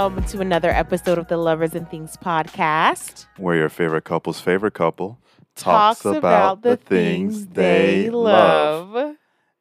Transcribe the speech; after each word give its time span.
Welcome 0.00 0.24
to 0.24 0.40
another 0.40 0.70
episode 0.70 1.18
of 1.18 1.28
the 1.28 1.36
Lovers 1.36 1.74
and 1.74 1.86
Things 1.90 2.16
podcast. 2.16 3.26
Where 3.36 3.54
your 3.54 3.68
favorite 3.68 4.04
couple's 4.04 4.40
favorite 4.40 4.72
couple 4.72 5.18
talks, 5.56 6.06
about, 6.06 6.62
the 6.62 6.78
things 6.78 7.48
they 7.48 8.08
love 8.08 9.16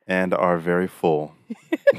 and 0.07 0.33
are 0.33 0.57
very 0.57 0.87
full. 0.87 1.35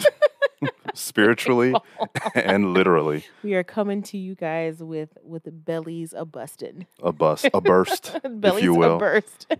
Spiritually 0.94 1.74
and 2.34 2.72
literally. 2.72 3.26
We 3.42 3.52
are 3.56 3.62
coming 3.62 4.00
to 4.04 4.16
you 4.16 4.34
guys 4.34 4.82
with 4.82 5.18
with 5.22 5.42
bellies 5.44 6.14
a 6.14 6.24
busted. 6.24 6.86
A 7.02 7.12
bust, 7.12 7.46
a 7.52 7.60
burst, 7.60 8.18
bellies 8.24 8.58
if 8.60 8.64
you 8.64 8.74
will. 8.74 8.96
a 8.96 8.98
burst. 8.98 9.54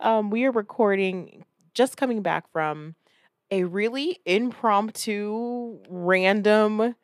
um, 0.00 0.30
we 0.30 0.44
are 0.44 0.52
recording 0.52 1.44
just 1.74 1.98
coming 1.98 2.22
back 2.22 2.50
from 2.50 2.94
a 3.50 3.64
really 3.64 4.20
impromptu, 4.24 5.80
random 5.90 6.94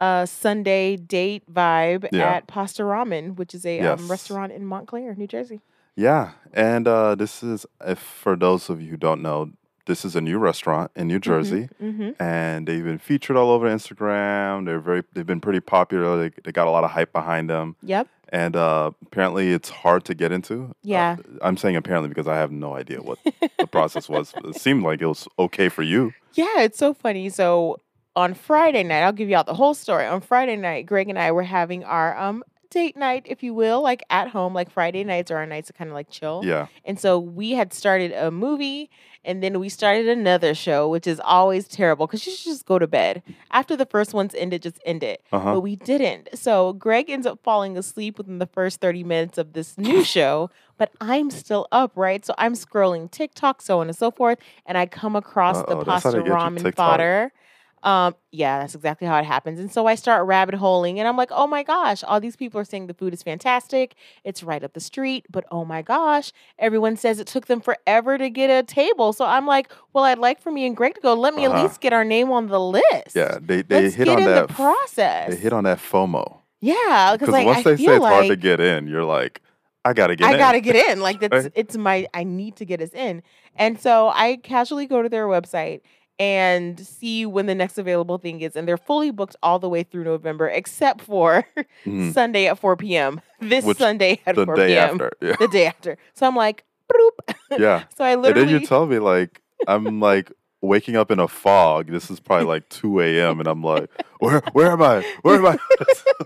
uh, 0.00 0.26
Sunday 0.26 0.96
date 0.96 1.42
vibe 1.52 2.08
Yeah. 2.12 2.34
at 2.34 2.46
Pasta 2.46 2.82
Ramen, 2.82 3.36
which 3.36 3.54
is 3.54 3.64
a 3.66 3.76
Yes. 3.76 4.00
um, 4.00 4.08
restaurant 4.10 4.52
in 4.52 4.64
Montclair, 4.66 5.14
New 5.14 5.26
Jersey. 5.26 5.60
Yeah, 5.96 6.30
and 6.52 6.86
uh, 6.86 7.14
this 7.16 7.42
is 7.42 7.66
if 7.84 7.98
for 7.98 8.36
those 8.36 8.70
of 8.70 8.80
you 8.80 8.90
who 8.90 8.96
don't 8.96 9.20
know, 9.22 9.50
this 9.86 10.04
is 10.04 10.14
a 10.14 10.20
new 10.20 10.38
restaurant 10.38 10.90
in 10.94 11.08
New 11.08 11.18
Jersey, 11.18 11.68
Mm-hmm. 11.82 12.22
and 12.22 12.66
they've 12.68 12.84
been 12.84 12.98
featured 12.98 13.36
all 13.36 13.50
over 13.50 13.66
Instagram. 13.68 14.66
They're 14.66 14.78
very, 14.80 15.02
they've 15.14 15.26
been 15.26 15.40
pretty 15.40 15.60
popular. 15.60 16.16
They, 16.18 16.30
they 16.44 16.52
got 16.52 16.66
a 16.66 16.70
lot 16.70 16.84
of 16.84 16.90
hype 16.90 17.12
behind 17.12 17.48
them, 17.50 17.74
Yep. 17.82 18.06
and 18.28 18.54
uh, 18.54 18.90
apparently 19.06 19.50
it's 19.52 19.70
hard 19.70 20.04
to 20.04 20.14
get 20.14 20.30
into. 20.30 20.64
Uh, 20.70 20.72
Yeah. 20.82 21.16
I'm 21.42 21.56
saying 21.56 21.74
apparently 21.74 22.08
because 22.10 22.28
I 22.28 22.36
have 22.36 22.52
no 22.52 22.74
idea 22.76 23.00
what 23.02 23.18
the 23.58 23.66
process 23.66 24.08
was. 24.08 24.34
It 24.44 24.56
seemed 24.56 24.84
like 24.84 25.00
it 25.02 25.06
was 25.06 25.26
okay 25.38 25.68
for 25.68 25.82
you. 25.82 26.12
Yeah, 26.34 26.60
it's 26.60 26.78
so 26.78 26.94
funny. 26.94 27.30
So 27.30 27.80
on 28.18 28.34
Friday 28.34 28.82
night, 28.82 29.02
I'll 29.02 29.12
give 29.12 29.28
you 29.30 29.36
all 29.36 29.44
the 29.44 29.54
whole 29.54 29.74
story. 29.74 30.04
On 30.04 30.20
Friday 30.20 30.56
night, 30.56 30.86
Greg 30.86 31.08
and 31.08 31.18
I 31.18 31.30
were 31.30 31.44
having 31.44 31.84
our 31.84 32.18
um 32.18 32.42
date 32.70 32.96
night, 32.96 33.22
if 33.26 33.42
you 33.42 33.54
will, 33.54 33.80
like 33.80 34.02
at 34.10 34.28
home. 34.28 34.52
Like 34.52 34.70
Friday 34.70 35.04
nights 35.04 35.30
are 35.30 35.36
our 35.38 35.46
nights 35.46 35.68
to 35.68 35.72
kind 35.72 35.88
of 35.88 35.94
like 35.94 36.10
chill. 36.10 36.42
Yeah, 36.44 36.66
And 36.84 36.98
so 36.98 37.18
we 37.18 37.52
had 37.52 37.72
started 37.72 38.12
a 38.12 38.30
movie 38.30 38.90
and 39.24 39.42
then 39.42 39.58
we 39.60 39.68
started 39.68 40.06
another 40.08 40.52
show, 40.54 40.88
which 40.88 41.06
is 41.06 41.20
always 41.24 41.66
terrible 41.68 42.06
because 42.06 42.26
you 42.26 42.32
should 42.32 42.50
just 42.52 42.66
go 42.66 42.78
to 42.78 42.86
bed. 42.86 43.22
After 43.52 43.74
the 43.76 43.86
first 43.86 44.12
one's 44.12 44.34
ended, 44.34 44.62
just 44.62 44.80
end 44.84 45.02
it. 45.02 45.22
uh 45.32 45.38
huh. 45.38 45.54
But 45.54 45.60
we 45.60 45.76
didn't. 45.76 46.28
So 46.34 46.72
Greg 46.74 47.08
ends 47.08 47.26
up 47.26 47.38
falling 47.42 47.78
asleep 47.78 48.18
within 48.18 48.38
the 48.38 48.46
first 48.46 48.80
30 48.80 49.02
minutes 49.04 49.38
of 49.38 49.52
this 49.54 49.78
new 49.78 50.02
show, 50.14 50.50
but 50.76 50.90
I'm 51.00 51.30
still 51.30 51.68
up, 51.72 51.92
right? 51.94 52.24
So 52.26 52.34
I'm 52.36 52.54
scrolling 52.54 53.10
TikTok, 53.10 53.62
so 53.62 53.80
on 53.80 53.86
and 53.88 53.96
so 53.96 54.10
forth, 54.10 54.38
and 54.66 54.76
I 54.76 54.86
come 54.86 55.14
across 55.16 55.56
the 55.62 55.76
Uh-oh, 55.76 55.84
how 55.84 55.92
pasta 55.94 56.08
ramen 56.34 56.74
fodder. 56.74 57.32
Um, 57.82 58.14
yeah, 58.32 58.58
that's 58.60 58.74
exactly 58.74 59.06
how 59.06 59.16
it 59.18 59.24
happens. 59.24 59.60
And 59.60 59.70
so 59.70 59.86
I 59.86 59.94
start 59.94 60.26
rabbit 60.26 60.54
holing 60.56 60.98
and 60.98 61.06
I'm 61.08 61.16
like, 61.16 61.30
oh 61.32 61.46
my 61.46 61.62
gosh, 61.62 62.02
all 62.04 62.20
these 62.20 62.36
people 62.36 62.60
are 62.60 62.64
saying 62.64 62.86
the 62.88 62.94
food 62.94 63.12
is 63.14 63.22
fantastic. 63.22 63.94
It's 64.24 64.42
right 64.42 64.62
up 64.64 64.72
the 64.74 64.80
street, 64.80 65.26
but 65.30 65.44
oh 65.50 65.64
my 65.64 65.82
gosh, 65.82 66.32
everyone 66.58 66.96
says 66.96 67.18
it 67.20 67.26
took 67.26 67.46
them 67.46 67.60
forever 67.60 68.18
to 68.18 68.28
get 68.30 68.48
a 68.50 68.62
table. 68.64 69.12
So 69.12 69.24
I'm 69.24 69.46
like, 69.46 69.70
well, 69.92 70.04
I'd 70.04 70.18
like 70.18 70.40
for 70.40 70.50
me 70.50 70.66
and 70.66 70.76
Greg 70.76 70.94
to 70.96 71.00
go. 71.00 71.14
Let 71.14 71.34
me 71.34 71.46
Uh-huh. 71.46 71.56
at 71.56 71.62
least 71.62 71.80
get 71.80 71.92
our 71.92 72.04
name 72.04 72.30
on 72.32 72.48
the 72.48 72.60
list. 72.60 73.14
Yeah, 73.14 73.38
they 73.40 73.62
they 73.62 73.82
Let's 73.84 73.94
hit 73.94 74.08
on 74.08 74.24
that. 74.24 74.48
the 74.48 74.54
process. 74.54 75.30
They 75.30 75.36
hit 75.36 75.52
on 75.52 75.64
that 75.64 75.78
FOMO 75.78 76.38
Yeah, 76.60 77.10
because 77.12 77.28
like 77.28 77.46
once 77.46 77.58
I 77.58 77.62
they 77.62 77.76
say 77.84 77.94
it's 77.94 78.02
like 78.02 78.12
hard 78.12 78.26
to 78.28 78.36
get 78.36 78.60
in, 78.60 78.88
you're 78.88 79.04
like, 79.04 79.40
I 79.84 79.92
gotta 79.92 80.16
get 80.16 80.24
in. 80.24 80.30
I 80.30 80.32
in. 80.34 80.38
gotta 80.38 80.60
get 80.60 80.76
in. 80.90 81.00
Like 81.00 81.20
that's 81.28 81.48
it's 81.54 81.76
my 81.76 82.06
I 82.12 82.24
need 82.24 82.56
to 82.56 82.64
get 82.64 82.82
us 82.82 82.90
in. 82.92 83.22
And 83.56 83.80
so 83.80 84.08
I 84.08 84.36
casually 84.42 84.86
go 84.86 85.02
to 85.02 85.08
their 85.08 85.26
website 85.26 85.80
and 86.18 86.78
see 86.80 87.24
when 87.26 87.46
the 87.46 87.54
next 87.54 87.78
available 87.78 88.18
thing 88.18 88.40
is, 88.40 88.56
and 88.56 88.66
they're 88.66 88.76
fully 88.76 89.10
booked 89.10 89.36
all 89.42 89.58
the 89.58 89.68
way 89.68 89.82
through 89.82 90.04
November, 90.04 90.48
except 90.48 91.02
for 91.02 91.46
Mhm. 91.86 92.12
Sunday 92.14 92.46
at 92.46 92.58
4 92.58 92.76
p.m. 92.76 93.20
This 93.40 93.64
Which- 93.64 93.78
Sunday 93.78 94.20
at 94.26 94.34
the 94.34 94.44
4 94.46 94.56
day 94.56 94.66
p.m. 94.68 94.90
after. 94.94 95.12
Yeah, 95.20 95.36
The 95.38 95.48
day 95.48 95.66
after. 95.66 95.96
So 96.14 96.26
I'm 96.26 96.34
like, 96.36 96.64
Broop. 96.88 97.20
yeah. 97.58 97.84
So 97.96 98.04
I 98.04 98.12
And 98.14 98.24
then 98.24 98.48
you 98.48 98.60
tell 98.60 98.86
me 98.86 98.98
like 98.98 99.42
I'm 99.66 100.00
like 100.00 100.32
waking 100.60 100.96
up 100.96 101.10
in 101.10 101.18
a 101.20 101.28
fog. 101.28 101.88
This 101.88 102.10
is 102.10 102.18
probably 102.18 102.46
like 102.46 102.68
2 102.70 103.00
a.m. 103.00 103.38
and 103.40 103.46
I'm 103.46 103.62
like, 103.62 103.90
where 104.20 104.40
where 104.52 104.72
am 104.72 104.82
I? 104.82 105.04
Where 105.22 105.36
am 105.36 105.46
I? 105.46 105.58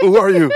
Who 0.01 0.17
are 0.17 0.31
you? 0.31 0.51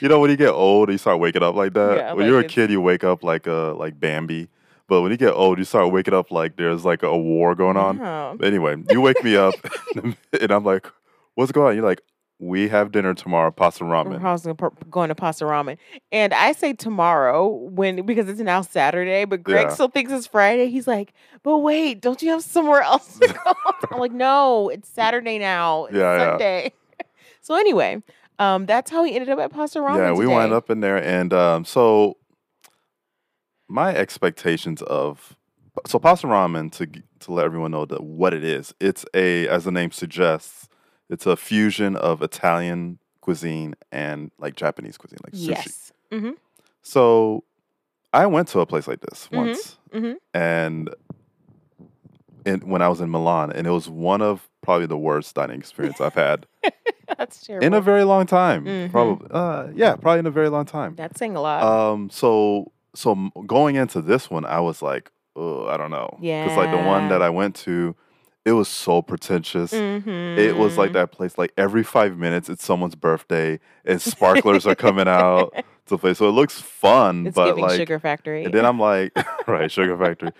You 0.00 0.08
know 0.08 0.18
when 0.18 0.30
you 0.30 0.36
get 0.36 0.50
old, 0.50 0.90
you 0.90 0.96
start 0.98 1.18
waking 1.20 1.42
up 1.42 1.54
like 1.54 1.74
that. 1.74 1.96
Yeah, 1.96 2.12
when 2.14 2.26
you're 2.26 2.40
a 2.40 2.44
kid, 2.44 2.70
you 2.70 2.80
wake 2.80 3.04
up 3.04 3.22
like 3.22 3.46
a 3.46 3.74
like 3.78 4.00
Bambi. 4.00 4.48
But 4.90 5.02
when 5.02 5.12
you 5.12 5.16
get 5.16 5.32
old, 5.34 5.58
you 5.58 5.64
start 5.64 5.92
waking 5.92 6.14
up 6.14 6.32
like 6.32 6.56
there's 6.56 6.84
like 6.84 7.04
a 7.04 7.16
war 7.16 7.54
going 7.54 7.76
on. 7.76 8.00
Oh. 8.00 8.36
Anyway, 8.42 8.74
you 8.90 9.00
wake 9.00 9.22
me 9.22 9.36
up 9.36 9.54
and 9.94 10.50
I'm 10.50 10.64
like, 10.64 10.84
what's 11.36 11.52
going 11.52 11.68
on? 11.68 11.74
You're 11.76 11.84
like, 11.84 12.00
we 12.40 12.68
have 12.70 12.90
dinner 12.90 13.14
tomorrow, 13.14 13.52
pasta 13.52 13.84
ramen. 13.84 14.20
I 14.20 14.32
was 14.32 14.42
gonna 14.42 14.56
par- 14.56 14.72
going 14.90 15.08
to 15.10 15.14
pasta 15.14 15.44
ramen, 15.44 15.78
and 16.10 16.34
I 16.34 16.50
say 16.52 16.72
tomorrow 16.72 17.46
when 17.46 18.04
because 18.04 18.28
it's 18.28 18.40
now 18.40 18.62
Saturday, 18.62 19.26
but 19.26 19.44
Greg 19.44 19.68
Yeah. 19.68 19.74
still 19.74 19.88
thinks 19.88 20.10
it's 20.10 20.26
Friday. 20.26 20.68
He's 20.70 20.88
like, 20.88 21.12
"But 21.44 21.58
wait, 21.58 22.00
don't 22.00 22.20
you 22.20 22.30
have 22.30 22.42
somewhere 22.42 22.80
else 22.82 23.16
to 23.20 23.28
go?" 23.44 23.52
I'm 23.92 24.00
like, 24.00 24.10
"No, 24.12 24.70
it's 24.70 24.88
Saturday 24.88 25.38
now. 25.38 25.84
It's 25.84 25.94
Yeah, 25.94 26.16
yeah. 26.16 26.30
Sunday." 26.30 26.72
so 27.42 27.54
anyway, 27.54 28.02
um, 28.40 28.66
that's 28.66 28.90
how 28.90 29.02
we 29.04 29.12
ended 29.12 29.28
up 29.28 29.38
at 29.38 29.52
pasta 29.52 29.78
ramen. 29.78 29.98
Yeah, 29.98 30.12
we 30.14 30.26
wind 30.26 30.52
up 30.52 30.68
in 30.70 30.80
there, 30.80 30.96
and 30.96 31.32
um, 31.34 31.64
so 31.66 32.16
my 33.70 33.94
expectations 33.94 34.82
of 34.82 35.36
so 35.86 35.98
pasta 35.98 36.26
ramen 36.26 36.70
to 36.72 36.86
to 37.20 37.32
let 37.32 37.44
everyone 37.44 37.70
know 37.70 37.84
that 37.86 38.02
what 38.02 38.34
it 38.34 38.44
is. 38.44 38.74
It's 38.80 39.04
a 39.14 39.46
as 39.48 39.64
the 39.64 39.70
name 39.70 39.90
suggests, 39.92 40.68
it's 41.08 41.26
a 41.26 41.36
fusion 41.36 41.96
of 41.96 42.22
Italian 42.22 42.98
cuisine 43.20 43.74
and 43.92 44.30
like 44.38 44.56
Japanese 44.56 44.96
cuisine, 44.98 45.18
like 45.24 45.34
sushi. 45.34 45.48
Yes. 45.48 45.92
Mm-hmm. 46.10 46.30
So 46.82 47.44
I 48.12 48.26
went 48.26 48.48
to 48.48 48.60
a 48.60 48.66
place 48.66 48.88
like 48.88 49.00
this 49.00 49.28
Mhm, 49.30 49.36
once, 49.36 49.78
mhm. 49.92 50.16
and 50.34 50.90
in, 52.44 52.60
when 52.60 52.82
I 52.82 52.88
was 52.88 53.00
in 53.00 53.10
Milan, 53.10 53.52
and 53.52 53.66
it 53.66 53.70
was 53.70 53.88
one 53.88 54.22
of 54.22 54.48
probably 54.62 54.86
the 54.86 54.96
worst 54.98 55.34
dining 55.34 55.58
experience 55.60 56.00
I've 56.00 56.14
had 56.14 56.46
That's 57.18 57.46
terrible. 57.46 57.66
in 57.66 57.74
a 57.74 57.80
very 57.80 58.04
long 58.04 58.26
time. 58.26 58.64
Mhm. 58.64 58.90
Probably, 58.90 59.26
uh, 59.30 59.68
yeah, 59.74 59.94
probably 59.96 60.20
in 60.20 60.26
a 60.26 60.30
very 60.30 60.48
long 60.48 60.64
time. 60.64 60.94
that's 60.96 61.18
saying 61.18 61.36
a 61.36 61.40
lot. 61.40 61.62
Um, 61.62 62.10
so 62.10 62.72
so 62.94 63.14
going 63.46 63.76
into 63.76 64.00
this 64.02 64.30
one, 64.30 64.44
I 64.44 64.60
was 64.60 64.82
like, 64.82 65.10
oh, 65.36 65.66
I 65.68 65.76
don't 65.76 65.90
know, 65.90 66.18
Yeah. 66.20 66.42
because 66.44 66.56
like 66.56 66.70
the 66.70 66.82
one 66.86 67.08
that 67.08 67.22
I 67.22 67.30
went 67.30 67.54
to, 67.56 67.94
it 68.44 68.52
was 68.52 68.68
so 68.68 69.02
pretentious. 69.02 69.72
It 69.72 70.56
was 70.56 70.76
like 70.78 70.90
Mhm. 70.90 70.94
that 70.94 71.12
place. 71.12 71.36
Like 71.38 71.52
every 71.56 71.82
five 71.84 72.16
minutes, 72.18 72.48
it's 72.48 72.64
someone's 72.64 72.94
birthday, 72.96 73.60
and 73.84 74.00
sparklers 74.00 74.66
are 74.66 74.74
coming 74.74 75.06
out 75.08 75.52
to 75.86 75.98
play. 75.98 76.14
So 76.14 76.28
it 76.28 76.32
looks 76.32 76.60
fun, 76.60 77.26
It's 77.26 77.34
but 77.36 77.58
like, 77.58 77.76
Sugar 77.78 77.98
Factory. 77.98 78.44
and 78.44 78.52
then 78.54 78.64
I'm 78.64 78.78
like, 78.80 79.12
right, 79.46 79.70
Sugar 79.70 79.96
Factory. 79.96 80.30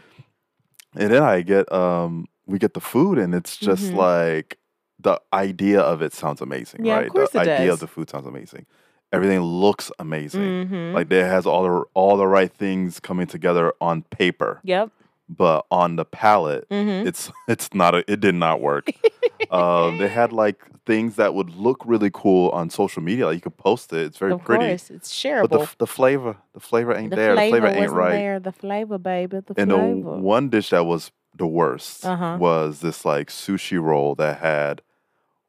And 0.96 1.12
then 1.12 1.22
I 1.22 1.42
get 1.42 1.70
um, 1.72 2.26
we 2.46 2.58
get 2.58 2.74
the 2.74 2.80
food, 2.80 3.18
and 3.18 3.34
it's 3.34 3.56
just 3.56 3.92
Mhm. 3.92 3.96
like 3.96 4.58
the 4.98 5.20
idea 5.32 5.80
of 5.80 6.02
it 6.02 6.12
sounds 6.12 6.40
amazing, 6.40 6.84
Yeah, 6.84 6.96
of 6.96 7.02
right? 7.02 7.10
course 7.12 7.30
the 7.30 7.40
idea 7.40 7.66
does. 7.68 7.74
of 7.74 7.80
the 7.80 7.86
food 7.86 8.10
sounds 8.10 8.26
amazing. 8.26 8.66
Everything 9.12 9.40
looks 9.40 9.90
amazing. 9.98 10.68
Mhm. 10.68 10.92
Like 10.94 11.10
it 11.10 11.24
has 11.24 11.46
all 11.46 11.62
the 11.64 11.84
all 11.94 12.16
the 12.16 12.26
right 12.26 12.52
things 12.52 13.00
coming 13.00 13.26
together 13.26 13.72
on 13.80 14.02
paper, 14.02 14.60
yep. 14.62 14.90
but 15.28 15.66
on 15.70 15.96
the 15.96 16.04
palate, 16.04 16.68
Mm-hmm. 16.70 17.08
it's 17.08 17.30
it's 17.48 17.74
not 17.74 17.94
a, 17.94 18.04
it 18.10 18.20
did 18.20 18.34
not 18.36 18.60
work. 18.60 18.88
um, 19.50 19.98
they 19.98 20.08
had 20.08 20.32
like 20.32 20.62
things 20.86 21.16
that 21.16 21.34
would 21.34 21.50
look 21.50 21.82
really 21.84 22.10
cool 22.12 22.50
on 22.50 22.70
social 22.70 23.02
media. 23.02 23.26
Like 23.26 23.34
you 23.34 23.40
could 23.40 23.56
post 23.56 23.92
it; 23.92 23.98
it's 24.06 24.18
very 24.18 24.32
of 24.32 24.42
pretty. 24.44 24.66
course, 24.68 24.90
it's 24.90 25.12
shareable. 25.12 25.48
But 25.50 25.58
the, 25.60 25.74
the 25.78 25.86
flavor, 25.88 26.36
the 26.54 26.60
flavor 26.60 26.94
ain't 26.94 27.14
there. 27.14 27.34
the 27.34 27.48
flavor 27.48 27.66
ain't 27.66 27.78
wasn't 27.78 27.98
right. 27.98 28.10
There. 28.12 28.38
The 28.40 28.52
flavor, 28.52 28.98
baby. 28.98 29.40
The 29.44 29.54
And 29.60 29.70
the 29.72 29.76
one 29.78 30.50
dish 30.50 30.70
that 30.70 30.84
was 30.86 31.10
the 31.36 31.46
worst 31.46 32.04
Uh-huh. 32.06 32.36
was 32.38 32.80
this 32.80 33.04
like 33.04 33.28
sushi 33.28 33.80
roll 33.82 34.14
that 34.16 34.38
had 34.38 34.82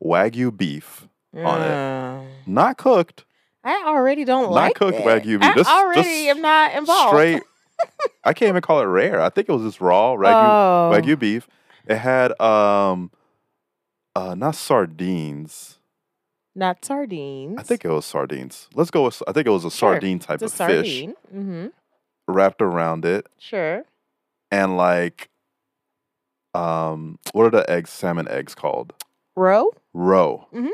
wagyu 0.04 0.56
beef, 0.56 1.08
on 1.36 1.62
it. 1.62 1.66
Mm. 1.76 2.26
not 2.48 2.78
cooked, 2.78 3.26
I 3.64 3.84
already 3.86 4.24
don't 4.26 4.44
Not 4.46 4.52
like 4.52 4.76
cooked 4.76 4.98
it. 4.98 5.06
Wagyu 5.06 5.40
beef. 5.40 5.68
I 5.68 5.82
already 5.84 6.30
am 6.30 6.42
not 6.42 6.74
involved. 6.76 7.10
straight. 7.10 7.44
I 8.24 8.34
can't 8.34 8.50
even 8.50 8.62
call 8.62 8.80
it 8.82 8.86
rare. 8.86 9.22
I 9.22 9.30
think 9.30 9.50
it 9.50 9.52
was 9.52 9.64
just 9.64 9.82
raw 9.82 10.16
wagyu 10.16 10.34
oh. 10.34 10.92
wagyu 10.94 11.18
beef. 11.18 11.48
It 11.88 11.98
had 11.98 12.40
um, 12.40 13.12
uh, 14.16 14.36
not 14.36 14.56
sardines. 14.56 15.80
Not 16.56 16.84
sardines. 16.84 17.58
I 17.60 17.64
think 17.64 17.86
it 17.86 17.90
was 17.90 18.06
sardines. 18.06 18.68
Let's 18.74 18.92
go 18.92 19.04
with. 19.06 19.22
I 19.28 19.32
think 19.32 19.48
it 19.48 19.52
was 19.52 19.66
a 19.66 19.72
Sure. 19.72 19.94
sardine 19.94 20.20
type 20.20 20.42
it's 20.42 20.60
of 20.60 20.68
fish. 20.68 21.04
Mm-hmm. 21.34 21.68
wrapped 22.28 22.62
around 22.62 23.06
it, 23.06 23.28
Sure. 23.40 23.84
and 24.52 24.76
like, 24.78 25.30
um, 26.54 27.20
what 27.32 27.46
are 27.46 27.50
the 27.52 27.70
eggs? 27.70 27.90
Salmon 27.90 28.28
eggs 28.28 28.54
called 28.54 28.94
Roe. 29.36 29.72
roe. 29.94 30.48
Mhm. 30.54 30.70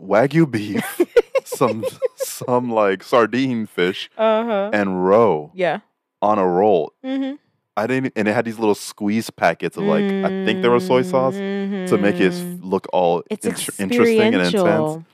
Wagyu 0.00 0.50
beef, 0.50 1.00
some 1.44 1.84
some 2.16 2.70
like 2.70 3.02
sardine 3.02 3.66
fish, 3.66 4.10
Uh 4.18 4.44
huh. 4.44 4.70
and 4.72 5.04
roe 5.06 5.50
Yeah. 5.54 5.80
on 6.22 6.38
a 6.38 6.46
roll. 6.46 6.92
Mm-hmm. 7.04 7.36
I 7.76 7.86
didn't, 7.86 8.12
and 8.16 8.26
it 8.26 8.34
had 8.34 8.44
these 8.44 8.58
little 8.58 8.74
squeeze 8.74 9.30
packets 9.30 9.76
of 9.76 9.84
like 9.84 10.02
I 10.04 10.28
think 10.44 10.62
there 10.62 10.70
were 10.70 10.80
soy 10.80 11.02
sauce 11.02 11.34
to 11.34 11.96
make 11.96 12.16
it 12.16 12.32
Mhm. 12.32 12.58
look 12.62 12.86
all 12.92 13.22
It's 13.30 13.46
inter- 13.46 13.72
interesting 13.78 14.34
and 14.34 14.42
intense. 14.46 15.04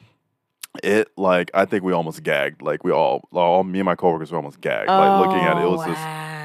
It 0.82 1.08
like 1.16 1.50
I 1.54 1.66
think 1.66 1.84
we 1.84 1.92
almost 1.92 2.22
gagged. 2.22 2.62
Like 2.62 2.82
we 2.82 2.90
all, 2.90 3.28
all 3.32 3.62
me 3.64 3.78
and 3.80 3.86
my 3.86 3.94
coworkers 3.94 4.32
were 4.32 4.38
almost 4.38 4.60
gagged. 4.60 4.88
like 4.88 5.20
looking 5.26 5.44
at 5.44 5.58
it, 5.58 5.64
it 5.64 5.70
was 5.70 5.84
just 5.86 6.00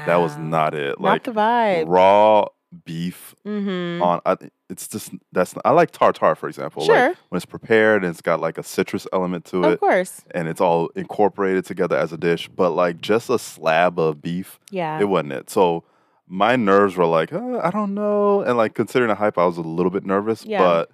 that 0.06 0.16
was 0.20 0.36
Oh, 0.36 0.40
not 0.42 0.74
it. 0.74 1.00
not 1.00 1.00
Like 1.00 1.24
the 1.24 1.32
vibe. 1.32 1.84
raw 1.88 2.44
beef 2.84 3.34
Mm-hmm. 3.46 4.02
on. 4.02 4.20
I, 4.26 4.36
it's 4.68 4.86
just 4.86 5.10
that's 5.32 5.54
I 5.64 5.70
like 5.72 5.90
tartar 5.90 6.34
for 6.36 6.48
example. 6.48 6.84
Sure, 6.84 7.08
Like 7.08 7.16
when 7.28 7.36
it's 7.36 7.46
prepared 7.46 8.04
and 8.04 8.10
it's 8.10 8.20
got 8.20 8.40
like 8.40 8.58
a 8.58 8.62
citrus 8.62 9.06
element 9.12 9.44
to 9.46 9.64
it. 9.64 9.72
of 9.74 9.80
course. 9.80 10.22
and 10.32 10.46
it's 10.48 10.60
all 10.60 10.88
incorporated 10.94 11.64
together 11.64 11.96
as 11.96 12.12
a 12.12 12.16
dish. 12.16 12.48
But 12.48 12.70
like 12.70 13.00
just 13.00 13.28
a 13.30 13.38
slab 13.38 13.98
of 13.98 14.22
beef, 14.22 14.60
Yeah. 14.70 15.00
it 15.00 15.08
wasn't 15.08 15.32
it. 15.32 15.50
So 15.50 15.84
my 16.28 16.54
nerves 16.54 16.96
were 16.96 17.06
like, 17.06 17.32
uh, 17.32 17.58
I 17.58 17.70
don't 17.72 17.92
know, 17.94 18.42
and 18.42 18.56
like 18.56 18.74
considering 18.74 19.08
the 19.08 19.16
hype, 19.16 19.36
I 19.38 19.46
was 19.46 19.56
a 19.58 19.62
little 19.62 19.90
bit 19.90 20.04
nervous. 20.04 20.44
Yeah. 20.44 20.58
But 20.60 20.90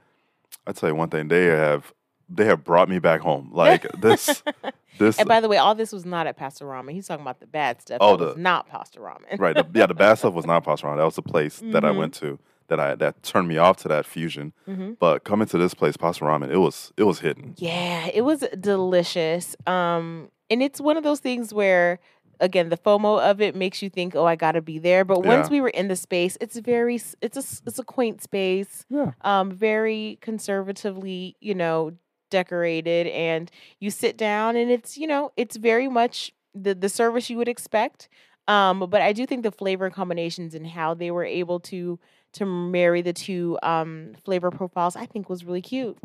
I 0.67 0.73
tell 0.73 0.89
you 0.89 0.95
one 0.95 1.11
thing, 1.11 1.29
they 1.29 1.45
have 1.47 1.93
they 2.29 2.47
have 2.47 2.65
brought 2.65 2.89
me 2.89 2.99
back 2.99 3.21
home. 3.21 3.51
Like 3.53 3.83
this, 4.01 4.43
this 4.99 5.19
and 5.19 5.29
by 5.29 5.41
the 5.41 5.49
way, 5.49 5.57
all 5.59 5.75
this 5.75 5.93
was 5.93 6.05
not 6.05 6.27
at 6.27 6.37
Pasta 6.37 6.65
Ramen. 6.65 6.93
He's 6.93 7.07
talking 7.07 7.23
about 7.23 7.41
the 7.41 7.47
bad 7.47 7.81
stuff. 7.81 7.99
Oh, 8.01 8.17
that 8.17 8.25
was 8.25 8.35
the- 8.37 8.41
not 8.41 8.69
Pasta 8.69 8.99
Ramen. 9.01 9.39
right. 9.39 9.55
The, 9.55 9.67
yeah, 9.75 9.87
the 9.87 9.95
bad 9.95 10.15
stuff 10.15 10.35
was 10.35 10.47
not 10.47 10.65
Pastaron. 10.65 10.97
That 10.97 11.05
was 11.05 11.17
the 11.17 11.23
place 11.23 11.61
that 11.73 11.85
I 11.85 11.91
Mhm. 11.91 11.97
went 11.99 12.15
to 12.15 12.39
that 12.69 12.81
I 12.81 12.95
that 12.97 13.23
turned 13.23 13.47
me 13.49 13.59
off 13.59 13.77
to 13.79 13.89
that 13.89 14.05
fusion. 14.07 14.53
hmm 14.65 14.93
But 14.99 15.23
coming 15.25 15.47
to 15.49 15.59
this 15.59 15.73
place, 15.75 15.97
Pasta 15.97 16.25
Ramen, 16.25 16.51
it 16.51 16.59
was 16.59 16.93
it 16.97 17.05
was 17.05 17.21
hidden. 17.21 17.55
Yeah, 17.59 18.09
it 18.13 18.23
was 18.23 18.41
delicious. 18.59 19.55
Um, 19.67 20.31
and 20.51 20.63
it's 20.63 20.81
one 20.81 20.97
of 20.97 21.05
those 21.05 21.21
things 21.21 21.53
where, 21.55 21.99
again, 22.41 22.69
the 22.69 22.77
FOMO 22.77 23.21
of 23.21 23.41
it 23.41 23.55
makes 23.57 23.83
you 23.83 23.91
think, 23.91 24.15
"Oh, 24.17 24.25
I 24.27 24.35
got 24.37 24.53
to 24.53 24.63
be 24.63 24.79
there." 24.79 25.05
But 25.05 25.25
once 25.25 25.49
we 25.51 25.61
were 25.61 25.69
in 25.69 25.89
the 25.89 25.97
space, 25.97 26.37
it's 26.41 26.57
very, 26.59 26.97
it's 27.21 27.37
a 27.37 27.45
it's 27.67 27.79
a 27.79 27.85
quaint 27.85 28.23
space. 28.23 28.85
Yeah. 28.89 29.13
um, 29.23 29.51
very 29.53 30.19
conservatively, 30.21 31.37
you 31.41 31.55
know, 31.55 31.93
decorated, 32.31 33.07
and 33.09 33.51
you 33.81 33.91
sit 33.91 34.17
down, 34.17 34.57
and 34.57 34.71
it's, 34.71 34.97
you 34.97 35.07
know, 35.07 35.33
it's 35.37 35.57
very 35.57 35.89
much 35.89 36.33
the 36.55 36.75
the 36.75 36.89
service 36.89 37.31
you 37.31 37.37
would 37.37 37.49
expect. 37.49 38.09
Um, 38.49 38.87
but 38.89 39.03
I 39.03 39.13
do 39.13 39.27
think 39.27 39.43
the 39.43 39.51
flavor 39.51 39.91
combinations 39.91 40.55
and 40.55 40.67
how 40.67 40.95
they 40.95 41.11
were 41.11 41.25
able 41.25 41.61
to 41.61 41.99
to 42.35 42.45
marry 42.45 43.01
the 43.03 43.13
two 43.13 43.59
um, 43.63 44.13
flavor 44.25 44.51
profiles, 44.51 44.95
I 44.95 45.07
think, 45.07 45.29
was 45.29 45.45
really 45.45 45.63
cute. 45.63 45.97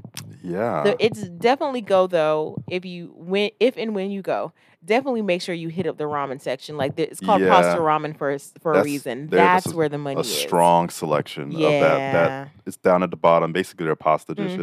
Yeah. 0.42 0.84
The, 0.84 1.06
it's 1.06 1.28
definitely 1.30 1.82
go 1.82 2.08
though 2.08 2.58
if 2.70 2.86
you 2.86 3.14
when 3.16 3.52
if 3.60 3.78
and 3.78 3.94
when 3.94 4.12
you 4.12 4.22
go, 4.22 4.54
definitely 4.83 5.22
make 5.22 5.42
sure 5.42 5.54
you 5.54 5.69
hit 5.69 5.88
up 5.88 5.98
the 5.98 6.06
ramen 6.06 6.42
section. 6.42 6.78
Like 6.78 6.95
the, 6.95 7.04
it's 7.10 7.19
called 7.19 7.42
pasta 7.42 7.80
ramen 7.80 8.18
for 8.18 8.38
for 8.62 8.74
a 8.74 8.83
reason. 8.83 9.28
that's 9.28 9.66
That's 9.66 9.74
a- 9.74 9.78
where 9.78 9.89
the 9.89 9.98
money 9.98 10.19
is. 10.19 10.28
a 10.28 10.30
is. 10.30 10.38
strong 10.42 10.89
selection 10.89 11.51
yeah. 11.51 11.68
of 11.68 11.81
that. 11.81 12.13
That 12.13 12.50
it's 12.66 12.78
down 12.78 13.04
at 13.04 13.10
the 13.12 13.18
bottom. 13.18 13.51
Basically, 13.51 13.86
their 13.86 13.95
pasta 13.95 14.33
dishes. 14.36 14.57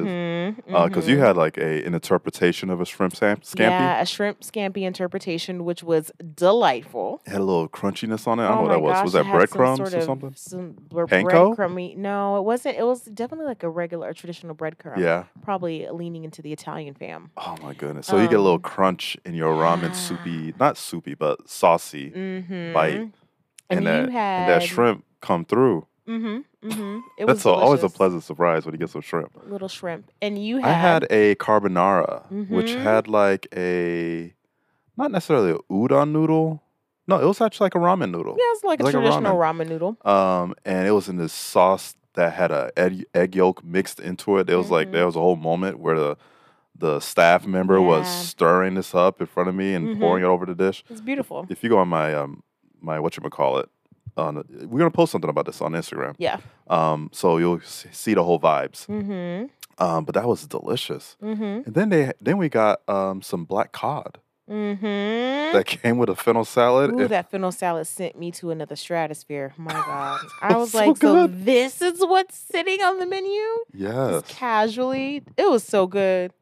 Because 0.66 1.08
you 1.08 1.16
mhm. 1.16 1.20
had 1.26 1.36
like 1.36 1.56
a 1.58 1.84
an 1.84 1.94
interpretation 1.94 2.70
of 2.70 2.80
a 2.80 2.84
shrimp 2.84 3.14
sam- 3.16 3.38
scampi. 3.38 3.60
Yeah, 3.60 4.00
a 4.00 4.06
shrimp 4.06 4.40
scampi 4.40 4.82
interpretation, 4.82 5.64
which 5.64 5.82
was 5.82 6.10
delightful. 6.34 7.20
It 7.26 7.30
had 7.30 7.40
a 7.40 7.44
little 7.44 7.68
crunchiness 7.68 8.26
on 8.26 8.38
it. 8.38 8.44
I 8.44 8.48
don't 8.48 8.58
oh 8.58 8.60
know 8.62 8.66
what 8.66 8.68
that 8.70 8.78
my 8.78 8.82
was. 8.82 8.92
gosh, 8.94 9.04
Was 9.04 9.12
that 9.14 9.24
breadcrumbs 9.30 9.78
sort 9.78 9.94
or 9.94 10.00
something? 10.02 10.32
Some 10.36 10.74
Panko? 10.90 11.54
breadcrumby. 11.56 11.96
No, 11.96 12.38
it 12.38 12.42
wasn't. 12.42 12.76
It 12.78 12.84
was 12.84 13.02
definitely 13.02 13.46
like 13.46 13.62
a 13.62 13.68
regular, 13.68 14.08
a 14.08 14.14
traditional 14.14 14.54
breadcrumb. 14.54 14.98
Yeah. 14.98 15.24
Probably 15.42 15.86
leaning 15.90 16.24
into 16.24 16.42
the 16.42 16.52
Italian 16.52 16.94
fam. 16.94 17.30
Oh 17.36 17.56
my 17.62 17.74
goodness. 17.74 18.06
So 18.06 18.16
you 18.18 18.28
get 18.28 18.38
a 18.38 18.42
little 18.42 18.54
Um, 18.54 18.62
crunch 18.62 19.16
in 19.24 19.34
your 19.34 19.54
ramen 19.54 19.94
soupy, 20.08 20.54
not 20.58 20.76
soupy, 20.76 21.14
but 21.14 21.48
saucy. 21.48 22.10
Mm-hmm. 22.10 22.72
Bite. 22.72 22.94
And, 22.94 23.12
And, 23.70 23.86
that 23.86 24.08
had 24.10 24.40
and 24.40 24.48
that 24.50 24.62
shrimp 24.62 25.04
come 25.20 25.44
through. 25.44 25.86
Mm-hmm. 26.08 26.68
Mm-hmm. 26.68 26.98
It 27.18 27.24
was 27.26 27.36
That's 27.38 27.44
a, 27.44 27.50
always 27.50 27.82
a 27.82 27.88
pleasant 27.90 28.22
surprise 28.24 28.64
when 28.64 28.74
you 28.74 28.78
get 28.78 28.88
some 28.90 29.02
shrimp. 29.02 29.30
little 29.46 29.68
shrimp. 29.68 30.10
And 30.22 30.42
you 30.42 30.56
had, 30.58 30.64
I 30.68 30.72
had 30.72 31.06
a 31.10 31.34
carbonara, 31.36 32.24
which 32.48 32.70
Mhm. 32.70 32.82
had 32.82 33.08
like 33.08 33.46
a 33.54 34.32
not 34.96 35.10
necessarily 35.12 35.50
a 35.52 35.58
udon 35.70 36.10
noodle. 36.12 36.62
No, 37.06 37.18
it 37.20 37.24
was 37.26 37.40
actually 37.40 37.66
like 37.66 37.74
a 37.74 37.78
ramen 37.78 38.10
noodle. 38.10 38.36
yeah, 38.38 38.44
it's 38.54 38.64
like 38.64 38.80
a 38.80 38.84
like 38.84 38.94
a 38.94 38.98
traditional 38.98 39.36
ramen. 39.36 39.68
noodle. 39.68 39.96
Um, 40.04 40.54
and 40.64 40.88
it 40.88 40.92
was 40.92 41.08
in 41.08 41.16
this 41.18 41.32
sauce 41.32 41.94
that 42.14 42.32
had 42.32 42.50
a 42.50 42.72
egg, 42.76 43.04
egg 43.14 43.36
yolk 43.36 43.62
mixed 43.64 44.00
into 44.00 44.38
it. 44.38 44.48
It 44.50 44.56
was 44.56 44.70
like 44.70 44.88
Mhm. 44.88 44.92
there 44.92 45.06
was 45.06 45.14
a 45.16 45.20
whole 45.20 45.36
moment 45.36 45.78
where 45.78 45.96
the 45.98 46.16
the 46.78 47.00
staff 47.00 47.46
member 47.46 47.80
was 47.80 48.06
stirring 48.08 48.74
this 48.74 48.94
up 48.94 49.20
in 49.20 49.26
front 49.26 49.48
of 49.48 49.54
me 49.54 49.74
and 49.74 49.96
Mhm. 49.96 50.00
pouring 50.00 50.22
it 50.24 50.26
over 50.26 50.46
the 50.46 50.54
dish. 50.54 50.84
It's 50.88 51.00
beautiful. 51.00 51.46
If 51.48 51.62
you 51.62 51.68
go 51.70 51.78
on 51.78 51.88
my 51.88 52.14
um 52.14 52.42
my 52.80 53.00
what 53.00 53.16
you 53.16 53.22
call 53.30 53.58
it, 53.58 53.68
on 54.16 54.44
we're 54.68 54.78
gonna 54.78 54.90
post 54.90 55.12
something 55.12 55.30
about 55.30 55.46
this 55.46 55.60
on 55.60 55.72
Instagram. 55.72 56.14
Yeah. 56.18 56.38
Um, 56.68 57.10
so 57.12 57.38
you'll 57.38 57.60
see 57.62 58.14
the 58.14 58.22
whole 58.24 58.38
vibes. 58.40 58.86
Mm-hmm. 58.86 59.46
Um, 59.84 60.04
but 60.04 60.14
that 60.16 60.26
was 60.26 60.46
delicious. 60.46 61.16
Mm-hmm. 61.22 61.42
And 61.66 61.74
then 61.74 61.88
they 61.90 62.12
then 62.20 62.38
we 62.38 62.48
got 62.48 62.88
um 62.88 63.22
some 63.22 63.44
black 63.44 63.72
cod 63.72 64.18
Mm-hmm. 64.50 65.52
that 65.56 65.66
came 65.66 65.98
with 65.98 66.08
a 66.08 66.16
fennel 66.16 66.44
salad. 66.44 66.90
Ooh, 66.90 67.00
and- 67.00 67.08
that 67.10 67.30
fennel 67.30 67.52
salad 67.52 67.86
sent 67.86 68.18
me 68.18 68.30
to 68.32 68.50
another 68.50 68.76
stratosphere. 68.76 69.52
My 69.58 69.72
God. 69.86 70.20
I 70.42 70.56
was 70.56 70.72
so 70.72 70.78
like, 70.78 70.96
so 70.96 71.26
this 71.26 71.82
is 71.82 72.00
what's 72.00 72.36
sitting 72.36 72.80
on 72.82 72.98
the 72.98 73.06
menu? 73.06 73.40
yes, 73.74 74.10
Just 74.22 74.28
casually. 74.28 75.22
It 75.36 75.50
was 75.50 75.64
so 75.64 75.86
good. 75.86 76.32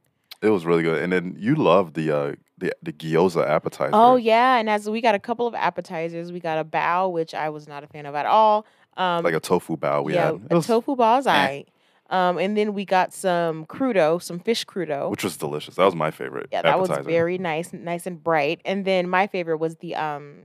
It 0.42 0.48
was 0.50 0.64
really 0.66 0.82
good. 0.82 1.02
And 1.02 1.12
then 1.12 1.34
you 1.38 1.54
love 1.54 1.94
the 1.94 2.10
uh 2.10 2.32
the 2.58 2.72
the 2.82 2.92
gyoza 2.92 3.48
appetizer. 3.48 3.90
Oh 3.92 4.16
yeah, 4.16 4.56
and 4.58 4.68
as 4.70 4.88
we 4.88 5.00
got 5.00 5.14
a 5.14 5.18
couple 5.18 5.46
of 5.46 5.54
appetizers, 5.54 6.32
we 6.32 6.40
got 6.40 6.58
a 6.58 6.64
bao, 6.64 7.10
which 7.12 7.34
I 7.34 7.48
was 7.50 7.68
not 7.68 7.84
a 7.84 7.86
fan 7.86 8.06
of 8.06 8.14
at 8.14 8.26
all. 8.26 8.66
Um, 8.96 9.24
like 9.24 9.34
a 9.34 9.40
tofu 9.40 9.76
bao 9.76 10.04
we 10.04 10.14
yeah, 10.14 10.26
had. 10.26 10.34
It 10.36 10.52
a 10.52 10.56
was- 10.56 10.66
tofu 10.66 10.96
bao 10.96 11.18
is 11.18 11.26
eh. 11.26 11.32
aight. 11.48 11.66
Um, 12.08 12.38
and 12.38 12.56
then 12.56 12.72
we 12.72 12.84
got 12.84 13.12
some 13.12 13.66
crudo, 13.66 14.22
some 14.22 14.38
fish 14.38 14.64
crudo. 14.64 15.10
which 15.10 15.24
was 15.24 15.36
delicious. 15.36 15.74
That 15.74 15.86
was 15.86 15.96
my 15.96 16.12
favorite. 16.12 16.46
yeah, 16.52 16.62
that 16.62 16.74
appetizer. 16.76 17.00
was 17.00 17.06
very 17.06 17.36
nice, 17.36 17.72
nice 17.72 18.06
and 18.06 18.22
bright. 18.22 18.60
And 18.64 18.84
then 18.84 19.08
my 19.08 19.26
favorite 19.26 19.58
was 19.58 19.76
the 19.76 19.96
um 19.96 20.44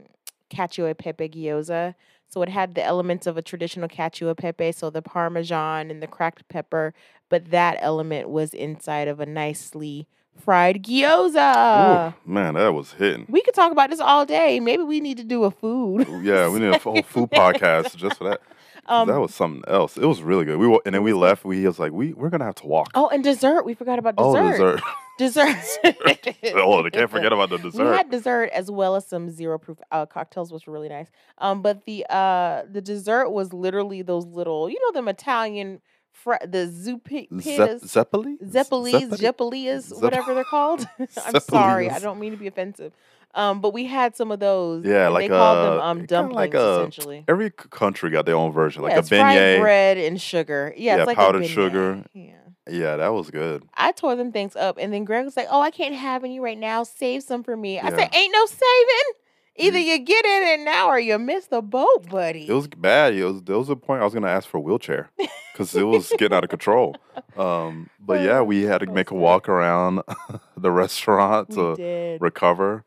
cacio 0.50 0.90
e 0.90 0.94
pepe 0.94 1.28
gyoza. 1.28 1.94
So 2.32 2.40
it 2.40 2.48
had 2.48 2.74
the 2.74 2.82
elements 2.82 3.26
of 3.26 3.36
a 3.36 3.42
traditional 3.42 3.90
cacio 3.90 4.30
e 4.30 4.34
pepe, 4.34 4.72
so 4.72 4.88
the 4.88 5.02
parmesan 5.02 5.90
and 5.90 6.02
the 6.02 6.06
cracked 6.06 6.48
pepper, 6.48 6.94
but 7.28 7.50
that 7.50 7.76
element 7.80 8.30
was 8.30 8.54
inside 8.54 9.06
of 9.06 9.20
a 9.20 9.26
nicely 9.26 10.08
fried 10.34 10.82
gyoza. 10.82 12.14
Ooh, 12.14 12.14
man, 12.24 12.54
that 12.54 12.72
was 12.72 12.94
hitting. 12.94 13.26
We 13.28 13.42
could 13.42 13.52
talk 13.52 13.70
about 13.70 13.90
this 13.90 14.00
all 14.00 14.24
day. 14.24 14.60
Maybe 14.60 14.82
we 14.82 14.98
need 15.00 15.18
to 15.18 15.24
do 15.24 15.44
a 15.44 15.50
food. 15.50 16.08
Yeah, 16.22 16.48
we 16.48 16.60
need 16.60 16.74
a 16.74 16.78
whole 16.78 17.02
food 17.02 17.30
podcast 17.32 17.96
just 17.96 18.16
for 18.16 18.24
that. 18.24 18.40
Um, 18.86 19.08
that 19.08 19.20
was 19.20 19.34
something 19.34 19.62
else. 19.68 19.96
It 19.96 20.04
was 20.04 20.22
really 20.22 20.44
good. 20.44 20.58
We 20.58 20.66
and 20.84 20.94
then 20.94 21.02
we 21.02 21.12
left. 21.12 21.44
We 21.44 21.58
he 21.60 21.66
was 21.66 21.78
like, 21.78 21.92
we 21.92 22.12
we're 22.12 22.30
gonna 22.30 22.44
have 22.44 22.56
to 22.56 22.66
walk. 22.66 22.90
oh, 22.94 23.08
and 23.08 23.22
dessert. 23.22 23.64
We 23.64 23.74
forgot 23.74 23.98
about 23.98 24.16
dessert. 24.16 24.60
Oh, 24.60 24.76
dessert. 25.18 25.54
dessert. 25.54 26.28
Oh, 26.54 26.82
they 26.82 26.90
can't 26.90 27.10
forget 27.10 27.32
about 27.32 27.50
the 27.50 27.58
dessert. 27.58 27.84
We 27.90 27.96
had 27.96 28.10
dessert 28.10 28.50
as 28.52 28.70
well 28.70 28.96
as 28.96 29.06
some 29.06 29.30
zero 29.30 29.58
proof 29.58 29.78
uh, 29.92 30.06
cocktails, 30.06 30.52
which 30.52 30.66
were 30.66 30.72
really 30.72 30.88
nice. 30.88 31.08
Um, 31.38 31.62
but 31.62 31.84
the 31.86 32.04
uh 32.10 32.62
the 32.70 32.80
dessert 32.80 33.30
was 33.30 33.52
literally 33.52 34.02
those 34.02 34.26
little, 34.26 34.68
you 34.68 34.78
know, 34.80 34.92
them 34.92 35.06
Italian, 35.08 35.80
fr- 36.10 36.34
the 36.44 36.66
zupi, 36.66 37.28
Zep- 37.40 37.82
Zeppeli? 37.82 38.36
Zeppeli? 38.42 39.08
Jeppelias, 39.18 40.00
whatever 40.02 40.34
they're 40.34 40.44
called. 40.44 40.86
I'm 41.24 41.40
sorry, 41.40 41.88
I 41.88 41.98
don't 42.00 42.18
mean 42.18 42.32
to 42.32 42.38
be 42.38 42.48
offensive. 42.48 42.92
Um, 43.34 43.60
but 43.60 43.72
we 43.72 43.86
had 43.86 44.14
some 44.16 44.30
of 44.30 44.40
those. 44.40 44.84
Yeah, 44.84 45.08
like 45.08 45.24
they 45.24 45.28
called 45.28 45.56
them 45.58 45.78
a- 45.78 45.82
um 45.82 46.06
dumplings 46.06 46.36
like 46.36 46.54
a- 46.54 46.80
essentially. 46.80 47.24
Every 47.28 47.50
country 47.50 48.10
got 48.10 48.26
their 48.26 48.36
own 48.36 48.52
version, 48.52 48.82
like 48.82 48.92
yeah, 48.92 48.98
a 48.98 49.02
beignet. 49.02 49.60
bread 49.60 49.96
and 49.98 50.20
sugar. 50.20 50.74
Yeah, 50.76 50.96
Yeah, 50.96 51.00
it's 51.02 51.06
like 51.06 51.16
powdered 51.16 51.46
sugar. 51.46 52.04
Yeah. 52.12 52.32
Yeah, 52.70 52.96
that 52.96 53.08
was 53.12 53.30
good. 53.30 53.64
I 53.74 53.90
tore 53.92 54.14
them 54.14 54.30
things 54.30 54.54
up, 54.54 54.76
and 54.78 54.92
then 54.92 55.04
Greg 55.04 55.24
was 55.24 55.36
like, 55.36 55.48
"Oh, 55.50 55.60
I 55.60 55.70
can't 55.72 55.94
have 55.96 56.22
any 56.22 56.38
right 56.38 56.56
now. 56.58 56.84
Save 56.84 57.24
some 57.24 57.42
for 57.42 57.56
me." 57.56 57.80
I 57.80 57.88
Yeah. 57.88 57.96
said, 57.96 58.14
"Ain't 58.14 58.32
no 58.32 58.46
saving. 58.46 59.12
Either 59.56 59.78
Mm. 59.78 59.84
you 59.84 59.98
get 59.98 60.24
in 60.24 60.42
it 60.60 60.64
now, 60.64 60.88
or 60.88 60.98
you 61.00 61.18
miss 61.18 61.46
the 61.48 61.60
boat, 61.60 62.08
buddy." 62.08 62.46
It 62.48 62.52
was 62.52 62.68
bad. 62.68 63.14
It 63.14 63.24
was 63.24 63.42
there 63.42 63.58
was 63.58 63.68
a 63.68 63.74
point 63.76 64.00
I 64.00 64.04
was 64.04 64.14
gonna 64.14 64.28
ask 64.28 64.48
for 64.48 64.58
a 64.58 64.60
wheelchair 64.60 65.10
because 65.52 65.74
it 65.74 65.82
was 65.82 66.08
getting 66.18 66.36
out 66.36 66.44
of 66.44 66.50
control. 66.50 66.94
Um, 67.36 67.90
but 67.98 68.20
yeah, 68.20 68.42
we 68.42 68.62
had 68.62 68.78
to 68.82 68.86
make 68.86 69.10
a 69.10 69.14
walk 69.14 69.48
around 69.48 70.02
the 70.56 70.70
restaurant 70.70 71.48
we 71.48 71.56
to 71.56 71.74
did. 71.74 72.20
recover. 72.20 72.84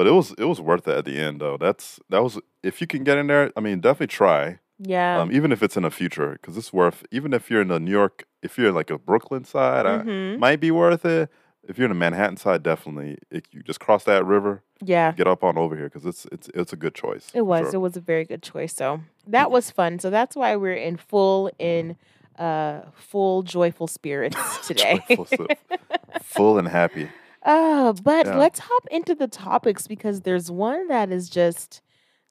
But 0.00 0.06
it 0.06 0.12
was 0.12 0.32
it 0.38 0.44
was 0.46 0.62
worth 0.62 0.88
it 0.88 0.96
at 0.96 1.04
the 1.04 1.18
end 1.18 1.42
though. 1.42 1.58
That's 1.58 2.00
that 2.08 2.22
was 2.22 2.38
if 2.62 2.80
you 2.80 2.86
can 2.86 3.04
get 3.04 3.18
in 3.18 3.26
there. 3.26 3.52
I 3.54 3.60
mean, 3.60 3.80
definitely 3.80 4.06
try. 4.06 4.58
Yeah. 4.78 5.20
Um, 5.20 5.30
even 5.30 5.52
if 5.52 5.62
it's 5.62 5.76
in 5.76 5.82
the 5.82 5.90
future, 5.90 6.38
because 6.40 6.56
it's 6.56 6.72
worth. 6.72 7.04
Even 7.10 7.34
if 7.34 7.50
you're 7.50 7.60
in 7.60 7.68
the 7.68 7.78
New 7.78 7.90
York, 7.90 8.24
if 8.42 8.56
you're 8.56 8.70
in 8.70 8.74
like 8.74 8.88
a 8.88 8.96
Brooklyn 8.96 9.44
side, 9.44 9.84
I, 9.84 9.98
Mhm. 9.98 10.38
might 10.38 10.58
be 10.58 10.70
worth 10.70 11.04
it. 11.04 11.28
If 11.68 11.76
you're 11.76 11.84
in 11.84 11.90
the 11.90 11.98
Manhattan 11.98 12.38
side, 12.38 12.62
definitely. 12.62 13.18
If 13.30 13.42
you 13.52 13.62
just 13.62 13.78
cross 13.78 14.04
that 14.04 14.24
river, 14.24 14.62
yeah. 14.82 15.12
get 15.12 15.26
up 15.26 15.44
on 15.44 15.58
over 15.58 15.76
here 15.76 15.90
because 15.90 16.06
it's 16.06 16.24
it's 16.32 16.48
it's 16.54 16.72
a 16.72 16.76
good 16.76 16.94
choice. 16.94 17.30
It 17.34 17.42
was. 17.42 17.66
sure. 17.66 17.74
It 17.74 17.78
was 17.80 17.94
a 17.98 18.00
very 18.00 18.24
good 18.24 18.42
choice. 18.42 18.74
So 18.74 19.02
that 19.26 19.50
was 19.50 19.70
fun. 19.70 19.98
So 19.98 20.08
that's 20.08 20.34
why 20.34 20.56
we're 20.56 20.72
in 20.88 20.96
full 20.96 21.50
in 21.58 21.96
uh 22.38 22.80
full 22.94 23.42
joyful 23.42 23.86
spirits 23.86 24.66
today. 24.66 25.04
Joyful 25.10 25.46
full 26.22 26.56
and 26.58 26.68
happy. 26.68 27.10
Uh, 27.42 27.92
but 28.02 28.26
Yeah. 28.26 28.36
let's 28.36 28.60
hop 28.60 28.86
into 28.90 29.14
the 29.14 29.26
topics 29.28 29.86
because 29.86 30.22
there's 30.22 30.50
one 30.50 30.88
that 30.88 31.10
is 31.10 31.28
just 31.30 31.80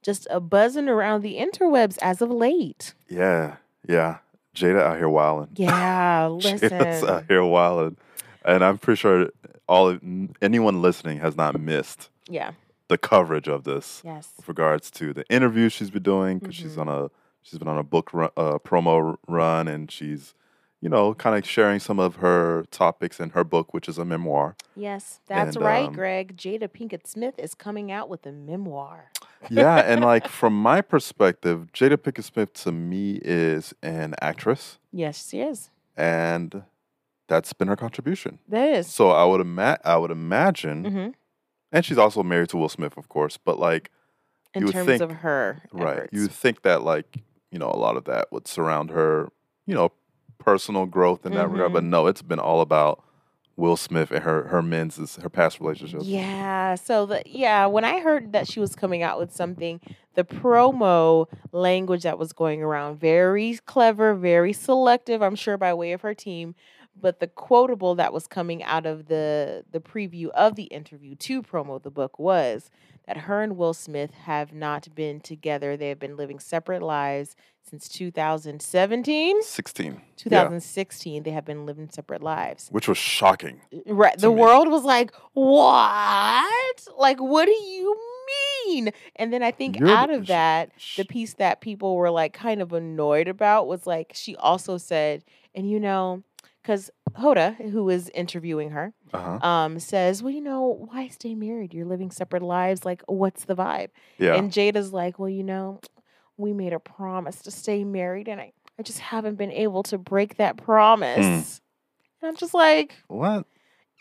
just 0.02 0.26
a 0.30 0.40
buzzing 0.40 0.88
around 0.88 1.24
the 1.24 1.36
interwebs 1.38 1.98
as 2.02 2.22
of 2.22 2.30
late. 2.32 2.94
Yeah, 3.10 3.58
yeah. 3.88 4.20
Jada 4.56 4.80
out 4.82 4.98
here 4.98 5.10
wilding. 5.10 5.50
Yeah, 5.56 6.28
listen. 6.28 6.70
Jada's 6.70 7.04
out 7.04 7.26
here 7.28 7.44
wilding, 7.44 7.98
and 8.46 8.64
I'm 8.64 8.78
pretty 8.78 8.98
sure 9.00 9.28
all 9.68 9.90
of- 9.90 10.02
anyone 10.42 10.82
listening 10.82 11.20
has 11.20 11.36
not 11.36 11.60
missed 11.60 12.10
Yeah. 12.30 12.52
the 12.88 12.98
coverage 12.98 13.48
of 13.50 13.66
this 13.66 14.02
Yes. 14.06 14.32
with 14.38 14.48
regards 14.48 14.90
to 14.92 15.12
the 15.14 15.28
interview 15.30 15.68
she's 15.70 15.90
been 15.92 16.04
doing 16.04 16.40
because 16.40 16.56
she's 16.56 16.76
Mhm. 16.78 16.82
on 16.82 16.88
a 16.88 17.10
she's 17.42 17.60
been 17.60 17.68
on 17.68 17.78
a 17.78 17.84
book 17.84 18.14
run, 18.14 18.30
uh, 18.38 18.58
promo 18.60 19.18
run 19.28 19.68
and 19.68 19.92
she's 19.92 20.34
you 20.82 20.90
know 20.90 21.14
kind 21.14 21.36
of 21.38 21.48
sharing 21.48 21.80
some 21.80 22.00
of 22.00 22.18
her 22.18 22.66
topics 22.72 23.20
in 23.20 23.32
her 23.32 23.44
book 23.44 23.74
which 23.74 23.88
is 23.90 23.98
a 23.98 24.06
memoir 24.06 24.56
Yes, 24.76 25.20
that's 25.28 25.58
And, 25.58 25.66
right, 25.66 25.88
um, 25.88 25.94
Greg. 25.94 26.38
Jada 26.38 26.70
Pinkett 26.70 27.06
Smith 27.06 27.36
is 27.38 27.54
coming 27.54 27.92
out 27.92 28.08
with 28.08 28.26
a 28.26 28.32
memoir. 28.32 29.12
yeah 29.50 29.78
and 29.80 30.02
like 30.02 30.28
from 30.40 30.54
my 30.62 30.80
perspective 30.82 31.68
jada 31.74 31.98
pinkett 31.98 32.24
smith 32.24 32.54
to 32.54 32.72
me 32.72 33.20
is 33.24 33.74
an 33.84 34.16
actress 34.22 34.78
Yes, 34.92 35.30
she 35.30 35.42
is. 35.42 35.70
and 35.98 36.64
that's 37.28 37.54
been 37.54 37.68
her 37.68 37.76
contribution 37.76 38.40
That 38.48 38.70
is. 38.70 38.88
so 38.88 39.10
i 39.12 39.24
would 39.26 39.42
ima- 39.42 39.80
i 39.84 39.96
would 39.98 40.12
imagine 40.12 40.86
hmm 40.86 41.10
and 41.72 41.86
she's 41.86 42.00
also 42.00 42.24
married 42.24 42.50
to 42.50 42.58
will 42.58 42.70
smith 42.70 42.98
of 42.98 43.10
course 43.10 43.38
but 43.38 43.60
like 43.60 43.92
In 44.56 44.64
you 44.66 44.72
terms 44.72 44.88
think- 44.88 45.02
of 45.04 45.12
her 45.26 45.62
Right. 45.72 45.98
efforts. 45.98 46.14
You 46.14 46.28
think 46.28 46.64
that 46.64 46.82
like, 46.92 47.10
you 47.52 47.60
know, 47.60 47.70
a 47.70 47.78
lot 47.86 47.96
of 48.00 48.06
that 48.06 48.32
would 48.32 48.48
surround 48.48 48.90
her, 48.90 49.30
you 49.68 49.76
know, 49.78 49.92
personal 50.40 50.86
growth 50.86 51.26
in 51.26 51.34
that 51.34 51.50
regard. 51.50 51.74
But 51.74 51.84
Mm-hmm. 51.84 51.90
no, 51.92 52.08
it's 52.08 52.22
been 52.22 52.40
all 52.40 52.62
about 52.62 53.04
Will 53.56 53.76
Smith 53.78 54.10
and 54.12 54.24
her 54.24 54.48
her 54.48 54.62
men's 54.62 55.18
her 55.18 55.30
past 55.30 55.60
relationships. 55.60 56.06
Yeah. 56.06 56.76
So 56.76 57.06
the 57.06 57.22
yeah, 57.26 57.66
when 57.66 57.84
I 57.84 58.00
heard 58.00 58.32
that 58.34 58.48
she 58.48 58.60
was 58.60 58.76
coming 58.76 59.04
out 59.04 59.20
with 59.20 59.34
something, 59.34 59.82
the 60.16 60.24
promo 60.24 61.28
language 61.52 62.04
that 62.04 62.18
was 62.18 62.32
going 62.34 62.64
around, 62.64 63.00
very 63.00 63.60
clever, 63.66 64.16
very 64.16 64.54
selective, 64.54 65.22
I'm 65.22 65.36
sure 65.36 65.58
by 65.58 65.74
way 65.74 65.92
of 65.92 66.02
her 66.02 66.14
team. 66.14 66.56
But 67.02 67.20
the 67.20 67.28
quotable 67.28 67.96
that 67.96 68.12
was 68.14 68.28
coming 68.28 68.64
out 68.64 68.86
of 68.86 69.08
the 69.08 69.66
the 69.72 69.80
preview 69.82 70.30
of 70.30 70.56
the 70.56 70.64
interview 70.64 71.16
to 71.16 71.42
promo 71.44 71.82
the 71.82 71.92
book 71.92 72.18
was 72.18 72.70
that 73.10 73.18
her 73.18 73.42
and 73.42 73.58
Will 73.58 73.74
Smith 73.74 74.12
have 74.26 74.54
not 74.54 74.94
been 74.94 75.20
together. 75.20 75.76
They 75.76 75.90
have 75.90 75.98
been 75.98 76.16
living 76.16 76.38
separate 76.38 76.84
lives 76.84 77.36
since 77.68 77.90
2017. 77.90 79.42
16. 79.42 79.94
Yeah. 79.94 80.00
2016, 80.16 81.24
they 81.24 81.32
have 81.32 81.44
been 81.44 81.66
living 81.66 81.90
separate 81.90 82.22
lives. 82.22 82.68
Which 82.70 82.88
was 82.88 83.00
shocking. 83.00 83.62
Right. 83.88 84.16
The 84.16 84.30
me. 84.30 84.36
world 84.36 84.68
was 84.68 84.84
like, 84.84 85.12
what? 85.34 86.88
Like, 87.00 87.20
what 87.20 87.46
do 87.46 87.52
you 87.52 87.98
mean? 88.68 88.92
And 89.16 89.34
then 89.34 89.42
I 89.42 89.50
think 89.50 89.80
You're 89.80 89.90
out 89.90 90.12
of 90.12 90.26
sh- 90.26 90.28
that, 90.28 90.70
the 90.96 91.06
piece 91.06 91.34
that 91.34 91.62
people 91.62 91.96
were 91.96 92.12
like 92.12 92.34
kind 92.34 92.62
of 92.62 92.74
annoyed 92.74 93.28
about 93.28 93.66
was 93.66 93.88
like, 93.88 94.12
she 94.14 94.36
also 94.36 94.78
said, 94.78 95.24
and 95.56 95.68
you 95.68 95.80
know, 95.80 96.22
because 96.62 96.90
Hoda, 97.18 97.56
who 97.72 97.90
is 97.90 98.10
interviewing 98.14 98.72
her, 98.72 98.94
Uh-huh. 99.14 99.46
um, 99.48 99.80
says, 99.80 100.22
well, 100.22 100.32
you 100.34 100.42
know, 100.42 100.88
why 100.92 101.08
stay 101.08 101.36
married? 101.36 101.74
You're 101.74 101.86
living 101.86 102.12
separate 102.12 102.44
lives. 102.44 102.86
Like, 102.86 103.02
what's 103.08 103.46
the 103.46 103.56
vibe? 103.56 103.90
Yeah. 104.18 104.36
And 104.36 104.52
Jada's 104.52 104.94
like, 104.94 105.18
well, 105.20 105.30
you 105.30 105.44
know, 105.44 105.80
we 106.38 106.54
made 106.54 106.74
a 106.74 106.80
promise 106.80 107.42
to 107.44 107.52
stay 107.52 107.84
married, 107.84 108.28
and 108.28 108.40
I, 108.40 108.54
I 108.78 108.84
just 108.84 109.00
haven't 109.00 109.36
been 109.36 109.52
able 109.52 109.84
to 109.84 109.98
break 109.98 110.38
that 110.38 110.58
promise. 110.58 111.62
And 112.22 112.30
I'm 112.30 112.36
just 112.36 112.54
like, 112.54 112.94
what? 113.08 113.46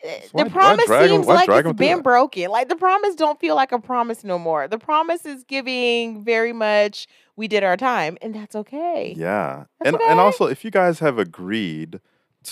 eh, 0.04 0.20
the 0.34 0.44
why 0.44 0.48
promise 0.48 0.90
'em- 0.90 1.08
seems 1.08 1.26
why 1.26 1.34
like 1.34 1.48
it's 1.50 1.72
been 1.72 2.02
broken. 2.02 2.50
Like 2.50 2.68
the 2.68 2.76
promise 2.76 3.14
don't 3.14 3.40
feel 3.40 3.54
like 3.56 3.72
a 3.72 3.78
promise 3.80 4.22
no 4.24 4.38
more. 4.38 4.68
The 4.68 4.78
promise 4.78 5.24
is 5.24 5.44
giving 5.44 6.24
very 6.24 6.52
much 6.52 7.06
we 7.36 7.48
did 7.48 7.64
our 7.64 7.76
time, 7.76 8.18
and 8.22 8.34
that's 8.34 8.54
okay. 8.56 9.14
Yeah. 9.16 9.64
That's 9.80 9.94
and 9.94 10.02
and 10.10 10.20
also 10.20 10.46
if 10.46 10.64
you 10.64 10.70
guys 10.70 10.98
have 11.00 11.18
agreed 11.18 12.00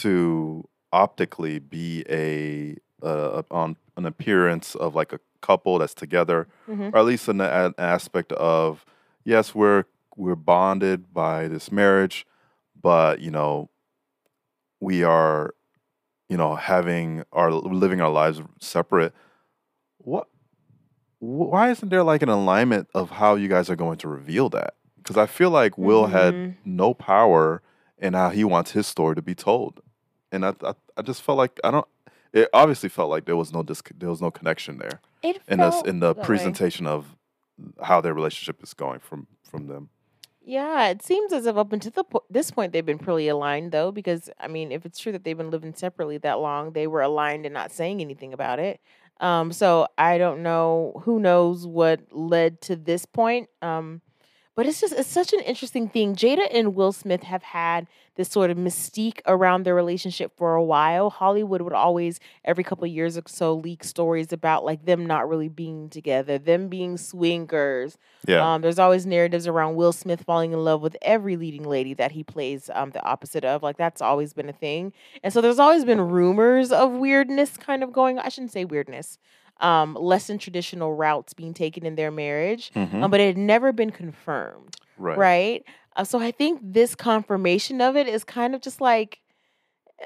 to 0.03 0.69
optically 0.93 1.59
be 1.59 2.05
a 2.09 2.76
uh, 3.07 3.43
on 3.50 3.76
an 3.97 4.07
appearance 4.07 4.75
of 4.75 4.95
like 4.95 5.12
a 5.12 5.21
couple 5.43 5.79
that's 5.79 5.95
together 5.95 6.49
Mhm. 6.69 6.93
or 6.93 6.99
at 6.99 7.05
least 7.05 7.29
an, 7.29 7.41
an 7.41 7.75
aspect 7.79 8.33
of 8.33 8.85
yes 9.25 9.55
we're 9.55 9.85
we're 10.17 10.35
bonded 10.35 11.12
by 11.12 11.47
this 11.49 11.71
marriage 11.71 12.26
but 12.81 13.21
you 13.21 13.31
know 13.31 13.69
we 14.81 15.03
are 15.03 15.55
you 16.29 16.37
know 16.37 16.55
having 16.57 17.23
our 17.33 17.53
living 17.53 18.00
our 18.00 18.11
lives 18.11 18.41
separate 18.61 19.12
what 19.99 20.26
why 21.19 21.71
isn't 21.71 21.88
there 21.91 22.03
like 22.03 22.23
an 22.23 22.29
alignment 22.29 22.88
of 22.95 23.11
how 23.11 23.35
you 23.35 23.49
guys 23.49 23.69
are 23.71 23.76
going 23.76 23.99
to 23.99 24.09
reveal 24.09 24.49
that 24.49 24.75
because 24.97 25.17
i 25.17 25.26
feel 25.26 25.50
like 25.50 25.76
will 25.79 26.07
Mhm. 26.07 26.11
had 26.11 26.57
no 26.65 26.95
power 26.95 27.62
in 27.99 28.12
how 28.15 28.31
he 28.31 28.45
wants 28.45 28.73
his 28.73 28.87
story 28.87 29.15
to 29.15 29.23
be 29.23 29.35
told 29.35 29.81
and 30.33 30.45
i 30.45 30.52
i, 30.62 30.73
I 30.97 31.02
just 31.02 31.23
felt 31.23 31.38
like 31.38 31.59
i 31.64 31.71
don't 31.71 31.87
it 32.33 32.49
obviously 32.52 32.88
felt 32.88 33.09
like 33.11 33.25
there 33.25 33.37
was 33.37 33.52
no 33.52 33.62
dis- 33.62 33.83
there 33.97 34.11
was 34.11 34.21
no 34.21 34.30
connection 34.30 34.78
there 34.78 35.00
It 35.23 35.40
in 35.49 35.59
this 35.59 35.75
felt 35.75 35.87
in 35.87 36.00
the 36.00 36.09
that 36.14 36.18
way. 36.21 36.25
presentation 36.26 36.87
of 36.87 37.16
how 37.83 38.00
their 38.00 38.12
relationship 38.14 38.62
is 38.62 38.75
going 38.75 38.99
from 39.00 39.26
from 39.42 39.66
them. 39.68 39.88
Yeah, 40.49 40.88
it 40.88 41.02
seems 41.02 41.33
as 41.33 41.47
if 41.47 41.56
up 41.56 41.73
until 41.73 41.90
the 41.92 42.04
po- 42.04 42.25
this 42.30 42.50
point 42.50 42.73
they've 42.73 42.85
been 42.85 42.99
pretty 42.99 43.26
aligned 43.28 43.73
though, 43.73 43.90
because 43.90 44.28
I 44.38 44.49
mean, 44.49 44.71
if 44.71 44.85
it's 44.85 44.99
true 44.99 45.12
that 45.12 45.25
they've 45.25 45.37
been 45.37 45.50
living 45.50 45.75
separately 45.75 46.18
that 46.18 46.38
long, 46.40 46.73
they 46.73 46.87
were 46.87 47.00
aligned 47.00 47.47
and 47.47 47.54
not 47.54 47.73
saying 47.73 48.00
anything 48.00 48.33
about 48.35 48.59
it. 48.59 48.80
Um, 49.21 49.50
so 49.52 49.88
I 49.97 50.18
don't 50.18 50.42
know. 50.42 51.00
Who 51.04 51.18
knows 51.18 51.66
what 51.66 52.00
led 52.12 52.61
to 52.62 52.76
this 52.76 53.06
point? 53.06 53.49
Um, 53.62 54.02
but 54.57 54.67
it's 54.67 54.81
just 54.81 54.95
it's 54.95 55.09
such 55.09 55.33
an 55.35 55.41
interesting 55.41 55.89
thing. 55.89 56.17
Jada 56.17 56.49
and 56.53 56.75
Will 56.75 56.91
Smith 56.93 57.23
have 57.25 57.43
had 57.43 57.87
this 58.17 58.31
sort 58.31 58.51
of 58.51 58.57
mystique 58.57 59.21
around 59.27 59.65
their 59.65 59.75
relationship 59.75 60.33
for 60.35 60.55
a 60.55 60.65
while. 60.65 61.11
Hollywood 61.11 61.61
would 61.61 61.75
always 61.75 62.19
every 62.43 62.65
couple 62.65 62.85
of 62.85 62.91
years 62.91 63.19
or 63.19 63.23
so 63.27 63.55
leak 63.55 63.85
stories 63.85 64.33
about 64.33 64.65
like 64.65 64.87
them 64.87 65.05
not 65.05 65.29
really 65.29 65.49
being 65.51 65.91
together, 65.91 66.39
them 66.39 66.69
being 66.69 66.97
swingers, 66.97 67.99
Yeah, 68.27 68.55
um, 68.55 68.63
there's 68.63 68.79
always 68.79 69.05
narratives 69.05 69.47
around 69.47 69.77
Will 69.77 69.93
Smith 69.93 70.23
falling 70.23 70.53
in 70.53 70.65
love 70.65 70.81
with 70.81 70.97
every 71.03 71.37
leading 71.37 71.65
lady 71.65 71.93
that 71.93 72.13
he 72.13 72.25
plays 72.25 72.71
um, 72.75 72.91
the 72.91 73.05
opposite 73.05 73.45
of. 73.45 73.63
Like 73.63 73.77
that's 73.77 74.01
always 74.01 74.33
been 74.33 74.49
a 74.49 74.55
thing. 74.55 74.95
And 75.23 75.33
so 75.33 75.43
there's 75.43 75.59
always 75.59 75.85
been 75.85 76.01
rumors 76.01 76.73
of 76.73 76.93
weirdness 76.93 77.59
kind 77.59 77.83
of 77.85 77.93
going. 77.93 78.19
I 78.19 78.31
shouldn't 78.31 78.53
say 78.53 78.65
weirdness. 78.65 79.19
Um, 79.59 79.95
less 79.99 80.27
than 80.27 80.37
traditional 80.37 80.93
routes 80.95 81.33
being 81.33 81.55
taken 81.55 81.87
in 81.87 81.95
their 81.95 82.11
marriage, 82.11 82.71
Mhm. 82.75 83.03
um, 83.03 83.11
but 83.11 83.21
it 83.21 83.27
had 83.29 83.39
never 83.39 83.73
been 83.73 83.91
confirmed, 83.91 84.77
right. 84.99 85.17
right? 85.17 85.65
Uh, 85.97 86.05
so 86.05 86.19
I 86.21 86.31
think 86.31 86.61
this 86.63 86.95
confirmation 86.95 87.81
of 87.81 87.97
it 87.97 88.07
is 88.07 88.23
kind 88.23 88.55
of 88.55 88.61
just 88.61 88.83
like, 88.83 89.21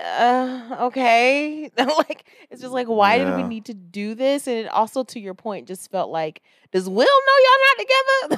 uh, 0.00 0.76
okay, 0.82 1.68
like 1.78 2.24
it's 2.50 2.60
just 2.60 2.72
like, 2.72 2.86
why 2.86 3.18
did 3.18 3.34
we 3.36 3.42
need 3.42 3.64
to 3.64 3.74
do 3.74 4.14
this? 4.14 4.46
And 4.46 4.56
it 4.58 4.68
also, 4.68 5.02
to 5.04 5.18
your 5.18 5.34
point, 5.34 5.66
just 5.66 5.90
felt 5.90 6.10
like, 6.10 6.42
does 6.70 6.88
Will 6.88 7.04
know 7.06 7.06
y'all 7.44 7.58
not 7.66 7.78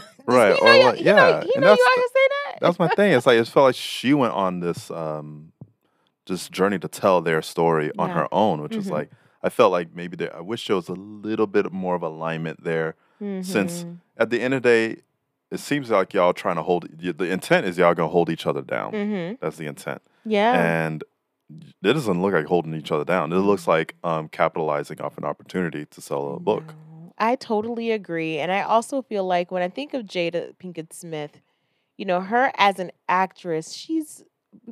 together? 0.01 0.05
Right, 0.25 0.53
or 0.53 0.65
like- 0.69 0.97
he 0.99 1.05
know, 1.05 1.15
yeah, 1.17 1.43
he 1.45 1.53
and 1.57 1.63
know 1.65 1.67
you 1.67 1.73
out 1.73 1.77
the- 1.77 2.01
here 2.01 2.05
say 2.15 2.29
that. 2.53 2.59
That's 2.61 2.79
my 2.79 2.89
thing. 2.89 3.13
It's 3.13 3.27
like 3.27 3.39
it 3.39 3.49
felt 3.49 3.65
like 3.65 3.75
she 3.75 4.15
went 4.15 4.33
on 4.35 4.61
this 4.61 4.91
um 4.93 5.53
this 6.27 6.49
journey 6.49 6.79
to 6.79 6.87
tell 6.89 7.21
their 7.21 7.43
story 7.43 7.91
on 7.99 8.09
Yeah. 8.09 8.15
her 8.15 8.29
own, 8.33 8.63
which 8.63 8.77
is 8.77 8.87
Mhm. 8.87 8.93
like 8.93 9.11
I 9.43 9.49
felt 9.49 9.73
like 9.73 9.95
maybe 9.95 10.17
there. 10.17 10.35
I 10.37 10.41
wish 10.41 10.67
there 10.67 10.77
was 10.77 10.89
a 10.89 10.95
little 10.95 11.47
bit 11.47 11.73
more 11.73 11.95
of 11.95 12.03
alignment 12.03 12.65
there. 12.65 12.95
since- 13.43 13.85
Mhm. 13.85 13.99
At 14.17 14.31
the 14.31 14.41
end 14.41 14.53
of 14.55 14.63
the 14.65 14.69
day, 14.69 14.97
it 15.53 15.61
seems 15.61 15.91
like 15.91 16.13
y'all 16.13 16.33
trying 16.33 16.57
to 16.57 16.63
hold. 16.63 16.89
The 16.99 17.31
intent 17.31 17.67
is 17.67 17.79
y'all 17.79 17.95
gonna 17.95 18.09
hold 18.09 18.29
each 18.31 18.47
other 18.49 18.63
down. 18.63 18.93
Mhm. 18.93 19.39
That's 19.41 19.57
the 19.59 19.67
intent. 19.67 20.03
yeah, 20.25 20.53
and 20.87 21.05
it 21.83 21.93
doesn't 21.93 22.21
look 22.21 22.33
like 22.33 22.47
holding 22.47 22.75
each 22.75 22.91
other 22.91 23.05
down. 23.05 23.33
It 23.33 23.37
looks 23.37 23.69
like 23.69 23.95
um, 24.03 24.29
capitalizing 24.29 25.01
off 25.01 25.17
an 25.19 25.25
opportunity 25.25 25.85
to 25.87 26.01
sell 26.01 26.35
a 26.35 26.41
book. 26.41 26.75
I 27.19 27.37
totally 27.37 27.91
agree. 27.93 28.39
And 28.39 28.51
I 28.51 28.63
also 28.63 29.03
feel 29.03 29.25
like 29.25 29.51
when 29.53 29.63
I 29.63 29.69
think 29.69 29.95
of 29.95 30.05
Jada 30.07 30.55
Pinkett 30.57 30.93
Smith, 30.93 31.41
you 31.97 32.05
know, 32.05 32.21
her 32.23 32.51
as 32.57 32.81
an 32.81 32.91
actress, 33.09 33.73
she's 33.73 34.25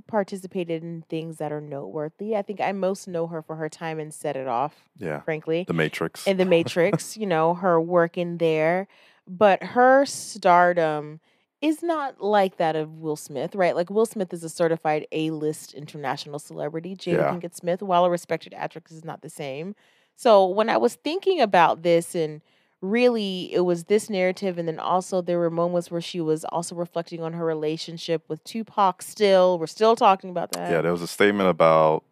participated 0.06 0.82
in 0.82 1.02
things 1.08 1.38
that 1.38 1.52
are 1.52 1.60
noteworthy. 1.60 2.36
I 2.36 2.42
think 2.42 2.60
I 2.60 2.72
most 2.72 3.08
know 3.08 3.26
her 3.28 3.42
for 3.42 3.56
her 3.56 3.68
time 3.68 3.98
in 3.98 4.10
Set 4.10 4.36
It 4.36 4.46
Off, 4.46 4.84
Yeah, 4.98 5.20
frankly. 5.20 5.64
The 5.66 5.72
Matrix. 5.72 6.26
in 6.26 6.36
the 6.36 6.44
Matrix, 6.44 7.16
you 7.16 7.26
know, 7.26 7.54
her 7.54 7.80
work 7.80 8.18
in 8.18 8.38
there. 8.38 8.88
But 9.26 9.62
her 9.62 10.04
stardom 10.06 11.20
is 11.62 11.82
not 11.82 12.20
like 12.22 12.56
that 12.56 12.74
of 12.74 12.98
Will 12.98 13.16
Smith, 13.16 13.54
right? 13.54 13.76
Like 13.76 13.90
Will 13.90 14.06
Smith 14.06 14.32
is 14.32 14.42
a 14.42 14.48
certified 14.48 15.06
A-list 15.12 15.74
international 15.74 16.38
celebrity. 16.38 16.96
Jada 16.96 17.18
Yeah. 17.18 17.32
Pinkett 17.32 17.54
Smith, 17.54 17.82
while 17.82 18.04
a 18.04 18.10
respected 18.10 18.54
actress, 18.54 18.90
is 18.90 19.04
not 19.04 19.22
the 19.22 19.30
same. 19.30 19.74
So 20.16 20.46
when 20.46 20.68
I 20.68 20.76
was 20.78 20.94
thinking 20.96 21.40
about 21.40 21.82
this 21.82 22.14
and 22.14 22.40
really 22.82 23.52
it 23.52 23.60
was 23.60 23.84
this 23.84 24.08
narrative 24.08 24.56
and 24.58 24.66
then 24.66 24.78
also 24.78 25.20
there 25.20 25.38
were 25.38 25.50
moments 25.50 25.90
where 25.90 26.00
she 26.00 26.20
was 26.20 26.44
also 26.46 26.74
reflecting 26.74 27.22
on 27.22 27.34
her 27.34 27.44
relationship 27.44 28.22
with 28.28 28.42
Tupac 28.44 29.02
still. 29.02 29.58
We're 29.58 29.66
still 29.66 29.96
talking 29.96 30.30
about 30.30 30.52
that. 30.52 30.70
yeah, 30.70 30.80
there 30.80 30.92
was 30.92 31.02
a 31.02 31.06
statement 31.06 31.48
about 31.48 32.04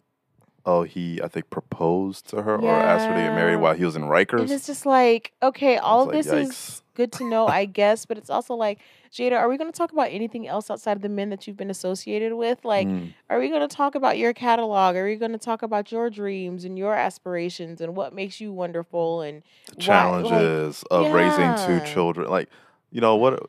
oh, 0.69 0.83
he 0.83 1.21
I 1.23 1.29
think 1.29 1.49
proposed 1.49 2.29
to 2.29 2.43
her 2.43 2.57
or 2.57 2.71
asked 2.71 3.07
her 3.07 3.15
to 3.15 3.21
get 3.21 3.35
married 3.35 3.57
while 3.57 3.75
he 3.75 3.85
was 3.87 3.97
in 3.97 4.03
Rikers. 4.03 4.43
And 4.43 4.51
it's 4.51 4.67
just 4.67 4.85
like, 4.85 5.33
okay, 5.43 5.79
all 5.79 6.03
of 6.03 6.09
like, 6.09 6.25
this 6.25 6.27
is 6.27 6.83
good 6.95 7.11
to 7.13 7.25
know, 7.25 7.47
I 7.47 7.65
guess, 7.65 8.05
but 8.05 8.19
it's 8.19 8.29
also 8.29 8.55
like, 8.55 8.79
Jada, 9.11 9.39
are 9.39 9.49
we 9.49 9.57
going 9.57 9.73
to 9.73 9.77
talk 9.77 9.93
about 9.93 10.09
anything 10.11 10.47
else 10.47 10.71
outside 10.71 10.97
of 10.97 11.03
the 11.03 11.09
men 11.09 11.31
that 11.31 11.47
you've 11.47 11.57
been 11.57 11.71
associated 11.71 12.35
with? 12.35 12.65
Like, 12.65 12.87
Mm, 12.87 13.15
are 13.31 13.39
we 13.39 13.49
going 13.49 13.67
to 13.67 13.75
talk 13.75 13.95
about 13.95 14.19
your 14.19 14.35
catalog? 14.35 14.95
Are 14.95 15.07
we 15.07 15.17
going 15.17 15.33
to 15.33 15.39
talk 15.39 15.63
about 15.63 15.91
your 15.91 16.11
dreams 16.11 16.65
and 16.67 16.77
your 16.77 16.95
aspirations 16.95 17.81
and 17.81 17.97
what 17.97 18.13
makes 18.13 18.39
you 18.39 18.53
wonderful 18.53 19.23
and 19.23 19.43
the 19.69 19.77
why? 19.77 19.77
Like, 19.77 19.87
challenges 19.87 20.85
of 20.91 21.13
raising 21.15 21.55
two 21.67 21.81
children, 21.87 22.29
like 22.29 22.51
you 22.91 23.01
know 23.01 23.17
what? 23.17 23.43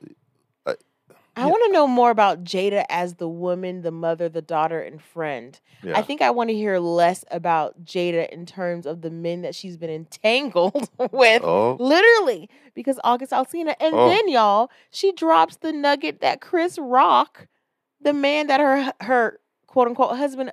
I 1.35 1.45
want 1.45 1.63
to 1.67 1.71
know 1.71 1.87
more 1.87 2.09
about 2.11 2.43
Jada 2.43 2.83
as 2.89 3.15
the 3.15 3.27
woman, 3.29 3.81
the 3.81 3.91
mother, 3.91 4.27
the 4.29 4.41
daughter, 4.41 4.81
and 4.81 5.01
friend. 5.01 5.57
Yeah, 5.83 5.97
I 5.97 6.01
think 6.01 6.21
I 6.21 6.31
want 6.31 6.49
to 6.49 6.53
hear 6.55 6.79
less 6.79 7.23
about 7.31 7.85
Jada 7.85 8.27
in 8.29 8.45
terms 8.45 8.85
of 8.85 9.01
the 9.01 9.09
men 9.09 9.41
that 9.43 9.55
she's 9.55 9.77
been 9.77 9.89
entangled 9.89 10.89
with. 11.11 11.41
oh, 11.43 11.77
Literally, 11.79 12.49
because 12.73 12.99
August 13.03 13.31
Alsina. 13.31 13.75
And 13.79 13.95
Oh. 13.95 14.07
then, 14.09 14.27
y'all, 14.27 14.69
she 14.91 15.11
drops 15.13 15.55
the 15.57 15.71
nugget 15.71 16.19
that 16.21 16.41
Chris 16.41 16.77
Rock, 16.77 17.47
the 18.01 18.13
man 18.13 18.47
that 18.47 18.59
her 18.59 18.91
her 19.01 19.39
quote 19.67 19.87
unquote 19.87 20.17
husband 20.17 20.51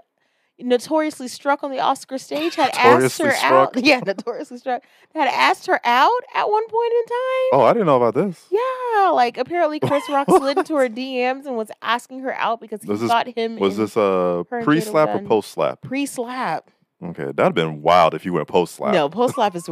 notoriously 0.59 1.29
struck 1.29 1.63
on 1.63 1.71
the 1.71 1.81
Oscar 1.81 2.19
stage, 2.19 2.55
had 2.55 2.71
asked 2.75 3.21
her 3.21 3.31
struck? 3.33 3.77
out. 3.77 3.77
Yeah, 3.85 4.01
notoriously 4.01 4.59
struck. 4.59 4.83
Had 5.15 5.29
asked 5.29 5.67
her 5.67 5.81
out 5.85 6.21
at 6.35 6.49
one 6.49 6.67
point 6.69 6.93
in 6.93 7.05
time. 7.07 7.49
oh, 7.53 7.63
I 7.63 7.73
didn't 7.73 7.87
know 7.87 8.03
about 8.03 8.15
this. 8.15 8.47
Yeah, 8.51 9.11
like 9.11 9.37
apparently 9.39 9.81
Chris 9.81 10.03
Rock 10.11 10.29
slid 10.29 10.59
into 10.59 10.75
her 10.77 10.89
DMs 10.89 11.47
and 11.47 11.57
was 11.57 11.71
asking 11.83 12.21
her 12.21 12.35
out 12.35 12.61
because 12.61 12.83
he 12.83 12.89
Was 12.89 13.01
this- 13.01 13.11
thought 13.11 13.27
him 13.29 13.59
Was 13.59 13.77
this 13.77 13.97
a 13.97 14.01
her 14.01 14.59
and 14.59 14.63
Jada 14.63 14.65
pre 14.65 14.81
slap 14.81 15.09
or 15.11 15.19
post 15.21 15.51
slap? 15.53 15.83
pre-slap. 15.83 16.71
Okay, 17.05 17.25
that'd 17.25 17.39
have 17.39 17.55
been 17.55 17.83
wild 17.83 18.15
if 18.15 18.25
you 18.25 18.33
went 18.33 18.49
post 18.49 18.75
slap. 18.77 18.95
No, 18.95 19.11
post 19.11 19.35
slap 19.35 19.55
is 19.55 19.65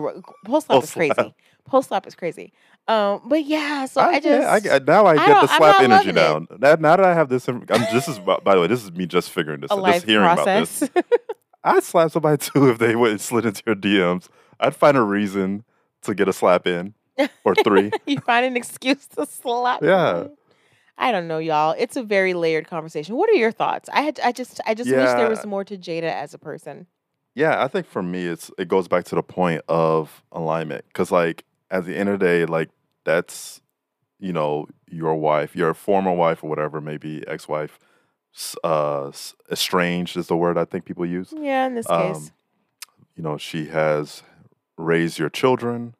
post 0.45 0.67
slap 0.67 0.83
is 0.83 0.91
crazy. 0.93 1.35
Post 1.64 1.88
slap 1.88 2.06
is 2.06 2.14
crazy. 2.14 2.52
Um, 2.87 3.23
but 3.25 3.44
yeah, 3.44 3.87
so 3.87 4.02
I, 4.02 4.21
get- 4.21 4.62
just 4.62 4.75
I 4.75 4.78
now 4.80 5.06
I 5.06 5.12
I 5.12 5.26
get 5.26 5.40
the 5.40 5.47
slap 5.47 5.80
energy 5.80 6.12
down. 6.12 6.47
Now, 6.59 6.75
now 6.75 6.97
that 6.97 7.04
I 7.04 7.14
have 7.14 7.28
this, 7.30 7.49
I'm, 7.49 7.64
this 7.66 8.09
is 8.09 8.18
by 8.18 8.54
the 8.54 8.61
way, 8.61 8.66
this 8.66 8.85
is 8.85 8.92
me 8.92 9.06
just 9.06 9.30
figuring 9.30 9.61
this, 9.61 9.71
out, 9.71 9.85
just 9.85 10.06
hearing 10.06 10.25
about 10.30 10.44
this. 10.44 10.88
I'd 11.64 11.83
slap 11.83 12.11
somebody 12.11 12.37
too 12.52 12.68
if 12.68 12.78
they 12.78 12.94
went 12.94 13.12
and 13.12 13.21
slid 13.21 13.47
into 13.47 13.62
your 13.66 13.75
DMs. 13.75 14.28
I'd 14.61 14.76
find 14.76 14.97
a 14.97 15.02
reason 15.02 15.64
to 16.02 16.14
get 16.14 16.28
a 16.28 16.33
slap 16.33 16.66
in 16.66 16.94
or 17.44 17.54
three. 17.54 17.90
you 18.06 18.21
find 18.21 18.44
an 18.44 18.56
excuse 18.56 19.06
to 19.16 19.26
slap. 19.26 19.83
Yeah. 19.83 20.12
somebody. 20.12 20.35
I 20.97 21.11
don't 21.11 21.26
know, 21.26 21.38
y'all. 21.38 21.75
It's 21.76 21.97
a 21.97 22.04
very 22.04 22.35
layered 22.35 22.68
conversation. 22.68 23.16
What 23.16 23.28
are 23.28 23.35
your 23.35 23.50
thoughts? 23.50 23.88
I 23.92 24.02
had, 24.02 24.21
I 24.23 24.30
just, 24.30 24.61
I 24.64 24.75
just 24.75 24.88
wish 24.88 25.09
there 25.09 25.28
was 25.28 25.44
more 25.44 25.64
to 25.64 25.76
Jada 25.76 26.04
as 26.04 26.35
a 26.35 26.38
person. 26.38 26.87
Yeah, 27.35 27.64
I 27.64 27.66
think 27.66 27.87
for 27.87 28.00
me, 28.00 28.26
it's 28.26 28.49
it 28.59 28.68
goes 28.68 28.87
back 28.87 29.04
to 29.06 29.16
the 29.16 29.23
point 29.23 29.62
of 29.68 30.23
alignment 30.30 30.85
because, 30.87 31.11
like, 31.11 31.44
at 31.71 31.85
the 31.87 31.97
end 31.97 32.09
of 32.09 32.18
the 32.18 32.25
day, 32.26 32.44
like 32.47 32.71
that's 33.04 33.61
you 34.18 34.33
know 34.33 34.66
your 34.88 35.14
wife, 35.16 35.54
your 35.56 35.75
former 35.75 36.12
wife 36.12 36.42
or 36.44 36.49
whatever, 36.50 36.80
maybe 36.80 37.23
ex-wife, 37.26 37.78
uh, 38.62 39.11
estranged 39.50 40.16
is 40.16 40.28
the 40.28 40.37
word 40.37 40.56
I 40.56 40.64
think 40.64 40.85
people 40.85 41.04
use. 41.06 41.33
Yeah, 41.37 41.66
in 41.66 41.75
this 41.75 41.88
Um, 41.90 42.14
case. 42.14 42.33
you 43.16 43.23
know, 43.23 43.37
she 43.37 43.66
has 43.66 44.23
raised 44.76 45.18
your 45.18 45.28
children, 45.30 45.94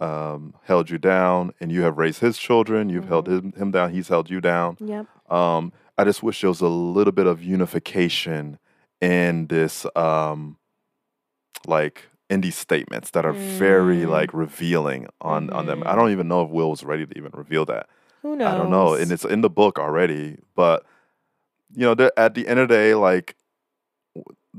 um, 0.00 0.54
held 0.64 0.90
you 0.90 0.98
down, 0.98 1.52
and 1.60 1.70
you 1.72 1.82
have 1.82 1.96
raised 1.98 2.20
his 2.20 2.38
children. 2.38 2.88
You've 2.88 3.08
held 3.08 3.28
him, 3.28 3.52
him 3.52 3.70
down. 3.70 3.92
He's 3.92 4.08
held 4.08 4.28
you 4.30 4.40
down. 4.40 4.76
Yep. 4.80 5.06
Um, 5.30 5.72
I 5.96 6.04
just 6.04 6.22
wish 6.22 6.40
there 6.40 6.50
was 6.50 6.60
a 6.60 6.68
little 6.68 7.12
bit 7.12 7.26
of 7.26 7.42
unification 7.42 8.58
in 9.00 9.46
this, 9.46 9.86
um, 9.96 10.56
like 11.66 12.08
in 12.30 12.40
these 12.40 12.56
statements 12.56 13.10
that 13.10 13.24
are 13.26 13.32
very 13.32 13.98
Mm. 13.98 14.08
like 14.08 14.32
revealing 14.32 15.06
on 15.20 15.50
on 15.50 15.66
them. 15.66 15.82
I 15.86 15.94
don't 15.94 16.10
even 16.10 16.28
know 16.28 16.42
if 16.42 16.50
Will 16.50 16.70
was 16.70 16.82
ready 16.84 17.06
to 17.06 17.18
even 17.18 17.32
reveal 17.34 17.64
that. 17.66 17.88
Who 18.22 18.36
knows? 18.36 18.48
I 18.48 18.56
don't 18.56 18.70
know, 18.70 18.94
and 18.94 19.12
it's 19.12 19.24
in 19.24 19.42
the 19.42 19.50
book 19.50 19.78
already. 19.78 20.38
But 20.54 20.84
you 21.74 21.82
know, 21.94 22.10
at 22.16 22.34
the 22.34 22.48
end 22.48 22.60
of 22.60 22.68
the 22.68 22.74
day, 22.74 22.94
like 22.94 23.36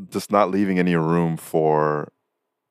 just 0.10 0.32
not 0.32 0.52
leaving 0.52 0.78
any 0.80 0.96
room 0.96 1.38
for 1.38 2.12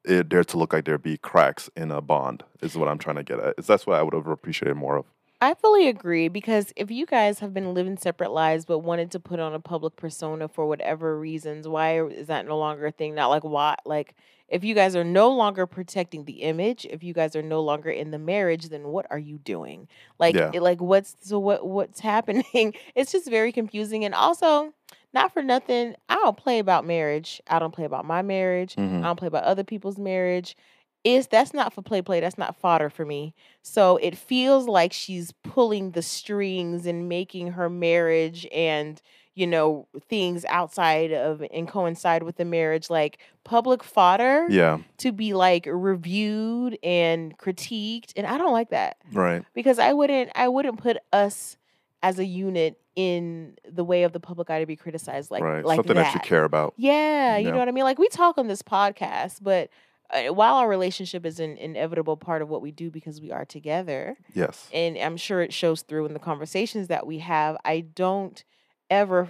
it 0.05 0.29
there 0.29 0.45
to 0.45 0.59
look 0.59 0.73
like 0.73 0.85
there 0.85 0.99
be 0.99 1.17
cracks 1.17 1.71
in 1.77 1.91
a 1.91 2.01
bond 2.03 2.45
is 2.61 2.77
what 2.77 2.89
I'm 2.89 2.99
trying 2.99 3.17
to 3.17 3.23
get 3.23 3.41
at. 3.41 3.55
Is 3.59 3.67
that's 3.67 3.87
what 3.87 3.99
I 3.99 4.03
would 4.03 4.15
have 4.15 4.27
appreciated 4.27 4.77
more 4.77 4.97
of. 4.97 5.07
I 5.41 5.55
fully 5.55 5.89
agree 5.89 6.29
because 6.29 6.73
if 6.77 6.91
you 6.91 7.05
guys 7.07 7.41
have 7.41 7.53
been 7.53 7.75
living 7.75 7.97
separate 7.97 8.31
lives 8.31 8.65
but 8.65 8.79
wanted 8.79 9.11
to 9.13 9.21
put 9.21 9.41
on 9.41 9.53
a 9.55 9.61
public 9.61 9.97
persona 9.97 10.49
for 10.49 10.67
whatever 10.67 11.19
reasons, 11.19 11.67
why 11.67 12.03
is 12.03 12.29
that 12.29 12.47
no 12.47 12.57
longer 12.59 12.87
a 12.87 12.93
thing? 12.93 13.15
Not 13.15 13.29
like 13.29 13.45
why 13.45 13.77
like 13.85 14.15
if 14.49 14.63
you 14.65 14.75
guys 14.75 14.95
are 14.95 15.05
no 15.05 15.31
longer 15.31 15.67
protecting 15.67 16.25
the 16.25 16.43
image, 16.43 16.85
if 16.87 17.03
you 17.03 17.15
guys 17.15 17.35
are 17.35 17.43
no 17.43 17.61
longer 17.63 17.91
in 17.91 18.11
the 18.11 18.19
marriage, 18.19 18.69
then 18.69 18.89
what 18.89 19.07
are 19.11 19.19
you 19.19 19.39
doing? 19.39 19.89
Like 20.19 20.35
Yeah. 20.35 20.51
it, 20.53 20.63
like 20.63 20.81
what's 20.81 21.17
so 21.21 21.39
what 21.39 21.67
what's 21.67 22.01
happening? 22.13 22.75
It's 22.95 23.13
just 23.13 23.29
very 23.29 23.53
confusing 23.53 24.05
and 24.05 24.15
also 24.15 24.73
not 25.13 25.33
for 25.33 25.43
nothing, 25.43 25.95
I 26.09 26.17
don't 26.17 26.37
play 26.37 26.59
about 26.59 26.85
marriage. 26.85 27.41
I 27.49 27.59
don't 27.61 27.73
play 27.75 27.85
about 27.85 28.05
my 28.05 28.23
marriage. 28.23 28.75
Mhm. 28.77 29.01
I 29.01 29.05
don't 29.05 29.19
play 29.19 29.29
about 29.29 29.45
other 29.45 29.65
people's 29.65 29.99
marriage. 29.99 30.57
Is 31.05 31.27
that's 31.27 31.53
not 31.53 31.73
for 31.75 31.83
play 31.83 32.01
play. 32.01 32.21
That's 32.21 32.39
not 32.39 32.57
fodder 32.57 32.89
for 32.89 33.05
me. 33.05 33.35
So 33.63 33.99
it 33.99 34.17
feels 34.17 34.67
like 34.67 34.93
she's 34.93 35.33
pulling 35.43 35.91
the 35.91 36.01
strings 36.03 36.87
and 36.87 37.09
making 37.11 37.53
her 37.53 37.69
marriage 37.69 38.47
and 38.53 39.01
you 39.35 39.47
know 39.47 39.87
things 40.09 40.45
outside 40.49 41.13
of 41.13 41.43
and 41.53 41.67
coincide 41.67 42.23
with 42.23 42.37
the 42.37 42.45
marriage 42.45 42.89
like 42.91 43.19
public 43.43 43.83
fodder 43.83 44.47
Yeah, 44.49 44.79
to 44.99 45.11
be 45.13 45.35
like 45.35 45.67
reviewed 45.69 46.79
and 46.83 47.37
critiqued 47.39 48.13
and 48.17 48.27
I 48.27 48.39
don't 48.39 48.53
like 48.53 48.71
that 48.71 48.99
right. 49.13 49.45
because 49.55 49.79
I 49.79 49.93
wouldn't 49.93 50.31
I 50.35 50.49
wouldn't 50.49 50.79
put 50.79 50.99
us 51.13 51.57
as 52.03 52.19
a 52.19 52.25
unit 52.25 52.79
in 52.97 53.57
the 53.69 53.83
way 53.83 54.05
of 54.05 54.13
the 54.13 54.21
public 54.21 54.51
eye 54.51 54.61
to 54.61 54.67
be 54.67 54.77
criticized 54.77 55.31
like 55.31 55.43
right. 55.43 55.65
like 55.65 55.77
Something 55.79 55.97
that. 55.97 56.15
you 56.15 56.21
care 56.21 56.45
about. 56.45 56.75
Yeah, 56.77 57.37
you 57.37 57.47
Yeah. 57.47 57.53
know 57.53 57.59
what 57.59 57.69
I 57.69 57.73
mean? 57.73 57.85
Like 57.85 57.99
we 57.99 58.09
talk 58.09 58.39
on 58.39 58.47
this 58.47 58.63
podcast, 58.63 59.43
but 59.43 59.69
uh, 60.11 60.33
while 60.33 60.55
our 60.57 60.69
relationship 60.69 61.25
is 61.27 61.41
an 61.41 61.57
inevitable 61.57 62.17
part 62.17 62.41
of 62.43 62.49
what 62.49 62.63
we 62.63 62.71
do 62.71 62.91
because 62.91 63.21
we 63.21 63.33
are 63.33 63.45
together, 63.45 64.17
Yes. 64.35 64.69
and 64.73 64.97
I'm 64.99 65.17
sure 65.17 65.41
it 65.43 65.53
shows 65.53 65.83
through 65.83 66.07
in 66.07 66.13
the 66.13 66.21
conversations 66.21 66.87
that 66.89 67.05
we 67.07 67.19
have, 67.19 67.57
I 67.65 67.81
don't 67.81 68.45
ever 68.91 69.29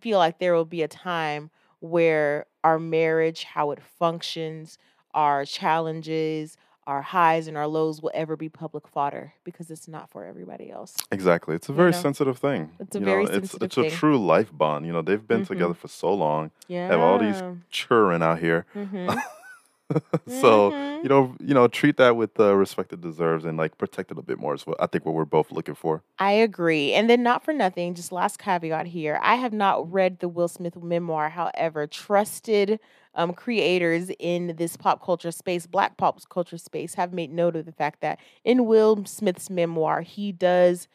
feel 0.00 0.18
like 0.18 0.38
there 0.38 0.54
will 0.54 0.64
be 0.64 0.82
a 0.82 0.88
time 0.88 1.50
where 1.80 2.46
our 2.64 2.78
marriage, 2.78 3.44
how 3.44 3.70
it 3.72 3.80
functions, 3.98 4.78
our 5.14 5.44
challenges, 5.44 6.56
our 6.86 7.02
highs 7.02 7.46
and 7.46 7.56
our 7.56 7.66
lows 7.66 8.00
will 8.02 8.10
ever 8.14 8.36
be 8.36 8.48
public 8.48 8.88
fodder 8.88 9.32
because 9.44 9.70
it's 9.70 9.86
not 9.86 10.10
for 10.10 10.24
everybody 10.24 10.70
else. 10.70 10.96
Exactly. 11.12 11.54
It's 11.54 11.68
a 11.68 11.72
You 11.72 11.76
very 11.76 11.90
know? 11.92 11.98
sensitive 11.98 12.38
thing. 12.38 12.70
It's 12.80 12.96
a 12.96 12.98
you 12.98 13.04
very 13.04 13.24
know, 13.24 13.28
it's 13.30 13.34
sensitive 13.50 13.66
it's 13.66 13.76
a 13.78 13.82
thing. 13.82 13.90
true 13.90 14.18
life 14.24 14.50
bond. 14.52 14.86
You 14.86 14.92
know, 14.92 15.02
they've 15.02 15.26
been 15.26 15.42
Mhm. 15.42 15.46
together 15.48 15.74
for 15.74 15.88
so 15.88 16.12
long. 16.12 16.50
Yeah. 16.68 16.88
Have 16.88 17.00
all 17.00 17.18
these 17.18 17.40
children 17.70 18.22
out 18.22 18.38
here. 18.38 18.66
hmm 18.72 19.10
so 20.26 20.70
Mhm. 20.72 21.02
you 21.02 21.08
know, 21.08 21.34
you 21.40 21.54
know, 21.54 21.68
treat 21.68 21.96
that 21.96 22.16
with 22.16 22.34
the 22.34 22.54
respect 22.56 22.92
it 22.92 23.00
deserves 23.00 23.44
and 23.44 23.56
like 23.58 23.76
protect 23.78 24.10
it 24.10 24.18
a 24.18 24.22
bit 24.22 24.38
more 24.38 24.54
is 24.54 24.66
what 24.66 24.76
I 24.80 24.86
think 24.86 25.04
what 25.04 25.14
we're 25.14 25.24
both 25.24 25.50
looking 25.52 25.74
for. 25.74 26.02
I 26.18 26.32
agree. 26.32 26.92
And 26.92 27.10
then, 27.10 27.22
not 27.22 27.44
for 27.44 27.52
nothing, 27.52 27.94
just 27.94 28.12
last 28.12 28.38
caveat 28.38 28.86
here 28.86 29.18
I 29.22 29.34
have 29.36 29.52
not 29.52 29.90
read 29.92 30.20
the 30.20 30.28
Will 30.28 30.48
Smith 30.48 30.76
memoir. 30.82 31.30
However, 31.30 31.86
trusted 31.86 32.78
um, 33.14 33.32
creators 33.34 34.10
in 34.18 34.54
this 34.56 34.76
pop 34.76 35.04
culture 35.04 35.30
space, 35.32 35.66
black 35.66 35.96
pop 35.96 36.20
culture 36.28 36.58
space, 36.58 36.94
have 36.94 37.12
made 37.12 37.32
note 37.32 37.56
of 37.56 37.66
the 37.66 37.72
fact 37.72 38.00
that 38.00 38.18
in 38.44 38.66
Will 38.66 39.04
Smith's 39.04 39.50
memoir, 39.50 40.02
he 40.02 40.32
does 40.32 40.88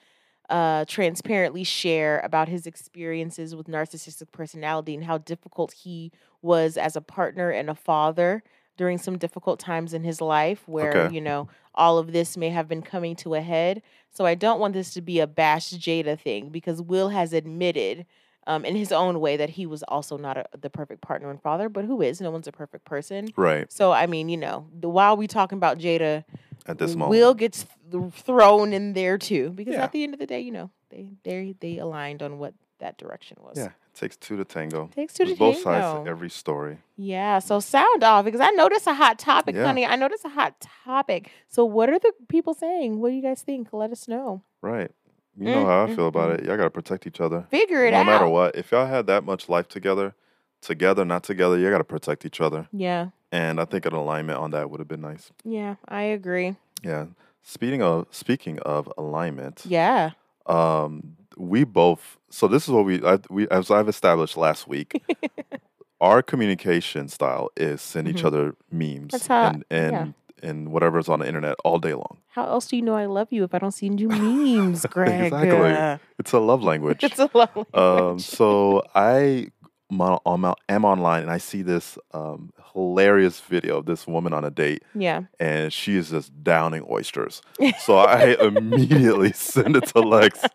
uh, 0.50 0.86
transparently 0.86 1.64
share 1.64 2.20
about 2.22 2.48
his 2.48 2.66
experiences 2.66 3.56
with 3.56 3.68
narcissistic 3.68 4.32
personality 4.32 4.96
and 4.96 5.04
how 5.04 5.18
difficult 5.18 5.74
he 5.74 6.12
was 6.42 6.78
as 6.78 6.96
a 6.96 7.02
partner 7.02 7.50
and 7.50 7.70
a 7.70 7.76
father 7.76 8.44
during 8.78 8.98
some 8.98 9.18
difficult 9.18 9.60
times 9.60 9.94
in 9.94 10.04
his 10.04 10.22
life 10.22 10.62
where, 10.68 10.96
Okay. 11.06 11.16
you 11.16 11.20
know, 11.22 11.50
all 11.76 11.98
of 11.98 12.14
this 12.14 12.38
may 12.38 12.50
have 12.50 12.68
been 12.68 12.82
coming 12.82 13.16
to 13.18 13.34
a 13.36 13.42
head. 13.42 13.82
So 14.12 14.26
I 14.26 14.36
don't 14.36 14.60
want 14.60 14.74
this 14.74 14.94
to 14.94 15.02
be 15.02 15.20
a 15.20 15.28
bash 15.28 15.72
Jada 15.72 16.20
thing 16.20 16.50
because 16.50 16.82
Will 16.82 17.10
has 17.10 17.34
admitted 17.34 18.06
um, 18.46 18.64
in 18.64 18.76
his 18.78 18.92
own 18.94 19.20
way 19.20 19.36
that 19.36 19.50
he 19.52 19.66
was 19.66 19.84
also 19.84 20.18
not 20.18 20.38
a, 20.38 20.46
the 20.58 20.70
perfect 20.70 21.02
partner 21.02 21.30
and 21.30 21.42
father, 21.42 21.68
but 21.68 21.84
who 21.86 22.02
is? 22.02 22.22
No 22.22 22.32
one's 22.32 22.48
a 22.48 22.52
perfect 22.54 22.86
person. 22.86 23.28
Right. 23.36 23.70
So 23.72 23.92
I 23.92 24.06
mean, 24.08 24.30
you 24.30 24.38
know, 24.38 24.68
the, 24.80 24.88
while 24.88 25.18
we 25.18 25.28
talking 25.28 25.58
about 25.58 25.80
Jada, 25.80 26.24
At 26.66 26.78
this 26.78 26.92
moment. 26.96 27.10
Will 27.10 27.34
gets 27.34 27.66
th- 27.92 28.14
thrown 28.14 28.72
in 28.74 28.94
there 28.94 29.18
too 29.18 29.50
because 29.50 29.74
Yeah. 29.74 29.84
at 29.84 29.92
the 29.92 30.04
end 30.04 30.14
of 30.14 30.20
the 30.20 30.28
day, 30.28 30.40
you 30.40 30.52
know, 30.52 30.70
they 30.90 31.10
they 31.24 31.56
they 31.60 31.78
aligned 31.78 32.24
on 32.24 32.38
what 32.40 32.54
that 32.80 32.98
direction 32.98 33.38
was. 33.42 33.58
Yeah. 33.58 33.70
Takes 33.98 34.16
two 34.18 34.38
to 34.38 34.46
tango. 34.46 34.90
Takes 34.94 35.14
two 35.14 35.24
to 35.24 35.30
There's 35.30 35.40
both 35.40 35.58
sides 35.58 35.84
tango. 35.86 36.04
to 36.04 36.10
every 36.10 36.30
story. 36.30 36.78
Yeah, 36.98 37.40
so 37.40 37.60
sound 37.60 38.04
off 38.04 38.26
because 38.26 38.42
I 38.42 38.52
know 38.52 38.70
this 38.70 38.86
a 38.86 38.94
hot 38.94 39.18
topic, 39.18 39.56
Yeah. 39.56 39.66
honey. 39.66 39.86
I 39.86 39.96
know 39.96 40.08
this 40.08 40.24
a 40.24 40.30
hot 40.30 40.54
topic. 40.86 41.32
So 41.50 41.66
what 41.66 41.90
are 41.90 41.98
the 41.98 42.14
people 42.30 42.54
saying? 42.54 43.00
What 43.00 43.10
do 43.10 43.16
you 43.16 43.22
guys 43.24 43.42
think? 43.42 43.74
Let 43.74 43.92
us 43.92 44.08
know. 44.08 44.44
Right. 44.62 44.92
You 45.36 45.46
know 45.46 45.64
Mm, 45.64 45.66
how 45.66 45.84
I 45.86 45.96
feel 45.96 46.08
about 46.08 46.30
mm. 46.32 46.40
it. 46.40 46.46
Y'all 46.46 46.58
gotta 46.58 46.70
protect 46.70 47.08
each 47.08 47.20
other. 47.20 47.46
Figure 47.50 47.86
it 47.86 47.92
no 47.92 47.98
out. 47.98 48.06
No 48.06 48.12
matter 48.12 48.28
what. 48.28 48.56
If 48.56 48.72
y'all 48.72 48.86
had 48.86 49.08
that 49.08 49.24
much 49.24 49.50
life 49.50 49.68
together, 49.68 50.14
together, 50.62 51.04
not 51.06 51.24
together, 51.24 51.58
you 51.58 51.70
got 51.70 51.78
to 51.80 51.84
protect 51.84 52.26
each 52.26 52.40
other. 52.42 52.68
Yeah. 52.72 53.10
And 53.32 53.60
I 53.60 53.66
think 53.66 53.86
an 53.86 53.94
alignment 53.94 54.40
on 54.40 54.52
that 54.52 54.70
would 54.72 54.80
have 54.80 54.88
been 54.88 55.02
nice. 55.02 55.32
Yeah, 55.44 55.76
I 55.88 56.04
agree. 56.04 56.56
Yeah. 56.84 57.08
Speaking 57.44 57.82
of 57.82 58.08
speaking 58.12 58.60
of 58.60 58.92
alignment, 58.98 59.64
Yeah. 59.66 60.12
um, 60.46 61.17
we 61.38 61.64
both. 61.64 62.18
So 62.30 62.48
this 62.48 62.64
is 62.64 62.70
what 62.70 62.86
we 62.86 63.04
I, 63.04 63.20
we 63.30 63.48
as 63.50 63.72
I've 63.72 63.88
established 63.90 64.38
last 64.38 64.68
week. 64.68 65.04
our 66.02 66.22
communication 66.22 67.08
style 67.08 67.50
is 67.58 67.82
send 67.82 68.08
each 68.08 68.22
Mhm. 68.22 68.26
other 68.26 68.56
memes 68.72 69.26
how- 69.28 69.48
and 69.50 69.66
and 69.72 70.14
and 70.44 70.72
whatever's 70.72 71.10
on 71.10 71.20
the 71.20 71.28
internet 71.28 71.56
all 71.66 71.80
day 71.80 71.94
long. 71.96 72.18
How 72.28 72.46
else 72.46 72.68
do 72.68 72.76
you 72.76 72.84
know 72.84 72.96
I 72.96 73.06
love 73.08 73.30
you 73.32 73.44
if 73.44 73.54
I 73.56 73.58
don't 73.60 73.72
send 73.72 74.00
you 74.00 74.08
memes, 74.10 74.86
Greg? 74.90 75.34
Exactly. 75.34 75.72
Uh, 75.72 75.98
It's 76.20 76.32
a 76.34 76.40
love 76.40 76.62
language. 76.64 77.04
It's 77.08 77.18
a 77.20 77.30
lovely. 77.34 77.66
um, 77.74 78.20
so 78.20 78.84
I 78.94 79.48
am 79.92 80.02
on- 80.02 80.56
am 80.70 80.86
online 80.86 81.24
and 81.24 81.32
I 81.32 81.40
see 81.40 81.64
this 81.64 81.98
um, 82.14 82.54
hilarious 82.74 83.40
video 83.40 83.78
of 83.80 83.88
this 83.88 84.06
woman 84.06 84.34
on 84.34 84.46
a 84.46 84.52
date 84.52 84.84
yeah. 84.94 85.24
and 85.40 85.74
she 85.74 85.96
is 85.96 86.12
just 86.12 86.32
downing 86.44 86.86
oysters. 86.92 87.42
So 87.80 87.98
I 87.98 88.36
immediately 88.40 89.32
send 89.34 89.76
it 89.76 89.88
to 89.88 90.02
Lex. 90.02 90.46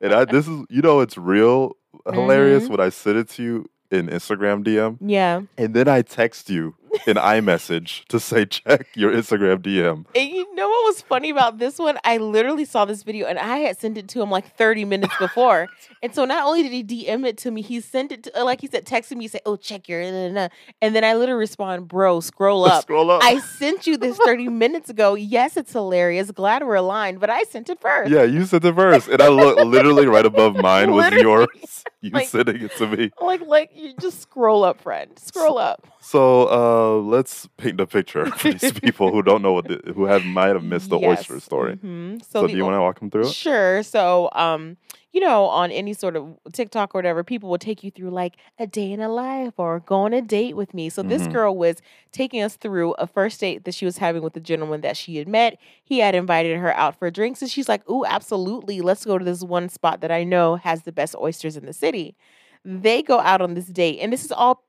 And 0.00 0.12
I 0.12 0.24
this 0.24 0.46
is 0.48 0.64
you 0.70 0.82
know 0.82 1.00
it's 1.00 1.16
real 1.18 1.72
hilarious 2.12 2.64
Mhm. 2.64 2.70
when 2.70 2.80
I 2.80 2.88
send 2.90 3.18
it 3.18 3.28
to 3.30 3.42
you 3.42 3.66
in 3.90 4.08
Instagram 4.08 4.62
DM 4.64 4.98
Yeah. 5.00 5.42
and 5.56 5.74
then 5.74 5.88
I 5.88 6.02
text 6.02 6.50
you 6.50 6.74
in 7.06 7.16
iMessage 7.16 8.04
to 8.06 8.18
say 8.20 8.44
check 8.46 8.86
your 8.94 9.12
Instagram 9.12 9.58
DM. 9.58 10.04
And 10.14 10.28
you 10.30 10.54
know 10.54 10.68
what 10.68 10.84
was 10.86 11.02
funny 11.02 11.30
about 11.30 11.58
this 11.58 11.78
one? 11.78 11.98
I 12.04 12.18
literally 12.18 12.64
saw 12.64 12.84
this 12.84 13.02
video 13.02 13.26
and 13.26 13.38
I 13.38 13.58
had 13.58 13.78
sent 13.78 13.96
it 13.98 14.08
to 14.08 14.22
him 14.22 14.30
like 14.30 14.56
30 14.56 14.84
minutes 14.84 15.14
before. 15.20 15.68
and 16.02 16.14
so 16.14 16.24
not 16.24 16.44
only 16.46 16.62
did 16.62 16.72
he 16.72 16.84
DM 16.84 17.26
it 17.26 17.36
to 17.38 17.50
me, 17.50 17.62
he 17.62 17.80
sent 17.80 18.12
it 18.12 18.24
to, 18.24 18.40
uh, 18.40 18.44
like 18.44 18.60
he 18.60 18.66
said, 18.66 18.84
texted 18.84 19.16
me, 19.16 19.28
say, 19.28 19.40
oh, 19.46 19.56
check 19.56 19.88
your, 19.88 20.02
nah, 20.02 20.28
nah, 20.28 20.28
nah." 20.42 20.48
and 20.82 20.94
then 20.94 21.04
I 21.04 21.14
literally 21.14 21.38
respond, 21.40 21.88
bro, 21.88 22.20
scroll 22.20 22.64
up. 22.64 22.82
Scroll 22.82 23.10
up. 23.10 23.22
I 23.22 23.38
sent 23.40 23.86
you 23.86 23.96
this 23.96 24.16
30 24.18 24.48
minutes 24.64 24.90
ago. 24.90 25.14
Yes, 25.14 25.56
it's 25.56 25.72
hilarious. 25.72 26.30
Glad 26.30 26.64
we're 26.66 26.74
aligned, 26.76 27.20
but 27.20 27.30
I 27.30 27.42
sent 27.44 27.68
it 27.70 27.80
first. 27.80 28.10
yeah, 28.10 28.22
you 28.24 28.44
sent 28.44 28.64
it 28.64 28.74
first. 28.74 29.08
And 29.08 29.20
I 29.22 29.28
look 29.28 29.58
literally 29.64 30.06
right 30.06 30.26
above 30.26 30.56
mine 30.60 30.92
was 30.92 31.04
Literally. 31.04 31.22
yours. 31.24 31.84
You 32.00 32.10
Like- 32.10 32.28
sending 32.28 32.62
it 32.62 32.70
to 32.76 32.86
me. 32.86 33.10
Like, 33.20 33.40
like 33.42 33.70
you 33.74 33.92
just 34.00 34.20
scroll 34.22 34.62
up, 34.64 34.80
friend. 34.80 35.10
Scroll 35.18 35.58
up. 35.58 35.86
So 36.08 36.48
uh, 36.48 37.00
let's 37.02 37.48
paint 37.58 37.76
the 37.76 37.86
picture 37.86 38.24
for 38.24 38.48
these 38.50 38.72
people 38.84 39.12
who 39.12 39.22
don't 39.22 39.42
know 39.42 39.52
what 39.52 39.68
the, 39.68 39.92
who 39.94 40.04
have 40.06 40.24
might 40.24 40.48
have 40.56 40.64
missed 40.64 40.88
the 40.88 40.96
oyster 40.98 41.34
Yes. 41.34 41.44
story. 41.44 41.76
Mhm. 41.76 42.22
So, 42.22 42.40
So, 42.40 42.46
do 42.46 42.56
you 42.56 42.64
want 42.64 42.76
to 42.76 42.80
walk 42.80 42.98
them 43.00 43.10
through 43.10 43.28
it? 43.28 43.34
Sure. 43.34 43.82
So, 43.82 44.30
um, 44.32 44.78
you 45.12 45.20
know, 45.20 45.44
on 45.44 45.70
any 45.70 45.92
sort 45.92 46.16
of 46.16 46.38
TikTok 46.50 46.94
or 46.94 46.98
whatever, 46.98 47.22
people 47.24 47.50
will 47.50 47.58
take 47.58 47.84
you 47.84 47.90
through 47.90 48.08
like 48.08 48.36
a 48.58 48.66
day 48.66 48.90
in 48.90 49.00
a 49.00 49.08
life 49.10 49.52
or 49.58 49.80
go 49.80 49.96
on 49.96 50.14
a 50.14 50.22
date 50.22 50.56
with 50.56 50.72
me. 50.72 50.88
So 50.88 51.02
this 51.02 51.26
Mhm. 51.26 51.32
girl 51.32 51.56
was 51.56 51.76
taking 52.10 52.40
us 52.40 52.56
through 52.56 52.92
a 52.92 53.06
first 53.06 53.40
date 53.40 53.64
that 53.64 53.74
she 53.74 53.84
was 53.84 53.98
having 53.98 54.22
with 54.22 54.34
a 54.36 54.40
gentleman 54.40 54.80
that 54.82 54.96
she 54.96 55.16
had 55.16 55.28
met. 55.28 55.58
He 55.84 55.98
had 55.98 56.14
invited 56.14 56.56
her 56.58 56.74
out 56.74 56.98
for 56.98 57.10
drinks, 57.10 57.42
and 57.42 57.50
she's 57.50 57.68
like, 57.68 57.86
"Ooh, 57.90 58.06
absolutely, 58.06 58.80
let's 58.80 59.04
go 59.04 59.18
to 59.18 59.24
this 59.24 59.42
one 59.42 59.68
spot 59.68 60.00
that 60.00 60.10
I 60.10 60.24
know 60.24 60.56
has 60.56 60.82
the 60.84 60.92
best 60.92 61.14
oysters 61.16 61.56
in 61.56 61.66
the 61.66 61.74
city." 61.74 62.16
They 62.64 63.02
go 63.02 63.20
out 63.20 63.40
on 63.40 63.54
this 63.54 63.66
date, 63.66 63.98
and 64.00 64.12
this 64.12 64.24
is 64.24 64.32
all 64.32 64.62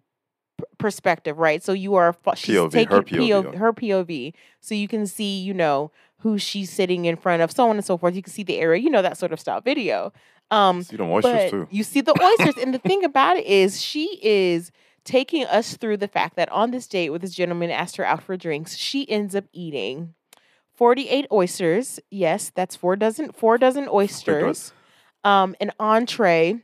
perspective, 0.78 1.38
right? 1.38 1.62
So 1.63 1.74
you 1.74 1.95
are 1.95 2.15
she's 2.36 2.56
POV, 2.56 2.72
taking 2.72 2.95
her 2.95 3.02
POV. 3.04 3.56
her 3.56 3.74
POV, 3.74 4.34
so 4.60 4.76
you 4.76 4.88
can 4.88 5.06
see, 5.08 5.39
you 5.39 5.54
know, 5.54 5.91
who 6.19 6.38
she's 6.38 6.69
sitting 6.69 7.06
in 7.06 7.15
front 7.15 7.41
of, 7.41 7.52
so 7.52 7.69
on 7.69 7.78
and 7.78 7.86
so 7.86 7.98
forth. 7.98 8.15
You 8.15 8.22
can 8.22 8.34
see 8.34 8.43
the 8.43 8.58
area, 8.60 8.82
you 8.82 8.89
know, 8.89 9.02
that 9.02 9.17
sort 9.17 9.32
of 9.32 9.39
style 9.39 9.62
video. 9.62 10.12
Um, 10.52 10.82
See 10.84 10.98
them 10.98 11.10
oysters 11.12 11.52
too. 11.52 11.67
you 11.69 11.84
see 11.84 12.02
the 12.02 12.15
oysters, 12.22 12.62
and 12.62 12.74
the 12.74 12.80
thing 12.80 13.04
about 13.04 13.38
it 13.38 13.45
is, 13.45 13.82
she 13.82 14.19
is 14.22 14.72
taking 15.04 15.45
us 15.45 15.78
through 15.78 15.98
the 15.98 16.08
fact 16.08 16.36
that 16.36 16.50
on 16.52 16.72
this 16.72 16.88
date 16.88 17.10
with 17.12 17.22
this 17.22 17.34
gentleman 17.36 17.69
asked 17.72 17.98
her 17.98 18.06
out 18.06 18.24
for 18.24 18.36
drinks, 18.36 18.76
she 18.76 19.10
ends 19.10 19.36
up 19.36 19.45
eating 19.54 20.13
forty-eight 20.76 21.28
oysters. 21.32 22.00
Yes, 22.10 22.52
that's 22.54 22.76
four 22.76 22.95
dozen, 22.95 23.32
four 23.32 23.58
dozen 23.58 23.88
oysters. 23.91 24.74
Um, 25.24 25.56
an 25.60 25.72
entree, 25.80 26.62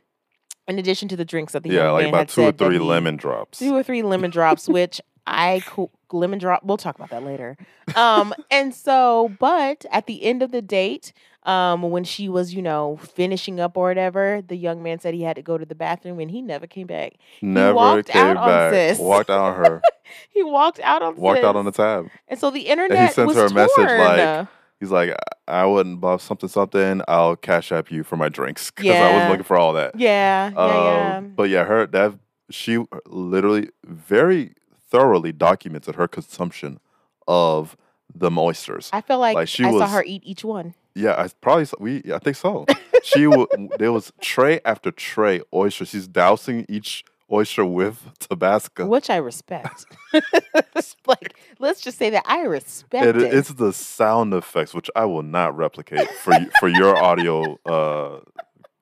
in 0.67 0.79
addition 0.79 1.07
to 1.09 1.15
the 1.15 1.25
drinks 1.25 1.53
that 1.53 1.63
the 1.63 1.69
Yeah, 1.69 1.83
young 1.85 1.93
like 1.93 2.03
man 2.05 2.13
about 2.13 2.29
two 2.29 2.43
or 2.43 2.51
three 2.51 2.79
lemon 2.79 3.15
drops. 3.17 3.59
two 3.59 3.75
or 3.75 3.83
three 3.83 4.01
lemon 4.03 4.31
drops, 4.31 4.67
which 4.67 4.99
I 5.27 5.61
co- 5.65 5.91
lemon 6.11 6.39
drop. 6.39 6.63
We'll 6.63 6.77
talk 6.77 6.95
about 6.95 7.09
that 7.09 7.23
later. 7.23 7.57
Um, 7.95 8.33
and 8.51 8.73
so, 8.73 9.31
but 9.39 9.85
at 9.91 10.05
the 10.07 10.23
end 10.23 10.41
of 10.43 10.51
the 10.51 10.61
date, 10.61 11.13
um, 11.43 11.83
when 11.83 12.03
she 12.03 12.27
was, 12.29 12.53
you 12.55 12.61
know, 12.61 12.97
finishing 12.97 13.59
up 13.59 13.77
or 13.77 13.87
whatever, 13.89 14.41
the 14.47 14.55
young 14.55 14.81
man 14.81 14.99
said 14.99 15.13
he 15.13 15.21
had 15.23 15.35
to 15.35 15.41
go 15.43 15.57
to 15.57 15.65
the 15.65 15.75
bathroom, 15.75 16.19
and 16.19 16.31
he 16.31 16.41
never 16.41 16.65
came 16.67 16.87
back. 16.87 17.13
Never 17.41 17.75
walked 17.75 18.09
came 18.09 18.23
out 18.25 18.37
on 18.37 18.47
back. 18.47 18.73
sis. 18.73 18.99
Walked 18.99 19.29
out 19.29 19.39
on 19.39 19.55
her. 19.55 19.81
He 20.29 20.43
walked 20.43 20.79
out 20.81 21.01
on 21.01 21.15
walked 21.15 21.43
out 21.43 21.55
on 21.55 21.65
the 21.65 21.71
tab. 21.71 22.09
and 22.27 22.39
so 22.39 22.51
the 22.51 22.67
internet 22.67 23.15
sent 23.15 23.27
was 23.27 23.35
her 23.37 23.45
a 23.47 23.53
message 23.53 23.75
torn. 23.75 23.99
like, 23.99 24.47
He's 24.85 24.91
like, 24.91 25.15
I 25.47 25.65
wouldn't 25.65 25.99
buy 25.99 26.17
something 26.17 26.47
something. 26.47 27.01
I'll 27.07 27.35
cash 27.35 27.71
app 27.71 27.91
you 27.91 28.03
for 28.03 28.17
my 28.17 28.29
drinks 28.29 28.69
because 28.75 28.99
I 28.99 29.15
was 29.15 29.29
looking 29.29 29.43
for 29.43 29.57
all 29.57 29.73
that. 29.73 29.97
yeah, 29.99 30.51
yeah, 30.55 30.83
yeah. 30.83 31.17
Um, 31.17 31.33
But 31.35 31.49
yeah, 31.49 31.63
her 31.63 31.87
that 31.87 32.13
she 32.51 32.83
literally 33.07 33.69
very 33.83 34.53
thoroughly 34.91 35.31
documented 35.31 35.95
her 35.95 36.07
consumption 36.07 36.79
of 37.27 37.75
the 38.13 38.29
oysters. 38.31 38.89
I 38.93 39.01
feel 39.01 39.17
like, 39.17 39.33
like, 39.35 39.47
she 39.47 39.63
I 39.65 39.71
saw 39.71 39.87
her 39.87 40.03
eat 40.05 40.21
each 40.23 40.43
one. 40.45 40.75
Yeah, 40.93 41.15
I 41.19 41.27
probably 41.41 41.65
we. 41.79 42.13
I 42.13 42.19
think 42.19 42.35
so. 42.37 42.65
she 43.03 43.23
w- 43.23 43.47
there 43.79 43.91
was 43.91 44.13
tray 44.21 44.61
after 44.63 44.91
tray 44.91 45.41
oysters. 45.53 45.89
She's 45.89 46.07
dousing 46.07 46.65
each 46.69 47.03
oyster 47.31 47.65
with 47.65 47.99
Tabasco. 48.19 48.85
which 48.85 49.09
I 49.09 49.17
respect. 49.17 49.85
like, 51.07 51.35
let's 51.59 51.81
just 51.81 51.97
say 51.97 52.09
that 52.11 52.23
I 52.25 52.41
respect 52.41 53.05
It, 53.05 53.17
it. 53.17 53.33
it's 53.33 53.49
the 53.53 53.73
sound 53.73 54.33
effects 54.33 54.73
which 54.73 54.89
I 54.95 55.05
will 55.05 55.23
not 55.23 55.55
replicate 55.57 56.09
for 56.11 56.33
for 56.59 56.67
your 56.67 56.95
audio 56.95 57.57
uh, 57.65 58.19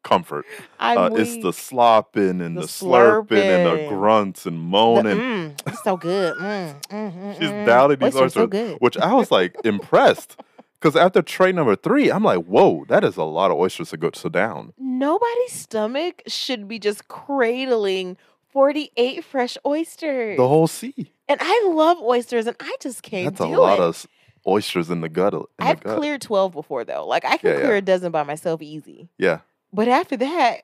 comfort. 0.04 0.46
Uh, 0.80 1.10
it's 1.14 1.38
the 1.42 1.54
slopping 1.54 2.42
and 2.42 2.58
the, 2.58 2.62
The 2.62 2.68
slurping 2.68 3.32
and 3.44 3.66
the 3.66 3.88
grunts 3.88 4.46
and 4.46 4.58
The- 4.58 4.62
moaning. 4.62 5.18
mm, 5.18 5.62
it's 5.68 5.84
so 5.84 5.96
good. 5.98 6.36
Mm, 6.38 6.82
mm, 6.88 7.14
mm, 7.14 7.34
She's 7.40 7.50
mm. 7.50 7.66
downing 7.66 8.00
these 8.00 8.16
Oysters 8.16 8.34
so 8.34 8.48
good. 8.48 8.78
which 8.80 8.98
I 8.98 9.14
was 9.14 9.32
like 9.32 9.56
impressed. 9.64 10.36
Because 10.80 10.98
after 10.98 11.22
tray 11.22 11.54
number 11.54 11.78
three, 11.78 12.12
I'm 12.12 12.26
like, 12.26 12.44
whoa, 12.44 12.84
that 12.90 13.06
is 13.06 13.16
a 13.16 13.24
lot 13.24 13.52
of 13.52 13.58
oysters 13.58 13.92
to 13.92 13.98
go 13.98 14.10
to 14.10 14.30
down. 14.30 14.74
Nobody's 14.78 15.54
stomach 15.54 16.22
should 16.28 16.68
be 16.68 16.78
just 16.78 17.08
cradling 17.08 18.18
48 18.54 19.24
fresh 19.26 19.58
oysters. 19.66 20.38
The 20.38 20.48
whole 20.48 20.68
sea. 20.68 21.12
and 21.28 21.40
I 21.42 21.66
love 21.74 21.98
oysters, 22.00 22.48
and 22.48 22.56
I 22.60 22.76
just 22.80 23.04
can't 23.04 23.36
That's 23.36 23.42
a 23.42 23.48
lot 23.58 23.80
it. 23.80 23.84
of 23.84 24.08
oysters 24.48 24.90
in 24.90 25.02
the 25.02 25.10
gut. 25.10 25.34
In 25.34 25.44
I've 25.60 25.82
gut. 25.84 25.98
cleared 25.98 26.22
12 26.22 26.54
before, 26.54 26.86
though. 26.86 27.06
Like, 27.06 27.26
I 27.26 27.38
can 27.38 27.50
Yeah, 27.52 27.56
clear 27.60 27.72
yeah. 27.72 27.78
a 27.78 27.82
dozen 27.82 28.12
by 28.12 28.24
myself 28.24 28.62
easy. 28.62 29.10
Yeah. 29.18 29.40
But 29.74 29.88
after 29.90 30.16
that, 30.18 30.62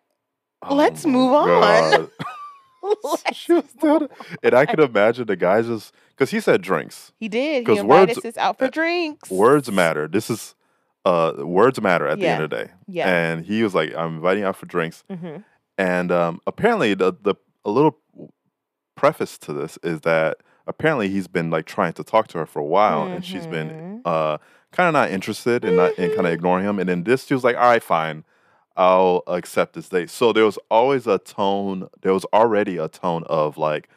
Oh 0.62 0.76
Let's 0.76 1.06
move 1.06 1.32
on. 1.32 2.10
Let's 3.04 3.76
was. 3.82 4.10
And 4.44 4.54
I 4.54 4.66
can 4.66 4.80
imagine 4.80 5.28
the 5.28 5.36
guys 5.36 5.68
just 5.68 5.94
because 6.10 6.30
he 6.32 6.40
said 6.40 6.62
drinks. 6.62 7.12
he 7.20 7.28
did. 7.30 7.60
He 7.60 7.66
'Cause 7.66 7.80
invited 7.80 8.18
words- 8.18 8.26
us 8.26 8.38
out 8.38 8.58
for 8.58 8.66
uh, 8.66 8.70
drinks. 8.70 9.30
Words 9.30 9.72
matter. 9.72 10.08
This 10.08 10.30
is 10.30 10.56
uh 11.06 11.34
words 11.40 11.80
matter 11.82 12.08
at 12.08 12.20
the 12.20 12.28
end 12.28 12.44
of 12.44 12.50
the 12.50 12.56
day. 12.66 12.72
Yeah. 12.88 13.08
And 13.10 13.46
he 13.46 13.64
was 13.64 13.74
like, 13.74 13.94
I'm 13.96 14.16
inviting 14.16 14.42
you 14.44 14.48
out 14.48 14.56
for 14.58 14.66
drinks. 14.66 15.04
hmm 15.10 15.38
And 15.78 16.12
um 16.12 16.42
apparently 16.46 16.94
the 16.94 17.14
the 17.22 17.36
a 17.70 17.72
little 17.72 18.00
preface 18.96 19.38
to 19.40 19.54
this 19.54 19.78
is 19.84 20.02
that 20.02 20.38
apparently 20.68 21.10
he's 21.10 21.28
been 21.28 21.50
like 21.50 21.66
trying 21.66 21.94
to 21.94 22.04
talk 22.04 22.28
to 22.30 22.38
her 22.38 22.46
for 22.46 22.60
a 22.60 22.66
while 22.66 23.08
and 23.12 23.24
she's 23.24 23.48
been 23.48 23.70
Mhm. 23.70 24.02
uh 24.06 24.38
kind 24.72 24.88
of 24.88 24.94
not 24.94 25.10
interested 25.12 25.64
and 25.66 25.78
not 25.78 25.94
and 25.98 26.14
kind 26.14 26.28
of 26.28 26.32
Mhm. 26.32 26.36
ignoring 26.36 26.66
him. 26.66 26.80
And 26.80 26.90
then 26.90 27.04
this 27.04 27.26
she 27.26 27.34
was 27.34 27.44
like, 27.44 27.56
all 27.56 27.70
right, 27.70 27.82
fine. 27.84 28.24
I'll 28.78 29.24
accept 29.28 29.74
this 29.74 29.90
date. 29.90 30.10
So 30.10 30.32
there 30.32 30.46
was 30.46 30.58
always 30.70 31.08
a 31.08 31.18
tone, 31.18 31.88
there 32.02 32.14
was 32.14 32.26
already 32.34 32.78
a 32.78 32.88
tone 32.88 33.24
of 33.28 33.58
like, 33.58 33.90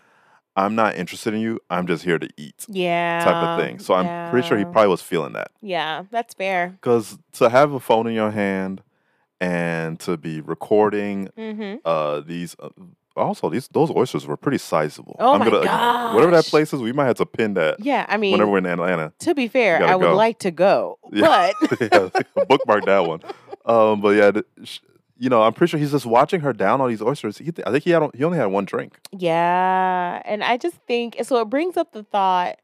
I'm 0.57 0.75
not 0.75 0.95
interested 0.97 1.35
in 1.35 1.41
you. 1.41 1.61
I'm 1.71 1.87
just 1.87 2.05
here 2.05 2.19
to 2.19 2.29
eat 2.37 2.67
Yeah. 2.69 3.23
type 3.25 3.43
of 3.43 3.57
thing. 3.57 3.79
So 3.81 3.95
I'm 3.95 4.09
pretty 4.31 4.47
sure 4.47 4.57
he 4.59 4.65
probably 4.65 4.89
was 4.89 5.03
feeling 5.03 5.33
that. 5.35 5.51
Yeah, 5.61 6.05
that's 6.11 6.35
fair. 6.35 6.69
Because 6.81 7.19
to 7.33 7.49
have 7.49 7.73
a 7.73 7.81
phone 7.81 8.07
in 8.07 8.15
your 8.15 8.31
hand 8.33 8.83
and 9.41 9.99
to 10.01 10.17
be 10.17 10.41
recording 10.41 11.29
Mm-hmm. 11.37 11.77
uh, 11.85 12.21
these, 12.21 12.55
uh, 12.61 12.71
also 13.17 13.49
these 13.51 13.69
those 13.69 13.91
oysters 13.91 14.27
were 14.27 14.37
pretty 14.37 14.59
sizable. 14.59 15.17
Oh 15.19 15.35
I'm 15.35 15.41
my 15.41 15.51
gonna 15.51 16.15
whatever 16.15 16.33
that 16.33 16.45
place 16.47 16.73
is, 16.73 16.81
we 16.81 16.93
might 16.93 17.07
have 17.07 17.17
to 17.17 17.27
pin 17.27 17.55
that 17.55 17.81
Yeah, 17.81 18.07
I 18.09 18.17
mean, 18.17 18.33
whenever 18.33 18.51
we're 18.51 18.59
in 18.59 18.67
Atlanta. 18.67 19.13
to 19.21 19.35
be 19.35 19.49
fair, 19.49 19.83
I 19.85 19.95
would 19.97 20.03
go. 20.05 20.15
like 20.17 20.39
to 20.41 20.51
go, 20.51 20.99
Yeah. 21.13 21.53
but 21.69 21.81
yeah, 21.93 22.45
bookmark 22.49 22.85
that 22.87 23.07
one. 23.07 23.21
Um, 23.65 24.01
but 24.01 24.11
yeah, 24.11 24.31
you 25.19 25.29
know, 25.29 25.43
I'm 25.43 25.53
pretty 25.53 25.71
sure 25.71 25.79
he's 25.79 25.93
just 25.93 26.07
watching 26.07 26.41
her 26.41 26.53
down 26.53 26.81
all 26.81 26.89
these 26.89 27.03
oysters. 27.03 27.39
He, 27.39 27.53
th- 27.53 27.67
I 27.67 27.71
think 27.71 27.85
he 27.85 27.91
had 27.91 28.03
he 28.15 28.25
only 28.25 28.39
had 28.39 28.47
one 28.47 28.65
drink. 28.65 28.99
yeah, 29.13 30.21
and 30.25 30.43
I 30.43 30.57
just 30.57 30.77
think 30.89 31.17
so. 31.23 31.41
It 31.41 31.49
brings 31.51 31.77
up 31.77 31.93
the 31.93 32.03
thought: 32.03 32.59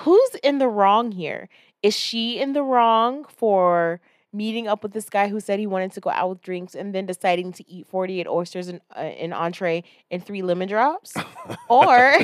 Who's 0.00 0.30
in 0.42 0.58
the 0.58 0.68
wrong 0.68 1.12
here? 1.12 1.48
Is 1.82 1.94
she 1.96 2.38
in 2.38 2.52
the 2.52 2.62
wrong 2.62 3.24
for 3.28 4.00
meeting 4.34 4.66
up 4.68 4.82
with 4.82 4.92
this 4.92 5.08
guy 5.08 5.28
who 5.28 5.38
said 5.40 5.58
he 5.60 5.66
wanted 5.66 5.92
to 5.92 6.00
go 6.00 6.10
out 6.10 6.28
with 6.28 6.42
drinks 6.42 6.74
and 6.74 6.94
then 6.94 7.06
deciding 7.06 7.52
to 7.52 7.70
eat 7.70 7.86
48 7.86 8.26
oysters 8.26 8.68
in 8.68 8.80
uh, 8.94 8.98
an 8.98 9.32
entree 9.32 9.84
and 10.10 10.24
three 10.24 10.42
lemon 10.42 10.68
drops? 10.68 11.14
or 11.68 12.18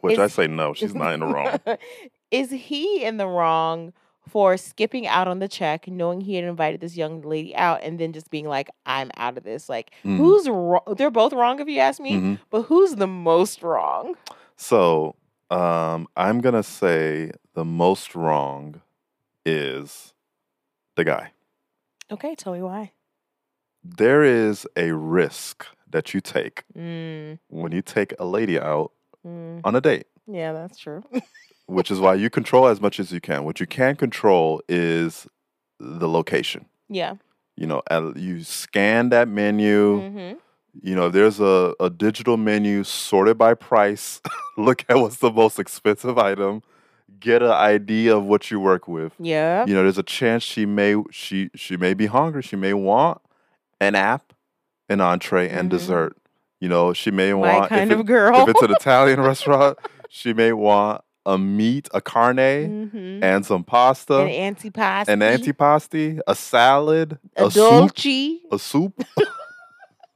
Which 0.00 0.18
I 0.18 0.26
say 0.26 0.46
no, 0.48 0.74
she's 0.74 0.94
not 0.94 1.14
in 1.14 1.20
the 1.20 1.26
wrong. 1.26 1.58
is 2.30 2.50
he 2.50 3.04
in 3.04 3.16
the 3.16 3.26
wrong 3.28 3.92
for 4.28 4.56
skipping 4.56 5.06
out 5.06 5.28
on 5.28 5.38
the 5.38 5.46
check, 5.46 5.86
knowing 5.86 6.20
he 6.20 6.34
had 6.34 6.42
invited 6.44 6.80
this 6.80 6.96
young 6.96 7.22
lady 7.22 7.54
out, 7.54 7.80
and 7.84 7.96
then 8.00 8.12
just 8.12 8.28
being 8.28 8.48
like, 8.48 8.68
"I'm 8.84 9.12
out 9.16 9.38
of 9.38 9.44
this"? 9.44 9.68
Like, 9.68 9.92
Mhm. 10.04 10.16
who's 10.16 10.48
wrong? 10.48 10.80
They're 10.96 11.12
both 11.12 11.32
wrong 11.32 11.60
if 11.60 11.68
you 11.68 11.78
ask 11.78 12.00
me, 12.00 12.16
Mhm. 12.16 12.40
but 12.50 12.62
who's 12.62 12.96
the 12.96 13.06
most 13.06 13.62
wrong? 13.62 14.16
So 14.56 15.14
um, 15.48 16.08
I'm 16.16 16.40
gonna 16.40 16.64
say 16.64 17.30
the 17.54 17.64
most 17.64 18.16
wrong 18.16 18.80
is 19.44 20.12
the 20.96 21.04
guy. 21.04 21.30
Okay, 22.10 22.34
tell 22.34 22.52
me 22.52 22.62
why. 22.62 22.92
There 23.82 24.22
is 24.24 24.66
a 24.76 24.92
risk 24.92 25.66
that 25.90 26.12
you 26.14 26.20
take 26.20 26.64
Mm, 26.76 27.38
when 27.48 27.72
you 27.72 27.82
take 27.82 28.12
a 28.18 28.24
lady 28.24 28.58
out 28.58 28.92
mm, 29.26 29.60
on 29.64 29.76
a 29.76 29.80
date, 29.80 30.06
yeah, 30.26 30.52
that's 30.52 30.78
true. 30.78 31.02
which 31.66 31.90
is 31.90 32.00
why 32.00 32.14
you 32.14 32.28
control 32.30 32.66
as 32.66 32.80
much 32.80 32.98
as 33.00 33.12
you 33.12 33.20
can. 33.20 33.44
What 33.44 33.60
you 33.60 33.66
can 33.66 33.96
control 33.96 34.60
is 34.68 35.26
the 35.78 36.08
location. 36.08 36.66
yeah. 36.88 37.14
You 37.58 37.66
know, 37.66 37.82
you 38.16 38.42
scan 38.44 39.08
that 39.10 39.28
menu. 39.28 40.00
hmm 40.10 40.32
You 40.82 40.94
know, 40.94 41.08
there's 41.08 41.40
a, 41.40 41.74
a 41.80 41.88
digital 41.88 42.36
menu 42.36 42.84
sorted 42.84 43.38
by 43.38 43.54
price. 43.54 44.20
Look 44.58 44.84
at 44.90 44.96
what's 44.98 45.16
the 45.18 45.30
most 45.30 45.58
expensive 45.58 46.18
item. 46.18 46.62
Get 47.20 47.42
an 47.42 47.50
idea 47.50 48.16
of 48.16 48.24
what 48.24 48.50
you 48.50 48.58
work 48.60 48.88
with. 48.88 49.12
Yeah. 49.18 49.64
You 49.66 49.74
know, 49.74 49.82
there's 49.82 49.98
a 49.98 50.02
chance 50.02 50.42
she 50.42 50.66
may 50.66 50.96
she 51.10 51.50
she 51.54 51.76
may 51.76 51.94
be 51.94 52.06
hungry. 52.06 52.42
She 52.42 52.56
may 52.56 52.72
want 52.74 53.20
an 53.80 53.94
app, 53.94 54.32
an 54.88 55.00
entree, 55.00 55.48
and 55.48 55.68
Mhm. 55.68 55.70
dessert. 55.70 56.16
You 56.60 56.68
know, 56.68 56.92
she 56.92 57.10
may 57.10 57.32
My 57.32 57.38
want 57.58 57.68
kind 57.70 57.90
if, 57.92 57.94
of 57.94 58.00
it- 58.00 58.06
girl. 58.06 58.36
if 58.42 58.48
it's 58.48 58.62
an 58.62 58.70
Italian 58.80 59.20
restaurant, 59.20 59.78
she 60.08 60.32
may 60.32 60.52
want 60.52 61.02
a 61.24 61.36
meat, 61.38 61.88
a 61.94 62.00
carne, 62.00 62.88
hmm 62.90 63.22
and 63.22 63.44
some 63.46 63.64
pasta, 63.64 64.20
An 64.20 64.54
antipasti. 64.54 65.08
an 65.08 65.20
antipasti, 65.20 66.20
a 66.26 66.34
salad, 66.34 67.18
a 67.36 67.46
a 67.46 67.50
soup, 67.50 67.62
dolce. 67.94 68.40
a 68.52 68.58
soup. 68.58 69.04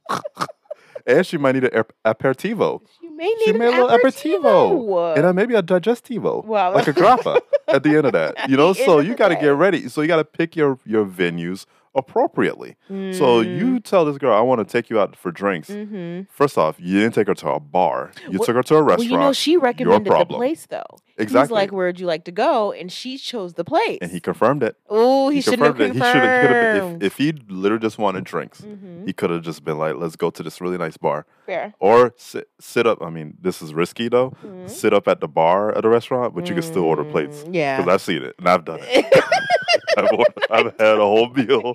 and 1.05 1.25
she 1.25 1.37
might 1.37 1.53
need 1.55 1.65
an 1.65 1.83
aperitivo. 2.05 2.81
Need 3.21 3.37
She 3.45 3.53
may 3.53 3.67
a 3.67 3.69
little 3.69 3.87
aperitivo. 3.89 4.41
aperitivo. 4.41 5.15
And 5.15 5.23
then 5.25 5.35
maybe 5.35 5.53
a 5.53 5.61
digestivo. 5.61 6.43
Wow. 6.43 6.73
Like 6.73 6.87
a 6.87 6.93
grappa 6.93 7.39
at 7.67 7.83
the 7.83 7.95
end 7.95 8.05
of 8.07 8.13
that. 8.13 8.49
You 8.49 8.57
know, 8.57 8.73
so 8.85 8.99
you 8.99 9.15
got 9.15 9.29
to 9.29 9.35
get 9.35 9.49
ready. 9.49 9.87
So 9.89 10.01
you 10.01 10.07
got 10.07 10.17
to 10.17 10.25
pick 10.25 10.55
your 10.55 10.79
your 10.85 11.05
venues 11.05 11.65
appropriately. 11.95 12.75
So 13.13 13.41
you 13.41 13.79
tell 13.79 14.05
this 14.05 14.17
girl, 14.17 14.33
I 14.35 14.41
want 14.41 14.59
to 14.59 14.71
take 14.71 14.89
you 14.89 14.99
out 14.99 15.15
for 15.15 15.31
drinks. 15.31 15.69
Mm-hmm. 15.69 16.23
First 16.29 16.57
off, 16.57 16.75
you 16.79 16.99
didn't 16.99 17.13
take 17.15 17.27
her 17.27 17.33
to 17.35 17.49
a 17.51 17.59
bar. 17.59 18.11
You 18.29 18.39
Well- 18.39 18.45
took 18.45 18.55
her 18.55 18.63
to 18.63 18.75
a 18.75 18.77
Well, 18.77 18.85
restaurant. 18.85 19.11
you 19.11 19.17
know, 19.17 19.33
she 19.33 19.57
recommended 19.57 20.11
the 20.11 20.25
place 20.25 20.65
though. 20.67 20.83
Exactly. 21.17 21.43
He's 21.43 21.51
like, 21.51 21.71
"Where'd 21.71 21.99
you 21.99 22.07
like 22.07 22.23
to 22.23 22.31
go?" 22.31 22.71
And 22.71 22.91
she 22.91 23.17
chose 23.17 23.53
the 23.53 23.63
place. 23.63 23.99
and 24.01 24.09
he 24.11 24.19
confirmed 24.19 24.63
it. 24.63 24.75
oh, 24.89 25.29
he, 25.29 25.39
shouldn't 25.41 25.61
have 25.61 25.77
confirmed 25.77 25.95
it. 25.97 26.03
He 26.05 26.11
should 26.11 26.23
have. 26.23 26.93
If, 26.95 27.03
if 27.03 27.17
he 27.17 27.31
literally 27.47 27.81
just 27.81 27.97
wanted 27.99 28.23
drinks, 28.23 28.61
hmm 28.61 29.05
he 29.05 29.13
could 29.13 29.29
have 29.29 29.41
just 29.43 29.63
been 29.63 29.77
like, 29.77 29.95
"Let's 29.95 30.15
go 30.15 30.29
to 30.31 30.41
this 30.43 30.61
really 30.61 30.77
nice 30.77 30.97
bar," 30.97 31.25
Fair. 31.45 31.73
or 31.79 32.13
sit 32.17 32.47
sit 32.59 32.87
up. 32.87 33.01
I 33.03 33.09
mean, 33.09 33.37
this 33.39 33.61
is 33.61 33.73
risky 33.73 34.09
though. 34.09 34.31
Mhm. 34.43 34.69
Sit 34.69 34.93
up 34.93 35.07
at 35.07 35.19
the 35.21 35.27
bar 35.27 35.75
at 35.77 35.85
a 35.85 35.89
restaurant, 35.89 36.33
but 36.33 36.47
you 36.47 36.53
can 36.55 36.63
still 36.63 36.83
order 36.83 37.03
plates. 37.03 37.43
Mm, 37.43 37.53
Yeah. 37.55 37.77
Because 37.77 37.93
I've 37.93 38.01
seen 38.01 38.23
it 38.23 38.33
and 38.39 38.47
I've 38.49 38.65
done 38.65 38.79
it. 38.81 39.05
I've, 39.97 40.09
I've 40.49 40.79
had 40.79 40.97
a 40.97 41.05
whole 41.05 41.29
meal, 41.29 41.73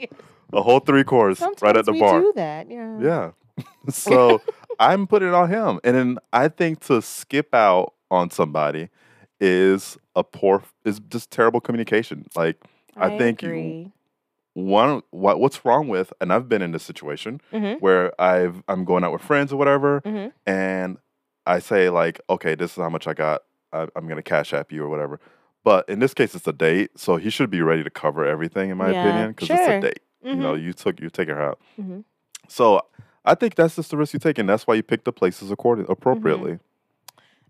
a 0.53 0.63
whole 0.63 0.81
three 0.81 1.05
course 1.05 1.39
Sometimes 1.39 1.63
right 1.63 1.77
at 1.77 1.85
the 1.87 1.93
we 1.93 2.01
bar. 2.01 2.21
do 2.21 2.33
that. 2.37 2.71
Yeah. 2.71 2.99
Yeah. 3.01 3.31
so 3.89 4.41
I'm 4.79 5.07
putting 5.07 5.29
it 5.29 5.35
on 5.35 5.49
him. 5.49 5.81
And 5.85 5.97
then 5.97 6.19
I 6.33 6.49
think 6.49 6.81
to 6.87 7.01
skip 7.03 7.55
out 7.55 7.95
on 8.11 8.31
somebody 8.31 8.89
is 9.41 9.97
a 10.15 10.23
poor 10.25 10.63
is 10.85 11.01
just 11.09 11.31
terrible 11.31 11.61
communication. 11.61 12.27
Like 12.37 12.57
I 12.97 13.17
think 13.19 13.43
you- 13.43 13.93
one 14.55 15.03
what 15.11 15.39
what's 15.39 15.65
wrong 15.67 15.87
with 15.89 16.13
and 16.21 16.33
I've 16.33 16.49
been 16.49 16.63
in 16.63 16.73
this 16.73 16.83
situation 16.83 17.43
Mhm. 17.53 17.79
where 17.83 18.19
I've 18.21 18.63
I'm 18.69 18.87
going 18.87 19.05
out 19.05 19.13
with 19.13 19.21
friends 19.21 19.53
or 19.53 19.57
whatever 19.57 20.01
Mhm. 20.01 20.33
and 20.47 20.97
I 21.45 21.59
say 21.59 21.91
like, 21.91 22.21
okay, 22.31 22.55
this 22.55 22.71
is 22.71 22.77
how 22.79 22.89
much 22.89 23.07
I 23.07 23.13
got. 23.13 23.43
I, 23.73 23.87
I'm 23.95 24.09
gonna 24.09 24.23
cash 24.23 24.55
app 24.55 24.73
you 24.73 24.83
or 24.83 24.89
whatever. 24.89 25.21
But 25.67 25.89
in 25.89 25.99
this 25.99 26.15
case, 26.15 26.33
it's 26.37 26.47
a 26.47 26.53
date, 26.53 26.93
so 26.97 27.17
he 27.17 27.29
should 27.29 27.51
be 27.51 27.61
ready 27.61 27.83
to 27.83 27.91
cover 27.91 28.25
everything, 28.25 28.71
in 28.71 28.77
my 28.79 28.93
Yeah, 28.93 29.01
opinion, 29.01 29.31
because 29.33 29.51
it's 29.51 29.67
a 29.67 29.81
date. 29.81 29.99
You 30.23 30.37
know, 30.37 30.55
Mhm. 30.55 30.63
you 30.63 30.73
took 30.73 31.01
you 31.01 31.11
taking 31.11 31.35
her 31.35 31.43
out. 31.43 31.61
Mhm. 31.77 32.05
So 32.47 32.83
I 33.25 33.35
think 33.35 33.57
that's 33.57 33.75
just 33.75 33.91
the 33.91 33.97
risk 33.97 34.13
you 34.13 34.21
take, 34.21 34.39
and 34.39 34.49
that's 34.49 34.65
why 34.69 34.75
you 34.75 34.85
pick 34.85 35.03
the 35.03 35.13
places 35.13 35.51
according 35.51 35.87
Mm-hmm. 35.87 35.93
appropriately. 35.93 36.59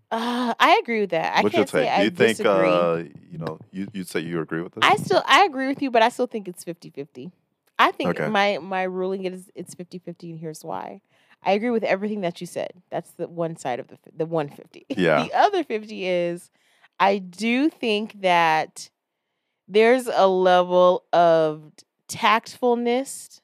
Uh, 0.09 0.55
I 0.59 0.79
agree 0.81 1.01
with 1.01 1.11
that. 1.11 1.37
I 1.37 1.43
What's 1.43 1.55
your 1.55 1.65
can't 1.65 1.69
say 1.69 1.81
take? 1.81 1.91
I 1.91 1.97
Do 1.97 2.03
you 2.05 2.09
think 2.09 2.37
disagree. 2.39 2.67
uh, 2.67 3.03
you 3.31 3.37
know 3.37 3.59
you 3.71 3.87
you'd 3.93 4.07
say 4.07 4.21
you 4.21 4.41
agree 4.41 4.61
with 4.63 4.73
this? 4.73 4.83
I 4.83 4.95
still 4.95 5.21
I 5.27 5.45
agree 5.45 5.67
with 5.67 5.83
you, 5.83 5.91
but 5.91 6.01
I 6.01 6.09
still 6.09 6.25
think 6.25 6.47
it's 6.47 6.63
50-50. 6.63 7.29
I 7.77 7.91
think 7.91 8.17
Okay. 8.19 8.27
my 8.29 8.57
my 8.57 8.81
ruling 8.81 9.25
is 9.25 9.51
it's 9.53 9.75
50-50 9.75 10.31
and 10.31 10.39
here's 10.39 10.63
why. 10.63 11.01
I 11.43 11.51
agree 11.51 11.69
with 11.69 11.83
everything 11.83 12.21
that 12.21 12.41
you 12.41 12.47
said. 12.47 12.71
That's 12.89 13.11
the 13.11 13.27
one 13.27 13.57
side 13.57 13.79
of 13.79 13.89
the 13.89 13.99
the 14.15 14.25
150. 14.25 14.85
Yeah. 14.99 15.21
the 15.23 15.33
other 15.37 15.63
50 15.63 16.07
is 16.07 16.49
I 16.99 17.19
do 17.19 17.69
think 17.69 18.21
that 18.21 18.89
there's 19.67 20.07
a 20.07 20.27
level 20.27 21.03
of 21.13 21.71
tactfulness 22.07 23.41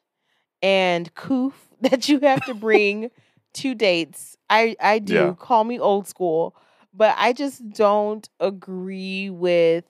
and 0.61 1.13
coof 1.15 1.69
that 1.81 2.09
you 2.09 2.19
have 2.21 2.43
to 2.45 2.53
bring 2.53 3.11
to 3.55 3.75
dates. 3.75 4.37
I 4.49 4.75
I 4.81 4.99
do. 4.99 5.13
Yeah. 5.13 5.33
Call 5.39 5.63
me 5.63 5.79
old 5.79 6.07
school, 6.07 6.55
but 6.93 7.15
I 7.17 7.33
just 7.33 7.67
don't 7.71 8.27
agree 8.39 9.29
with 9.29 9.85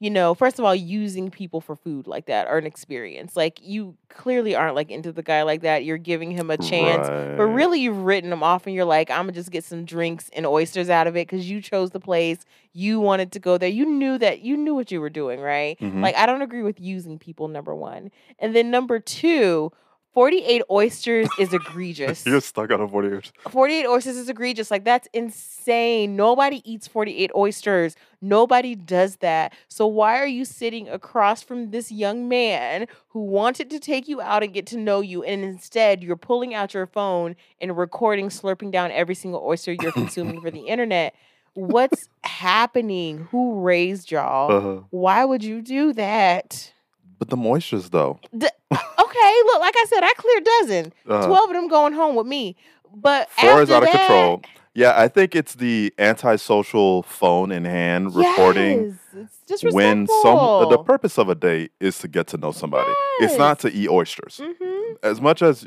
you 0.00 0.10
know, 0.10 0.32
first 0.34 0.58
of 0.58 0.64
all, 0.64 0.74
using 0.74 1.30
people 1.30 1.60
for 1.60 1.74
food 1.74 2.06
like 2.06 2.26
that 2.26 2.46
or 2.46 2.56
an 2.58 2.66
experience. 2.66 3.34
Like 3.36 3.58
you 3.62 3.96
clearly 4.08 4.54
aren't 4.54 4.74
like 4.76 4.90
into 4.90 5.10
the 5.12 5.22
guy 5.22 5.42
like 5.42 5.62
that. 5.62 5.84
You're 5.84 5.98
giving 5.98 6.30
him 6.30 6.50
a 6.50 6.56
chance. 6.56 7.08
But 7.36 7.46
really, 7.46 7.80
you've 7.80 7.98
written 8.04 8.32
him 8.32 8.42
off, 8.42 8.66
and 8.66 8.74
you're 8.76 8.84
like, 8.84 9.10
I'm 9.10 9.22
gonna 9.22 9.32
just 9.32 9.50
get 9.50 9.64
some 9.64 9.84
drinks 9.84 10.30
and 10.34 10.46
oysters 10.46 10.88
out 10.88 11.06
of 11.06 11.16
it 11.16 11.26
because 11.28 11.50
you 11.50 11.60
chose 11.60 11.90
the 11.90 12.00
place. 12.00 12.38
You 12.72 13.00
wanted 13.00 13.32
to 13.32 13.40
go 13.40 13.58
there. 13.58 13.68
You 13.68 13.86
knew 13.86 14.18
that. 14.18 14.40
You 14.42 14.56
knew 14.56 14.74
what 14.74 14.92
you 14.92 15.00
were 15.00 15.10
doing, 15.10 15.40
right? 15.40 15.78
Mhm. 15.80 16.00
Like, 16.00 16.14
I 16.14 16.26
don't 16.26 16.42
agree 16.42 16.62
with 16.62 16.80
using 16.80 17.18
people. 17.18 17.48
Number 17.48 17.74
one, 17.74 18.10
and 18.38 18.54
then 18.54 18.70
number 18.70 19.00
two, 19.00 19.72
48 20.14 20.62
oysters 20.70 21.28
is 21.38 21.52
egregious. 21.52 22.24
You're 22.26 22.40
stuck 22.40 22.70
on 22.72 22.80
a 22.80 22.88
40 22.88 23.08
years. 23.08 23.32
48 23.50 23.86
oysters 23.86 24.16
is 24.16 24.28
egregious. 24.28 24.70
Like, 24.70 24.84
that's 24.84 25.06
insane. 25.12 26.16
Nobody 26.16 26.62
eats 26.70 26.88
48 26.88 27.30
oysters. 27.36 27.94
Nobody 28.20 28.74
does 28.74 29.16
that. 29.16 29.52
So, 29.68 29.86
why 29.86 30.18
are 30.18 30.26
you 30.26 30.44
sitting 30.44 30.88
across 30.88 31.42
from 31.42 31.70
this 31.70 31.92
young 31.92 32.28
man 32.28 32.86
who 33.08 33.20
wanted 33.20 33.70
to 33.70 33.78
take 33.78 34.08
you 34.08 34.20
out 34.20 34.42
and 34.42 34.52
get 34.52 34.66
to 34.68 34.78
know 34.78 35.00
you? 35.00 35.22
And 35.22 35.44
instead, 35.44 36.02
you're 36.02 36.16
pulling 36.16 36.54
out 36.54 36.74
your 36.74 36.86
phone 36.86 37.36
and 37.60 37.76
recording, 37.76 38.28
slurping 38.28 38.72
down 38.72 38.90
every 38.90 39.14
single 39.14 39.42
oyster 39.44 39.72
you're 39.72 39.92
consuming 40.02 40.40
for 40.40 40.50
the 40.50 40.66
internet. 40.66 41.14
What's 41.54 42.08
happening? 42.22 43.28
Who 43.30 43.60
raised 43.60 44.10
y'all? 44.10 44.52
Uh-huh. 44.52 44.80
Why 44.90 45.24
would 45.24 45.44
you 45.44 45.60
do 45.60 45.92
that? 45.94 46.72
But 47.18 47.28
the 47.30 47.36
moistures 47.36 47.90
though. 47.90 48.20
Okay, 48.32 49.34
look, 49.46 49.60
like 49.60 49.74
I 49.76 49.84
said, 49.88 50.02
I 50.04 50.12
clear 50.16 50.40
dozen. 50.40 50.92
Uh, 51.08 51.26
12 51.26 51.50
of 51.50 51.54
them 51.56 51.68
going 51.68 51.92
home 51.92 52.14
with 52.14 52.26
me. 52.26 52.56
But 52.94 53.30
Four 53.30 53.62
is 53.62 53.70
out 53.70 53.82
of 53.82 53.90
control. 53.90 54.42
Yeah, 54.74 54.92
I 54.96 55.08
think 55.08 55.34
it's 55.34 55.54
the 55.56 55.92
antisocial 55.98 57.02
phone 57.02 57.50
in 57.50 57.64
hand 57.64 58.14
recording 58.14 58.84
Yes, 58.84 58.94
it's 59.14 59.38
disrespectful. 59.46 59.72
when 59.74 60.06
some 60.06 60.68
the 60.68 60.78
purpose 60.78 61.18
of 61.18 61.28
a 61.28 61.34
date 61.34 61.72
is 61.80 61.98
to 62.00 62.08
get 62.08 62.28
to 62.28 62.36
know 62.36 62.52
somebody. 62.52 62.90
Yes. 63.20 63.30
It's 63.32 63.38
not 63.38 63.58
to 63.60 63.72
eat 63.72 63.88
oysters. 63.88 64.40
hmm 64.42 64.92
As 65.02 65.20
much 65.20 65.42
as 65.42 65.66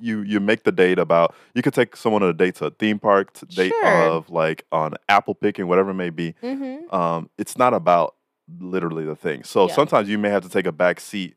you 0.00 0.22
you 0.22 0.40
make 0.40 0.64
the 0.64 0.72
date 0.72 0.98
about 0.98 1.32
you 1.54 1.62
could 1.62 1.74
take 1.74 1.94
someone 1.94 2.24
on 2.24 2.30
a 2.30 2.32
date 2.32 2.56
to 2.56 2.66
a 2.66 2.70
theme 2.70 2.98
park, 2.98 3.32
to 3.34 3.46
date 3.46 3.72
Sure. 3.80 4.02
of 4.08 4.28
like 4.30 4.64
on 4.72 4.94
apple 5.08 5.34
picking, 5.36 5.68
whatever 5.68 5.90
it 5.90 5.94
may 5.94 6.10
be. 6.10 6.34
hmm 6.40 6.78
Um, 6.92 7.30
it's 7.38 7.56
not 7.56 7.72
about 7.74 8.16
literally 8.60 9.04
the 9.04 9.16
thing. 9.16 9.44
So 9.44 9.66
Yeah. 9.66 9.74
sometimes 9.74 10.08
you 10.08 10.18
may 10.18 10.30
have 10.30 10.42
to 10.42 10.48
take 10.48 10.66
a 10.66 10.72
back 10.72 11.00
seat 11.00 11.34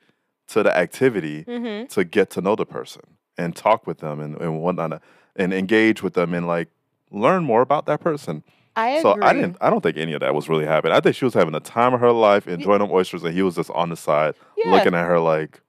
to 0.47 0.63
the 0.63 0.75
activity 0.75 1.43
hmm 1.43 1.86
to 1.89 2.04
get 2.04 2.30
to 2.32 2.41
know 2.41 2.56
the 2.56 2.65
person 2.65 3.01
and 3.38 3.56
talk 3.56 3.86
with 3.86 3.99
them 3.99 4.19
and, 4.19 4.36
and 4.41 4.60
whatnot 4.62 5.01
and 5.36 5.54
engage 5.54 6.01
with 6.01 6.13
them 6.13 6.34
and 6.34 6.47
like 6.47 6.69
learn 7.12 7.43
more 7.43 7.62
about 7.62 7.86
that 7.86 7.99
person. 7.99 8.43
I 8.75 8.89
agree. 8.89 9.01
So 9.01 9.17
I 9.21 9.34
didn't 9.34 9.58
I 9.62 9.69
don't 9.69 9.82
think 9.82 9.97
any 9.97 10.13
of 10.13 10.19
that 10.21 10.34
was 10.36 10.49
really 10.49 10.65
happening. 10.65 10.93
I 10.95 10.99
think 10.99 11.15
she 11.15 11.25
was 11.25 11.34
having 11.34 11.54
the 11.54 11.60
time 11.60 11.93
of 11.93 11.99
her 11.99 12.12
life, 12.12 12.47
enjoying 12.47 12.80
them 12.80 12.91
oysters, 12.91 13.23
and 13.23 13.34
he 13.34 13.41
was 13.41 13.56
just 13.56 13.69
on 13.71 13.89
the 13.89 13.95
side 13.95 14.36
Yeah. 14.58 14.71
looking 14.71 14.93
at 14.95 15.06
her 15.06 15.19
like, 15.19 15.62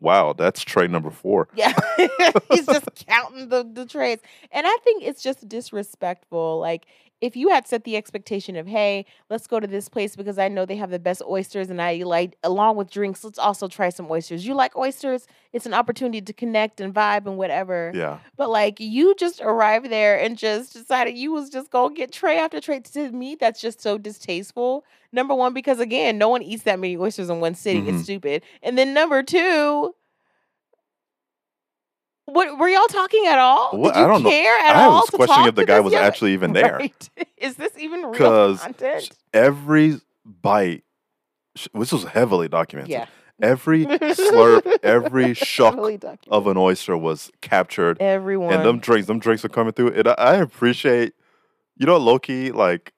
Wow, 0.00 0.32
that's 0.32 0.62
tray 0.62 0.86
number 0.86 1.10
four. 1.10 1.48
Yeah. 1.54 1.72
He's 2.50 2.66
just 2.66 2.88
counting 3.08 3.48
the, 3.48 3.68
the 3.72 3.84
trades. 3.84 4.22
And 4.52 4.64
I 4.66 4.76
think 4.84 5.02
it's 5.02 5.22
just 5.22 5.48
disrespectful. 5.48 6.60
Like, 6.60 6.86
if 7.20 7.36
you 7.36 7.48
had 7.48 7.66
set 7.66 7.84
the 7.84 7.96
expectation 7.96 8.54
of, 8.56 8.66
hey, 8.66 9.04
let's 9.28 9.46
go 9.46 9.58
to 9.58 9.66
this 9.66 9.88
place 9.88 10.14
because 10.14 10.38
I 10.38 10.48
know 10.48 10.64
they 10.64 10.76
have 10.76 10.90
the 10.90 10.98
best 10.98 11.22
oysters 11.28 11.68
and 11.70 11.82
I 11.82 12.02
like, 12.04 12.36
along 12.44 12.76
with 12.76 12.90
drinks, 12.90 13.24
let's 13.24 13.38
also 13.38 13.66
try 13.66 13.88
some 13.88 14.10
oysters. 14.10 14.46
You 14.46 14.54
like 14.54 14.76
oysters? 14.76 15.26
It's 15.52 15.66
an 15.66 15.74
opportunity 15.74 16.20
to 16.20 16.32
connect 16.32 16.80
and 16.80 16.94
vibe 16.94 17.26
and 17.26 17.36
whatever. 17.36 17.92
Yeah. 17.94 18.18
But 18.36 18.50
like, 18.50 18.78
you 18.78 19.14
just 19.16 19.40
arrived 19.40 19.90
there 19.90 20.18
and 20.18 20.38
just 20.38 20.74
decided 20.74 21.16
you 21.16 21.32
was 21.32 21.50
just 21.50 21.70
gonna 21.70 21.94
get 21.94 22.12
tray 22.12 22.38
after 22.38 22.60
tray. 22.60 22.80
To 22.80 23.10
me, 23.10 23.34
that's 23.34 23.60
just 23.60 23.80
so 23.80 23.98
distasteful. 23.98 24.84
Number 25.10 25.34
one, 25.34 25.54
because 25.54 25.80
again, 25.80 26.18
no 26.18 26.28
one 26.28 26.42
eats 26.42 26.64
that 26.64 26.78
many 26.78 26.96
oysters 26.96 27.30
in 27.30 27.40
one 27.40 27.54
sitting. 27.54 27.86
Mhm. 27.86 27.94
It's 27.94 28.04
stupid. 28.04 28.42
And 28.62 28.76
then 28.76 28.92
number 28.94 29.22
two, 29.22 29.94
what 32.32 32.58
were 32.58 32.68
y'all 32.68 32.86
talking 32.88 33.26
at 33.26 33.38
all? 33.38 33.70
What? 33.72 33.94
Did 33.94 34.00
you 34.00 34.04
I 34.04 34.08
don't 34.08 34.22
know. 34.22 34.30
care 34.30 34.58
at 34.58 34.76
I 34.76 34.84
all? 34.84 34.90
I 34.92 34.94
was 35.00 35.10
questioning 35.10 35.48
if 35.48 35.54
the 35.54 35.64
guy 35.64 35.80
was 35.80 35.92
young- 35.92 36.02
actually 36.04 36.32
even 36.34 36.52
there. 36.52 36.76
Right. 36.78 37.10
Is 37.36 37.56
this 37.56 37.72
even 37.78 38.02
real 38.02 38.56
content? 38.58 39.10
Every 39.32 40.00
bite, 40.24 40.84
this 41.74 41.92
was 41.92 42.04
heavily 42.04 42.48
documented. 42.48 42.90
Yeah. 42.90 43.06
Every 43.40 43.86
slurp, 43.86 44.66
every 44.82 45.32
shuck 45.34 45.78
of 46.28 46.46
an 46.48 46.56
oyster 46.56 46.96
was 46.96 47.30
captured. 47.40 47.98
everyone. 48.00 48.52
And 48.52 48.64
them 48.64 48.78
drinks, 48.80 49.06
them 49.06 49.20
drinks 49.20 49.44
are 49.44 49.48
coming 49.48 49.72
through. 49.72 49.92
And 49.92 50.08
I, 50.08 50.12
I 50.14 50.34
appreciate, 50.36 51.12
you 51.76 51.86
know, 51.86 51.96
Loki, 51.98 52.50
like, 52.50 52.92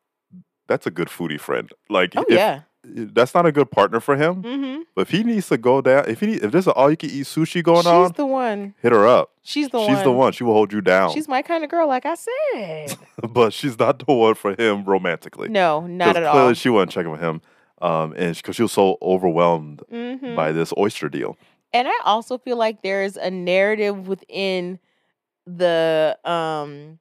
that's 0.66 0.86
a 0.86 0.90
good 0.90 1.08
foodie 1.08 1.38
friend. 1.38 1.70
Like, 1.90 2.14
oh 2.16 2.24
if, 2.26 2.34
yeah. 2.36 2.62
That's 2.94 3.34
not 3.34 3.46
a 3.46 3.52
good 3.52 3.70
partner 3.70 4.00
for 4.00 4.16
him. 4.16 4.42
Mm-hmm. 4.42 4.80
But 4.94 5.02
if 5.02 5.10
he 5.10 5.22
needs 5.24 5.48
to 5.48 5.56
go 5.58 5.80
down, 5.80 6.04
if 6.08 6.20
he 6.20 6.26
need, 6.26 6.44
if 6.44 6.52
there's 6.52 6.66
an 6.66 6.72
all 6.76 6.90
you 6.90 6.96
can 6.96 7.10
eat 7.10 7.26
sushi 7.26 7.62
going 7.62 7.78
She's 7.82 7.86
on, 7.86 8.12
the 8.16 8.26
one. 8.26 8.74
hit 8.82 8.92
her 8.92 9.06
up. 9.06 9.30
She's 9.42 9.68
the 9.70 9.80
she's 9.86 9.96
one. 9.96 10.04
the 10.04 10.12
one. 10.12 10.32
She 10.32 10.44
will 10.44 10.52
hold 10.54 10.72
you 10.72 10.80
down. 10.80 11.12
She's 11.12 11.26
my 11.28 11.42
kind 11.42 11.64
of 11.64 11.70
girl, 11.70 11.88
like 11.88 12.04
I 12.06 12.14
said. 12.14 12.96
but 13.30 13.52
she's 13.52 13.78
not 13.78 13.98
the 14.06 14.12
one 14.14 14.34
for 14.34 14.54
him 14.60 14.84
romantically. 14.84 15.48
No, 15.48 15.86
not 15.86 16.16
at 16.16 16.30
clearly 16.30 16.48
all. 16.48 16.54
she 16.54 16.68
wasn't 16.68 16.92
checking 16.92 17.10
with 17.10 17.20
him, 17.20 17.40
um, 17.82 18.12
and 18.16 18.36
because 18.36 18.56
she 18.56 18.62
was 18.62 18.72
so 18.72 18.98
overwhelmed 19.02 19.82
Mhm. 19.92 20.36
by 20.36 20.52
this 20.52 20.72
oyster 20.78 21.08
deal. 21.08 21.36
And 21.72 21.88
I 21.88 21.98
also 22.04 22.38
feel 22.38 22.56
like 22.56 22.82
there's 22.82 23.16
a 23.16 23.30
narrative 23.30 24.06
within 24.08 24.78
the 25.46 26.16
um 26.24 26.98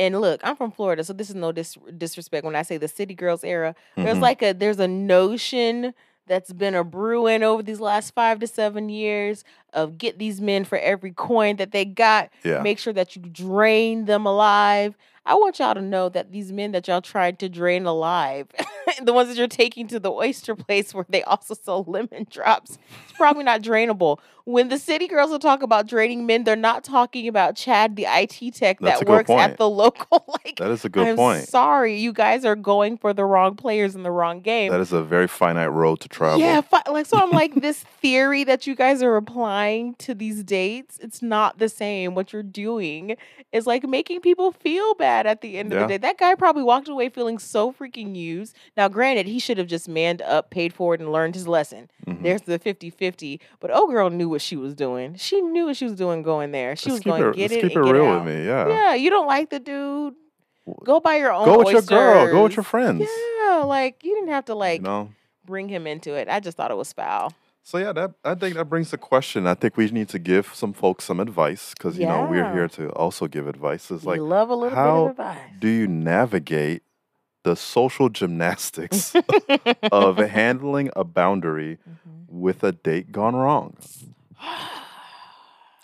and 0.00 0.20
look, 0.20 0.40
I'm 0.42 0.56
from 0.56 0.70
Florida, 0.72 1.04
so 1.04 1.12
this 1.12 1.28
is 1.30 1.36
no 1.36 1.52
dis- 1.52 1.76
disrespect 1.96 2.44
when 2.44 2.56
I 2.56 2.62
say 2.62 2.76
the 2.78 2.88
city 2.88 3.14
girls 3.14 3.44
era. 3.44 3.74
There's 3.96 4.18
Mhm. 4.18 4.22
like 4.22 4.42
a 4.42 4.52
there's 4.52 4.80
a 4.80 4.88
notion 4.88 5.94
that's 6.26 6.52
been 6.52 6.74
a 6.74 6.84
brewing 6.84 7.42
over 7.42 7.62
these 7.62 7.80
last 7.80 8.14
5 8.14 8.38
to 8.40 8.46
7 8.46 8.88
years 8.88 9.44
of 9.72 9.98
get 9.98 10.18
these 10.18 10.40
men 10.40 10.64
for 10.64 10.78
every 10.78 11.12
coin 11.12 11.56
that 11.56 11.72
they 11.72 11.84
got, 11.84 12.30
yeah, 12.44 12.62
make 12.62 12.78
sure 12.78 12.92
that 12.92 13.16
you 13.16 13.22
drain 13.22 14.04
them 14.06 14.26
alive. 14.26 14.96
I 15.26 15.34
want 15.34 15.58
y'all 15.58 15.74
to 15.74 15.82
know 15.82 16.08
that 16.08 16.32
these 16.32 16.50
men 16.50 16.72
that 16.72 16.88
y'all 16.88 17.02
tried 17.02 17.38
to 17.40 17.48
drain 17.48 17.84
alive, 17.84 18.48
the 19.02 19.12
ones 19.12 19.28
that 19.28 19.36
you're 19.36 19.48
taking 19.48 19.86
to 19.88 20.00
the 20.00 20.10
oyster 20.10 20.56
place 20.56 20.94
where 20.94 21.04
they 21.10 21.22
also 21.22 21.54
sell 21.54 21.84
lemon 21.86 22.26
drops, 22.30 22.78
it's 23.04 23.12
probably 23.16 23.44
not 23.44 23.60
drainable. 23.60 24.18
When 24.44 24.68
the 24.70 24.78
city 24.78 25.06
girls 25.06 25.30
will 25.30 25.38
talk 25.38 25.62
about 25.62 25.86
draining 25.86 26.26
men, 26.26 26.42
they're 26.44 26.56
not 26.56 26.82
talking 26.82 27.28
about 27.28 27.54
Chad, 27.54 27.94
the 27.94 28.06
IT 28.08 28.54
tech 28.54 28.80
That's 28.80 29.00
that 29.00 29.08
works 29.08 29.26
point. 29.28 29.40
at 29.42 29.58
the 29.58 29.68
local. 29.70 30.24
like, 30.26 30.56
that 30.56 30.70
is 30.70 30.84
a 30.84 30.88
good 30.88 31.06
I'm 31.06 31.16
point. 31.16 31.46
sorry, 31.46 31.98
you 31.98 32.12
guys 32.12 32.44
are 32.46 32.56
going 32.56 32.96
for 32.96 33.12
the 33.12 33.24
wrong 33.24 33.54
players 33.54 33.94
in 33.94 34.02
the 34.02 34.10
wrong 34.10 34.40
game. 34.40 34.72
That 34.72 34.80
is 34.80 34.92
a 34.92 35.02
very 35.02 35.28
finite 35.28 35.70
road 35.70 36.00
to 36.00 36.08
travel. 36.08 36.40
Yeah, 36.40 36.62
fi- 36.62 36.82
like 36.90 37.06
so 37.06 37.18
I'm 37.18 37.30
like 37.30 37.54
this 37.56 37.84
theory 38.00 38.42
that 38.44 38.66
you 38.66 38.74
guys 38.74 39.02
are 39.02 39.16
applying 39.16 39.59
to 39.98 40.14
these 40.14 40.42
dates, 40.42 40.98
it's 41.02 41.22
not 41.22 41.58
the 41.58 41.68
same. 41.68 42.14
What 42.14 42.32
you're 42.32 42.42
doing 42.42 43.16
is 43.52 43.66
like 43.66 43.84
making 43.88 44.20
people 44.20 44.52
feel 44.52 44.94
bad 44.94 45.26
at 45.26 45.40
the 45.40 45.58
end 45.58 45.72
of 45.72 45.80
the 45.80 45.86
day. 45.86 45.96
That 45.96 46.18
guy 46.18 46.34
probably 46.34 46.62
walked 46.62 46.88
away 46.88 47.08
feeling 47.08 47.38
so 47.38 47.72
freaking 47.72 48.14
used. 48.16 48.54
Now, 48.76 48.88
granted, 48.88 49.26
he 49.26 49.38
should 49.38 49.58
have 49.58 49.66
just 49.66 49.88
manned 49.88 50.22
up, 50.22 50.50
paid 50.50 50.72
for 50.72 50.94
it, 50.94 51.00
and 51.00 51.12
learned 51.12 51.34
his 51.34 51.46
lesson. 51.48 51.90
Mhm. 52.06 52.22
There's 52.22 52.42
the 52.42 52.58
50-50. 52.58 53.40
But 53.60 53.70
oh 53.72 53.86
girl 53.88 54.10
knew 54.10 54.28
what 54.28 54.42
she 54.42 54.56
was 54.56 54.74
doing. 54.74 55.14
She 55.16 55.40
knew 55.40 55.66
what 55.66 55.76
she 55.76 55.84
was 55.84 55.94
doing 55.94 56.22
going 56.22 56.52
there. 56.52 56.76
She 56.76 56.90
Let's 56.90 57.04
was 57.04 57.18
going 57.18 57.32
to 57.32 57.36
get 57.36 57.50
let's 57.50 57.64
it 57.64 57.68
keep 57.68 57.76
it 57.76 57.80
real 57.80 58.14
with 58.16 58.24
me. 58.24 58.46
Yeah. 58.46 58.68
Yeah, 58.68 58.94
you 58.94 59.10
don't 59.10 59.26
like 59.26 59.50
the 59.50 59.58
dude. 59.60 60.14
Go 60.84 61.00
buy 61.00 61.16
your 61.16 61.32
own 61.32 61.46
Go 61.46 61.58
with 61.58 61.72
your 61.72 61.82
girl. 61.82 62.30
Go 62.30 62.44
with 62.44 62.56
your 62.56 62.62
friends. 62.62 63.08
Yeah, 63.40 63.62
like 63.64 64.04
you 64.04 64.14
didn't 64.14 64.30
have 64.30 64.44
to 64.44 64.54
like 64.54 64.80
you 64.80 64.84
know. 64.86 65.10
bring 65.44 65.68
him 65.68 65.86
into 65.86 66.14
it. 66.14 66.28
I 66.28 66.38
just 66.38 66.56
thought 66.56 66.70
it 66.70 66.76
was 66.76 66.92
foul. 66.92 67.32
So 67.62 67.78
yeah, 67.78 67.92
that 67.92 68.12
I 68.24 68.34
think 68.34 68.56
that 68.56 68.64
brings 68.66 68.90
the 68.90 68.98
question. 68.98 69.46
I 69.46 69.54
think 69.54 69.76
we 69.76 69.86
need 69.90 70.08
to 70.10 70.18
give 70.18 70.52
some 70.54 70.72
folks 70.72 71.04
some 71.04 71.20
advice 71.20 71.72
because 71.76 71.98
you 71.98 72.06
know 72.06 72.26
we're 72.28 72.44
Yeah. 72.44 72.52
here 72.52 72.68
to 72.68 72.88
also 72.90 73.26
give 73.28 73.46
advice. 73.46 73.90
It's 73.90 74.04
like, 74.04 74.20
love 74.20 74.50
a 74.50 74.54
little 74.56 74.76
how 74.76 74.94
bit 75.08 75.10
of 75.10 75.10
advice. 75.28 75.50
do 75.60 75.68
you 75.68 75.86
navigate 75.86 76.82
the 77.44 77.54
social 77.56 78.08
gymnastics 78.08 79.14
of 79.92 80.16
handling 80.18 80.90
a 80.96 81.04
boundary 81.04 81.78
Mhm. 81.88 82.24
with 82.28 82.64
a 82.64 82.72
date 82.72 83.12
gone 83.12 83.36
wrong? 83.36 83.76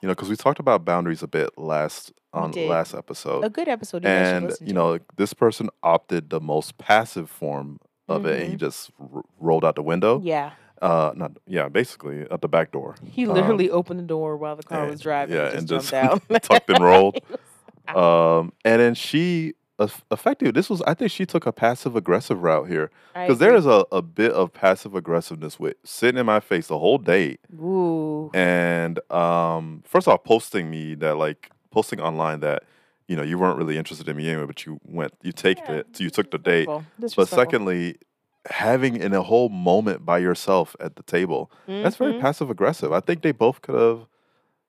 You 0.03 0.09
know, 0.09 0.15
because 0.15 0.29
we 0.29 0.37
talked 0.37 0.61
about 0.61 0.85
boundaries 0.85 1.23
a 1.23 1.27
bit 1.27 1.57
last 1.57 2.12
We 2.35 2.41
on 2.41 2.51
did. 2.51 2.69
last 2.69 2.95
episode, 2.95 3.45
a 3.45 3.49
good 3.51 3.67
episode. 3.67 4.05
You 4.05 4.11
guys 4.11 4.27
should 4.29 4.37
and 4.37 4.47
listen 4.49 4.67
you 4.67 4.73
to. 4.75 4.79
know 4.79 4.99
this 5.17 5.33
person 5.33 5.71
opted 5.83 6.29
the 6.29 6.39
most 6.39 6.77
passive 6.77 7.31
form 7.31 7.81
of 8.07 8.27
it, 8.27 8.43
and 8.43 8.51
he 8.51 8.57
just 8.57 8.91
r- 9.01 9.23
rolled 9.41 9.65
out 9.65 9.75
the 9.75 9.83
window. 9.83 10.21
yeah, 10.23 10.53
Uh, 10.83 11.12
not 11.17 11.33
yeah, 11.47 11.69
basically 11.69 12.27
at 12.31 12.41
the 12.43 12.49
back 12.49 12.71
door. 12.73 12.95
he 13.03 13.27
Um, 13.27 13.35
literally 13.35 13.71
opened 13.71 13.99
the 14.01 14.05
door 14.05 14.37
while 14.37 14.57
the 14.57 14.62
car 14.62 14.83
and- 14.83 14.91
was 14.91 15.01
driving. 15.01 15.35
yeah, 15.37 15.47
and 15.49 15.59
and 15.59 15.69
just 15.69 15.91
just 15.91 16.05
jumped 16.29 16.43
tucked 16.51 16.71
and 16.71 16.85
rolled. 16.85 17.19
He 17.29 17.33
was 17.95 17.97
out. 17.97 18.39
Um, 18.41 18.53
and 18.65 18.81
then 18.81 18.95
she 18.95 19.55
eff- 19.79 20.05
effective. 20.11 20.55
This 20.55 20.69
was 20.69 20.83
I 20.83 20.95
think 20.95 21.12
she 21.12 21.25
took 21.25 21.47
a 21.47 21.53
passive 21.53 21.95
aggressive 21.97 22.43
route 22.43 22.69
here 22.69 22.91
because 23.15 23.39
there 23.39 23.55
is 23.55 23.65
a, 23.65 23.87
a 23.93 24.03
bit 24.03 24.33
of 24.33 24.53
passive 24.53 24.95
aggressiveness 24.97 25.61
with 25.61 25.77
sitting 25.85 26.19
in 26.19 26.27
my 26.27 26.41
face 26.41 26.67
the 26.67 26.79
whole 26.79 26.99
date 26.99 27.39
Ooh. 27.55 28.31
and 28.35 28.99
um 29.12 29.83
first 29.87 30.09
off 30.09 30.25
posting 30.25 30.69
me 30.69 30.95
that 30.97 31.17
like 31.17 31.51
posting 31.71 32.01
online 32.01 32.41
that 32.41 32.65
you 33.07 33.15
know 33.17 33.23
you 33.23 33.39
weren't 33.39 33.57
really 33.57 33.79
interested 33.79 34.09
in 34.09 34.17
me 34.17 34.29
anyway 34.29 34.47
but 34.47 34.67
you 34.67 34.81
went 34.85 35.12
you 35.23 35.31
take 35.33 35.59
Yeah, 35.59 35.77
it 35.77 36.01
you 36.01 36.11
took 36.11 36.31
the 36.33 36.39
date 36.39 36.69
but 37.17 37.29
secondly 37.29 37.99
having 38.50 38.96
in 38.96 39.12
a 39.12 39.22
whole 39.22 39.48
moment 39.48 40.04
by 40.04 40.18
yourself 40.18 40.76
at 40.80 40.96
the 40.96 41.02
table 41.02 41.50
that's 41.82 41.96
very 41.96 42.12
Mhm. 42.12 42.20
passive 42.20 42.50
aggressive 42.50 42.92
i 42.92 43.00
think 43.00 43.22
they 43.22 43.32
both 43.32 43.61
could 43.62 43.74
have 43.80 44.06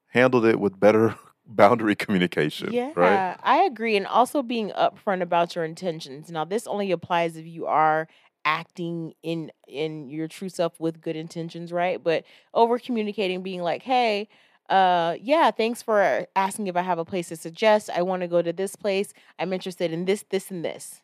handled 0.07 0.45
it 0.45 0.59
with 0.59 0.79
better 0.79 1.15
boundary 1.45 1.95
communication 1.95 2.73
Yeah, 2.73 2.91
right 2.95 3.35
I 3.43 3.63
agree. 3.63 3.95
And 3.95 4.07
also 4.07 4.41
being 4.41 4.71
upfront 4.71 5.21
about 5.21 5.55
your 5.55 5.63
intentions. 5.63 6.29
Now, 6.31 6.43
this 6.45 6.67
only 6.67 6.91
applies 6.91 7.37
if 7.37 7.45
you 7.45 7.65
are 7.67 8.07
acting 8.45 9.13
in 9.23 9.51
in 9.67 10.09
your 10.09 10.27
true 10.27 10.49
self 10.49 10.79
with 10.79 11.01
good 11.01 11.15
intentions, 11.15 11.71
right? 11.71 12.01
But 12.03 12.23
over 12.53 12.79
communicating, 12.79 13.43
being 13.43 13.61
like, 13.61 13.83
hey, 13.83 14.27
uh, 14.69 15.15
yeah, 15.21 15.51
thanks 15.51 15.81
for 15.81 16.25
asking 16.35 16.67
if 16.67 16.75
I 16.75 16.81
have 16.81 16.99
a 16.99 17.05
place 17.05 17.29
to 17.29 17.35
suggest. 17.35 17.89
I 17.89 18.01
want 18.01 18.21
to 18.21 18.27
go 18.27 18.41
to 18.41 18.51
this 18.53 18.75
place. 18.75 19.13
I'm 19.39 19.53
interested 19.53 19.91
in 19.91 20.05
this, 20.05 20.25
this, 20.29 20.51
and 20.51 20.63
this. 20.65 21.01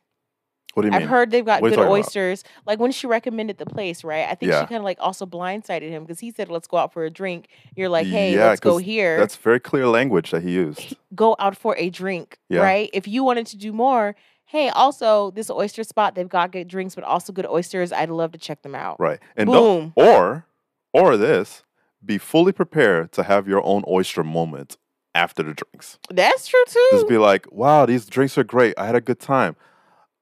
What 0.74 0.82
do 0.84 0.88
you 0.88 0.92
mean 0.92 1.02
I've 1.04 1.10
heard 1.10 1.32
they've 1.32 1.46
got 1.46 1.62
What 1.62 1.70
good 1.70 1.76
talking 1.76 1.88
about? 1.90 2.00
oysters. 2.00 2.44
Like 2.66 2.80
when 2.80 2.92
she 2.92 3.08
recommended 3.08 3.58
the 3.58 3.66
place, 3.66 4.04
right? 4.04 4.28
I 4.30 4.36
think 4.36 4.52
Yeah. 4.52 4.62
she 4.62 4.66
kind 4.68 4.78
of 4.78 4.84
like 4.84 4.98
also 5.00 5.26
blindsided 5.26 5.90
him 5.90 6.04
because 6.04 6.20
he 6.20 6.32
said, 6.32 6.50
"Let's 6.50 6.68
go 6.68 6.78
out 6.78 6.92
for 6.94 7.06
a 7.06 7.10
drink." 7.10 7.48
You're 7.76 7.90
like, 7.90 8.08
"Hey, 8.08 8.34
Yeah, 8.36 8.50
let's 8.50 8.60
go 8.60 8.78
here." 8.78 9.18
that's 9.18 9.36
very 9.36 9.60
clear 9.60 9.88
language 9.88 10.32
that 10.32 10.44
he 10.44 10.52
used 10.52 10.96
go 11.16 11.36
out 11.40 11.56
for 11.56 11.76
a 11.78 11.90
drink, 11.90 12.38
Yeah. 12.50 12.62
right? 12.62 12.90
If 12.94 13.08
you 13.08 13.24
wanted 13.24 13.46
to 13.48 13.58
do 13.58 13.72
more, 13.72 14.16
hey, 14.46 14.70
also 14.70 15.30
this 15.32 15.50
oyster 15.52 15.84
spot, 15.84 16.16
they've 16.16 16.28
got 16.30 16.52
good 16.52 16.68
drinks, 16.68 16.96
but 16.96 17.04
also 17.04 17.32
good 17.34 17.46
oysters. 17.46 17.92
I'd 17.94 18.10
love 18.10 18.32
to 18.32 18.38
check 18.40 18.62
them 18.64 18.74
out. 18.76 19.00
right 19.00 19.20
and 19.38 19.48
Boom. 19.50 19.94
or 19.96 20.46
or 20.94 21.18
this 21.18 21.64
be 22.06 22.18
fully 22.18 22.52
prepared 22.52 23.12
to 23.14 23.24
have 23.24 23.48
your 23.48 23.64
own 23.66 23.84
oyster 23.88 24.24
moment 24.24 24.78
after 25.16 25.42
the 25.44 25.54
drinks 25.54 26.00
That's 26.10 26.48
true 26.48 26.64
too. 26.68 26.88
just 26.92 27.08
be 27.08 27.18
like 27.20 27.46
wow 27.52 27.86
these 27.86 28.06
drinks 28.08 28.36
are 28.38 28.44
great 28.44 28.74
i 28.80 28.86
had 28.88 28.96
a 28.96 29.02
good 29.02 29.20
time 29.20 29.56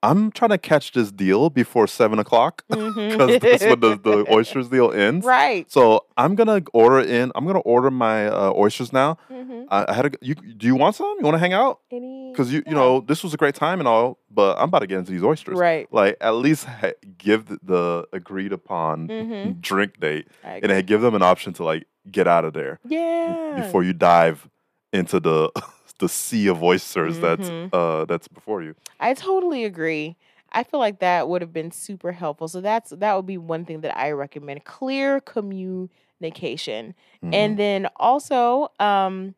i'm 0.04 0.32
trying 0.32 0.50
to 0.50 0.58
catch 0.58 0.92
this 0.94 1.12
deal 1.12 1.50
before 1.50 1.86
seven 1.88 2.18
o'clock 2.20 2.64
because 2.68 3.40
that's 3.40 3.64
when 3.64 3.80
the, 3.80 4.00
the 4.02 4.26
oysters 4.32 4.68
deal 4.70 4.92
ends 4.92 5.26
right. 5.26 5.70
so 5.72 6.06
i'm 6.18 6.36
gonna 6.36 6.62
order 6.74 7.00
in 7.00 7.32
i'm 7.36 7.46
gonna 7.46 7.60
order 7.60 7.92
my 7.92 8.28
uh, 8.28 8.52
oysters 8.56 8.92
now 8.92 9.18
Mhm. 9.32 9.66
I, 9.70 9.86
I 9.90 9.94
had 9.94 10.06
a 10.08 10.12
you 10.22 10.36
do 10.36 10.66
you 10.68 10.76
want 10.76 10.96
some 10.96 11.16
you 11.20 11.24
want 11.26 11.36
to 11.36 11.40
hang 11.40 11.54
out 11.54 11.80
Any? 11.92 12.32
because 12.32 12.52
you 12.52 12.64
you 12.66 12.74
know 12.74 13.00
this 13.02 13.24
was 13.24 13.34
a 13.34 13.38
great 13.38 13.56
time 13.56 13.80
and 13.80 13.88
all 13.88 14.18
but 14.30 14.58
i'm 14.58 14.66
about 14.70 14.80
to 14.80 14.88
get 14.88 14.98
into 15.00 15.12
these 15.12 15.24
oysters 15.24 15.58
Right. 15.58 15.88
like 15.94 16.18
at 16.22 16.32
least 16.36 16.66
ha- 16.66 16.94
give 17.18 17.46
the, 17.48 17.60
the 17.64 18.08
agreed 18.14 18.54
upon 18.54 19.08
Mm-hmm. 19.08 19.60
drink 19.62 20.00
date 20.00 20.28
and 20.44 20.86
give 20.88 21.02
them 21.02 21.16
an 21.16 21.22
option 21.22 21.54
to 21.54 21.64
like 21.64 21.86
get 22.10 22.28
out 22.28 22.44
of 22.46 22.54
there 22.54 22.80
yeah. 22.86 23.54
before 23.64 23.84
you 23.84 23.94
dive 23.94 24.50
into 24.92 25.20
the 25.20 25.52
the 26.02 26.10
sea 26.10 26.48
of 26.48 26.62
oysters 26.62 27.18
Mhm. 27.18 27.22
that's 27.22 27.50
uh 27.74 28.04
that's 28.06 28.28
before 28.28 28.62
you. 28.62 28.76
I 29.00 29.14
totally 29.14 29.64
agree. 29.64 30.18
I 30.52 30.64
feel 30.64 30.82
like 30.82 31.00
that 31.00 31.30
would 31.30 31.42
have 31.42 31.54
been 31.54 31.72
super 31.72 32.12
helpful. 32.12 32.50
So 32.50 32.60
that's 32.60 32.90
that 32.90 33.16
would 33.16 33.26
be 33.26 33.38
one 33.38 33.64
thing 33.64 33.80
that 33.82 33.98
I 33.98 34.12
recommend. 34.12 34.66
Clear 34.66 35.22
communication. 35.22 36.94
Mhm. 37.24 37.34
And 37.34 37.58
then 37.58 37.88
also, 37.96 38.68
um, 38.80 39.36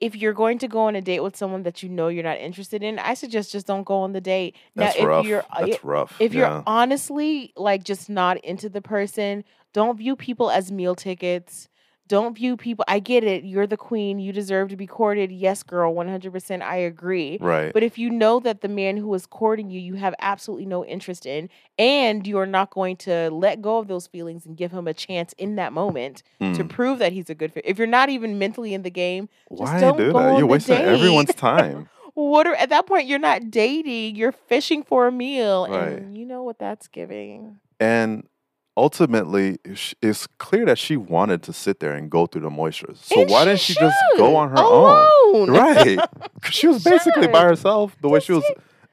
if 0.00 0.16
you're 0.16 0.32
going 0.32 0.58
to 0.58 0.68
go 0.68 0.80
on 0.80 0.96
a 0.96 1.00
date 1.00 1.20
with 1.20 1.36
someone 1.36 1.62
that 1.62 1.82
you 1.82 1.88
know 1.88 2.08
you're 2.08 2.24
not 2.24 2.38
interested 2.38 2.82
in, 2.82 2.98
I 2.98 3.14
suggest 3.14 3.52
just 3.52 3.66
don't 3.66 3.84
go 3.84 3.96
on 4.00 4.12
the 4.12 4.20
date. 4.20 4.56
That's 4.74 4.96
now, 4.96 5.02
if 5.02 5.08
rough. 5.08 5.26
you're 5.26 5.44
uh, 5.50 5.66
That's 5.66 5.84
rough. 5.84 6.16
if 6.20 6.34
you're 6.34 6.62
honestly 6.66 7.52
like 7.56 7.84
just 7.84 8.08
not 8.10 8.38
into 8.44 8.68
the 8.68 8.82
person, 8.82 9.44
don't 9.72 9.96
view 9.96 10.16
people 10.16 10.50
as 10.50 10.70
meal 10.72 10.94
tickets. 10.94 11.68
Don't 12.06 12.36
view 12.36 12.56
people. 12.58 12.84
I 12.86 12.98
get 12.98 13.24
it. 13.24 13.44
You're 13.44 13.66
the 13.66 13.78
queen. 13.78 14.18
You 14.18 14.30
deserve 14.32 14.68
to 14.68 14.76
be 14.76 14.86
courted. 14.86 15.32
Yes, 15.32 15.62
girl. 15.62 15.94
100%. 15.94 16.60
I 16.62 16.76
agree. 16.76 17.38
right. 17.40 17.72
But 17.72 17.82
if 17.82 17.96
you 17.96 18.10
know 18.10 18.40
that 18.40 18.60
the 18.60 18.68
man 18.68 18.98
who 18.98 19.12
is 19.14 19.24
courting 19.24 19.70
you, 19.70 19.80
you 19.80 19.94
have 19.94 20.14
absolutely 20.18 20.66
no 20.66 20.84
interest 20.84 21.24
in, 21.24 21.48
and 21.78 22.26
you're 22.26 22.44
not 22.44 22.68
going 22.70 22.96
to 22.98 23.30
let 23.30 23.62
go 23.62 23.78
of 23.78 23.88
those 23.88 24.06
feelings 24.06 24.44
and 24.44 24.54
give 24.56 24.70
him 24.70 24.86
a 24.86 24.92
chance 24.92 25.32
in 25.38 25.56
that 25.56 25.72
moment 25.72 26.22
to 26.40 26.44
Mm. 26.64 26.68
prove 26.68 26.98
that 26.98 27.12
he's 27.12 27.30
a 27.30 27.34
good 27.34 27.52
fit. 27.54 27.64
If 27.66 27.78
you're 27.78 27.86
not 27.86 28.10
even 28.10 28.38
mentally 28.38 28.74
in 28.74 28.82
the 28.82 28.90
game, 28.90 29.30
Why 29.48 29.80
don't 29.80 29.96
do 29.96 30.12
go 30.12 30.18
that? 30.18 30.36
You're 30.38 30.46
wasting 30.46 30.76
date. 30.76 30.84
everyone's 30.84 31.34
time. 31.34 31.88
what 32.14 32.46
are, 32.46 32.54
at 32.54 32.68
that 32.68 32.86
point 32.86 33.06
you're 33.08 33.18
not 33.18 33.50
dating, 33.50 34.14
you're 34.16 34.30
fishing 34.32 34.82
for 34.82 35.06
a 35.06 35.12
meal, 35.12 35.66
Right. 35.70 35.92
and 35.94 36.18
you 36.18 36.26
know 36.26 36.42
what 36.42 36.58
that's 36.58 36.86
giving. 36.86 37.60
And 37.80 38.28
ultimately, 38.76 39.58
it's 40.02 40.26
clear 40.38 40.64
that 40.66 40.78
she 40.78 40.96
wanted 40.96 41.42
to 41.44 41.52
sit 41.52 41.80
there 41.80 41.92
and 41.92 42.10
go 42.10 42.26
through 42.26 42.42
the 42.42 42.50
moistures. 42.50 42.96
So 42.98 43.20
And 43.20 43.30
why 43.30 43.44
didn't 43.44 43.60
she 43.60 43.74
just 43.74 43.96
go 44.16 44.36
on 44.36 44.50
her 44.50 44.58
own? 44.58 45.48
Right. 45.50 45.98
She 46.50 46.66
was 46.66 46.84
basically 46.84 47.26
by 47.28 47.42
herself, 47.42 47.96
the 48.02 48.08
way 48.10 48.20
she 48.20 48.32
was 48.32 48.44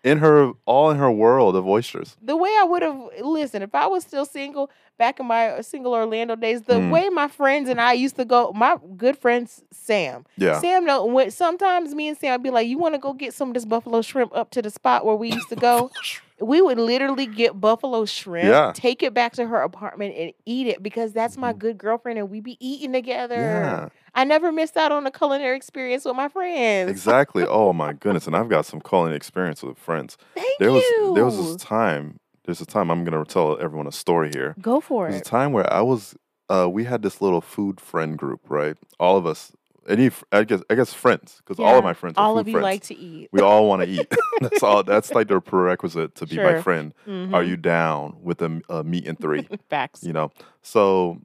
in 0.05 0.19
her 0.19 0.51
all 0.65 0.89
in 0.89 0.97
her 0.97 1.11
world 1.11 1.55
of 1.55 1.67
oysters. 1.67 2.15
the 2.21 2.35
way 2.37 2.49
I 2.59 2.63
would 2.63 2.81
have 2.81 2.97
listened 3.21 3.63
if 3.63 3.75
I 3.75 3.87
was 3.87 4.03
still 4.05 4.25
single 4.25 4.71
back 4.97 5.19
in 5.19 5.25
my 5.25 5.49
uh, 5.49 5.61
single 5.61 5.93
Orlando 5.93 6.35
days, 6.37 6.61
the 6.61 6.75
Mm. 6.79 6.91
way 6.91 7.09
my 7.09 7.27
friends 7.27 7.67
and 7.69 7.79
I 7.81 7.91
used 7.93 8.15
to 8.15 8.25
go, 8.25 8.51
my 8.55 8.77
good 8.95 9.17
friend 9.17 9.49
Sam, 9.71 10.25
Yeah. 10.37 10.59
Sam, 10.61 10.85
know 10.85 11.05
when 11.05 11.29
sometimes 11.29 11.93
me 11.93 12.07
and 12.07 12.17
Sam 12.17 12.31
would 12.31 12.43
be 12.43 12.49
like, 12.51 12.67
"You 12.67 12.77
want 12.79 12.95
to 12.95 12.99
go 12.99 13.11
get 13.13 13.33
some 13.33 13.49
of 13.49 13.53
this 13.53 13.65
buffalo 13.65 14.01
shrimp 14.01 14.33
up 14.35 14.49
to 14.51 14.61
the 14.61 14.69
spot 14.71 15.05
where 15.05 15.15
we 15.15 15.29
used 15.29 15.49
to 15.49 15.55
go?" 15.57 15.91
we 16.41 16.61
would 16.61 16.77
literally 16.79 17.27
get 17.27 17.59
buffalo 17.61 18.05
shrimp, 18.05 18.47
Yeah. 18.49 18.71
take 18.73 19.03
it 19.03 19.13
back 19.13 19.33
to 19.33 19.45
her 19.47 19.61
apartment 19.61 20.15
and 20.17 20.33
eat 20.45 20.67
it 20.67 20.81
because 20.83 21.13
that's 21.13 21.37
my 21.37 21.53
good 21.53 21.77
girlfriend 21.77 22.17
and 22.19 22.29
we'd 22.29 22.43
be 22.43 22.57
eating 22.65 22.91
together. 22.93 23.35
Mm-hmm. 23.37 23.83
Yeah. 23.83 23.89
I 24.15 24.23
never 24.25 24.51
missed 24.51 24.75
out 24.75 24.91
on 24.91 25.05
a 25.05 25.11
culinary 25.11 25.55
experience 25.55 26.03
with 26.05 26.15
my 26.15 26.27
friends. 26.27 26.89
Exactly. 27.01 27.45
Oh 27.47 27.71
my 27.73 27.93
goodness. 27.93 28.27
And 28.27 28.35
I've 28.35 28.49
got 28.49 28.65
some 28.65 28.81
culinary 28.81 29.15
experience 29.17 29.63
with 29.63 29.77
friends. 29.77 30.17
Thank 30.35 30.59
There 30.59 30.71
was 30.71 30.83
you. 30.83 31.13
there 31.15 31.25
was 31.25 31.37
this 31.37 31.55
time. 31.57 32.17
There's 32.45 32.59
a 32.59 32.65
time 32.65 32.89
I'm 32.89 33.03
gonna 33.03 33.23
tell 33.23 33.57
everyone 33.61 33.87
a 33.87 33.91
story 33.91 34.31
here. 34.33 34.55
Go 34.61 34.81
for 34.81 35.07
it. 35.07 35.11
There's 35.11 35.21
a 35.21 35.25
time 35.25 35.53
where 35.53 35.71
I 35.71 35.81
was 35.81 36.15
uh 36.49 36.67
we 36.69 36.83
had 36.85 37.01
this 37.03 37.21
little 37.21 37.39
food 37.41 37.79
friend 37.79 38.17
group, 38.17 38.41
right? 38.49 38.75
All 38.99 39.15
of 39.15 39.25
us 39.25 39.51
any 39.87 40.11
I 40.31 40.43
guess 40.43 40.61
I 40.69 40.75
guess 40.75 40.93
friends, 40.93 41.37
because 41.37 41.59
all 41.59 41.77
of 41.77 41.83
my 41.83 41.93
friends 41.93 42.17
are 42.17 42.25
All 42.25 42.37
of 42.37 42.47
you 42.47 42.53
friends. 42.53 42.63
like 42.63 42.81
to 42.83 42.95
eat. 42.95 43.29
we 43.31 43.41
all 43.41 43.67
want 43.67 43.81
to 43.83 43.87
eat. 43.89 44.07
that's 44.41 44.63
all 44.63 44.83
that's 44.83 45.11
like 45.13 45.27
the 45.27 45.39
prerequisite 45.41 46.15
to 46.15 46.25
be 46.25 46.37
my 46.37 46.61
friend. 46.61 46.93
Are 47.07 47.09
Mhm. 47.43 47.47
you 47.47 47.57
down 47.57 48.17
with 48.21 48.41
a 48.41 48.83
meet 48.83 49.07
and 49.07 49.19
three? 49.19 49.47
Facts. 49.69 50.03
you 50.03 50.13
know 50.13 50.31
so 50.61 51.19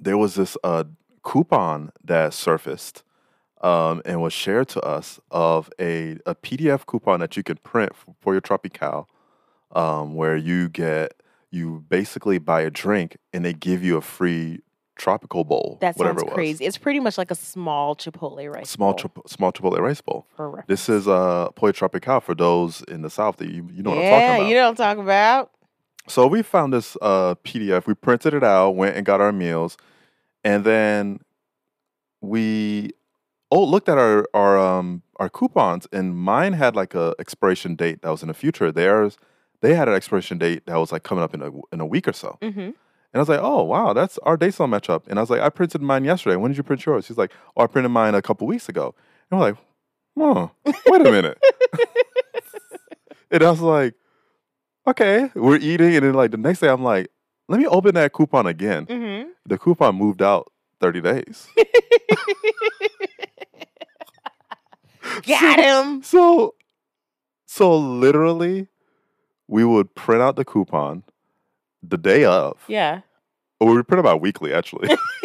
there 0.00 0.16
was 0.16 0.34
this 0.36 0.56
uh 0.64 0.84
coupon 1.22 1.90
that 2.04 2.32
surfaced 2.32 3.02
um, 3.60 4.00
and 4.04 4.22
was 4.22 4.32
shared 4.32 4.68
to 4.68 4.80
us 4.82 5.18
of 5.32 5.68
a, 5.80 6.12
a 6.24 6.34
pdf 6.36 6.86
coupon 6.86 7.18
that 7.20 7.36
you 7.36 7.42
could 7.42 7.60
print 7.64 7.90
f- 7.92 8.06
for 8.20 8.32
your 8.32 8.40
tropical 8.40 9.08
um, 9.72 10.14
where 10.14 10.36
you 10.36 10.68
get 10.68 11.12
you 11.50 11.84
basically 11.88 12.38
buy 12.38 12.60
a 12.62 12.70
drink 12.70 13.16
and 13.32 13.44
they 13.44 13.52
give 13.52 13.82
you 13.82 13.96
a 13.96 14.00
free 14.00 14.60
tropical 14.98 15.44
bowl 15.44 15.78
That 15.80 15.96
whatever 15.96 16.18
sounds 16.20 16.22
it 16.22 16.26
was 16.26 16.34
crazy. 16.34 16.64
It's 16.66 16.76
pretty 16.78 17.00
much 17.00 17.16
like 17.16 17.30
a 17.30 17.34
small 17.34 17.96
Chipotle 17.96 18.52
rice. 18.52 18.70
small 18.70 18.92
bowl, 18.92 18.98
chip- 18.98 19.28
small 19.28 19.52
chipotle 19.52 19.78
rice 19.80 20.00
bowl 20.00 20.26
for 20.36 20.64
this 20.66 20.88
is 20.88 21.08
uh 21.08 21.48
pollo 21.56 21.72
tropical 21.72 22.20
for 22.20 22.34
those 22.34 22.82
in 22.82 23.02
the 23.02 23.10
south 23.10 23.36
that 23.38 23.48
you, 23.48 23.68
you 23.72 23.82
know 23.82 23.90
what 23.90 23.98
i'm 23.98 24.04
yeah, 24.04 24.20
talking 24.20 24.34
about 24.34 24.48
you 24.48 24.54
know 24.56 24.62
what 24.64 24.68
I'm 24.68 24.76
talking 24.76 25.02
about. 25.04 25.50
So 26.08 26.26
we 26.26 26.40
found 26.42 26.72
this 26.72 26.96
uh, 27.02 27.34
PDF. 27.44 27.86
We 27.86 27.92
printed 27.92 28.32
it 28.32 28.42
out, 28.42 28.70
went 28.70 28.96
and 28.96 29.04
got 29.04 29.20
our 29.20 29.30
meals, 29.30 29.76
and 30.42 30.64
then 30.64 31.20
we 32.22 32.90
oh 33.50 33.64
looked 33.64 33.88
at 33.88 33.98
our 33.98 34.26
our 34.34 34.58
um 34.58 35.02
our 35.16 35.28
coupons, 35.28 35.86
and 35.92 36.16
mine 36.16 36.54
had 36.54 36.74
like 36.74 36.94
a 36.94 37.14
expiration 37.18 37.74
date 37.76 38.02
that 38.02 38.10
was 38.10 38.22
in 38.22 38.28
the 38.28 38.34
future. 38.34 38.72
Theirs 38.72 39.18
they 39.60 39.74
had 39.74 39.88
an 39.88 39.94
expiration 39.94 40.38
date 40.38 40.64
that 40.66 40.76
was 40.76 40.92
like 40.92 41.02
coming 41.02 41.22
up 41.24 41.34
in 41.34 41.42
a 41.42 41.50
in 41.72 41.80
a 41.80 41.86
week 41.86 42.08
or 42.08 42.12
so. 42.12 42.38
hmm 42.42 42.70
And 43.12 43.18
I 43.18 43.22
was 43.22 43.28
like, 43.28 43.40
oh 43.42 43.62
wow, 43.62 43.92
that's 43.92 44.18
our 44.18 44.36
dates 44.36 44.58
don't 44.58 44.70
match. 44.70 44.88
And 44.88 45.18
I 45.18 45.20
was 45.20 45.30
like, 45.30 45.40
I 45.40 45.48
printed 45.48 45.80
mine 45.82 46.04
yesterday. 46.04 46.36
When 46.36 46.50
did 46.50 46.56
you 46.58 46.62
print 46.62 46.84
yours? 46.84 47.06
She's 47.06 47.16
like, 47.18 47.32
oh, 47.56 47.62
I 47.62 47.66
printed 47.66 47.90
mine 47.90 48.14
a 48.14 48.22
couple 48.22 48.46
weeks 48.46 48.68
ago. 48.68 48.94
And 49.30 49.40
we're 49.40 49.46
like, 49.46 49.56
oh, 50.18 50.50
wait 50.86 51.00
a 51.00 51.10
minute. 51.10 51.38
and 53.30 53.42
I 53.42 53.50
was 53.50 53.60
like, 53.60 53.94
okay, 54.86 55.30
we're 55.34 55.56
eating, 55.56 55.94
and 55.96 56.04
then 56.04 56.14
like 56.14 56.30
the 56.32 56.36
next 56.36 56.60
day, 56.60 56.68
I'm 56.68 56.82
like, 56.82 57.10
let 57.48 57.58
me 57.60 57.66
open 57.66 57.94
that 57.94 58.12
coupon 58.12 58.46
again. 58.46 58.84
hmm 58.86 59.30
The 59.46 59.58
coupon 59.58 59.96
moved 59.96 60.20
out 60.22 60.52
30 60.80 61.00
days. 61.00 61.48
Got 65.26 65.58
him. 65.58 66.02
So, 66.02 66.54
so 67.46 67.76
literally, 67.76 68.68
we 69.46 69.64
would 69.64 69.94
print 69.94 70.22
out 70.22 70.36
the 70.36 70.44
coupon 70.44 71.02
the 71.82 71.98
day 71.98 72.24
of. 72.24 72.58
Yeah. 72.68 73.00
Or 73.60 73.74
we 73.74 73.82
print 73.82 74.02
them 74.02 74.12
out 74.12 74.20
weekly, 74.20 74.52
actually. 74.54 74.88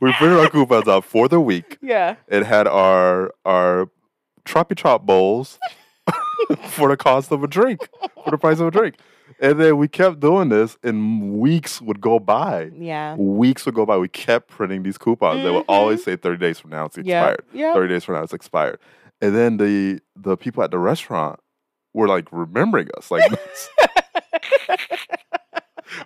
we 0.00 0.12
printed 0.12 0.38
our 0.38 0.48
coupons 0.48 0.88
out 0.88 1.04
for 1.04 1.28
the 1.28 1.40
week. 1.40 1.78
yeah. 1.82 2.16
It 2.28 2.44
had 2.44 2.66
our 2.66 3.32
our 3.44 3.90
TropiChop 4.44 5.02
bowls 5.02 5.58
for 6.68 6.88
the 6.88 6.96
cost 6.96 7.30
of 7.30 7.44
a 7.44 7.46
drink, 7.46 7.88
for 8.24 8.30
the 8.30 8.38
price 8.38 8.58
of 8.60 8.68
a 8.68 8.70
drink. 8.70 8.96
And 9.40 9.58
then 9.58 9.78
we 9.78 9.88
kept 9.88 10.20
doing 10.20 10.50
this, 10.50 10.76
and 10.82 11.38
weeks 11.38 11.80
would 11.80 12.00
go 12.00 12.18
by. 12.18 12.70
Yeah. 12.74 13.16
Weeks 13.16 13.64
would 13.64 13.74
go 13.74 13.86
by. 13.86 13.96
We 13.96 14.08
kept 14.08 14.48
printing 14.48 14.82
these 14.82 14.98
coupons. 14.98 15.42
They 15.42 15.50
would 15.50 15.64
always 15.68 16.00
mm-hmm. 16.00 16.10
say 16.10 16.16
30 16.16 16.38
days 16.38 16.58
from 16.58 16.70
now 16.70 16.86
it's 16.86 16.98
expired. 16.98 17.44
Yeah. 17.52 17.72
30 17.72 17.88
days 17.88 18.04
from 18.04 18.16
now 18.16 18.22
it's 18.22 18.34
expired. 18.34 18.78
And 19.22 19.34
then 19.34 19.56
the 19.58 20.00
the 20.16 20.36
people 20.36 20.62
at 20.62 20.70
the 20.70 20.78
restaurant 20.78 21.40
were 21.94 22.08
like 22.08 22.28
remembering 22.32 22.88
us. 22.96 23.10
Like 23.10 23.30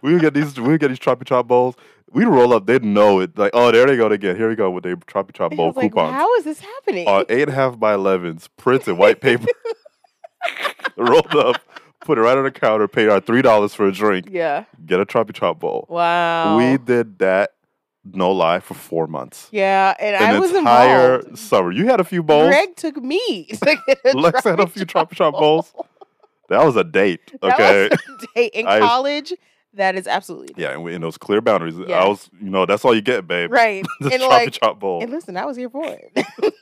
we 0.05 0.13
would 0.13 0.21
get 0.21 0.35
these 0.35 0.61
we 0.61 0.69
would 0.69 0.81
get 0.81 0.89
these 0.89 0.99
TropiChop 0.99 1.47
bowls. 1.47 1.75
We'd 2.13 2.27
roll 2.27 2.53
up, 2.53 2.67
they'd 2.67 2.85
know 2.85 3.21
it. 3.21 3.37
Like, 3.39 3.53
oh, 3.55 3.73
there 3.73 3.87
they 3.87 3.97
go 3.97 4.07
again. 4.07 4.37
Here 4.37 4.49
we 4.51 4.55
go 4.55 4.71
with 4.71 4.85
their 4.85 4.97
TropiChop 4.97 5.57
bowl 5.57 5.69
was 5.69 5.77
like, 5.77 5.91
coupons 5.91 6.13
how 6.13 6.33
is 6.37 6.45
this 6.45 6.61
happening? 6.61 7.09
on 7.09 7.25
eight 7.31 7.43
and 7.43 7.51
a 7.51 7.55
half 7.55 7.81
by 7.81 7.95
elevens, 7.95 8.49
printed 8.59 8.99
white 8.99 9.21
paper, 9.23 9.47
rolled 10.97 11.35
up, 11.35 11.57
put 12.01 12.19
it 12.19 12.21
right 12.21 12.37
on 12.37 12.45
the 12.45 12.51
counter, 12.51 12.87
paid 12.87 13.09
our 13.09 13.19
three 13.19 13.41
dollars 13.43 13.73
for 13.75 13.87
a 13.87 13.93
drink, 13.93 14.29
yeah. 14.31 14.65
get 14.85 15.01
a 15.01 15.07
TropiChop 15.07 15.59
bowl. 15.59 15.87
Wow. 15.89 16.59
We 16.59 16.77
did 16.77 17.19
that, 17.21 17.55
no 18.05 18.31
lie, 18.31 18.61
for 18.61 18.75
four 18.75 19.07
months. 19.07 19.49
yeah, 19.53 19.95
and 19.99 20.15
I 20.23 20.39
was 20.39 20.53
entire 20.53 21.17
involved. 21.21 21.39
summer. 21.39 21.73
You 21.73 21.87
had 21.87 21.99
a 21.99 22.05
few 22.05 22.23
bowls. 22.23 22.49
Greg 22.49 22.77
took 22.77 22.99
me. 22.99 23.45
to 23.47 23.79
a 24.05 24.13
Lex 24.13 24.45
had 24.45 24.61
a 24.61 24.67
few 24.67 24.85
Chop 24.85 25.11
bowls. 25.17 25.73
That 26.51 26.63
was 26.63 26.77
a 26.77 26.85
date. 26.85 27.33
That 27.41 27.55
Okay. 27.55 27.89
was 27.89 27.99
a 28.23 28.27
date 28.35 28.53
in 28.53 28.67
I- 28.67 28.81
college. 28.81 29.33
That 29.75 29.97
is 29.97 30.07
absolutely 30.07 30.55
yeah, 30.57 30.71
and 30.71 30.85
we, 30.85 30.95
in 30.95 31.01
those 31.01 31.19
clear 31.19 31.41
boundaries. 31.41 31.75
Yeah. 31.77 31.99
I 31.99 32.09
was, 32.09 32.31
you 32.41 32.49
know, 32.51 32.65
that's 32.65 32.85
all 32.85 32.95
you 32.95 33.03
get, 33.03 33.27
babe. 33.27 33.51
right. 33.53 33.85
The 34.01 34.13
and 34.13 34.23
Troppy 34.23 34.29
like, 34.29 34.53
Chop 34.53 34.79
bowl. 34.81 35.03
and 35.03 35.11
listen, 35.11 35.37
I 35.37 35.45
was 35.45 35.57
here 35.57 35.69
for 35.71 35.85
it. 35.85 36.13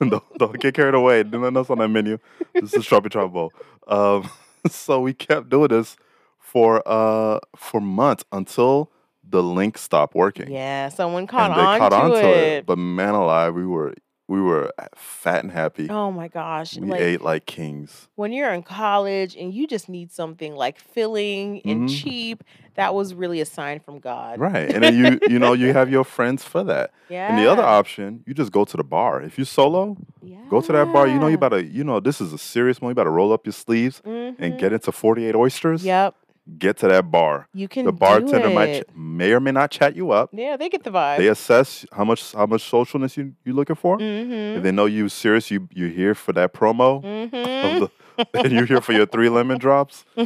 don't, 0.00 0.38
don't 0.38 0.60
get 0.60 0.74
carried 0.74 0.94
away. 0.94 1.22
Do 1.22 1.38
nothing 1.38 1.56
else 1.56 1.70
on 1.70 1.78
that 1.78 1.88
menu. 1.88 2.18
This 2.54 2.74
is 2.74 2.84
TropiChop 2.86 3.32
Bowl. 3.32 3.52
Um, 3.88 4.28
so 4.68 5.00
we 5.00 5.14
kept 5.14 5.48
doing 5.48 5.68
this 5.68 5.96
for 6.38 6.82
uh 6.86 7.40
for 7.56 7.80
months 7.80 8.24
until 8.32 8.90
the 9.28 9.42
link 9.42 9.76
stopped 9.78 10.14
working. 10.14 10.50
yeah, 10.50 10.88
someone 10.88 11.26
caught 11.26 11.50
and 11.50 11.60
they 11.60 11.64
on 11.64 11.78
caught 11.78 11.88
to 11.90 11.96
on 11.96 12.10
to 12.10 12.16
it. 12.16 12.36
it. 12.58 12.66
But 12.66 12.78
man 12.78 13.14
alive, 13.14 13.54
we 13.54 13.66
were 13.66 13.94
we 14.28 14.40
were 14.40 14.72
fat 14.96 15.42
and 15.44 15.52
happy. 15.52 15.88
Oh 15.88 16.10
my 16.10 16.28
gosh! 16.28 16.76
we 16.76 16.88
like 16.88 17.00
ate 17.00 17.20
like 17.22 17.46
kings. 17.46 18.08
when 18.16 18.32
you're 18.32 18.52
in 18.52 18.62
college 18.62 19.36
and 19.36 19.52
you 19.54 19.66
just 19.66 19.88
need 19.88 20.10
something 20.12 20.54
like 20.54 20.78
filling 20.78 21.60
and 21.64 21.88
Mhm. 21.88 22.02
cheap, 22.02 22.42
that 22.74 22.92
was 22.94 23.14
really 23.14 23.40
a 23.40 23.46
sign 23.46 23.78
from 23.80 24.00
God. 24.00 24.40
Right. 24.40 24.68
And 24.74 24.82
then 24.82 24.96
you 24.96 25.18
you 25.28 25.38
know 25.38 25.52
you 25.52 25.72
have 25.72 25.90
your 25.90 26.04
friends 26.04 26.42
for 26.44 26.64
that. 26.64 26.90
Yeah. 27.08 27.28
And 27.28 27.38
the 27.38 27.50
other 27.50 27.62
option, 27.62 28.24
you 28.26 28.34
just 28.34 28.50
go 28.52 28.64
to 28.64 28.76
the 28.76 28.84
bar. 28.84 29.22
If 29.22 29.38
you 29.38 29.44
solo, 29.44 29.96
yeah. 30.22 30.38
go 30.50 30.60
to 30.60 30.72
that 30.72 30.92
bar. 30.92 31.06
You 31.06 31.18
know 31.18 31.28
you 31.28 31.38
better 31.38 31.60
you 31.60 31.84
know 31.84 32.00
this 32.00 32.20
is 32.20 32.32
a 32.32 32.38
serious 32.38 32.80
one. 32.80 32.90
You 32.90 32.94
better 32.94 33.12
roll 33.12 33.32
up 33.32 33.46
your 33.46 33.52
sleeves 33.52 34.02
and 34.04 34.36
Mhm. 34.38 34.58
get 34.58 34.72
into 34.72 34.90
48 34.92 35.34
oysters. 35.36 35.84
Yep. 35.84 36.14
Get 36.58 36.76
to 36.78 36.88
that 36.88 37.10
bar. 37.10 37.48
You 37.54 37.66
can. 37.66 37.84
the 37.86 37.92
bartender 37.92 38.50
might 38.50 38.82
ch- 38.82 38.84
may 38.94 39.32
or 39.32 39.40
may 39.40 39.50
not 39.50 39.70
chat 39.72 39.96
you 39.96 40.12
up. 40.12 40.30
Yeah, 40.32 40.56
they 40.56 40.68
get 40.68 40.84
the 40.84 40.90
vibe. 40.90 41.18
They 41.18 41.26
assess 41.26 41.84
how 41.90 42.04
much 42.04 42.32
how 42.32 42.46
much 42.46 42.62
socialness 42.70 43.16
you 43.16 43.32
you 43.44 43.52
looking 43.52 43.74
for. 43.74 43.98
mm-hmm. 43.98 44.58
If 44.58 44.62
they 44.62 44.70
know 44.70 44.86
you 44.86 45.08
serious, 45.08 45.50
you 45.50 45.68
you 45.74 45.86
here 45.88 46.14
for 46.14 46.32
that 46.34 46.52
promo, 46.52 47.02
Mm-hmm. 47.02 47.80
the, 47.80 47.90
and 48.44 48.52
you're 48.52 48.64
here 48.64 48.80
for 48.80 48.92
your 48.92 49.06
three 49.06 49.28
lemon 49.28 49.58
drops 49.58 50.04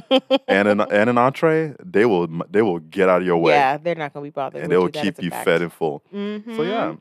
and 0.46 0.68
an 0.68 0.80
and 0.82 1.08
an 1.10 1.16
entree. 1.16 1.74
They 1.82 2.04
will 2.04 2.28
they 2.50 2.60
will 2.60 2.80
get 2.80 3.08
out 3.08 3.22
of 3.22 3.26
your 3.26 3.38
way 3.38 3.54
Yeah, 3.54 3.78
they're 3.78 3.94
not 3.94 4.12
gonna 4.12 4.24
be 4.24 4.30
bothered. 4.30 4.62
and 4.62 4.70
they 4.70 4.76
will 4.76 4.84
you. 4.94 5.02
Keep 5.02 5.22
you 5.22 5.30
fact. 5.30 5.44
fed 5.46 5.62
and 5.62 5.72
full. 5.72 6.02
Mhm. 6.14 6.54
So 6.56 6.62
yeah, 6.64 6.96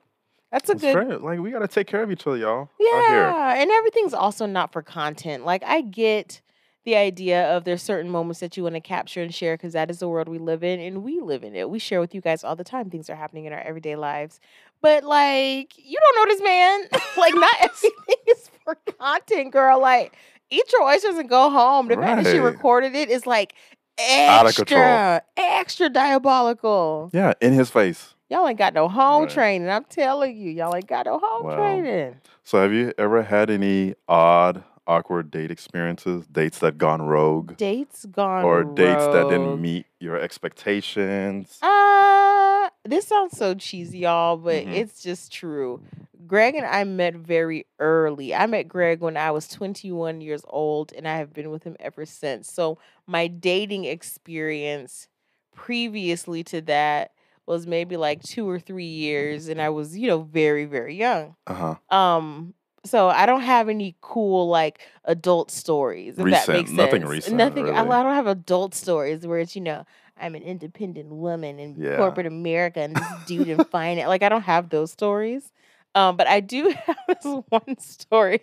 That's 0.52 0.70
a 0.70 0.72
It's 0.72 0.82
good 0.82 0.94
very- 0.94 1.18
like 1.18 1.40
we 1.42 1.52
gotta 1.52 1.68
take 1.68 1.88
care 1.88 2.02
of 2.04 2.10
each 2.12 2.26
other, 2.26 2.38
y'all. 2.38 2.70
Yeah, 2.80 3.54
and 3.62 3.70
everything's 3.70 4.14
also 4.14 4.46
not 4.46 4.72
for 4.72 4.82
content. 4.82 5.46
Like 5.46 5.62
I 5.66 5.82
get 5.82 6.42
the 6.90 6.96
idea 6.96 7.56
of 7.56 7.66
there's 7.66 7.84
certain 7.84 8.10
moments 8.10 8.40
that 8.40 8.58
you 8.58 8.64
want 8.64 8.74
to 8.74 8.82
capture 8.82 9.22
and 9.22 9.34
share 9.34 9.54
because 9.56 9.74
that 9.74 9.92
is 9.92 10.00
the 10.00 10.08
world 10.10 10.28
we 10.28 10.40
live 10.40 10.64
in 10.64 10.80
and 10.80 11.04
we 11.04 11.20
live 11.22 11.44
in 11.44 11.56
it. 11.56 11.70
We 11.70 11.78
share 11.78 12.00
with 12.00 12.16
you 12.16 12.22
guys 12.22 12.44
all 12.44 12.56
the 12.56 12.64
time. 12.64 12.90
Things 12.90 13.10
are 13.12 13.16
happening 13.16 13.46
in 13.46 13.54
our 13.54 13.60
everyday 13.60 13.96
lives. 13.96 14.40
But 14.82 15.04
like 15.04 15.74
you 15.78 16.00
don't 16.00 16.16
know 16.16 16.34
this 16.34 16.42
man. 16.42 16.88
like 17.18 17.36
not 17.36 17.56
everything 17.62 18.16
is 18.28 18.50
for 18.64 18.76
content, 19.00 19.52
girl. 19.52 19.80
Like 19.80 20.16
eat 20.50 20.64
your 20.74 20.82
oysters 20.84 21.16
and 21.18 21.30
go 21.30 21.52
home. 21.52 21.90
The 21.90 21.98
fact 21.98 22.24
that 22.24 22.32
she 22.34 22.40
recorded 22.40 22.96
it 22.96 23.10
is 23.12 23.28
like 23.28 23.54
Out 24.00 24.48
of 24.48 24.56
control. 24.56 24.84
extra, 24.84 25.22
extra 25.38 25.90
diabolical. 25.90 27.12
Yeah, 27.14 27.34
in 27.40 27.54
his 27.54 27.70
face. 27.70 28.16
Y'all 28.32 28.48
ain't 28.48 28.58
got 28.58 28.74
no 28.74 28.88
home 28.88 29.24
Right. 29.24 29.30
training. 29.32 29.70
I'm 29.70 29.84
telling 29.86 30.36
you, 30.38 30.50
y'all 30.52 30.76
ain't 30.76 30.88
got 30.88 31.06
no 31.06 31.20
home 31.20 31.46
Wow. 31.46 31.56
training. 31.56 32.16
So 32.44 32.60
have 32.62 32.74
you 32.74 32.94
ever 32.98 33.22
had 33.24 33.50
any 33.52 33.94
odd, 34.08 34.64
awkward 34.90 35.30
date 35.32 35.52
experiences? 35.52 36.26
Dates 36.28 36.60
that 36.60 36.78
gone 36.78 37.04
rogue? 37.04 37.56
Dates 37.58 38.06
gone 38.06 38.44
or 38.44 38.64
dates 38.64 39.08
that 39.08 39.30
didn't 39.30 39.62
meet 39.62 39.86
your 40.00 40.20
expectations? 40.20 41.60
Uh, 41.62 42.70
this 42.86 43.08
sounds 43.08 43.38
so 43.38 43.54
cheesy, 43.54 44.00
y'all, 44.00 44.38
but 44.38 44.66
Mhm. 44.66 44.74
it's 44.74 45.02
just 45.02 45.32
true. 45.32 45.82
Greg 46.28 46.56
and 46.56 46.66
I 46.66 46.84
met 46.84 47.16
very 47.16 47.66
early. 47.80 48.36
I 48.36 48.46
met 48.46 48.68
Greg 48.68 49.00
when 49.02 49.16
I 49.16 49.32
was 49.32 49.48
21 49.48 50.22
years 50.22 50.42
old, 50.50 50.92
and 50.94 51.08
I 51.08 51.18
have 51.18 51.34
been 51.34 51.50
with 51.52 51.64
him 51.64 51.76
ever 51.80 52.06
since. 52.06 52.52
So 52.52 52.78
my 53.08 53.28
dating 53.28 53.86
experience 53.86 55.08
previously 55.56 56.44
to 56.46 56.62
that 56.62 57.12
was 57.46 57.66
maybe 57.66 57.98
like 57.98 58.22
two 58.22 58.48
or 58.48 58.60
three 58.60 58.86
years, 58.86 59.48
and 59.48 59.62
I 59.62 59.70
was, 59.70 59.98
you 59.98 60.08
know, 60.08 60.22
very, 60.22 60.66
very 60.66 60.96
young. 60.96 61.36
Uh 61.48 61.76
huh. 61.90 61.96
Um, 61.96 62.54
so 62.86 63.10
I 63.10 63.26
don't 63.26 63.42
have 63.42 63.70
any 63.70 63.96
cool 64.02 64.48
like 64.48 64.80
adult 65.06 65.52
stories. 65.52 66.14
If 66.14 66.18
that 66.18 66.24
Recent, 66.26 66.50
makes 66.58 66.70
sense. 66.70 66.78
nothing 66.78 67.06
recent, 67.06 67.36
Nothing. 67.36 67.66
I, 67.66 67.82
really. 67.82 67.90
I 67.92 68.04
don't 68.04 68.16
have 68.16 68.28
adult 68.28 68.74
stories 68.76 69.26
where 69.28 69.40
it's 69.40 69.56
you 69.56 69.62
know 69.62 69.86
I'm 70.18 70.36
an 70.36 70.44
independent 70.44 71.10
woman 71.10 71.60
in 71.60 71.76
Yeah. 71.78 71.98
corporate 71.98 72.26
America 72.26 72.82
and 72.82 72.96
this 72.96 73.10
dude 73.26 73.48
in 73.50 73.64
finance. 73.72 74.08
Like 74.08 74.24
I 74.24 74.30
don't 74.30 74.42
have 74.44 74.70
those 74.70 74.92
stories. 74.92 75.52
Um, 75.96 76.18
but 76.18 76.28
I 76.28 76.40
do 76.40 76.70
have 76.86 76.98
this 77.08 77.26
one 77.50 77.78
story, 77.80 78.42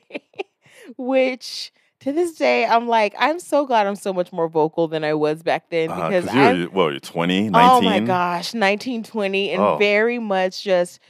which 0.96 1.72
to 2.00 2.12
this 2.12 2.34
day 2.34 2.64
I'm 2.66 2.88
like 2.88 3.14
I'm 3.18 3.38
so 3.40 3.66
glad 3.66 3.86
I'm 3.86 3.96
so 3.96 4.12
much 4.12 4.32
more 4.32 4.48
vocal 4.48 4.88
than 4.88 5.04
I 5.04 5.14
was 5.14 5.42
back 5.42 5.70
then 5.70 5.90
Uh-huh, 5.90 6.08
because 6.10 6.24
you're, 6.34 6.44
I'm 6.44 6.72
well, 6.72 6.90
you're 6.90 7.00
20, 7.00 7.50
19. 7.50 7.54
Oh 7.54 7.80
my 7.80 8.00
gosh, 8.00 8.54
1920 8.54 9.50
and 9.50 9.62
Oh. 9.62 9.76
very 9.78 10.18
much 10.18 10.62
just 10.62 11.00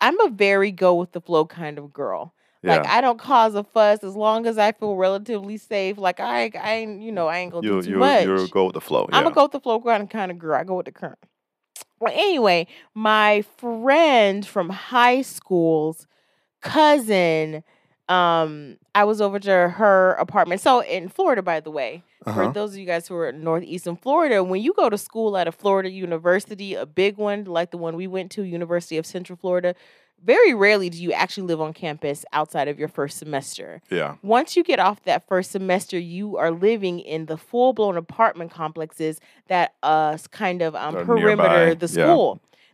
I'm 0.00 0.18
a 0.20 0.28
very 0.30 0.70
go 0.72 0.94
with 0.94 1.12
the 1.12 1.20
flow 1.20 1.44
kind 1.46 1.78
of 1.78 1.92
girl. 1.92 2.34
Yeah. 2.66 2.78
Like 2.78 2.86
I 2.86 3.00
don't 3.00 3.18
cause 3.18 3.54
a 3.54 3.62
fuss 3.64 4.02
as 4.02 4.16
long 4.16 4.46
as 4.46 4.58
I 4.58 4.72
feel 4.72 4.96
relatively 4.96 5.56
safe. 5.56 5.98
Like 5.98 6.20
I 6.20 6.50
I 6.60 6.72
ain't, 6.74 7.02
you 7.02 7.12
know, 7.12 7.28
I 7.28 7.38
ain't 7.38 7.52
gonna 7.52 7.66
you, 7.66 7.80
do 7.80 7.82
too 7.82 7.90
you, 7.92 7.98
much. 7.98 8.24
you 8.24 8.48
go 8.48 8.64
with 8.66 8.74
the 8.74 8.80
flow. 8.80 9.08
I'm 9.12 9.22
gonna 9.22 9.34
go 9.34 9.44
with 9.44 9.52
the 9.52 9.60
flow 9.60 9.80
kind 9.80 10.02
of 10.02 10.08
kind 10.08 10.30
of 10.30 10.38
girl. 10.38 10.58
I 10.58 10.64
go 10.64 10.76
with 10.76 10.86
the 10.86 10.92
current. 10.92 11.18
Well, 12.00 12.12
anyway, 12.14 12.66
my 12.94 13.42
friend 13.56 14.46
from 14.46 14.68
high 14.68 15.22
school's 15.22 16.06
cousin, 16.60 17.62
um, 18.08 18.76
I 18.94 19.04
was 19.04 19.20
over 19.20 19.38
to 19.40 19.68
her 19.68 20.12
apartment. 20.14 20.60
So 20.60 20.80
in 20.80 21.08
Florida, 21.08 21.42
by 21.42 21.60
the 21.60 21.70
way, 21.70 22.02
for 22.24 22.30
Uh-huh. 22.30 22.50
those 22.52 22.72
of 22.72 22.78
you 22.78 22.86
guys 22.86 23.06
who 23.08 23.14
are 23.16 23.28
in 23.28 23.42
northeastern 23.44 23.96
Florida, 23.96 24.42
when 24.44 24.60
you 24.60 24.72
go 24.74 24.90
to 24.90 24.98
school 24.98 25.36
at 25.36 25.46
a 25.48 25.52
Florida 25.52 25.90
university, 25.90 26.74
a 26.74 26.84
big 26.86 27.16
one 27.16 27.44
like 27.44 27.70
the 27.70 27.78
one 27.78 27.96
we 27.96 28.06
went 28.06 28.30
to, 28.32 28.42
University 28.42 28.96
of 28.98 29.06
Central 29.06 29.36
Florida, 29.36 29.74
very 30.24 30.54
rarely 30.54 30.90
do 30.90 31.00
you 31.00 31.12
actually 31.12 31.46
live 31.46 31.60
on 31.60 31.72
campus 31.72 32.24
outside 32.32 32.68
of 32.68 32.78
your 32.78 32.88
first 32.88 33.18
semester. 33.18 33.80
Yeah. 33.90 34.16
Once 34.22 34.56
you 34.56 34.64
get 34.64 34.78
off 34.80 35.02
that 35.04 35.26
first 35.28 35.50
semester, 35.52 35.98
you 35.98 36.36
are 36.36 36.50
living 36.50 37.00
in 37.00 37.26
the 37.26 37.36
full 37.36 37.72
blown 37.72 37.96
apartment 37.96 38.50
complexes 38.50 39.20
that 39.48 39.74
uh 39.82 40.18
kind 40.30 40.62
of 40.62 40.74
um 40.74 40.94
perimeter 40.94 41.66
nearby, 41.66 41.74
the 41.74 41.86
yeah. 41.86 42.06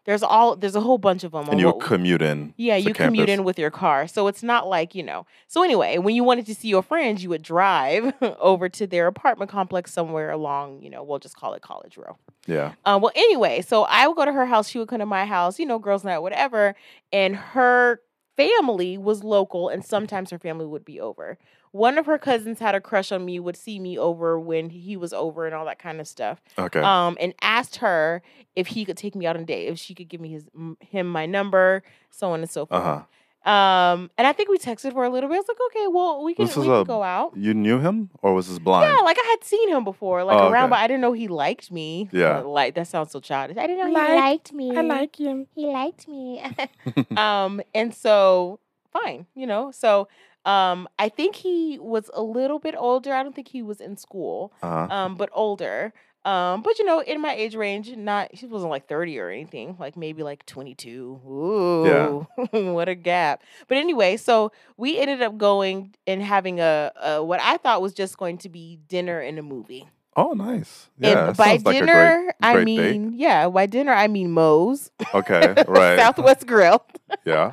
There's 0.04 0.22
all 0.22 0.56
there's 0.56 0.74
a 0.74 0.80
whole 0.80 0.98
bunch 0.98 1.22
of 1.22 1.32
them. 1.32 1.48
And 1.48 1.60
you 1.60 1.72
commute 1.74 2.22
in. 2.22 2.54
yeah, 2.56 2.76
you 2.76 2.92
commute 2.92 3.28
in 3.28 3.44
with 3.44 3.58
your 3.58 3.70
car. 3.70 4.08
So 4.08 4.26
it's 4.26 4.42
not 4.42 4.68
like, 4.68 4.94
you 4.94 5.02
know. 5.02 5.26
So 5.46 5.62
anyway, 5.62 5.98
when 5.98 6.14
you 6.14 6.24
wanted 6.24 6.46
to 6.46 6.54
see 6.54 6.68
your 6.68 6.82
friends, 6.82 7.22
you 7.22 7.28
would 7.28 7.42
drive 7.42 8.12
over 8.40 8.68
to 8.68 8.86
their 8.86 9.06
apartment 9.06 9.50
complex 9.50 9.92
somewhere 9.92 10.30
along, 10.30 10.82
you 10.82 10.90
know, 10.90 11.02
we'll 11.04 11.20
just 11.20 11.36
call 11.36 11.54
it 11.54 11.62
College 11.62 11.96
Row. 11.96 12.16
Yeah. 12.46 12.72
Uh, 12.84 12.98
well, 13.00 13.12
anyway, 13.14 13.62
so 13.62 13.84
I 13.84 14.08
would 14.08 14.16
go 14.16 14.24
to 14.24 14.32
her 14.32 14.46
house. 14.46 14.68
She 14.68 14.78
would 14.78 14.88
come 14.88 14.98
to 14.98 15.06
my 15.06 15.24
house, 15.24 15.58
you 15.58 15.66
know, 15.66 15.78
girls' 15.78 16.02
night, 16.02 16.18
whatever. 16.18 16.74
And 17.12 17.36
her 17.36 18.00
family 18.36 18.98
was 18.98 19.22
local, 19.22 19.68
and 19.68 19.84
sometimes 19.84 20.30
her 20.30 20.38
family 20.38 20.66
would 20.66 20.84
be 20.84 20.98
over. 21.00 21.38
One 21.72 21.96
of 21.98 22.06
her 22.06 22.18
cousins 22.18 22.58
had 22.60 22.74
a 22.74 22.80
crush 22.80 23.10
on 23.12 23.24
me, 23.24 23.40
would 23.40 23.56
see 23.56 23.78
me 23.78 23.98
over 23.98 24.38
when 24.38 24.70
he 24.70 24.96
was 24.96 25.12
over 25.12 25.46
and 25.46 25.54
all 25.54 25.64
that 25.64 25.78
kind 25.78 26.00
of 26.00 26.06
stuff. 26.06 26.40
Okay. 26.58 26.80
Um, 26.80 27.16
and 27.20 27.34
asked 27.42 27.76
her 27.76 28.22
if 28.54 28.68
he 28.68 28.84
could 28.84 28.96
take 28.96 29.14
me 29.14 29.26
out 29.26 29.36
on 29.36 29.42
a 29.42 29.46
date, 29.46 29.68
if 29.68 29.78
she 29.78 29.94
could 29.94 30.08
give 30.08 30.20
me 30.20 30.28
his 30.30 30.46
him 30.80 31.06
my 31.08 31.24
number, 31.26 31.82
so 32.10 32.30
on 32.32 32.40
and 32.40 32.50
so 32.50 32.66
forth. 32.66 32.80
Uh 32.80 32.84
forth. 32.84 32.98
huh. 32.98 33.04
Um, 33.44 34.08
and 34.16 34.24
I 34.24 34.32
think 34.32 34.50
we 34.50 34.56
texted 34.58 34.92
for 34.92 35.02
a 35.02 35.10
little 35.10 35.28
bit. 35.28 35.34
I 35.34 35.38
was 35.38 35.48
like, 35.48 35.56
okay, 35.66 35.86
well, 35.88 36.22
we 36.22 36.32
can, 36.32 36.44
we 36.46 36.52
can 36.52 36.62
a 36.70 36.84
go 36.84 37.02
out. 37.02 37.36
You 37.36 37.54
knew 37.54 37.80
him, 37.80 38.10
or 38.22 38.34
was 38.34 38.48
this 38.48 38.60
blind? 38.60 38.88
Yeah, 38.94 39.00
like 39.02 39.16
I 39.18 39.26
had 39.30 39.42
seen 39.42 39.68
him 39.68 39.82
before, 39.82 40.22
like 40.22 40.38
Oh, 40.38 40.48
around, 40.48 40.66
okay. 40.66 40.70
but 40.70 40.78
I 40.78 40.86
didn't 40.86 41.00
know 41.00 41.12
he 41.12 41.26
liked 41.26 41.72
me. 41.72 42.08
Yeah. 42.12 42.38
Like 42.40 42.74
that 42.76 42.86
sounds 42.86 43.10
so 43.10 43.18
childish. 43.18 43.56
I 43.56 43.66
didn't 43.66 43.78
know 43.78 43.86
he 43.88 43.94
Like- 43.94 44.20
liked 44.20 44.52
me. 44.52 44.76
I 44.76 44.82
like 44.82 45.16
him. 45.18 45.46
he 45.56 45.66
liked 45.66 46.06
me. 46.06 46.40
um, 47.16 47.60
and 47.74 47.92
so 47.92 48.60
fine, 48.92 49.26
you 49.34 49.46
know. 49.48 49.72
So 49.72 50.06
um, 50.44 50.88
I 50.98 51.08
think 51.08 51.36
he 51.36 51.78
was 51.80 52.10
a 52.14 52.22
little 52.22 52.58
bit 52.58 52.74
older. 52.76 53.12
I 53.12 53.22
don't 53.22 53.34
think 53.34 53.48
he 53.48 53.62
was 53.62 53.80
in 53.80 53.96
school, 53.96 54.52
Uh-huh. 54.62 54.92
um, 54.94 55.14
but 55.16 55.28
older. 55.32 55.92
Um, 56.24 56.62
but 56.62 56.78
you 56.78 56.84
know, 56.84 57.00
in 57.00 57.20
my 57.20 57.34
age 57.34 57.56
range, 57.56 57.90
not 57.96 58.32
he 58.32 58.46
wasn't 58.46 58.70
like 58.70 58.86
30 58.86 59.18
or 59.18 59.28
anything, 59.28 59.76
like 59.80 59.96
maybe 59.96 60.22
like 60.22 60.46
22. 60.46 61.20
Ooh, 61.28 62.26
what 62.52 62.88
a 62.88 62.94
gap. 62.94 63.42
But 63.66 63.78
anyway, 63.78 64.16
so 64.16 64.52
we 64.76 64.98
ended 65.00 65.20
up 65.20 65.36
going 65.36 65.94
and 66.06 66.22
having 66.22 66.60
a, 66.60 66.92
a 67.02 67.24
what 67.24 67.40
I 67.40 67.56
thought 67.56 67.82
was 67.82 67.92
just 67.92 68.18
going 68.18 68.38
to 68.38 68.48
be 68.48 68.78
dinner 68.88 69.18
and 69.18 69.36
a 69.38 69.42
movie. 69.42 69.88
Oh, 70.16 70.32
nice. 70.34 70.90
Yeah. 70.98 71.28
and 71.28 71.36
by 71.36 71.46
sounds 71.56 71.64
like 71.64 71.78
dinner, 71.80 72.22
great, 72.22 72.34
I 72.42 72.52
great 72.54 72.64
date. 72.66 72.92
mean, 72.92 73.12
yeah, 73.16 73.48
by 73.48 73.66
dinner 73.66 73.92
I 73.92 74.06
mean 74.08 74.30
Moe's 74.30 74.90
Okay. 75.14 75.54
Right. 75.66 75.98
Southwest 75.98 76.46
Grill. 76.46 76.84
Yeah. 77.24 77.50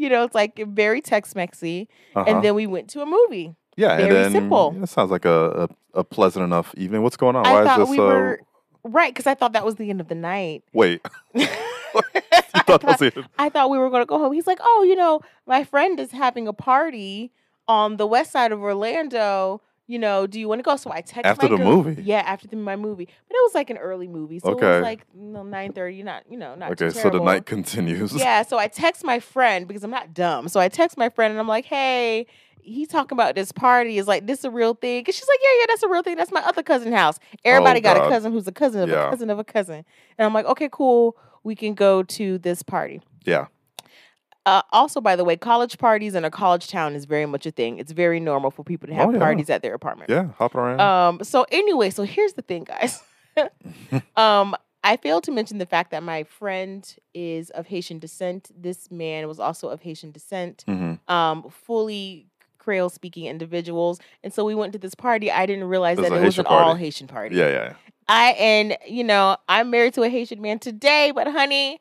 You 0.00 0.08
know, 0.08 0.24
it's 0.24 0.34
like 0.34 0.58
very 0.66 1.02
Tex-Mexy. 1.02 1.86
Uh-huh. 2.16 2.24
And 2.26 2.42
then 2.42 2.54
we 2.54 2.66
went 2.66 2.88
to 2.90 3.02
a 3.02 3.06
movie. 3.06 3.54
yeah. 3.76 3.92
and 3.92 4.02
very 4.08 4.14
then, 4.14 4.32
simple. 4.32 4.74
yeah, 4.78 4.86
sounds 4.86 5.10
like 5.10 5.26
a, 5.26 5.68
a, 5.94 6.00
a 6.00 6.04
pleasant 6.04 6.42
enough 6.42 6.74
evening. 6.76 7.02
What's 7.02 7.18
going 7.18 7.36
on? 7.36 7.46
I 7.46 7.52
Why 7.52 7.64
thought 7.64 7.80
is 7.80 7.86
this 7.86 7.90
we 7.90 7.96
so? 7.98 8.06
were 8.06 8.40
right 8.82 9.12
because 9.12 9.26
I 9.26 9.34
thought 9.34 9.52
that 9.52 9.64
was 9.64 9.76
the 9.76 9.90
end 9.90 10.00
of 10.00 10.08
the 10.08 10.14
night. 10.14 10.64
Wait. 10.72 11.02
I, 11.34 12.62
thought 12.62 12.80
that 12.80 12.84
was 12.84 12.96
thought, 12.96 13.02
it? 13.02 13.24
I 13.38 13.48
thought 13.50 13.68
we 13.68 13.78
were 13.78 13.90
going 13.90 14.02
to 14.02 14.06
go 14.06 14.18
home. 14.18 14.32
He's 14.32 14.46
like, 14.46 14.58
"Oh, 14.62 14.84
you 14.88 14.96
know, 14.96 15.20
my 15.46 15.64
friend 15.64 16.00
is 16.00 16.12
having 16.12 16.48
a 16.48 16.52
party 16.52 17.30
on 17.68 17.96
the 17.98 18.06
west 18.06 18.32
side 18.32 18.52
of 18.52 18.60
Orlando. 18.60 19.60
You 19.90 19.98
know, 19.98 20.26
do 20.26 20.38
you 20.38 20.48
want 20.48 20.60
to 20.60 20.62
go?" 20.62 20.76
So 20.76 20.92
I 20.92 21.02
texted 21.02 21.22
After 21.24 21.48
my 21.48 21.56
the 21.56 21.56
girl- 21.56 21.82
movie? 21.82 22.02
Yeah, 22.02 22.20
after 22.20 22.46
the, 22.46 22.56
my 22.56 22.76
movie, 22.76 23.06
but 23.28 23.34
it 23.34 23.42
was 23.42 23.54
like 23.54 23.70
an 23.70 23.76
early 23.78 24.06
movie, 24.06 24.38
so 24.38 24.50
it 24.50 24.54
Okay. 24.54 24.66
was 24.66 24.82
like 24.82 25.04
you 25.14 25.26
know, 25.26 25.42
nine 25.42 25.72
thirty. 25.72 26.02
Not 26.02 26.22
you 26.30 26.36
know, 26.38 26.54
not 26.54 26.76
too 26.78 26.86
Okay. 26.86 26.98
So 26.98 27.10
the 27.10 27.18
night 27.20 27.44
continues. 27.46 28.12
Yeah, 28.12 28.42
so 28.42 28.58
I 28.58 28.68
text 28.84 29.04
my 29.04 29.18
friend 29.18 29.66
because 29.66 29.82
I'm 29.82 29.90
not 29.90 30.14
dumb. 30.14 30.48
So 30.48 30.60
I 30.60 30.68
text 30.68 30.96
my 30.96 31.08
friend 31.08 31.32
and 31.32 31.40
I'm 31.40 31.48
like, 31.48 31.64
hey, 31.64 32.26
he's 32.62 32.86
talking 32.88 33.16
about 33.16 33.34
this 33.34 33.50
party. 33.52 33.98
Is 33.98 34.06
like 34.06 34.26
this 34.26 34.44
a 34.44 34.50
real 34.50 34.74
thing? 34.74 35.04
And 35.06 35.14
she's 35.14 35.26
like, 35.28 35.40
yeah, 35.42 35.58
yeah, 35.60 35.64
that's 35.68 35.82
a 35.82 35.88
real 35.88 36.02
thing. 36.02 36.16
That's 36.16 36.30
my 36.32 36.42
other 36.42 36.62
cousin 36.62 36.92
house. 36.92 37.18
Everybody 37.44 37.80
oh, 37.80 37.82
got 37.82 37.96
Oh, 37.96 38.00
God. 38.00 38.06
a 38.06 38.10
cousin 38.10 38.32
who's 38.32 38.46
a 38.46 38.52
cousin 38.52 38.82
of 38.82 38.88
Yeah. 38.88 39.08
a 39.08 39.10
cousin 39.10 39.28
of 39.30 39.38
a 39.40 39.44
cousin. 39.44 39.84
And 40.18 40.24
I'm 40.26 40.32
like, 40.34 40.46
okay, 40.46 40.68
cool. 40.70 41.16
We 41.42 41.56
can 41.56 41.74
go 41.74 42.02
to 42.04 42.38
this 42.38 42.62
party. 42.62 43.00
Yeah. 43.24 43.46
Uh, 44.46 44.62
also, 44.72 45.00
by 45.00 45.16
the 45.16 45.24
way, 45.24 45.36
college 45.36 45.76
parties 45.78 46.14
in 46.14 46.24
a 46.24 46.30
college 46.30 46.68
town 46.68 46.94
is 46.94 47.04
very 47.04 47.26
much 47.26 47.44
a 47.46 47.50
thing. 47.50 47.78
It's 47.78 47.92
very 47.92 48.20
normal 48.20 48.50
for 48.50 48.64
people 48.64 48.88
to 48.88 48.94
have 48.94 49.08
Oh, 49.08 49.12
yeah. 49.12 49.18
parties 49.18 49.50
at 49.50 49.60
their 49.62 49.74
apartment. 49.74 50.08
Yeah. 50.10 50.28
Hopping 50.38 50.60
around. 50.60 50.80
Um. 50.80 51.24
So 51.24 51.44
anyway, 51.52 51.90
so 51.90 52.02
here's 52.04 52.32
the 52.34 52.42
thing, 52.42 52.64
guys. 52.64 53.02
um. 54.16 54.56
I 54.82 54.96
failed 54.96 55.24
to 55.24 55.30
mention 55.30 55.58
the 55.58 55.66
fact 55.66 55.90
that 55.90 56.02
my 56.02 56.22
friend 56.24 56.90
is 57.12 57.50
of 57.50 57.66
Haitian 57.66 57.98
descent. 57.98 58.50
This 58.58 58.90
man 58.90 59.28
was 59.28 59.38
also 59.38 59.68
of 59.68 59.82
Haitian 59.82 60.10
descent. 60.10 60.64
hmm 60.66 60.94
Um. 61.08 61.48
Fully 61.50 62.26
Creole 62.58 62.88
speaking 62.90 63.26
individuals, 63.26 64.00
and 64.24 64.32
so 64.32 64.44
we 64.44 64.54
went 64.54 64.72
to 64.74 64.78
this 64.78 64.94
party. 64.94 65.30
I 65.30 65.44
didn't 65.46 65.64
realize 65.64 65.96
that 65.98 66.06
it 66.06 66.12
was 66.12 66.22
Haitian 66.36 66.46
an 66.46 66.52
all. 66.52 66.74
Haitian 66.74 67.06
party. 67.08 67.36
Yeah. 67.36 67.48
Yeah. 67.48 67.72
I 68.08 68.30
and 68.32 68.76
you 68.86 69.04
know 69.04 69.36
I'm 69.48 69.70
married 69.70 69.94
to 69.94 70.02
a 70.02 70.08
Haitian 70.08 70.40
man 70.40 70.58
today, 70.58 71.12
but 71.14 71.26
honey, 71.28 71.80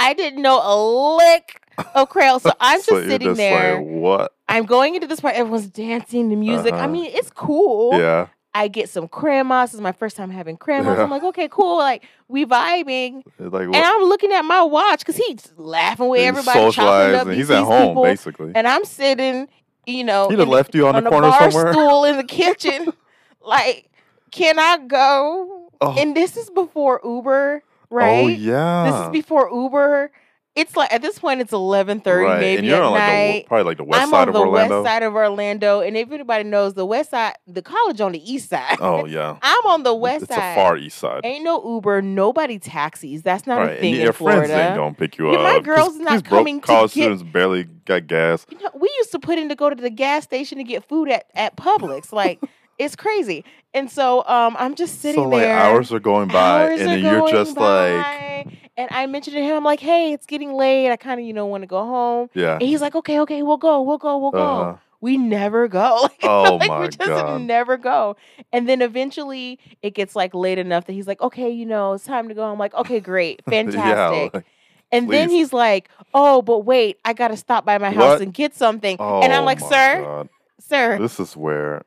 I 0.00 0.14
didn't 0.14 0.42
know 0.42 0.60
a 0.62 0.74
lick 1.16 1.62
of 1.94 2.08
Creole, 2.08 2.40
so 2.40 2.50
I'm 2.60 2.78
just 2.78 2.88
so 2.88 3.00
sitting 3.02 3.28
just 3.28 3.36
there. 3.36 3.76
Like, 3.78 3.86
what? 3.86 4.34
I'm 4.48 4.64
going 4.66 4.94
into 4.94 5.06
this 5.06 5.20
party. 5.20 5.36
Everyone's 5.38 5.68
dancing, 5.68 6.28
the 6.28 6.36
music. 6.36 6.72
I 6.72 6.78
Uh-huh. 6.78 6.88
mean, 6.88 7.10
it's 7.14 7.30
cool. 7.30 7.98
Yeah. 7.98 8.26
I 8.52 8.66
get 8.66 8.88
some 8.88 9.06
cremas. 9.06 9.66
This 9.66 9.74
is 9.74 9.80
my 9.80 9.92
first 9.92 10.16
time 10.16 10.28
having 10.30 10.56
cremas. 10.58 10.96
Yeah. 10.96 11.04
I'm 11.04 11.10
like, 11.10 11.22
okay, 11.22 11.46
cool. 11.48 11.78
Like 11.78 12.02
we 12.26 12.44
vibing, 12.44 13.22
Like 13.38 13.62
and 13.66 13.76
I'm 13.76 14.02
looking 14.02 14.32
at 14.32 14.42
my 14.42 14.62
watch 14.62 15.00
because 15.00 15.16
he's 15.16 15.52
laughing 15.56 16.08
with 16.08 16.18
he's 16.20 16.28
everybody, 16.28 16.72
chopping 16.72 17.14
up. 17.14 17.28
He's 17.28 17.48
at 17.50 17.62
home 17.62 17.90
people, 17.90 18.02
basically. 18.02 18.50
and 18.56 18.66
I'm 18.66 18.84
sitting, 18.84 19.46
you 19.86 20.02
know, 20.02 20.28
he'd 20.30 20.40
have 20.40 20.48
left 20.48 20.74
you 20.74 20.88
on, 20.88 20.96
on 20.96 21.04
the 21.04 21.10
the 21.10 21.14
corner 21.14 21.28
bar 21.30 21.50
somewhere. 21.52 21.72
stool 21.72 22.04
in 22.06 22.16
the 22.16 22.24
kitchen. 22.40 22.92
like, 23.40 23.88
can 24.32 24.58
I 24.58 24.78
go? 24.78 25.70
Oh. 25.80 25.94
And 25.96 26.16
this 26.16 26.36
is 26.36 26.50
before 26.50 27.00
Uber, 27.04 27.62
Oh, 27.90 27.96
right? 27.96 28.24
Oh 28.24 28.28
yeah. 28.28 28.90
This 28.90 29.06
is 29.06 29.10
before 29.10 29.50
Uber. 29.52 30.10
It's 30.56 30.76
like 30.76 30.92
at 30.92 31.00
this 31.00 31.16
point 31.20 31.40
it's 31.40 31.52
eleven 31.52 32.00
thirty 32.00 32.24
right. 32.24 32.40
maybe 32.40 32.58
and 32.58 32.66
you're 32.66 32.76
at 32.76 32.82
on 32.82 32.90
like 32.92 33.00
night. 33.02 33.42
the 33.44 33.48
probably 33.48 33.64
like 33.64 33.76
the 33.76 33.84
west 33.84 34.02
I'm 34.02 34.10
side 34.10 34.22
on 34.22 34.28
of 34.28 34.34
the 34.34 34.40
Orlando. 34.40 34.82
west 34.82 34.92
side 34.92 35.02
of 35.04 35.14
Orlando, 35.14 35.80
and 35.80 35.96
if 35.96 36.10
anybody 36.10 36.42
knows 36.42 36.74
the 36.74 36.84
west 36.84 37.10
side, 37.10 37.34
the 37.46 37.62
college 37.62 38.00
on 38.00 38.10
the 38.12 38.32
east 38.32 38.50
side. 38.50 38.76
Oh 38.80 39.04
yeah. 39.06 39.36
I'm 39.42 39.66
on 39.66 39.84
the 39.84 39.94
west 39.94 40.24
it's 40.24 40.34
side. 40.34 40.52
a 40.52 40.54
far 40.56 40.76
east 40.76 40.98
side. 40.98 41.20
Ain't 41.24 41.44
no 41.44 41.62
Uber, 41.76 42.02
nobody 42.02 42.58
taxis. 42.58 43.22
That's 43.22 43.46
not 43.46 43.58
right. 43.58 43.76
a 43.78 43.80
thing 43.80 43.92
and 43.92 43.96
in 43.98 44.02
your 44.02 44.12
Florida. 44.12 44.48
friends 44.48 44.50
ain't 44.66 44.76
gonna 44.76 44.94
pick 44.94 45.18
you 45.18 45.30
Yeah, 45.30 45.38
up. 45.38 45.42
my 45.44 45.54
These- 45.60 45.64
girl's 45.66 45.96
not 45.98 46.12
these 46.14 46.22
broke 46.22 46.40
coming 46.40 46.60
to 46.60 46.66
college 46.66 46.94
get- 46.94 47.02
students 47.02 47.22
barely 47.22 47.64
got 47.84 48.08
gas. 48.08 48.44
You 48.50 48.58
know, 48.58 48.70
we 48.74 48.90
used 48.98 49.12
to 49.12 49.20
put 49.20 49.38
in 49.38 49.48
to 49.50 49.54
go 49.54 49.70
to 49.70 49.76
the 49.80 49.88
gas 49.90 50.24
station 50.24 50.58
to 50.58 50.64
get 50.64 50.84
food 50.84 51.08
at 51.10 51.26
at 51.36 51.56
Publix. 51.56 52.12
Like 52.12 52.40
it's 52.80 52.96
crazy. 52.96 53.44
And 53.74 53.90
so 53.90 54.24
um, 54.26 54.56
I'm 54.58 54.74
just 54.74 55.00
sitting 55.00 55.22
so 55.22 55.28
like 55.28 55.42
there. 55.42 55.56
hours 55.56 55.92
are 55.92 56.00
going 56.00 56.28
by, 56.28 56.70
Hours 56.70 56.80
and 56.80 57.02
you're 57.02 57.28
just 57.30 57.56
like, 57.56 58.48
and 58.76 58.88
I 58.90 59.06
mentioned 59.06 59.36
to 59.36 59.42
him, 59.42 59.54
I'm 59.56 59.64
like, 59.64 59.80
hey, 59.80 60.12
it's 60.12 60.26
getting 60.26 60.54
late. 60.54 60.90
I 60.90 60.96
kind 60.96 61.20
of, 61.20 61.26
you 61.26 61.32
know, 61.32 61.46
want 61.46 61.62
to 61.62 61.66
go 61.68 61.78
home. 61.84 62.30
yeah. 62.34 62.54
And 62.54 62.62
he's 62.62 62.80
like, 62.80 62.94
okay, 62.96 63.20
okay, 63.20 63.42
we'll 63.42 63.58
go, 63.58 63.82
we'll 63.82 63.98
go, 63.98 64.18
we'll 64.18 64.30
go. 64.32 64.38
Uh-huh. 64.60 64.76
We 65.02 65.16
never 65.16 65.68
go. 65.68 66.00
Like, 66.02 66.18
Oh 66.24 66.56
like, 66.60 66.68
my 66.68 66.80
we 66.80 66.86
just 66.88 66.98
God. 66.98 67.42
never 67.42 67.76
go. 67.76 68.16
And 68.52 68.68
then 68.68 68.82
eventually 68.82 69.58
it 69.82 69.94
gets 69.94 70.16
like 70.16 70.34
late 70.34 70.58
enough 70.58 70.86
that 70.86 70.92
he's 70.92 71.06
like, 71.06 71.20
okay, 71.20 71.48
you 71.50 71.66
know, 71.66 71.92
it's 71.92 72.04
time 72.04 72.28
to 72.28 72.34
go. 72.34 72.44
I'm 72.44 72.58
like, 72.58 72.74
okay, 72.74 73.00
great, 73.00 73.40
fantastic. 73.48 73.84
yeah. 73.84 74.30
like, 74.34 74.44
and 74.92 75.08
then 75.08 75.30
he's 75.30 75.52
like, 75.52 75.88
oh, 76.12 76.42
but 76.42 76.60
wait, 76.60 76.98
I 77.04 77.12
got 77.12 77.28
to 77.28 77.36
stop 77.36 77.64
by 77.64 77.78
my 77.78 77.90
house 77.92 78.14
What? 78.14 78.20
and 78.22 78.34
get 78.34 78.54
something. 78.56 78.96
oh 78.98 79.20
and 79.22 79.32
I'm 79.32 79.44
like, 79.44 79.60
sir, 79.60 80.02
God. 80.02 80.28
sir, 80.58 80.98
This 80.98 81.20
is 81.20 81.36
where 81.36 81.82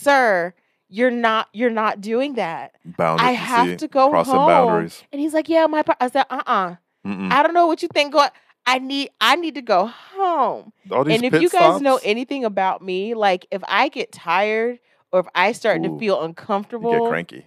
sir, 0.00 0.54
you're 0.88 1.10
not, 1.10 1.48
you're 1.52 1.70
not 1.70 2.00
doing 2.00 2.34
that. 2.34 2.74
boundaries. 2.84 3.28
I 3.28 3.32
have 3.32 3.66
see, 3.68 3.76
to 3.76 3.88
go 3.88 4.10
crossing 4.10 4.34
home. 4.34 4.48
boundaries. 4.48 5.02
And 5.12 5.20
he's 5.20 5.34
like, 5.34 5.48
yeah, 5.48 5.66
my. 5.66 5.82
par-" 5.82 5.96
I 6.00 6.08
said, 6.08 6.26
uh, 6.30 6.42
uh. 6.46 6.76
I 7.04 7.42
don't 7.42 7.54
know 7.54 7.66
what 7.66 7.82
you 7.82 7.88
think. 7.88 8.12
Go. 8.12 8.26
I 8.66 8.78
need, 8.78 9.10
I 9.20 9.36
need 9.36 9.54
to 9.54 9.62
go 9.62 9.86
home. 9.86 10.72
All 10.92 11.02
these 11.04 11.16
and 11.16 11.24
if 11.24 11.40
you 11.40 11.48
guys 11.48 11.80
know 11.80 11.98
anything 12.04 12.44
about 12.44 12.82
me, 12.82 13.14
like 13.14 13.46
if 13.50 13.62
I 13.66 13.88
get 13.88 14.12
tired 14.12 14.78
or 15.12 15.20
if 15.20 15.26
I 15.34 15.52
start 15.52 15.82
to 15.82 15.88
Ooh, 15.90 15.98
feel 15.98 16.16
you 16.18 16.24
uncomfortable, 16.24 16.92
get 16.92 17.08
cranky. 17.08 17.46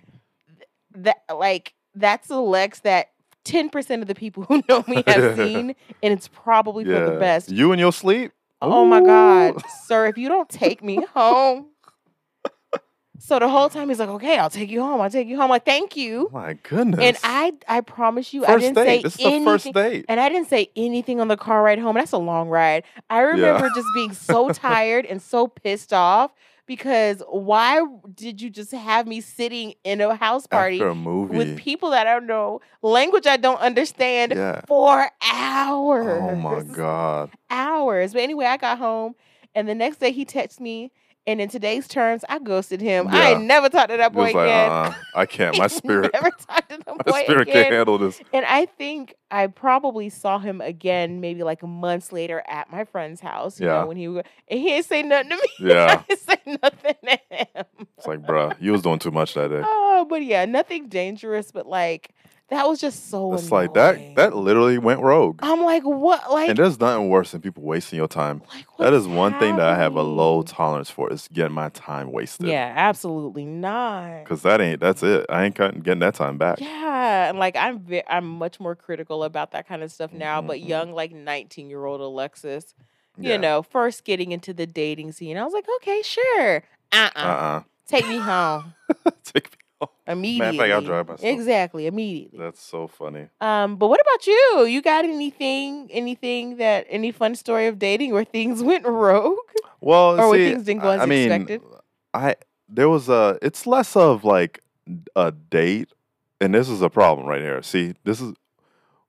that 0.95 1.17
like 1.33 1.73
that's 1.95 2.27
the 2.27 2.41
Lex 2.41 2.79
that 2.79 3.11
ten 3.43 3.69
percent 3.69 4.01
of 4.01 4.07
the 4.07 4.15
people 4.15 4.43
who 4.49 4.63
know 4.67 4.83
me 4.87 5.03
have 5.07 5.37
seen, 5.37 5.75
and 6.03 6.13
it's 6.13 6.27
probably 6.27 6.83
for 6.83 6.99
the 6.99 7.17
best. 7.19 7.51
You 7.51 7.71
and 7.71 7.79
your 7.79 7.93
sleep. 7.93 8.31
Oh 8.61 8.85
my 8.85 9.01
God, 9.01 9.61
sir, 9.85 10.07
if 10.07 10.17
you 10.17 10.29
don't 10.29 10.49
take 10.49 10.83
me 10.83 11.03
home. 11.13 11.67
So 13.25 13.39
the 13.39 13.47
whole 13.47 13.69
time 13.69 13.87
he's 13.87 13.99
like, 13.99 14.09
okay, 14.09 14.37
I'll 14.37 14.49
take 14.49 14.69
you 14.69 14.81
home. 14.81 14.99
I'll 14.99 15.09
take 15.09 15.29
you 15.29 15.37
home. 15.37 15.49
I 15.49 15.55
Like, 15.55 15.65
thank 15.65 15.95
you. 15.95 16.29
My 16.33 16.57
goodness. 16.61 16.99
And 16.99 17.17
I, 17.23 17.53
I 17.69 17.79
promise 17.79 18.33
you, 18.33 18.45
I 18.45 18.57
didn't 18.57 18.75
date. 18.75 18.85
say 18.85 19.01
This 19.01 19.15
is 19.15 19.21
anything. 19.21 19.45
the 19.45 19.51
first 19.51 19.73
date. 19.73 20.05
And 20.09 20.19
I 20.19 20.27
didn't 20.27 20.49
say 20.49 20.69
anything 20.75 21.21
on 21.21 21.29
the 21.29 21.37
car 21.37 21.63
ride 21.63 21.79
home. 21.79 21.95
That's 21.95 22.11
a 22.11 22.17
long 22.17 22.49
ride. 22.49 22.83
I 23.09 23.21
remember 23.21 23.69
just 23.73 23.87
being 23.93 24.11
so 24.11 24.49
tired 24.53 25.05
and 25.05 25.21
so 25.21 25.47
pissed 25.47 25.93
off 25.93 26.33
because 26.65 27.23
why 27.29 27.85
did 28.13 28.41
you 28.41 28.49
just 28.49 28.73
have 28.73 29.07
me 29.07 29.21
sitting 29.21 29.75
in 29.85 30.01
a 30.01 30.15
house 30.15 30.45
party 30.45 30.81
a 30.81 30.93
with 30.93 31.57
people 31.57 31.91
that 31.91 32.05
I 32.07 32.15
don't 32.15 32.27
know, 32.27 32.59
language 32.81 33.25
I 33.25 33.37
don't 33.37 33.61
understand 33.61 34.33
yeah. 34.33 34.63
for 34.67 35.09
hours? 35.33 36.21
Oh 36.21 36.35
my 36.35 36.61
god. 36.61 37.29
Hours. 37.49 38.11
But 38.11 38.23
anyway, 38.23 38.47
I 38.47 38.57
got 38.57 38.79
home 38.79 39.15
and 39.55 39.67
the 39.67 39.75
next 39.75 40.01
day 40.01 40.11
he 40.11 40.25
texted 40.25 40.59
me. 40.59 40.91
And 41.25 41.39
in 41.39 41.47
today's 41.47 41.87
terms, 41.87 42.25
I 42.27 42.39
ghosted 42.39 42.81
him. 42.81 43.07
I 43.09 43.29
ain't 43.31 43.43
never 43.43 43.69
talked 43.69 43.91
to 43.91 43.97
that 43.97 44.11
boy 44.11 44.23
like, 44.23 44.35
again. 44.35 44.69
uh, 44.71 44.93
I 45.15 45.25
can't. 45.25 45.57
My 45.57 45.67
spirit, 45.67 46.11
never 46.13 46.31
talked 46.31 46.69
to 46.69 46.77
that 46.85 46.85
boy 47.05 47.11
my 47.11 47.23
spirit 47.23 47.41
again. 47.43 47.63
can't 47.63 47.73
handle 47.73 47.97
this. 47.97 48.19
And 48.33 48.45
I 48.45 48.65
think 48.65 49.15
I 49.31 49.47
probably 49.47 50.09
saw 50.09 50.37
him 50.39 50.59
again 50.59 51.21
maybe 51.21 51.43
like 51.43 51.63
months 51.63 52.11
later 52.11 52.43
at 52.47 52.69
my 52.69 52.83
friend's 52.83 53.21
house. 53.21 53.57
You 53.59 53.67
Yeah. 53.67 53.81
know, 53.81 53.85
when 53.87 53.95
he 53.95 54.05
and 54.05 54.23
he 54.49 54.65
didn't 54.65 54.85
say 54.87 55.01
nothing 55.03 55.29
to 55.29 55.35
me. 55.37 55.41
Yeah. 55.73 56.03
I 56.09 56.15
say 56.15 56.35
nothing 56.61 56.95
to 57.05 57.19
him. 57.29 57.65
It's 57.97 58.05
like, 58.07 58.19
bruh, 58.21 58.55
you 58.59 58.73
was 58.73 58.81
doing 58.81 58.99
too 58.99 59.11
much 59.11 59.33
that 59.35 59.47
day. 59.47 59.61
Oh, 59.63 60.05
but 60.09 60.23
yeah, 60.23 60.43
nothing 60.43 60.89
dangerous, 60.89 61.51
but 61.51 61.67
like 61.67 62.09
that 62.49 62.67
was 62.67 62.79
just 62.79 63.09
so 63.09 63.33
It's 63.33 63.51
like 63.51 63.73
that. 63.73 64.15
That 64.15 64.35
literally 64.35 64.77
went 64.77 65.01
rogue. 65.01 65.39
I'm 65.41 65.61
like, 65.63 65.83
what 65.83 66.31
like, 66.31 66.49
and 66.49 66.57
there's 66.57 66.79
nothing 66.79 67.09
worse 67.09 67.31
than 67.31 67.41
people 67.41 67.63
wasting 67.63 67.97
your 67.97 68.07
time. 68.07 68.41
like 68.53 68.65
That 68.79 68.93
is 68.93 69.07
one 69.07 69.37
thing 69.39 69.55
that 69.55 69.67
I 69.67 69.75
have 69.75 69.95
a 69.95 70.01
low 70.03 70.43
tolerance 70.43 70.89
for 70.89 71.11
is 71.11 71.27
getting 71.31 71.53
my 71.53 71.69
time 71.69 72.11
wasted. 72.11 72.47
Yeah, 72.47 72.71
absolutely 72.75 73.45
not. 73.45 74.25
Cause 74.25 74.41
that 74.43 74.61
ain't 74.61 74.79
that's 74.79 75.01
it. 75.03 75.25
I 75.29 75.45
ain't 75.45 75.55
cutting- 75.55 75.81
getting 75.81 75.99
that 75.99 76.15
time 76.15 76.37
back. 76.37 76.59
Yeah, 76.59 77.29
and 77.29 77.39
like 77.39 77.55
I'm 77.55 77.79
ve- 77.79 78.03
I'm 78.07 78.27
much 78.27 78.59
more 78.59 78.75
critical 78.75 79.23
about 79.23 79.51
that 79.51 79.67
kind 79.67 79.81
of 79.83 79.91
stuff 79.91 80.11
now. 80.13 80.41
But 80.41 80.59
Mhm. 80.59 80.67
young, 80.67 80.93
like 80.93 81.11
19 81.11 81.69
year 81.69 81.85
old 81.85 82.01
Alexis, 82.01 82.73
Yeah. 83.17 83.33
you 83.33 83.37
know, 83.39 83.63
first 83.63 84.03
getting 84.03 84.31
into 84.31 84.53
the 84.53 84.65
dating 84.67 85.11
scene, 85.13 85.37
I 85.37 85.43
was 85.43 85.53
like, 85.53 85.65
okay, 85.77 86.01
sure, 86.03 86.63
uh, 86.91 87.09
uh 87.15 87.19
Uh 87.19 87.61
take 87.87 88.07
me 88.07 88.17
home 88.17 88.73
Take 89.23 89.51
me 89.51 89.57
immediately. 90.07 90.71
I'll 90.71 90.81
drive 90.81 91.07
myself. 91.07 91.23
Exactly, 91.23 91.87
immediately. 91.87 92.39
That's 92.39 92.61
so 92.61 92.87
funny. 92.87 93.27
Um, 93.41 93.75
but 93.77 93.87
what 93.87 93.99
about 94.01 94.27
you? 94.27 94.65
You 94.65 94.81
got 94.81 95.05
anything, 95.05 95.89
anything 95.91 96.57
that 96.57 96.85
any 96.89 97.11
fun 97.11 97.35
story 97.35 97.67
of 97.67 97.79
dating 97.79 98.13
where 98.13 98.23
things 98.25 98.63
went 98.69 98.85
rogue? 98.85 99.37
Well, 99.81 100.19
Or 100.19 100.33
see, 100.35 100.51
things 100.51 100.63
didn't 100.63 100.81
go 100.81 100.89
as 100.91 101.01
I 101.01 101.05
mean, 101.05 101.31
expected? 101.31 101.61
I 102.13 102.35
there 102.69 102.89
was 102.89 103.09
a. 103.09 103.37
It's 103.41 103.67
less 103.67 103.95
of 103.95 104.23
like 104.23 104.61
a 105.15 105.31
date, 105.31 105.89
and 106.41 106.53
this 106.53 106.69
is 106.69 106.81
a 106.81 106.89
problem 106.89 107.27
right 107.27 107.41
here. 107.41 107.61
See, 107.61 107.93
this 108.03 108.21
is 108.21 108.33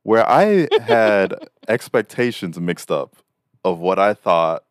where 0.02 0.28
I 0.28 0.68
had 0.82 1.34
expectations 1.68 2.58
mixed 2.60 2.90
up 2.90 3.16
of 3.64 3.78
what 3.78 3.98
I 3.98 4.14
thought 4.14 4.63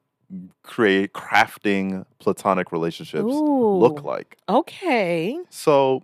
create 0.63 1.13
crafting 1.13 2.05
platonic 2.19 2.71
relationships 2.71 3.23
look 3.33 4.03
like. 4.03 4.37
Okay. 4.49 5.37
So 5.49 6.03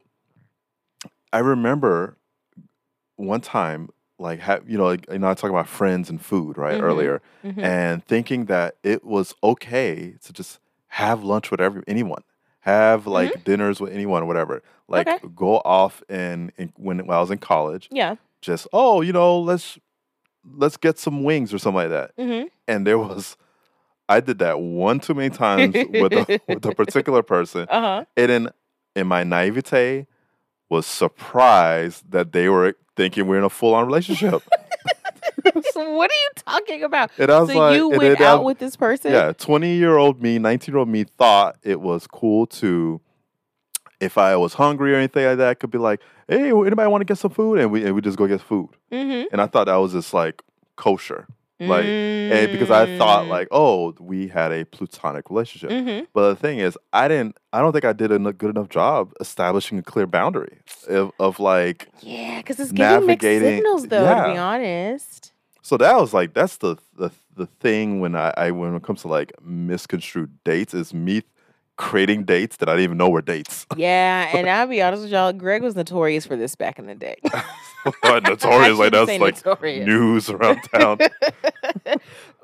I 1.31 1.39
remember 1.39 2.17
one 3.15 3.41
time, 3.41 3.89
like, 4.17 4.39
ha- 4.39 4.59
you 4.67 4.77
know, 4.77 4.85
like, 4.85 5.05
you 5.11 5.19
know, 5.19 5.29
I 5.29 5.33
talk 5.33 5.49
about 5.49 5.67
friends 5.67 6.09
and 6.09 6.23
food, 6.23 6.57
right, 6.57 6.77
Mhm. 6.79 6.83
earlier, 6.83 7.21
Mhm. 7.43 7.63
and 7.63 8.05
thinking 8.05 8.45
that 8.45 8.75
it 8.83 9.03
was 9.03 9.33
okay 9.43 10.15
to 10.23 10.33
just 10.33 10.59
have 10.87 11.23
lunch 11.23 11.51
with 11.51 11.61
every 11.61 11.83
anyone, 11.87 12.23
have 12.61 13.07
like 13.07 13.43
dinners 13.43 13.79
with 13.79 13.93
anyone, 13.93 14.27
whatever. 14.27 14.61
Like, 14.87 15.07
Mm-hmm. 15.07 15.25
Okay. 15.25 15.33
go 15.35 15.57
off 15.63 16.01
and, 16.09 16.51
and 16.57 16.71
when, 16.77 17.05
when 17.05 17.15
I 17.15 17.21
was 17.21 17.31
in 17.31 17.37
college, 17.37 17.87
Yeah. 17.91 18.15
just 18.41 18.67
oh, 18.73 19.01
you 19.01 19.13
know, 19.13 19.39
let's 19.39 19.77
let's 20.55 20.77
get 20.77 20.97
some 20.97 21.23
wings 21.23 21.53
or 21.53 21.57
something 21.59 21.75
like 21.75 21.89
that. 21.89 22.15
Mm-hmm. 22.17 22.47
And 22.67 22.87
there 22.87 22.97
was, 23.09 23.37
I 24.09 24.19
did 24.19 24.39
that 24.39 24.59
one 24.59 24.99
too 24.99 25.13
many 25.13 25.29
times 25.29 25.73
with 25.75 26.11
a, 26.13 26.41
with 26.47 26.65
a 26.65 26.73
particular 26.75 27.21
person, 27.23 27.67
Uh 27.69 27.81
huh. 27.81 28.05
and 28.17 28.31
in 28.31 28.49
in 28.95 29.07
my 29.07 29.23
naivete 29.23 30.07
was 30.69 30.85
surprised 30.85 32.11
that 32.11 32.31
they 32.33 32.49
were 32.49 32.75
thinking 32.95 33.27
we're 33.27 33.37
in 33.37 33.43
a 33.43 33.49
full 33.49 33.73
on 33.75 33.85
relationship. 33.85 34.41
so 35.71 35.89
what 35.93 36.09
are 36.11 36.21
you 36.21 36.29
talking 36.45 36.83
about? 36.83 37.11
and 37.17 37.31
I 37.31 37.39
was 37.39 37.51
So 37.51 37.57
like, 37.57 37.75
you 37.75 37.89
went 37.89 38.01
then 38.01 38.21
I- 38.21 38.25
out 38.31 38.43
with 38.43 38.59
this 38.59 38.75
person? 38.75 39.11
yeah, 39.11 39.31
twenty 39.33 39.75
year 39.75 39.95
old 39.97 40.21
me, 40.21 40.39
nineteen 40.39 40.73
year 40.73 40.79
old 40.79 40.89
me 40.89 41.03
thought 41.03 41.57
it 41.63 41.79
was 41.81 42.07
cool 42.07 42.47
to. 42.47 42.99
If 43.99 44.17
I 44.17 44.37
was 44.37 44.53
hungry 44.53 44.93
or 44.93 44.95
anything 44.95 45.25
like 45.25 45.37
that, 45.39 45.49
I 45.49 45.53
could 45.55 45.71
be 45.71 45.77
like, 45.77 45.99
"Hey, 46.29 46.51
anybody 46.51 46.87
want 46.89 47.01
to 47.01 47.05
get 47.05 47.17
some 47.17 47.31
food?" 47.31 47.59
And 47.59 47.69
we 47.69 47.83
and 47.85 47.93
we 47.93 47.99
just 48.01 48.17
go 48.17 48.27
get 48.27 48.39
food. 48.41 48.69
Mm-hmm. 48.93 49.27
And 49.33 49.41
I 49.41 49.45
thought 49.47 49.65
that 49.65 49.75
was 49.75 49.91
just 49.91 50.13
like 50.13 50.41
kosher, 50.77 51.27
like, 51.59 51.85
and 51.85 52.51
because 52.51 52.71
I 52.71 52.97
thought 52.97 53.27
like, 53.27 53.47
oh, 53.51 53.93
we 53.99 54.27
had 54.27 54.51
a 54.51 54.65
platonic 54.65 55.29
relationship. 55.29 55.69
Mm-hmm. 55.69 56.05
But 56.13 56.29
the 56.29 56.35
thing 56.35 56.59
is, 56.59 56.77
I 56.93 57.07
didn't. 57.07 57.37
I 57.51 57.59
don't 57.59 57.73
think 57.73 57.85
I 57.85 57.93
did 57.93 58.11
a 58.11 58.19
good 58.19 58.49
enough 58.49 58.69
job 58.69 59.11
establishing 59.19 59.77
a 59.79 59.83
clear 59.83 60.07
boundary 60.07 60.59
of, 60.87 61.11
of 61.19 61.39
like. 61.39 61.89
Yeah, 62.01 62.37
because 62.37 62.59
it's 62.59 62.71
giving 62.71 63.07
mixed 63.07 63.23
Navigating- 63.23 63.57
signals, 63.57 63.87
though. 63.87 64.05
To 64.05 64.31
be 64.31 64.37
honest. 64.37 65.33
So 65.61 65.77
that 65.77 65.99
was 65.99 66.13
like 66.13 66.33
that's 66.33 66.57
the 66.57 66.77
the 66.97 67.11
the 67.35 67.45
thing 67.45 67.99
when 67.99 68.15
I, 68.15 68.33
I 68.37 68.51
when 68.51 68.75
it 68.75 68.83
comes 68.83 69.01
to 69.01 69.07
like 69.07 69.31
misconstrued 69.41 70.43
dates 70.43 70.73
is 70.73 70.93
me 70.93 71.23
creating 71.79 72.25
dates 72.25 72.57
that 72.57 72.67
I 72.67 72.73
didn't 72.73 72.83
even 72.83 72.97
know 72.97 73.09
were 73.09 73.21
dates. 73.21 73.65
Yeah, 73.77 74.35
and 74.35 74.49
I'll 74.49 74.67
be 74.67 74.81
honest 74.81 75.03
with 75.03 75.11
y'all, 75.11 75.31
Greg 75.31 75.63
was 75.63 75.73
notorious 75.73 76.25
for 76.25 76.35
this 76.35 76.53
back 76.53 76.77
in 76.77 76.85
the 76.85 76.95
day. 76.95 77.15
Notorious, 78.03 78.77
like 78.77 78.91
that's 78.91 79.19
like 79.19 79.45
notorious. 79.45 79.87
news 79.87 80.29
around 80.29 80.59
town. 80.73 80.97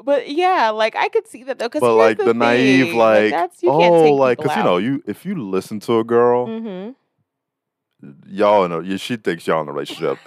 but 0.02 0.30
yeah, 0.30 0.70
like 0.70 0.96
I 0.96 1.10
could 1.10 1.28
see 1.28 1.44
that 1.44 1.60
though. 1.60 1.68
Cause 1.68 1.82
but 1.82 1.94
like 1.96 2.18
the, 2.18 2.26
the, 2.26 2.34
naive, 2.34 2.96
like, 2.96 3.32
that's 3.32 3.62
you 3.62 3.70
can't 3.70 3.94
oh, 3.94 4.14
like, 4.14 4.38
cause 4.38 4.56
you 4.56 4.64
know, 4.64 4.78
you 4.78 5.04
if 5.06 5.26
you 5.26 5.36
listen 5.36 5.82
to 5.82 6.00
a 6.00 6.06
girl, 6.06 6.48
Mm-hmm. 6.48 6.92
y'all 8.28 8.70
know, 8.70 8.80
you, 8.80 8.98
she 8.98 9.18
thinks 9.18 9.46
y'all 9.46 9.62
in 9.62 9.68
a 9.68 9.74
relationship 9.74 10.18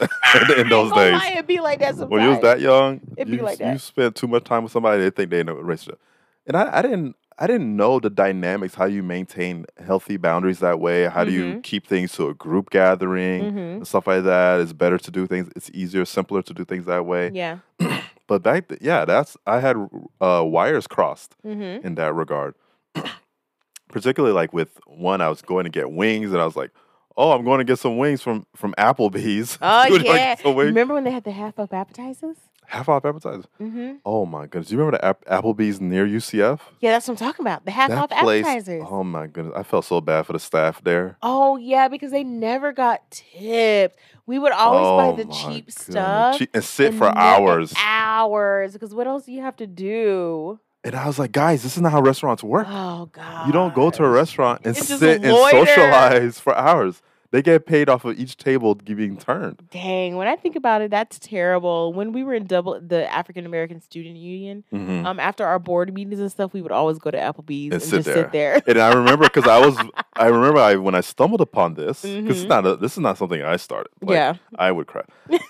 in, 0.59 0.69
those 0.69 0.93
days. 0.93 1.19
it'd 1.33 1.47
be 1.47 1.61
like 1.61 1.79
that 1.79 1.95
sometimes. 1.97 2.11
When 2.11 2.23
you 2.25 2.29
was 2.31 2.41
that 2.43 2.61
young, 2.61 3.01
It'd 3.17 3.31
be 3.31 3.39
you, 3.39 3.43
like 3.43 3.61
you 3.61 3.65
that. 3.65 3.81
spent 3.81 4.15
too 4.15 4.27
much 4.29 4.45
time 4.45 4.65
with 4.65 4.73
somebody, 4.73 5.01
they 5.01 5.11
think 5.11 5.31
they 5.31 5.41
in 5.41 5.49
a 5.49 5.55
relationship. 5.55 5.99
And 6.47 6.55
I, 6.57 6.79
I 6.79 6.83
didn't 6.83 7.17
I 7.41 7.47
didn't 7.47 7.77
know 7.77 8.01
the 8.01 8.11
dynamics, 8.11 8.75
how 8.75 8.87
you 8.87 9.03
maintain 9.03 9.65
healthy 9.85 10.17
boundaries 10.17 10.59
that 10.59 10.81
way. 10.81 11.05
How 11.05 11.25
do 11.25 11.31
you 11.31 11.45
Mhm. 11.45 11.63
keep 11.63 11.87
things 11.87 12.11
to 12.13 12.29
a 12.29 12.35
group 12.35 12.71
gathering 12.71 13.43
Mm-hmm. 13.45 13.59
and 13.59 13.87
stuff 13.87 14.07
like 14.09 14.25
that? 14.25 14.61
It's 14.61 14.73
better 14.73 14.99
to 14.99 15.11
do 15.11 15.27
things. 15.27 15.49
It's 15.55 15.71
easier, 15.73 16.05
simpler 16.05 16.43
to 16.43 16.53
do 16.53 16.65
things 16.65 16.85
that 16.87 17.07
way. 17.07 17.31
Yeah. 17.33 17.59
But 18.27 18.43
back, 18.43 18.69
th- 18.69 18.83
yeah, 18.83 19.07
that's 19.07 19.37
I 19.47 19.61
had 19.61 19.77
uh, 20.21 20.43
wires 20.45 20.87
crossed 20.87 21.35
Mm-hmm. 21.47 21.87
in 21.87 21.95
that 21.95 22.13
regard. 22.13 22.55
Particularly 23.89 24.35
like 24.35 24.53
with 24.53 24.79
one, 24.87 25.21
I 25.23 25.29
was 25.31 25.41
going 25.41 25.65
to 25.65 25.71
get 25.71 25.91
wings, 25.91 26.33
and 26.33 26.43
I 26.43 26.45
was 26.45 26.55
like, 26.57 26.71
"Oh, 27.17 27.33
I'm 27.33 27.43
going 27.43 27.57
to 27.59 27.65
get 27.65 27.79
some 27.79 27.97
wings 27.97 28.21
from 28.21 28.45
from 28.55 28.75
Applebee's." 28.77 29.57
Oh 29.63 29.87
you 29.87 29.99
like 29.99 30.07
yeah. 30.07 30.37
Remember 30.45 30.93
when 30.93 31.05
they 31.05 31.11
had 31.11 31.25
the 31.25 31.31
half 31.33 31.59
up 31.59 31.73
appetizers? 31.73 32.37
Half 32.71 32.91
off 32.91 33.05
appetizers. 33.07 33.47
Mm-hmm. 33.61 33.93
Oh 34.05 34.27
my 34.27 34.43
goodness! 34.47 34.69
Do 34.69 34.75
you 34.75 34.79
remember 34.79 34.99
the 34.99 35.05
App- 35.07 35.25
Applebee's 35.25 35.81
near 35.81 36.07
UCF? 36.07 36.61
Yeah, 36.81 36.93
that's 36.93 37.09
what 37.09 37.15
I'm 37.15 37.27
talking 37.27 37.43
about. 37.45 37.65
The 37.65 37.71
half 37.71 37.91
off 37.91 38.13
appetizers. 38.13 38.85
Oh 38.87 39.03
my 39.03 39.27
goodness! 39.27 39.55
I 39.57 39.63
felt 39.63 39.87
so 39.87 40.03
bad 40.03 40.27
for 40.27 40.35
the 40.35 40.39
staff 40.39 40.85
there. 40.85 41.17
Oh 41.23 41.57
yeah, 41.57 41.89
because 41.89 42.11
they 42.11 42.25
never 42.25 42.73
got 42.73 43.11
tipped. 43.11 43.99
We 44.27 44.39
would 44.39 44.53
always 44.53 44.83
oh 44.85 45.13
buy 45.17 45.23
the 45.23 45.31
cheap 45.33 45.67
goodness. 45.67 45.75
stuff 45.77 46.39
Che- 46.39 46.49
and 46.53 46.63
sit 46.63 46.89
and 46.91 46.99
for 46.99 47.07
hours. 47.17 47.73
Hours, 47.79 48.75
because 48.75 48.95
what 48.95 49.07
else 49.07 49.25
do 49.25 49.33
you 49.33 49.41
have 49.41 49.57
to 49.57 49.67
do? 49.67 50.61
And 50.85 50.95
I 50.95 51.07
was 51.07 51.19
like, 51.19 51.33
guys, 51.33 51.63
this 51.63 51.75
is 51.77 51.83
not 51.83 51.93
how 51.93 52.01
restaurants 52.03 52.45
work. 52.45 52.67
Oh 52.69 53.07
god, 53.13 53.47
You 53.47 53.53
don't 53.53 53.75
go 53.75 53.91
to 53.91 54.05
a 54.05 54.09
restaurant 54.11 54.61
and 54.65 54.77
And 54.77 54.87
sit 54.87 55.25
and 55.25 55.35
socialize 55.35 56.39
for 56.39 56.55
hours. 56.55 57.01
They 57.31 57.43
get 57.43 57.67
paid 57.67 57.91
off 57.91 58.07
of 58.07 58.19
each 58.19 58.39
table 58.39 58.75
being 58.75 59.19
turned. 59.19 59.63
Dang, 59.71 60.17
when 60.17 60.27
I 60.29 60.37
think 60.37 60.57
about 60.57 60.81
it, 60.81 60.91
that's 60.91 61.19
terrible. 61.19 61.93
When 61.93 62.13
we 62.13 62.25
were 62.25 62.33
in 62.33 62.47
double 62.47 62.81
the 62.81 63.13
African 63.13 63.45
American 63.45 63.83
Student 63.83 64.17
Union, 64.17 64.65
Mhm. 64.73 65.05
um, 65.05 65.21
after 65.21 65.45
our 65.45 65.59
board 65.59 65.93
meetings 65.93 66.21
and 66.21 66.31
stuff, 66.33 66.55
we 66.55 66.63
would 66.63 66.73
always 66.73 66.99
go 66.99 67.11
to 67.11 67.19
Applebee's 67.19 67.73
and, 67.75 67.83
sit 67.83 67.97
just 68.05 68.15
sit 68.15 68.33
there. 68.33 68.63
And 68.67 68.79
I 68.79 68.95
remember 68.95 69.25
because 69.25 69.47
I 69.47 69.59
was, 69.59 69.77
I 70.17 70.29
remember 70.29 70.59
I 70.59 70.77
when 70.77 70.95
I 70.95 71.03
stumbled 71.03 71.43
upon 71.43 71.75
this 71.75 72.01
because 72.03 72.39
it's 72.39 72.45
Mhm. 72.47 72.49
not 72.49 72.67
a, 72.67 72.77
this 72.77 72.93
is 72.93 72.99
not 73.01 73.19
something 73.19 73.43
I 73.43 73.57
started. 73.57 73.91
Like, 74.01 74.15
yeah. 74.15 74.35
I 74.59 74.73
would 74.73 74.87
cry. 74.87 75.03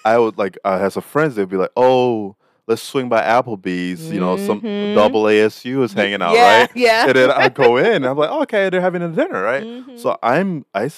I 0.05 0.18
would 0.18 0.37
like 0.37 0.59
I 0.64 0.79
had 0.79 0.93
some 0.93 1.05
friends. 1.05 1.37
They'd 1.37 1.49
be 1.49 1.57
like, 1.57 1.70
"Oh, 1.76 2.35
let's 2.66 2.83
swing 2.83 3.09
by 3.09 3.22
Applebee's." 3.22 4.11
You 4.11 4.18
know, 4.18 4.37
some 4.37 4.62
Mhm. 4.62 4.95
double 4.95 5.22
ASU 5.29 5.85
is 5.85 5.93
hanging 5.93 6.22
out, 6.22 6.35
yeah, 6.35 6.61
right? 6.62 6.70
Yeah. 6.74 7.07
And 7.07 7.14
then 7.14 7.31
I 7.31 7.49
go 7.51 7.76
in, 7.76 7.87
and 7.87 8.07
I'm 8.07 8.16
like, 8.18 8.31
"Okay, 8.43 8.68
they're 8.68 8.81
having 8.81 9.03
a 9.03 9.09
dinner, 9.09 9.41
right?" 9.43 9.62
Mhm. 9.64 9.97
So 9.99 10.18
I'm 10.24 10.64
I 10.74 10.91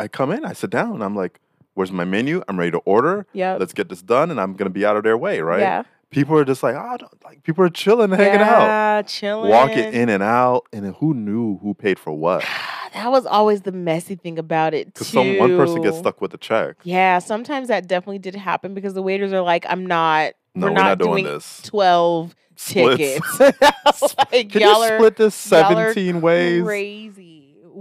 I 0.00 0.08
come 0.08 0.32
in, 0.32 0.44
I 0.44 0.52
sit 0.54 0.70
down, 0.70 1.02
I'm 1.02 1.14
like, 1.14 1.38
"Where's 1.74 1.92
my 1.92 2.04
menu? 2.04 2.42
I'm 2.48 2.58
ready 2.58 2.70
to 2.72 2.78
order. 2.78 3.26
Yep. 3.34 3.60
Let's 3.60 3.72
get 3.72 3.88
this 3.88 4.02
done, 4.02 4.30
and 4.30 4.40
I'm 4.40 4.54
gonna 4.54 4.70
be 4.70 4.84
out 4.86 4.96
of 4.96 5.02
their 5.04 5.16
way, 5.18 5.40
right?" 5.40 5.60
Yeah. 5.60 5.82
People 6.10 6.36
are 6.36 6.44
just 6.44 6.62
like, 6.64 6.74
"Oh, 6.74 6.96
don't- 6.96 7.24
like 7.24 7.42
people 7.44 7.64
are 7.64 7.68
chilling, 7.70 8.10
hanging 8.10 8.40
out, 8.40 8.62
Yeah, 8.62 9.02
chilling. 9.02 9.50
walking 9.50 9.92
in 9.92 10.08
and 10.08 10.22
out, 10.24 10.64
and 10.72 10.84
then 10.84 10.94
who 10.94 11.14
knew 11.14 11.58
who 11.58 11.74
paid 11.74 11.98
for 11.98 12.12
what? 12.12 12.44
That 12.92 13.12
was 13.12 13.24
always 13.24 13.60
the 13.62 13.70
messy 13.70 14.16
thing 14.16 14.36
about 14.36 14.74
it 14.74 14.86
too. 14.86 14.90
Because 15.04 15.06
some 15.06 15.38
one 15.38 15.56
person 15.56 15.80
gets 15.80 15.98
stuck 15.98 16.20
with 16.20 16.32
the 16.32 16.38
check. 16.38 16.74
Yeah, 16.82 17.20
sometimes 17.20 17.68
that 17.68 17.86
definitely 17.86 18.18
did 18.18 18.34
happen 18.34 18.74
because 18.74 18.94
the 18.94 19.00
waiters 19.02 19.32
are 19.32 19.42
like, 19.42 19.64
"I'm 19.68 19.86
not. 19.86 20.32
No, 20.56 20.66
we're, 20.66 20.72
not, 20.72 20.98
doing, 20.98 21.22
doing 21.22 21.24
this. 21.34 21.62
twelve 21.64 22.34
Splits. 22.56 22.98
tickets. 23.38 23.38
like, 24.32 24.50
Can 24.50 24.62
y'all 24.62 24.84
you 24.84 24.92
are 24.92 24.98
split 24.98 25.16
this 25.16 25.36
17 25.36 26.20
ways? 26.20 26.64
crazy. 26.64 27.39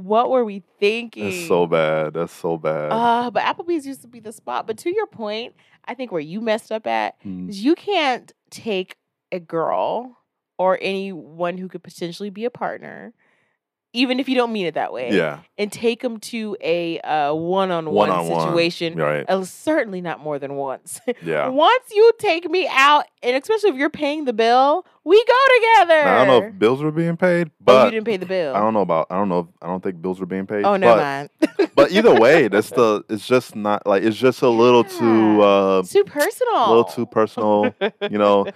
What 0.09 0.31
were 0.31 0.43
we 0.43 0.63
thinking? 0.79 1.23
That's 1.25 1.47
so 1.47 1.67
bad. 1.67 2.15
That's 2.15 2.33
so 2.33 2.57
bad. 2.57 2.91
Uh, 2.91 3.29
but 3.29 3.43
Applebee's 3.43 3.85
used 3.85 4.01
to 4.01 4.07
be 4.07 4.19
the 4.19 4.31
spot. 4.31 4.65
But 4.65 4.79
to 4.79 4.89
your 4.89 5.05
point, 5.05 5.53
I 5.85 5.93
think 5.93 6.11
where 6.11 6.19
you 6.19 6.41
messed 6.41 6.71
up 6.71 6.87
at 6.87 7.21
Mm. 7.23 7.47
is 7.47 7.63
you 7.63 7.75
can't 7.75 8.31
take 8.49 8.95
a 9.31 9.39
girl 9.39 10.17
or 10.57 10.79
anyone 10.81 11.59
who 11.59 11.67
could 11.67 11.83
potentially 11.83 12.31
be 12.31 12.43
a 12.43 12.49
partner, 12.49 13.13
even 13.93 14.19
if 14.19 14.29
you 14.29 14.35
don't 14.35 14.51
mean 14.53 14.65
it 14.67 14.75
that 14.75 14.93
way, 14.93 15.11
yeah, 15.15 15.39
and 15.57 15.71
take 15.71 16.01
them 16.01 16.19
to 16.19 16.55
a 16.61 16.99
uh, 16.99 17.33
one-on-one 17.33 17.93
One-on-one. 17.93 18.47
situation. 18.47 18.95
right. 18.95 19.25
Uh, 19.27 19.43
certainly 19.45 19.99
not 20.01 20.19
more 20.19 20.37
than 20.39 20.55
once. 20.55 20.99
Yeah. 21.23 21.49
Once 21.49 21.85
you 21.91 22.11
take 22.19 22.49
me 22.49 22.67
out, 22.71 23.03
and 23.23 23.35
especially 23.35 23.71
if 23.71 23.75
you're 23.75 23.89
paying 23.89 24.25
the 24.25 24.33
bill, 24.33 24.85
we 25.03 25.23
go 25.25 25.33
together. 25.59 26.03
Now, 26.05 26.13
I 26.21 26.25
don't 26.25 26.27
know 26.41 26.47
if 26.47 26.59
bills 26.59 26.81
were 26.83 26.91
being 26.91 27.17
paid, 27.17 27.51
but 27.59 27.75
oh, 27.81 27.85
you 27.85 27.91
didn't 27.91 28.05
pay 28.05 28.17
the 28.17 28.25
bill. 28.25 28.55
I 28.55 28.59
don't 28.59 28.73
know 28.73 28.81
about. 28.81 29.07
I 29.09 29.15
don't 29.17 29.27
know. 29.29 29.39
If, 29.39 29.45
I 29.61 29.67
don't 29.67 29.81
think 29.83 30.01
bills 30.01 30.19
were 30.19 30.25
being 30.25 30.45
paid. 30.47 30.63
oh, 30.65 30.77
no, 30.77 30.95
mind. 30.95 31.29
But 31.75 31.91
either 31.91 32.13
way, 32.19 32.47
that's 32.53 32.69
the. 32.69 33.03
It's 33.09 33.27
just 33.27 33.55
not 33.55 33.85
like 33.87 34.03
it's 34.03 34.17
just 34.17 34.41
a 34.41 34.49
little 34.49 34.83
too. 34.83 35.41
Uh, 35.41 35.83
Too 35.83 36.03
personal. 36.03 36.55
a 36.55 36.67
little 36.69 36.83
too 36.85 37.05
personal. 37.05 37.73
you 38.09 38.17
know, 38.17 38.47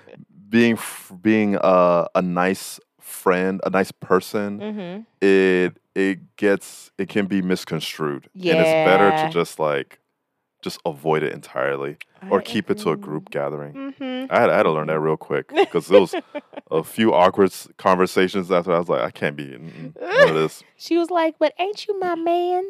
being 0.50 0.78
being 1.22 1.58
uh, 1.58 2.08
a 2.16 2.22
nice 2.22 2.80
friend, 3.24 3.62
a 3.64 3.70
nice 3.70 3.92
person. 3.92 4.60
hmm 4.60 5.02
It 5.26 5.78
it 5.96 6.18
gets 6.38 6.92
it 6.98 7.08
can 7.10 7.26
be 7.28 7.42
misconstrued, 7.42 8.30
and 8.36 8.60
it's 8.62 8.74
better 8.86 9.12
to 9.22 9.30
just 9.30 9.60
like 9.60 10.00
just 10.62 10.80
avoid 10.86 11.24
it 11.24 11.34
entirely 11.34 11.98
or 12.30 12.42
keep 12.42 12.70
it 12.72 12.78
to 12.80 12.92
a 12.92 12.98
group 12.98 13.30
gathering. 13.30 13.74
hmm 14.00 14.26
I 14.30 14.40
had, 14.42 14.50
I 14.50 14.56
had 14.58 14.64
to 14.64 14.72
learn 14.72 14.88
that 14.88 15.00
real 15.00 15.18
quick 15.18 15.48
because 15.50 15.88
there 15.88 16.00
was 16.00 16.16
a 16.72 16.84
few 16.96 17.14
awkward 17.14 17.52
conversations 17.78 18.50
after 18.52 18.72
I 18.74 18.80
was 18.80 18.90
like, 18.90 19.02
I 19.02 19.12
can't 19.12 19.36
be 19.36 19.54
in 19.54 19.94
this. 20.34 20.64
She 20.78 20.98
was 20.98 21.10
like, 21.10 21.36
"But 21.40 21.54
ain't 21.60 21.88
you 21.88 21.98
my 22.00 22.16
man? 22.16 22.64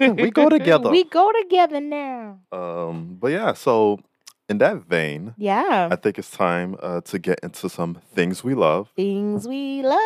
we 0.22 0.30
go 0.30 0.48
together. 0.48 0.90
we 0.90 1.04
go 1.04 1.30
together 1.42 1.80
now." 1.80 2.40
um, 2.52 3.16
but 3.20 3.30
yeah, 3.32 3.52
so 3.54 3.98
in 4.48 4.58
that 4.58 4.86
vein, 4.88 5.34
Yeah. 5.36 5.88
I 5.90 5.96
think 5.96 6.18
it's 6.18 6.30
time 6.30 6.76
uh, 6.82 7.00
to 7.02 7.18
get 7.18 7.40
into 7.42 7.68
some 7.68 7.98
things 8.14 8.42
we 8.42 8.54
love 8.54 8.90
Things 8.96 9.46
we 9.46 9.82
love. 9.82 9.98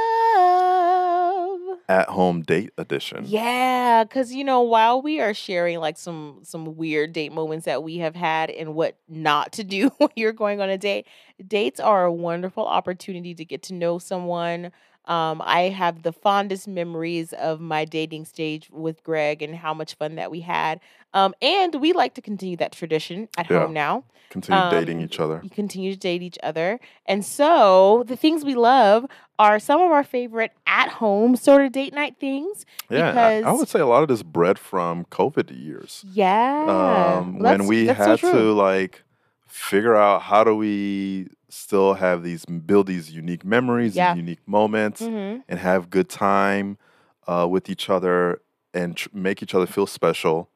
at 1.88 2.08
home 2.08 2.42
date 2.42 2.70
edition. 2.78 3.24
Yeah, 3.26 4.04
because 4.04 4.32
you 4.34 4.44
know, 4.44 4.62
while 4.62 5.02
we 5.02 5.20
are 5.20 5.34
sharing 5.34 5.78
like 5.80 5.98
some 5.98 6.40
some 6.42 6.76
weird 6.76 7.12
date 7.12 7.32
moments 7.32 7.66
that 7.66 7.82
we 7.82 7.98
have 7.98 8.14
had 8.14 8.50
and 8.50 8.74
what 8.74 8.96
not 9.08 9.52
to 9.52 9.64
do 9.64 9.90
when 9.98 10.10
you're 10.16 10.32
going 10.32 10.60
on 10.60 10.68
a 10.70 10.78
date, 10.78 11.06
dates 11.46 11.80
are 11.80 12.04
a 12.04 12.12
wonderful 12.12 12.66
opportunity 12.66 13.34
to 13.34 13.44
get 13.44 13.62
to 13.64 13.74
know 13.74 13.98
someone. 13.98 14.72
Um, 15.06 15.42
I 15.44 15.62
have 15.62 16.02
the 16.02 16.12
fondest 16.12 16.68
memories 16.68 17.32
of 17.32 17.60
my 17.60 17.84
dating 17.84 18.24
stage 18.24 18.68
with 18.70 19.02
Greg 19.02 19.42
and 19.42 19.56
how 19.56 19.74
much 19.74 19.94
fun 19.94 20.14
that 20.14 20.30
we 20.30 20.40
had. 20.40 20.80
Um, 21.12 21.34
and 21.42 21.74
we 21.76 21.92
like 21.92 22.14
to 22.14 22.22
continue 22.22 22.56
that 22.58 22.72
tradition 22.72 23.28
at 23.36 23.50
Yeah. 23.50 23.60
home 23.60 23.72
now. 23.72 24.04
Continue 24.30 24.70
dating 24.70 24.98
Um, 24.98 25.04
each 25.04 25.20
other. 25.20 25.40
You 25.42 25.50
continue 25.50 25.92
to 25.92 25.98
date 25.98 26.22
each 26.22 26.38
other. 26.42 26.80
And 27.04 27.22
so 27.22 28.02
the 28.06 28.16
things 28.16 28.44
we 28.46 28.54
love 28.54 29.04
are 29.38 29.58
some 29.58 29.80
of 29.82 29.90
our 29.90 30.04
favorite 30.04 30.52
at 30.66 30.88
home 30.88 31.36
sort 31.36 31.62
of 31.66 31.72
date 31.72 31.92
night 31.92 32.16
things. 32.18 32.64
Yeah, 32.88 33.42
I, 33.44 33.50
I 33.50 33.52
would 33.52 33.68
say 33.68 33.80
a 33.80 33.86
lot 33.86 34.02
of 34.02 34.08
this 34.08 34.22
bred 34.22 34.58
from 34.58 35.04
COVID 35.06 35.50
years. 35.54 36.02
Yeah. 36.08 37.18
um, 37.18 37.38
when 37.40 37.66
we 37.66 37.84
that's 37.84 37.98
so 37.98 38.04
had 38.04 38.20
to 38.20 38.52
like 38.52 39.02
figure 39.46 39.96
out 39.96 40.22
how 40.22 40.44
do 40.44 40.56
we 40.56 41.28
still 41.56 41.94
have 41.94 42.22
these 42.22 42.46
build 42.46 42.86
these 42.86 43.10
unique 43.10 43.44
memories 43.44 43.94
Yeah. 43.94 44.10
and 44.12 44.18
unique 44.18 44.40
moments 44.46 45.02
Mhm. 45.02 45.42
and 45.48 45.58
have 45.58 45.90
good 45.90 46.08
time 46.08 46.78
uh, 47.26 47.46
with 47.48 47.68
each 47.68 47.90
other 47.90 48.40
and 48.72 48.96
tr- 48.96 49.10
make 49.12 49.42
each 49.42 49.54
other 49.54 49.66
feel 49.66 49.86
special 49.86 50.48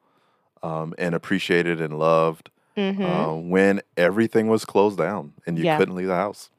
um, 0.63 0.95
and 0.97 1.13
appreciated 1.13 1.79
and 1.79 1.99
loved 1.99 2.49
Mhm. 2.75 3.05
uh, 3.05 3.35
when 3.49 3.79
everything 3.95 4.47
was 4.47 4.65
closed 4.65 4.97
down 4.97 5.33
and 5.45 5.57
you 5.59 5.65
Yeah. 5.65 5.77
couldn't 5.77 5.95
leave 5.95 6.07
the 6.07 6.15
house 6.15 6.49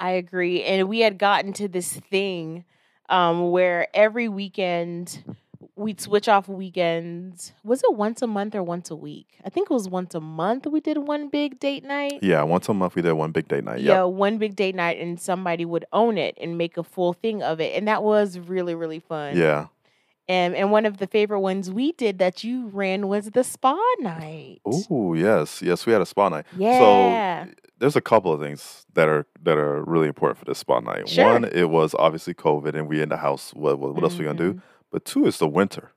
I 0.00 0.10
agree. 0.12 0.62
And 0.62 0.88
we 0.88 1.00
had 1.00 1.18
gotten 1.18 1.52
to 1.54 1.66
this 1.66 1.92
thing 1.94 2.64
um, 3.08 3.50
where 3.50 3.88
every 3.94 4.28
weekend 4.28 5.24
we'd 5.78 6.00
switch 6.00 6.28
off 6.28 6.48
weekends. 6.48 7.52
Was 7.64 7.82
it 7.82 7.94
once 7.94 8.20
a 8.22 8.26
month 8.26 8.54
or 8.54 8.62
once 8.62 8.90
a 8.90 8.96
week? 8.96 9.38
I 9.44 9.50
think 9.50 9.70
it 9.70 9.74
was 9.74 9.88
once 9.88 10.14
a 10.14 10.20
month 10.20 10.66
we 10.66 10.80
did 10.80 10.98
one 10.98 11.28
big 11.28 11.58
date 11.60 11.84
night. 11.84 12.18
yeah 12.22 12.42
once 12.42 12.68
a 12.68 12.74
month 12.74 12.94
we 12.96 13.02
did 13.02 13.12
one 13.12 13.32
big 13.32 13.48
date 13.48 13.64
night 13.64 13.80
Yeah, 13.80 14.02
one 14.04 14.38
big 14.38 14.56
date 14.56 14.74
night, 14.74 14.98
and 14.98 15.20
somebody 15.20 15.64
would 15.64 15.84
own 15.92 16.18
it 16.18 16.36
and 16.40 16.58
make 16.58 16.76
a 16.76 16.82
full 16.82 17.12
thing 17.12 17.42
of 17.42 17.60
it, 17.60 17.76
and 17.76 17.86
that 17.88 18.02
was 18.02 18.38
really 18.38 18.74
really 18.74 19.00
fun. 19.00 19.36
yeah 19.36 19.66
and 20.28 20.54
and 20.54 20.70
one 20.70 20.84
of 20.84 20.98
the 20.98 21.06
favorite 21.06 21.40
ones 21.40 21.70
we 21.70 21.92
did 21.92 22.18
that 22.18 22.44
you 22.44 22.68
ran 22.68 23.08
was 23.08 23.30
the 23.30 23.42
spa 23.44 23.76
night. 24.00 24.60
oh 24.66 25.14
yes 25.14 25.62
yes 25.62 25.86
we 25.86 25.92
had 25.92 26.02
a 26.02 26.06
spa 26.06 26.28
night 26.28 26.44
yeah, 26.56 27.44
So 27.46 27.50
there's 27.78 27.96
a 27.96 28.00
couple 28.00 28.32
of 28.32 28.40
things 28.40 28.84
that 28.94 29.08
are 29.08 29.24
that 29.42 29.56
are 29.56 29.82
really 29.84 30.08
important 30.08 30.36
for 30.38 30.44
this 30.44 30.58
spa 30.58 30.80
night. 30.80 31.08
Sure. 31.08 31.32
One, 31.32 31.44
it 31.44 31.70
was 31.70 31.94
obviously 31.98 32.34
COVID 32.34 32.74
and 32.74 32.88
we 32.88 33.00
in 33.00 33.08
the 33.08 33.16
house. 33.16 33.52
What 33.54 33.78
what, 33.78 33.94
what 33.94 34.02
else 34.02 34.18
we 34.18 34.24
gonna 34.24 34.36
do? 34.38 34.54
Mm-hmm. 34.54 34.77
But 34.90 35.04
two, 35.04 35.26
it's 35.26 35.38
the 35.38 35.48
winter. 35.48 35.92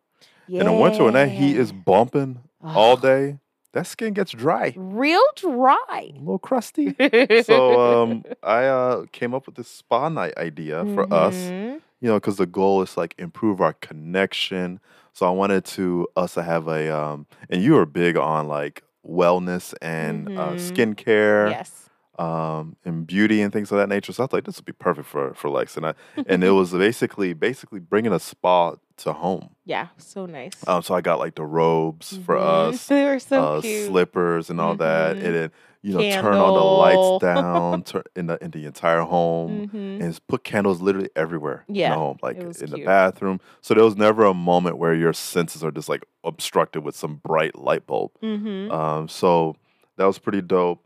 In 0.48 0.66
the 0.66 0.74
winter 0.74 1.04
when 1.06 1.14
that 1.14 1.30
heat 1.30 1.56
is 1.56 1.72
Yeah. 1.72 1.78
bumping 1.86 2.40
all 2.62 2.98
day, 2.98 3.38
that 3.74 3.88
skin 3.88 4.14
gets 4.14 4.32
dry, 4.32 4.74
Real 4.78 5.24
dry. 5.38 6.12
a 6.14 6.20
little 6.20 6.40
crusty. 6.40 6.96
so 7.44 7.80
um, 7.80 8.26
I 8.44 8.66
uh, 8.66 9.06
came 9.14 9.34
up 9.34 9.46
with 9.46 9.56
this 9.56 9.70
spa 9.70 10.10
night 10.10 10.34
idea 10.38 10.86
for 10.94 11.12
us. 11.14 11.52
Mhm. 11.52 11.82
You 12.02 12.08
know, 12.10 12.16
because 12.16 12.38
the 12.38 12.46
goal 12.48 12.82
is 12.82 12.98
like 12.98 13.16
improve 13.18 13.62
our 13.62 13.74
connection. 13.74 14.80
So 15.14 15.26
I 15.26 15.30
wanted 15.30 15.64
to 15.66 16.08
us 16.18 16.34
to 16.34 16.44
have 16.44 16.68
a 16.68 16.90
um, 16.94 17.28
and 17.50 17.62
you 17.64 17.78
are 17.78 17.86
big 17.86 18.18
on 18.18 18.48
like 18.48 18.84
wellness 19.08 19.74
and 19.82 20.28
uh, 20.36 20.54
Mhm. 20.56 20.58
skincare. 20.74 21.50
Yes. 21.52 21.90
Um, 22.22 22.76
and 22.86 23.08
beauty 23.08 23.42
and 23.42 23.52
things 23.52 23.72
of 23.72 23.78
that 23.78 23.90
nature. 23.90 24.14
So 24.14 24.24
I 24.24 24.28
thought 24.28 24.46
this 24.46 24.58
would 24.58 24.66
be 24.66 24.74
perfect 24.74 25.08
for 25.08 25.34
for 25.34 25.50
Lex, 25.50 25.76
and 25.78 25.86
I 25.88 25.94
and 26.28 26.44
it 26.44 26.52
was 26.62 26.72
basically 26.72 27.34
basically 27.34 27.80
bringing 27.80 28.14
a 28.14 28.20
spa 28.20 28.76
to 28.98 29.14
home. 29.14 29.50
Yeah, 29.66 29.88
so 29.98 30.26
nice. 30.26 30.68
Um, 30.68 30.82
so 30.84 30.94
I 30.94 31.02
got 31.02 31.18
like 31.20 31.36
the 31.36 31.46
robes 31.46 32.18
for 32.26 32.36
Mhm. 32.36 32.70
us, 32.70 32.88
They 32.94 33.06
were 33.06 33.20
so 33.20 33.42
uh, 33.42 33.62
cute. 33.62 33.88
slippers 33.88 34.50
and 34.50 34.60
all 34.62 34.76
that, 34.76 35.18
Mhm. 35.18 35.24
and 35.26 35.36
then 35.36 35.52
you 35.82 35.94
know 35.94 36.04
turn 36.22 36.40
all 36.40 36.52
the 36.52 36.64
lights 36.64 37.10
down 37.20 37.84
turn 37.92 38.04
in 38.16 38.28
the 38.28 38.38
in 38.44 38.52
the 38.52 38.66
entire 38.66 39.02
home. 39.02 39.68
hmm 39.70 39.98
And 40.02 40.20
put 40.28 40.44
candles 40.44 40.82
literally 40.82 41.10
everywhere 41.16 41.64
in 41.68 41.76
the 41.76 41.96
home, 41.96 42.18
like 42.22 42.38
was 42.44 42.62
in 42.62 42.70
the 42.70 42.78
bathroom. 42.86 43.40
So 43.62 43.74
there 43.74 43.84
was 43.84 43.96
never 43.96 44.26
a 44.26 44.34
moment 44.34 44.78
where 44.78 44.94
your 44.94 45.14
senses 45.14 45.64
are 45.64 45.72
just 45.72 45.90
like 45.90 46.04
obstructed 46.24 46.82
with 46.82 46.96
some 46.96 47.16
bright 47.16 47.56
light 47.58 47.86
bulb. 47.88 48.12
hmm 48.22 48.70
Um, 48.72 49.08
so 49.08 49.56
that 49.98 50.06
was 50.06 50.20
pretty 50.20 50.42
dope. 50.42 50.84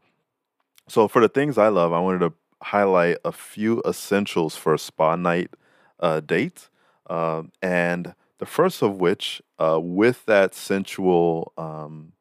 So 0.87 1.07
for 1.07 1.21
the 1.21 1.29
things 1.29 1.57
I 1.57 1.67
love, 1.69 1.93
I 1.93 1.99
wanted 1.99 2.19
to 2.19 2.33
highlight 2.61 3.17
a 3.25 3.31
few 3.31 3.81
essentials 3.85 4.55
for 4.55 4.73
a 4.73 4.79
spa 4.79 5.15
night 5.15 5.51
uh, 5.99 6.19
date, 6.19 6.69
um, 7.09 7.51
and 7.61 8.13
the 8.39 8.45
first 8.45 8.81
of 8.81 8.99
which, 8.99 9.41
uh, 9.59 9.79
with 9.81 10.25
that 10.25 10.53
sensual 10.53 11.53
um, 11.57 12.13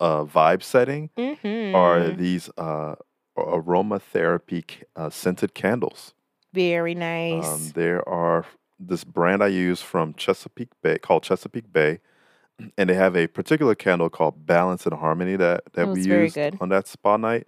uh, 0.00 0.24
vibe 0.24 0.62
setting, 0.62 1.10
hmm 1.16 1.74
are 1.74 2.10
these 2.10 2.50
uh, 2.58 2.96
aromatherapy 3.38 4.64
uh, 4.96 5.08
scented 5.10 5.54
candles. 5.54 6.14
Very 6.52 6.94
nice. 6.94 7.46
Um, 7.46 7.70
there 7.74 8.06
are 8.08 8.44
this 8.78 9.04
brand 9.04 9.42
I 9.42 9.48
use 9.48 9.80
from 9.82 10.14
Chesapeake 10.14 10.72
Bay 10.82 10.98
called 10.98 11.22
Chesapeake 11.22 11.72
Bay, 11.72 12.00
and 12.76 12.90
they 12.90 12.94
have 12.94 13.16
a 13.16 13.26
particular 13.28 13.74
candle 13.74 14.10
called 14.10 14.46
Balance 14.46 14.84
and 14.84 14.94
Harmony 14.94 15.36
that 15.36 15.72
that 15.74 15.88
we 15.90 16.00
used 16.24 16.34
on 16.60 16.68
that 16.70 16.88
spa 16.88 17.16
night, 17.16 17.46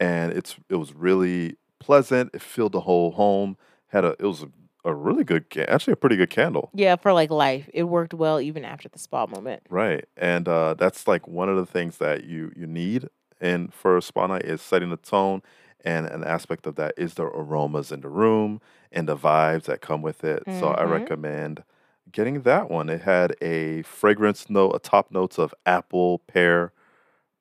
and 0.00 0.32
it's 0.32 0.56
it 0.68 0.76
was 0.76 0.92
really 0.94 1.56
pleasant. 1.78 2.30
It 2.34 2.42
filled 2.42 2.72
the 2.72 2.80
whole 2.80 3.12
home. 3.12 3.56
Had 3.88 4.04
a 4.04 4.16
it 4.18 4.24
was 4.26 4.42
a, 4.42 4.48
a 4.84 4.94
really 4.94 5.24
good 5.24 5.46
actually 5.68 5.92
a 5.94 5.96
pretty 5.96 6.16
good 6.16 6.30
candle. 6.30 6.70
yeah, 6.74 6.96
for 6.96 7.12
like 7.12 7.30
life, 7.30 7.68
it 7.72 7.84
worked 7.84 8.14
well 8.14 8.40
even 8.40 8.64
after 8.64 8.88
the 8.88 8.98
spa 8.98 9.26
moment. 9.26 9.62
Right, 9.70 10.04
and 10.16 10.48
uh, 10.48 10.74
that's 10.74 11.06
like 11.08 11.26
one 11.28 11.48
of 11.48 11.56
the 11.56 11.66
things 11.66 11.98
that 11.98 12.24
you 12.24 12.52
you 12.56 12.66
need 12.66 13.08
in 13.40 13.68
for 13.68 13.96
a 13.96 14.02
spa 14.02 14.26
night 14.26 14.44
is 14.44 14.60
setting 14.60 14.90
the 14.90 14.96
tone, 14.96 15.42
and 15.84 16.06
an 16.06 16.24
aspect 16.24 16.66
of 16.66 16.74
that 16.76 16.94
is 16.96 17.14
the 17.14 17.24
aromas 17.24 17.92
in 17.92 18.00
the 18.00 18.08
room 18.08 18.60
and 18.92 19.08
the 19.08 19.16
vibes 19.16 19.64
that 19.64 19.80
come 19.80 20.02
with 20.02 20.24
it. 20.24 20.44
So 20.50 20.70
I 20.72 20.82
Mhm. 20.82 20.90
recommend 20.90 21.62
getting 22.10 22.42
that 22.42 22.70
one. 22.70 22.88
It 22.88 23.02
had 23.02 23.34
a 23.42 23.82
fragrance 23.82 24.48
note, 24.50 24.72
a 24.74 24.78
top 24.78 25.10
notes 25.10 25.38
of 25.38 25.54
apple, 25.66 26.18
pear, 26.20 26.72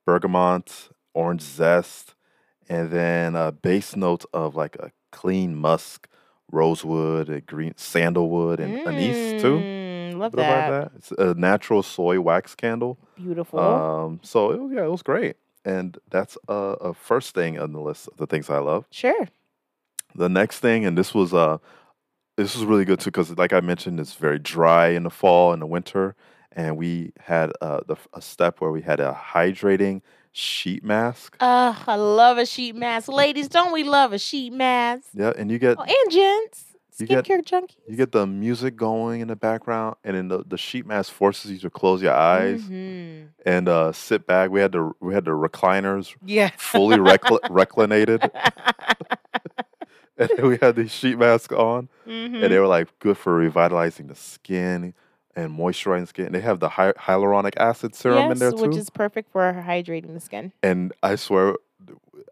bergamot, 0.05 0.89
orange 1.13 1.41
zest, 1.41 2.15
and 2.69 2.91
then 2.91 3.35
a 3.35 3.51
base 3.51 3.95
note 3.95 4.25
of 4.33 4.55
like 4.55 4.75
a 4.77 4.91
clean 5.11 5.55
musk, 5.55 6.07
rosewood, 6.51 7.29
a 7.29 7.41
green 7.41 7.73
sandalwood, 7.77 8.59
and 8.59 8.77
anise 8.87 9.33
too 9.41 9.59
Mm, 9.59 10.17
Love 10.17 10.31
that. 10.33 10.67
that. 10.69 10.91
It's 10.95 11.11
a 11.11 11.33
natural 11.33 11.83
soy 11.83 12.19
wax 12.19 12.55
candle. 12.55 12.97
Beautiful. 13.15 13.59
Um, 13.59 14.19
so 14.23 14.51
it 14.51 14.75
yeah, 14.75 14.85
it 14.85 14.91
was 14.91 15.01
great, 15.03 15.35
and 15.65 15.97
that's 16.09 16.37
a, 16.47 16.53
a 16.53 16.93
first 16.93 17.33
thing 17.35 17.59
on 17.59 17.71
the 17.73 17.79
list 17.81 18.07
of 18.07 18.17
the 18.17 18.27
things 18.27 18.49
I 18.49 18.59
love. 18.59 18.85
sure. 18.91 19.27
The 20.15 20.29
next 20.29 20.59
thing, 20.59 20.85
and 20.85 20.97
this 20.97 21.13
was 21.13 21.33
uh, 21.33 21.57
this 22.37 22.55
was 22.55 22.65
really 22.65 22.85
good 22.85 22.99
too, 22.99 23.11
because 23.11 23.37
like 23.37 23.53
I 23.53 23.59
mentioned, 23.59 23.99
it's 23.99 24.15
very 24.15 24.39
dry 24.39 24.87
in 24.89 25.03
the 25.03 25.09
fall 25.09 25.53
and 25.53 25.61
the 25.61 25.67
winter, 25.67 26.15
and 26.51 26.77
we 26.77 27.11
had 27.19 27.51
uh, 27.61 27.81
the 27.87 27.95
a 28.13 28.21
step 28.21 28.59
where 28.61 28.71
we 28.71 28.81
had 28.81 28.99
a 28.99 29.13
hydrating 29.13 30.01
sheet 30.41 30.83
mask. 30.83 31.35
Uh, 31.39 31.73
I 31.87 31.95
love 31.95 32.37
a 32.37 32.45
sheet 32.45 32.75
mask. 32.75 33.07
Ladies, 33.09 33.47
don't 33.47 33.73
we 33.73 33.83
love 33.83 34.13
a 34.13 34.19
sheet 34.19 34.53
mask? 34.53 35.07
Yeah, 35.13 35.33
and 35.37 35.49
you 35.51 35.57
get 35.59 35.77
Oh, 35.79 35.83
and 35.83 36.11
gents. 36.11 36.63
You 36.99 37.05
get- 37.05 37.25
Skincare 37.25 37.43
junkies. 37.43 37.75
you 37.87 37.95
get 37.95 38.11
the 38.11 38.25
music 38.25 38.75
going 38.75 39.21
in 39.21 39.27
the 39.27 39.35
background, 39.35 39.97
and 40.03 40.15
then 40.17 40.27
the, 40.29 40.43
the 40.47 40.57
sheet 40.57 40.85
mask 40.87 41.11
forces 41.13 41.51
you 41.51 41.59
to 41.59 41.69
close 41.69 42.01
your 42.01 42.13
eyes 42.13 42.61
Mhm. 42.63 43.27
and 43.45 43.69
uh, 43.69 43.91
sit 43.91 44.25
back. 44.25 44.49
We 44.49 44.61
had 44.61 44.71
the 44.71 44.91
we 44.99 45.13
had 45.13 45.25
the 45.25 45.31
recliners 45.31 46.15
Yeah. 46.25 46.49
fully 46.57 46.97
recl- 46.97 47.39
reclinated, 47.51 48.31
and 50.17 50.47
we 50.47 50.57
had 50.59 50.75
these 50.75 50.91
sheet 50.91 51.17
masks 51.19 51.53
on, 51.53 51.89
and 52.07 52.33
Mhm. 52.35 52.49
they 52.49 52.57
were 52.59 52.65
like 52.67 52.87
good 52.99 53.17
for 53.17 53.35
revitalizing 53.35 54.07
the 54.07 54.15
skin 54.15 54.93
and 55.37 55.57
moisturizing 55.57 56.07
skin. 56.07 56.31
They 56.33 56.41
have 56.41 56.59
the 56.59 56.67
hy- 56.69 56.91
hyaluronic 56.93 57.53
acid 57.57 57.95
serum 57.95 58.31
in 58.31 58.39
there 58.39 58.51
too, 58.51 58.57
which 58.67 58.75
is 58.75 58.89
perfect 58.89 59.31
for 59.31 59.53
hydrating 59.53 60.13
the 60.13 60.19
skin. 60.19 60.51
and 60.63 60.91
I 61.03 61.15
swear, 61.15 61.55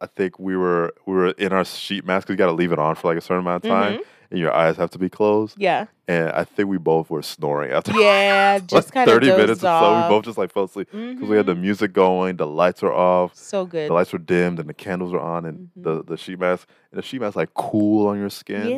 I 0.02 0.08
think 0.08 0.40
we 0.40 0.58
were 0.58 0.94
we 1.06 1.14
were 1.14 1.30
in 1.32 1.54
our 1.54 1.64
sheet 1.64 2.04
mask. 2.06 2.28
You 2.30 2.36
got 2.36 2.48
to 2.48 2.52
leave 2.52 2.74
it 2.74 2.80
on 2.80 2.96
for 2.96 3.08
like 3.10 3.18
a 3.18 3.22
certain 3.22 3.40
amount 3.40 3.64
of 3.64 3.70
time, 3.72 4.00
Mhm. 4.00 4.04
and 4.32 4.40
your 4.40 4.52
eyes 4.54 4.76
have 4.76 4.90
to 4.92 5.00
be 5.00 5.08
closed. 5.10 5.56
Yeah. 5.58 5.86
And 6.08 6.30
I 6.32 6.44
think 6.44 6.70
we 6.70 6.78
both 6.78 7.10
were 7.10 7.22
snoring 7.24 7.72
after 7.72 7.92
Yeah. 7.94 8.56
like 8.60 8.68
Just 8.68 8.92
kind 8.92 9.08
of 9.10 9.14
thirty 9.14 9.28
minutes 9.28 9.64
or 9.64 9.80
so. 9.80 9.96
We 10.04 10.10
both 10.10 10.26
just 10.26 10.38
like 10.38 10.52
fell 10.52 10.66
asleep 10.66 10.90
because 10.92 11.30
we 11.30 11.38
had 11.38 11.46
the 11.46 11.56
Mhm. 11.56 11.62
music 11.62 11.94
going, 11.94 12.36
the 12.38 12.46
lights 12.48 12.82
were 12.82 12.94
off. 12.94 13.34
so 13.36 13.66
good. 13.66 13.90
The 13.90 13.94
lights 13.94 14.12
were 14.14 14.20
dimmed 14.20 14.60
and 14.60 14.68
the 14.68 14.74
candles 14.74 15.14
were 15.14 15.22
on, 15.22 15.46
and 15.46 15.70
the, 15.76 16.02
Mhm. 16.04 16.08
the 16.08 16.18
sheet 16.18 16.40
mask 16.40 16.68
and 16.92 16.98
the 17.00 17.02
sheet 17.04 17.22
mask 17.22 17.36
like 17.38 17.54
cool 17.54 18.08
on 18.08 18.20
your 18.20 18.30
skin. 18.30 18.68
Yeah, 18.68 18.78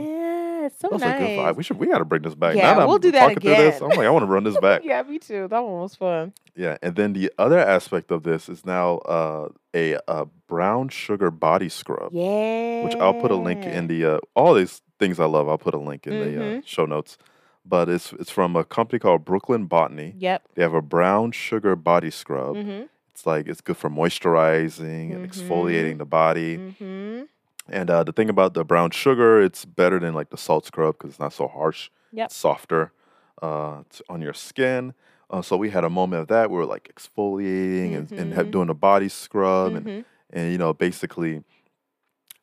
it's 0.68 0.80
so 0.80 0.88
That 0.89 0.93
was 0.93 1.01
nice. 1.01 1.15
a 1.15 1.20
good 1.26 1.38
vibe. 1.39 1.55
We 1.55 1.63
should 1.63 1.78
we 1.80 1.88
got 1.88 1.97
to 1.97 2.05
bring 2.05 2.22
this 2.22 2.36
back. 2.36 2.55
Yeah, 2.55 2.74
now 2.74 2.86
we'll 2.88 2.95
I'm 2.95 3.01
do 3.01 3.11
that 3.11 3.34
through 3.34 3.49
this, 3.51 3.76
again. 3.78 3.91
I'm 3.91 3.97
like 3.97 4.05
I 4.07 4.09
want 4.09 4.24
to 4.24 4.32
run 4.32 4.43
this 4.43 4.57
back. 4.61 4.82
yeah, 4.84 5.01
me 5.03 5.18
too. 5.20 5.47
That 5.49 5.59
one 5.63 5.82
was 5.82 5.95
fun. 5.95 6.34
Yeah, 6.55 6.78
and 6.82 6.95
then 6.95 7.13
the 7.13 7.32
other 7.38 7.59
aspect 7.59 8.11
of 8.11 8.24
this 8.24 8.47
is 8.49 8.65
now 8.65 8.97
uh, 8.99 9.49
a, 9.76 9.97
a 10.07 10.26
brown 10.47 10.89
sugar 10.89 11.30
body 11.32 11.70
scrub, 11.70 12.11
Yeah. 12.13 12.84
which 12.84 12.95
I'll 12.95 13.13
put 13.20 13.32
a 13.32 13.36
link 13.36 13.63
in 13.65 13.88
the 13.88 14.05
uh, 14.05 14.20
all 14.36 14.53
these 14.53 14.82
things 14.99 15.20
I 15.20 15.26
love. 15.26 15.47
I'll 15.49 15.57
put 15.57 15.74
a 15.74 15.80
link 15.80 16.07
in 16.07 16.13
the 16.20 16.39
uh, 16.39 16.43
Mhm. 16.43 16.65
show 16.65 16.86
notes. 16.86 17.18
But 17.70 17.89
it's 17.89 18.13
it's 18.13 18.32
from 18.32 18.55
a 18.55 18.63
company 18.63 18.97
called 18.97 19.26
Brooklyn 19.26 19.65
Botany. 19.65 20.13
Yep. 20.18 20.41
They 20.55 20.61
have 20.63 20.74
a 20.74 20.82
brown 20.82 21.32
sugar 21.34 21.76
body 21.76 22.09
scrub. 22.11 22.55
Mm-hmm. 22.55 22.84
It's 23.11 23.26
like 23.26 23.47
it's 23.47 23.59
good 23.61 23.76
for 23.76 23.89
moisturizing 23.89 25.13
and 25.13 25.30
exfoliating 25.30 25.97
the 25.97 26.05
body. 26.05 26.57
Mm-hmm. 26.57 26.86
And 27.70 27.89
uh, 27.89 28.03
the 28.03 28.11
thing 28.13 28.30
about 28.30 28.53
the 28.53 28.63
brown 28.63 28.91
sugar, 28.91 29.41
it's 29.41 29.65
better 29.65 29.99
than 29.99 30.13
like 30.13 30.30
the 30.30 30.38
salt 30.38 30.65
scrub 30.65 30.97
because 30.97 31.11
it's 31.11 31.20
not 31.20 31.34
so 31.34 31.47
harsh. 31.47 31.89
Yep. 32.13 32.26
It's 32.28 32.36
softer 32.36 32.91
uh, 33.41 33.82
on 34.09 34.22
your 34.22 34.34
skin. 34.34 34.93
Uh, 35.30 35.41
so 35.41 35.57
we 35.57 35.70
had 35.70 35.84
a 35.84 35.89
moment 35.89 36.22
of 36.22 36.28
that. 36.30 36.49
We 36.49 36.55
were 36.57 36.65
like 36.65 36.89
exfoliating 36.93 37.95
and, 37.97 38.11
and 38.13 38.34
have, 38.34 38.47
Mhm. 38.47 38.51
doing 38.51 38.70
a 38.70 38.74
body 38.74 39.09
scrub 39.09 39.76
and, 39.76 39.86
mm-hmm. 39.86 40.01
and 40.32 40.51
you 40.51 40.57
know 40.57 40.74
basically, 40.74 41.32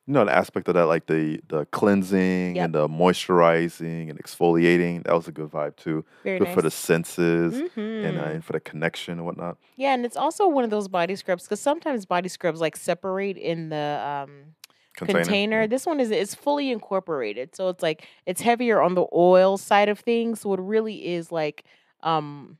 you 0.06 0.12
know 0.12 0.22
the 0.26 0.34
aspect 0.36 0.68
of 0.68 0.74
that 0.74 0.84
like 0.84 1.06
the 1.06 1.40
the 1.48 1.64
cleansing 1.66 2.56
Yep. 2.56 2.64
and 2.66 2.74
the 2.74 2.86
moisturizing 2.86 4.10
and 4.10 4.22
exfoliating. 4.22 5.02
That 5.04 5.14
was 5.14 5.28
a 5.28 5.32
good 5.32 5.50
vibe 5.50 5.76
too. 5.76 6.04
Very 6.24 6.38
good 6.38 6.44
nice. 6.48 6.54
for 6.54 6.60
the 6.60 6.70
senses 6.70 7.54
and, 7.58 7.70
uh, 8.18 8.22
Mhm. 8.24 8.34
and 8.34 8.44
for 8.44 8.52
the 8.52 8.60
connection 8.60 9.14
and 9.14 9.24
whatnot. 9.24 9.56
Yeah, 9.76 9.94
and 9.94 10.04
it's 10.04 10.16
also 10.16 10.46
one 10.46 10.64
of 10.64 10.68
those 10.70 10.88
body 10.88 11.16
scrubs 11.16 11.44
because 11.44 11.60
sometimes 11.60 12.04
body 12.04 12.28
scrubs 12.28 12.60
like 12.60 12.76
separate 12.76 13.38
in 13.38 13.70
the 13.70 13.98
um, 14.28 14.30
container. 14.94 15.60
Yeah. 15.62 15.66
This 15.66 15.86
one 15.86 16.00
is 16.00 16.10
is 16.10 16.34
fully 16.34 16.70
incorporated, 16.70 17.54
so 17.54 17.68
it's 17.68 17.82
like 17.82 18.06
it's 18.26 18.40
heavier 18.40 18.80
on 18.80 18.94
the 18.94 19.06
oil 19.12 19.56
side 19.58 19.88
of 19.88 19.98
things. 20.00 20.40
So 20.40 20.54
it 20.54 20.60
really 20.60 21.06
is 21.14 21.30
like 21.32 21.64
um 22.02 22.58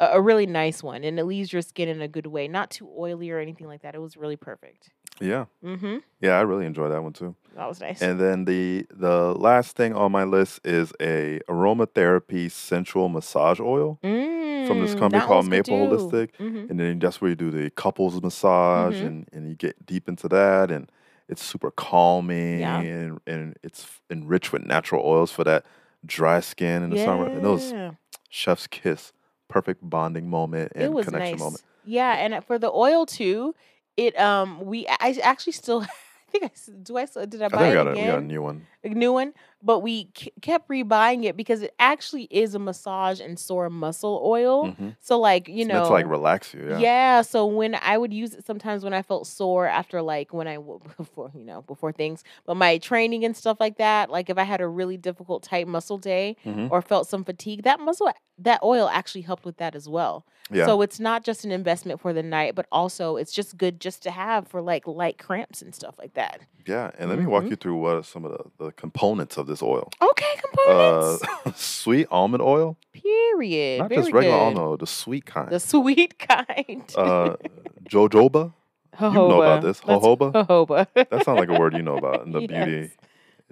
a, 0.00 0.06
a 0.14 0.20
really 0.20 0.46
nice 0.46 0.82
one, 0.82 1.04
and 1.04 1.18
it 1.18 1.24
leaves 1.24 1.52
your 1.52 1.62
skin 1.62 1.88
in 1.88 2.00
a 2.00 2.08
good 2.08 2.26
way, 2.26 2.48
not 2.48 2.70
too 2.70 2.88
oily 2.98 3.30
or 3.30 3.38
anything 3.38 3.66
like 3.66 3.82
that. 3.82 3.94
It 3.94 4.00
was 4.00 4.16
really 4.16 4.36
perfect. 4.36 4.90
Yeah, 5.22 5.44
Mm-hmm. 5.62 5.98
yeah, 6.22 6.38
I 6.38 6.40
really 6.42 6.64
enjoy 6.64 6.88
that 6.88 7.02
one 7.02 7.12
too. 7.12 7.34
That 7.54 7.68
was 7.68 7.78
nice. 7.80 8.00
And 8.00 8.18
then 8.18 8.46
the 8.46 8.86
the 8.90 9.34
last 9.34 9.76
thing 9.76 9.94
on 9.94 10.10
my 10.12 10.24
list 10.24 10.60
is 10.64 10.92
a 11.00 11.40
aromatherapy 11.46 12.50
sensual 12.50 13.08
massage 13.10 13.60
oil 13.60 13.98
from 14.02 14.80
this 14.80 14.94
Mm, 14.94 14.98
company 14.98 15.20
called 15.22 15.46
Maple. 15.48 15.88
Holistic. 15.88 16.30
Mhm. 16.38 16.70
And 16.70 16.80
then 16.80 16.98
that's 16.98 17.20
where 17.20 17.30
you 17.30 17.36
do 17.36 17.50
the 17.50 17.68
couples 17.70 18.22
massage 18.22 18.96
Mhm. 19.02 19.06
and, 19.06 19.28
and 19.32 19.48
you 19.48 19.54
get 19.56 19.84
deep 19.84 20.08
into 20.08 20.28
that 20.28 20.70
and 20.70 20.90
it's 21.30 21.42
super 21.44 21.70
calming 21.70 22.60
Yeah. 22.60 22.80
and, 22.86 23.20
and 23.26 23.56
it's 23.62 24.00
enriched 24.10 24.52
with 24.52 24.64
natural 24.66 25.04
oils 25.06 25.32
for 25.32 25.44
that 25.44 25.64
dry 26.06 26.40
skin 26.40 26.82
in 26.82 26.90
the 26.90 26.96
summer. 26.96 27.28
And 27.32 27.44
those 27.44 27.74
Yeah. 27.74 27.92
chef's 28.30 28.66
kiss, 28.66 29.12
perfect 29.48 29.80
bonding 29.88 30.28
moment 30.28 30.72
it 30.78 30.88
and 30.88 30.92
was 30.92 31.06
connection 31.06 31.38
nice. 31.38 31.44
moment. 31.44 31.62
Yeah, 31.82 32.12
and 32.14 32.34
uh, 32.34 32.40
for 32.40 32.58
the 32.58 32.70
oil 32.70 33.06
too, 33.06 33.54
it 33.96 34.18
um 34.18 34.60
we 34.64 34.86
I 34.88 35.18
actually 35.22 35.52
still 35.54 35.82
I 36.28 36.30
think 36.30 36.44
I 36.44 36.50
do. 36.82 36.96
I 36.96 37.04
still 37.06 37.26
did 37.26 37.42
I 37.42 37.48
I 37.48 37.48
buy 37.48 37.68
we 37.68 37.72
it 37.72 37.74
got, 37.74 37.86
a, 37.88 37.96
we 37.96 38.06
got 38.06 38.18
a 38.18 38.22
new 38.22 38.42
one. 38.42 38.66
a 38.84 38.88
new 38.88 39.12
one, 39.12 39.34
but 39.62 39.80
we 39.80 40.04
k- 40.14 40.32
kept 40.40 40.68
rebuying 40.68 41.24
it 41.24 41.36
because 41.36 41.62
it 41.62 41.74
actually 41.78 42.24
is 42.30 42.54
a 42.54 42.58
massage 42.58 43.20
and 43.20 43.38
sore 43.38 43.68
muscle 43.70 44.22
oil. 44.24 44.68
Mhm. 44.68 44.96
So 45.00 45.18
like 45.18 45.48
you 45.48 45.60
It's 45.62 45.68
know, 45.68 45.84
to 45.84 45.90
like 45.90 46.06
relax 46.08 46.54
you. 46.54 46.66
Yeah. 46.70 46.78
yeah. 46.78 47.22
So 47.22 47.46
when 47.46 47.74
I 47.74 47.98
would 47.98 48.12
use 48.12 48.34
it 48.34 48.46
sometimes 48.46 48.84
when 48.84 48.94
I 48.94 49.02
felt 49.02 49.26
sore 49.26 49.66
after 49.66 50.00
like 50.02 50.32
when 50.32 50.48
I 50.48 50.56
before 50.96 51.30
you 51.34 51.44
know 51.44 51.62
before 51.62 51.92
things, 51.92 52.22
but 52.46 52.54
my 52.56 52.78
training 52.78 53.24
and 53.24 53.36
stuff 53.36 53.58
like 53.60 53.76
that. 53.78 54.10
Like 54.10 54.30
if 54.30 54.38
I 54.38 54.44
had 54.44 54.60
a 54.60 54.68
really 54.68 54.96
difficult 54.96 55.42
tight 55.42 55.68
muscle 55.68 55.98
day 55.98 56.36
Mhm. 56.46 56.70
or 56.70 56.82
felt 56.82 57.06
some 57.08 57.24
fatigue, 57.24 57.62
that 57.64 57.80
muscle 57.80 58.10
that 58.38 58.60
oil 58.62 58.88
actually 58.88 59.20
helped 59.22 59.44
with 59.44 59.58
that 59.58 59.74
as 59.74 59.86
well. 59.88 60.24
Yeah. 60.50 60.64
So 60.64 60.80
it's 60.80 60.98
not 60.98 61.22
just 61.24 61.44
an 61.44 61.52
investment 61.52 62.00
for 62.00 62.12
the 62.14 62.22
night, 62.22 62.54
but 62.54 62.66
also 62.72 63.16
it's 63.16 63.32
just 63.32 63.58
good 63.58 63.80
just 63.80 64.02
to 64.04 64.10
have 64.10 64.48
for 64.48 64.62
like 64.62 64.86
light 64.86 65.18
cramps 65.18 65.60
and 65.60 65.74
stuff 65.74 65.98
like 65.98 66.14
that. 66.14 66.40
yeah. 66.66 66.90
And 66.98 67.10
let 67.10 67.18
me 67.18 67.26
walk 67.26 67.44
Mhm. 67.44 67.50
you 67.50 67.56
through 67.56 67.76
what 67.76 67.96
are 67.96 68.02
some 68.02 68.24
of 68.24 68.32
the, 68.32 68.64
the 68.64 68.72
components 68.72 69.36
of 69.36 69.46
this 69.50 69.62
oil. 69.62 69.90
Okay, 70.00 70.24
Uh, 70.68 71.16
components. 71.18 71.62
sweet 71.62 72.06
almond 72.10 72.42
oil, 72.42 72.76
Period. 72.92 73.80
not 73.80 73.88
Very 73.90 74.00
just 74.02 74.12
regular 74.12 74.36
good. 74.36 74.42
almond 74.42 74.58
oil, 74.58 74.76
the 74.76 74.86
sweet 74.86 75.26
kind. 75.26 75.50
The 75.50 75.60
sweet 75.60 76.18
kind. 76.28 76.84
uh, 76.96 77.36
jojoba. 77.84 78.52
You 79.00 79.10
know 79.12 79.42
about 79.42 79.62
this. 79.62 79.84
Let's- 79.84 80.04
Jojoba? 80.04 80.32
Jojoba. 80.46 80.86
That 81.10 81.24
sounds 81.24 81.38
like 81.38 81.48
a 81.48 81.58
word 81.58 81.74
you 81.74 81.82
know 81.82 81.96
about 81.96 82.26
in 82.26 82.32
the 82.32 82.46
beauty 82.46 82.90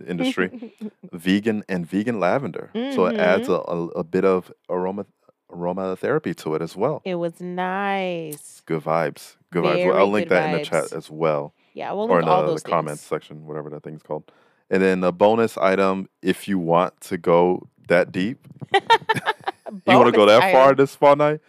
industry. 0.07 0.75
vegan 1.13 1.63
and 1.69 1.87
vegan 1.87 2.21
lavender. 2.21 2.71
So 2.95 3.07
it 3.07 3.17
adds 3.19 3.49
a, 3.49 3.55
a, 3.55 3.87
a 3.89 4.05
bit 4.05 4.25
of 4.25 4.53
aroma 4.69 5.07
aromatherapy 5.51 6.37
to 6.37 6.55
it 6.55 6.61
as 6.63 6.77
well. 6.77 7.01
it 7.07 7.15
was 7.15 7.41
nice. 7.41 8.61
Good 8.67 8.83
vibes. 8.83 9.37
Good 9.51 9.65
vibes. 9.65 9.87
Well, 9.87 9.97
I'll 9.97 10.11
link 10.11 10.29
that 10.29 10.51
in 10.53 10.59
the 10.59 10.65
chat 10.65 10.93
as 10.93 11.11
well, 11.11 11.55
Yeah, 11.73 11.93
we'll 11.93 12.05
or 12.11 12.17
link 12.17 12.25
in 12.25 12.29
all 12.29 12.47
the, 12.47 12.55
the 12.55 12.61
comments 12.61 13.01
section, 13.03 13.47
whatever 13.47 13.71
that 13.71 13.83
thing's 13.83 14.03
called. 14.03 14.31
And 14.71 14.83
then 14.83 15.03
a 15.03 15.13
bonus 15.13 15.57
item, 15.57 16.09
if 16.23 16.47
you 16.47 16.59
want 16.59 17.01
to 17.03 17.17
go 17.17 17.69
that 17.89 18.13
deep, 18.13 18.39
you 18.75 18.81
want 19.87 20.07
to 20.07 20.13
go 20.13 20.27
that 20.27 20.53
far 20.53 20.75
this 20.75 20.95
fall 20.95 21.17
night, 21.17 21.41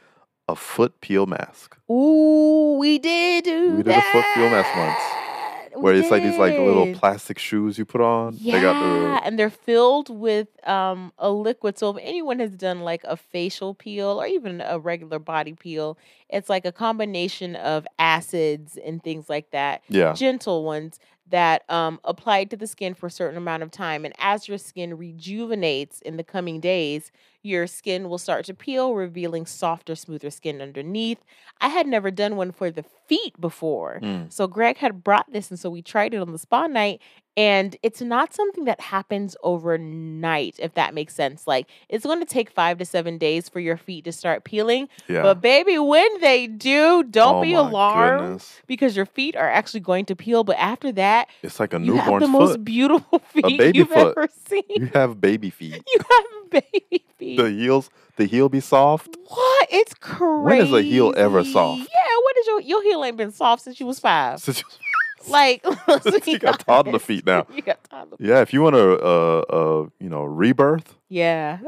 a 0.48 0.56
foot 0.56 1.00
peel 1.02 1.26
mask. 1.26 1.78
Ooh, 1.92 2.78
we 2.80 2.98
did 2.98 3.44
do 3.44 3.76
We 3.76 3.84
did 3.84 3.96
a 3.96 4.02
foot 4.02 4.26
peel 4.36 4.50
mask 4.50 4.76
once, 4.76 4.98
that. 4.98 5.72
We 5.76 5.82
Where 5.82 5.94
it's 5.96 6.10
like 6.10 6.24
these 6.24 6.38
like 6.38 6.58
little 6.58 6.94
plastic 6.96 7.38
shoes 7.38 7.78
you 7.78 7.86
put 7.86 8.02
on. 8.02 8.36
Yeah, 8.40 8.56
They 8.56 8.62
got 8.62 9.26
and 9.26 9.38
they're 9.38 9.50
filled 9.50 10.10
with 10.10 10.48
um 10.68 11.14
a 11.18 11.30
liquid. 11.30 11.78
So 11.78 11.90
if 11.90 11.98
anyone 12.02 12.40
has 12.40 12.52
done 12.52 12.82
like 12.82 13.04
a 13.04 13.16
facial 13.18 13.76
peel 13.76 14.22
or 14.22 14.26
even 14.26 14.62
a 14.62 14.80
regular 14.80 15.20
body 15.20 15.54
peel, 15.54 15.98
it's 16.30 16.50
like 16.50 16.66
a 16.66 16.72
combination 16.72 17.56
of 17.56 17.86
acids 18.00 18.78
and 18.84 19.04
things 19.04 19.30
like 19.30 19.52
that. 19.52 19.84
yeah. 19.90 20.14
Gentle 20.14 20.64
ones 20.64 21.00
that 21.30 21.70
um 21.70 22.00
apply 22.04 22.46
to 22.46 22.58
the 22.58 22.68
skin 22.68 22.94
for 22.94 23.08
a 23.08 23.12
certain 23.12 23.38
amount 23.38 23.64
of 23.64 23.72
time. 23.72 24.06
And 24.06 24.14
as 24.20 24.48
your 24.48 24.58
skin 24.58 24.98
rejuvenates 24.98 26.02
in 26.02 26.18
the 26.18 26.24
coming 26.24 26.60
days, 26.60 27.12
your 27.42 27.68
skin 27.68 28.10
will 28.10 28.18
start 28.18 28.46
to 28.46 28.54
peel, 28.54 28.94
revealing 28.96 29.46
softer, 29.46 29.96
smoother 29.96 30.30
skin 30.30 30.62
underneath. 30.62 31.20
I 31.62 31.70
had 31.70 31.88
never 31.88 32.12
done 32.12 32.36
one 32.36 32.52
for 32.52 32.70
the 32.72 32.84
feet 33.08 33.40
before. 33.40 34.00
Mm. 34.04 34.32
So 34.32 34.46
Greg 34.48 34.78
had 34.78 35.04
brought 35.04 35.32
this, 35.32 35.50
and 35.50 35.60
so 35.60 35.70
we 35.70 35.82
tried 35.82 36.14
it 36.14 36.18
on 36.22 36.32
the 36.32 36.38
spa 36.40 36.68
night. 36.68 37.02
And 37.38 37.78
it's 37.84 38.02
not 38.02 38.34
something 38.34 38.66
that 38.66 38.82
happens 38.82 39.38
overnight, 39.44 40.56
if 40.60 40.74
that 40.74 40.94
makes 40.94 41.16
sense. 41.16 41.48
Like 41.48 41.68
it's 41.88 42.06
going 42.06 42.20
to 42.20 42.26
take 42.26 42.50
five 42.50 42.78
to 42.80 42.86
seven 42.86 43.18
days 43.18 43.48
for 43.48 43.60
your 43.62 43.78
feet 43.78 44.04
to 44.06 44.12
start 44.12 44.44
peeling. 44.44 44.90
Yeah. 45.08 45.22
But 45.22 45.40
baby, 45.42 45.80
when 45.80 46.20
they 46.20 46.48
do, 46.48 47.04
don't 47.04 47.36
Oh 47.36 47.42
be 47.42 47.54
alarmed 47.54 48.20
goodness. 48.22 48.62
because 48.68 48.96
your 48.98 49.06
feet 49.06 49.36
are 49.38 49.50
actually 49.50 49.80
going 49.82 50.06
to 50.06 50.16
peel. 50.16 50.44
But 50.44 50.58
after 50.58 50.92
that, 50.94 51.30
It's 51.42 51.60
like 51.60 51.74
a 51.74 51.80
newborn. 51.80 51.96
you 51.96 52.02
have 52.12 52.20
the 52.22 52.28
most 52.28 52.64
beautiful 52.66 53.20
feet 53.30 53.76
you've 53.76 53.88
foot. 53.90 54.18
ever 54.18 54.28
seen. 54.48 54.64
You 54.70 54.90
have 54.94 55.22
baby 55.22 55.50
feet. 55.50 55.82
You 55.94 56.00
have 56.10 56.50
baby 56.72 57.06
feet. 57.20 57.38
The 57.38 57.50
heels, 57.52 57.90
the 58.16 58.26
heel 58.26 58.50
be 58.50 58.60
soft. 58.62 59.16
what? 59.28 59.68
It's 59.72 59.94
crazy. 59.94 60.44
When 60.44 60.62
is 60.62 60.74
a 60.74 60.82
heel 60.82 61.14
ever 61.16 61.44
soft? 61.44 61.80
Yeah, 61.82 62.16
when 62.26 62.36
is 62.40 62.48
your 62.48 62.62
your 62.62 62.84
heel 62.84 63.04
ain't 63.04 63.18
been 63.18 63.32
soft 63.32 63.64
since 63.64 63.80
you 63.80 63.86
was 63.86 64.00
five? 64.00 64.40
Since 64.40 64.60
you- 64.60 64.66
Like, 65.28 65.64
let's 65.88 66.26
be 66.26 66.32
You 66.32 66.40
got 66.40 66.60
toddler 66.66 66.98
feet 66.98 67.26
now. 67.26 67.46
You 67.54 67.62
got 67.62 67.84
toddler. 67.90 68.16
yeah, 68.22 68.40
if 68.42 68.54
you 68.54 68.62
want 68.62 68.76
a 68.78 68.98
uh, 69.06 69.40
uh, 69.42 69.90
you 70.00 70.10
know, 70.10 70.24
rebirth, 70.24 70.96
Yeah, 71.10 71.60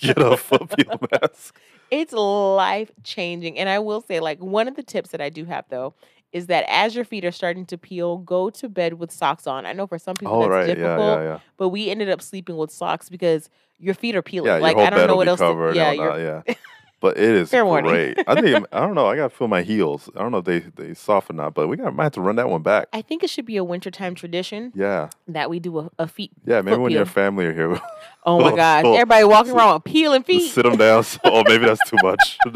get 0.00 0.18
a 0.20 0.36
foot 0.36 0.68
peel 0.76 0.98
mask. 1.12 1.54
it's 1.92 2.12
life 2.12 2.90
changing. 3.04 3.56
And 3.56 3.68
I 3.68 3.78
will 3.78 4.00
say, 4.02 4.18
like, 4.18 4.40
one 4.42 4.66
of 4.66 4.74
the 4.74 4.82
tips 4.82 5.10
that 5.10 5.20
I 5.20 5.30
do 5.30 5.44
have 5.44 5.64
though 5.70 5.94
is 6.32 6.46
that 6.48 6.64
as 6.68 6.94
your 6.94 7.04
feet 7.04 7.24
are 7.24 7.32
starting 7.32 7.64
to 7.66 7.78
peel, 7.78 8.18
go 8.18 8.50
to 8.50 8.68
bed 8.68 8.94
with 8.94 9.10
socks 9.10 9.46
on. 9.46 9.64
I 9.66 9.72
know 9.72 9.86
for 9.86 9.98
some 9.98 10.14
people 10.14 10.34
Oh, 10.34 10.40
that's 10.42 10.50
right. 10.50 10.66
Difficult, 10.66 10.98
yeah, 10.98 11.22
yeah. 11.22 11.38
but 11.56 11.68
we 11.70 11.90
ended 11.90 12.10
up 12.10 12.20
sleeping 12.22 12.56
with 12.56 12.70
socks 12.70 13.08
because 13.08 13.48
your 13.78 13.94
feet 13.94 14.14
are 14.16 14.22
peeling. 14.22 14.48
Yeah, 14.48 14.58
like 14.58 14.76
your 14.76 14.84
whole 14.84 14.86
I 14.86 14.90
don't 14.90 14.98
bed 15.00 15.06
know 15.06 15.16
what 15.16 15.28
else. 15.28 15.40
to, 15.40 15.72
yeah, 15.74 15.92
you're- 15.92 16.22
yeah. 16.46 16.54
But 17.00 17.16
it 17.16 17.30
is 17.30 17.48
Fair 17.48 17.64
warning. 17.64 17.92
great. 17.92 18.18
I 18.26 18.40
think 18.40 18.66
I 18.72 18.80
don't 18.80 18.96
know. 18.96 19.06
I 19.06 19.14
gotta 19.14 19.30
feel 19.30 19.46
my 19.46 19.62
heels. 19.62 20.10
I 20.16 20.18
don't 20.18 20.32
know 20.32 20.38
if 20.38 20.44
they 20.46 20.58
they 20.58 20.94
soft 20.94 21.30
or 21.30 21.32
not, 21.34 21.54
but 21.54 21.68
we 21.68 21.76
got 21.76 21.94
might 21.94 22.02
have 22.02 22.12
to 22.14 22.20
run 22.20 22.34
that 22.34 22.48
one 22.50 22.62
back. 22.62 22.88
I 22.92 23.02
think 23.02 23.22
it 23.22 23.30
should 23.30 23.46
be 23.46 23.56
a 23.56 23.62
wintertime 23.62 24.16
tradition 24.16 24.72
Yeah, 24.74 25.10
that 25.28 25.48
we 25.48 25.60
do 25.60 25.78
a, 25.78 25.90
a 26.00 26.08
feet. 26.08 26.32
yeah. 26.44 26.60
Maybe 26.60 26.76
when 26.78 26.90
your 26.90 27.06
family 27.06 27.46
are 27.46 27.54
here, 27.54 27.80
Oh 28.24 28.40
my 28.40 28.50
gosh! 28.56 28.84
Everybody 28.84 29.22
walking 29.26 29.52
around 29.52 29.74
with 29.74 29.84
peeling 29.84 30.24
feet. 30.24 30.50
sit 30.50 30.64
them 30.64 30.76
down. 30.76 31.04
So, 31.04 31.20
oh, 31.22 31.44
maybe 31.46 31.66
that's 31.66 31.88
too 31.88 31.98
much. 32.02 32.36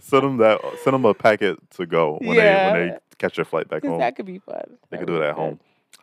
Send 0.00 0.22
them 0.24 0.36
that. 0.38 0.60
Send 0.84 0.94
them 0.94 1.04
a 1.04 1.14
packet 1.14 1.58
to 1.72 1.86
go 1.86 2.18
when 2.20 2.36
they 2.36 2.54
when 2.54 2.74
they 2.88 2.98
catch 3.18 3.36
their 3.36 3.44
flight 3.44 3.68
back 3.68 3.84
home. 3.84 3.98
that 3.98 4.16
could 4.16 4.26
be 4.26 4.38
fun. 4.38 4.62
They 4.90 4.96
That 4.96 4.98
could 4.98 5.06
do 5.06 5.16
it 5.16 5.22
at 5.24 5.34
good. 5.34 5.40
home. 5.40 5.60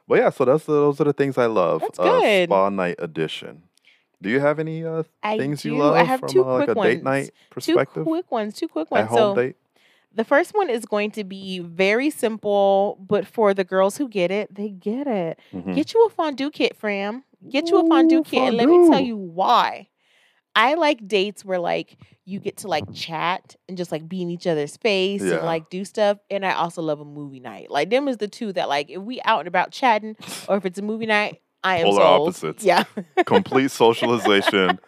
But 0.08 0.20
yeah, 0.20 0.30
so 0.30 0.46
that's 0.46 0.66
the, 0.66 0.74
those 0.74 1.02
are 1.02 1.06
the 1.06 1.14
things 1.14 1.38
I 1.38 1.46
love. 1.48 1.82
That's 1.82 2.00
uh, 2.00 2.04
good. 2.20 2.50
Spa 2.50 2.70
night 2.70 2.96
edition. 3.00 3.64
Do 4.22 4.30
you 4.30 4.40
have 4.40 4.60
any 4.60 4.84
uh, 4.86 5.04
things 5.24 5.62
do. 5.64 5.70
you 5.70 5.78
love 5.78 5.96
I 5.96 6.04
have 6.04 6.20
from 6.22 6.30
two 6.30 6.44
uh, 6.44 6.58
like 6.60 6.66
quick 6.66 6.78
a 6.78 6.82
date 6.82 7.04
ones. 7.04 7.04
night 7.04 7.32
Two 7.60 7.86
quick 8.04 8.32
ones. 8.32 8.56
Two 8.56 8.68
quick 8.68 8.88
At 8.92 8.92
ones. 8.92 9.10
home 9.10 9.18
So 9.18 9.36
date. 9.42 9.56
the 10.14 10.24
first 10.24 10.54
one 10.54 10.70
is 10.70 10.86
going 10.86 11.12
to 11.12 11.24
be 11.24 11.60
very 11.60 12.10
simple, 12.10 12.98
but 13.00 13.28
for 13.28 13.54
the 13.54 13.64
girls 13.64 13.98
who 13.98 14.08
get 14.08 14.32
it, 14.32 14.54
they 14.54 14.70
get 14.70 15.08
it. 15.08 15.40
Mhm. 15.54 15.76
Get 15.76 15.94
you 15.94 16.06
a 16.06 16.10
fondue 16.10 16.50
kit, 16.52 16.76
fam. 16.76 17.24
Get 17.50 17.70
you 17.70 17.78
a 17.78 17.88
fondue 17.88 18.20
Ooh, 18.20 18.24
kit, 18.24 18.42
and 18.42 18.58
let 18.58 18.68
me 18.68 18.90
tell 18.90 19.00
you 19.00 19.18
why. 19.18 19.90
I 20.56 20.76
like 20.76 21.08
dates 21.08 21.44
where 21.44 21.60
like 21.60 21.98
you 22.24 22.40
get 22.40 22.58
to 22.58 22.68
like 22.68 22.86
chat 22.94 23.56
and 23.68 23.78
just 23.78 23.92
like 23.92 24.08
be 24.08 24.22
in 24.22 24.30
each 24.30 24.48
other's 24.48 24.78
face 24.78 25.22
Yeah. 25.22 25.36
and 25.36 25.46
like 25.46 25.70
do 25.70 25.84
stuff. 25.86 26.18
And 26.32 26.46
I 26.46 26.54
also 26.54 26.82
love 26.82 27.00
a 27.02 27.06
movie 27.06 27.40
night. 27.40 27.70
Like 27.70 27.90
them 27.90 28.08
is 28.08 28.18
the 28.18 28.28
two 28.28 28.54
that 28.54 28.70
like 28.70 28.90
if 28.90 29.02
we 29.02 29.20
out 29.26 29.40
and 29.40 29.48
about 29.48 29.72
chatting 29.72 30.16
or 30.48 30.58
if 30.58 30.66
it's 30.66 30.80
a 30.80 30.82
movie 30.82 31.06
night, 31.06 31.42
I 31.64 31.78
am 31.78 31.86
Polar 31.88 32.02
sold. 32.02 32.30
opposites. 32.30 32.64
Yeah. 32.64 32.84
Complete 33.26 33.72
socialization, 33.72 34.80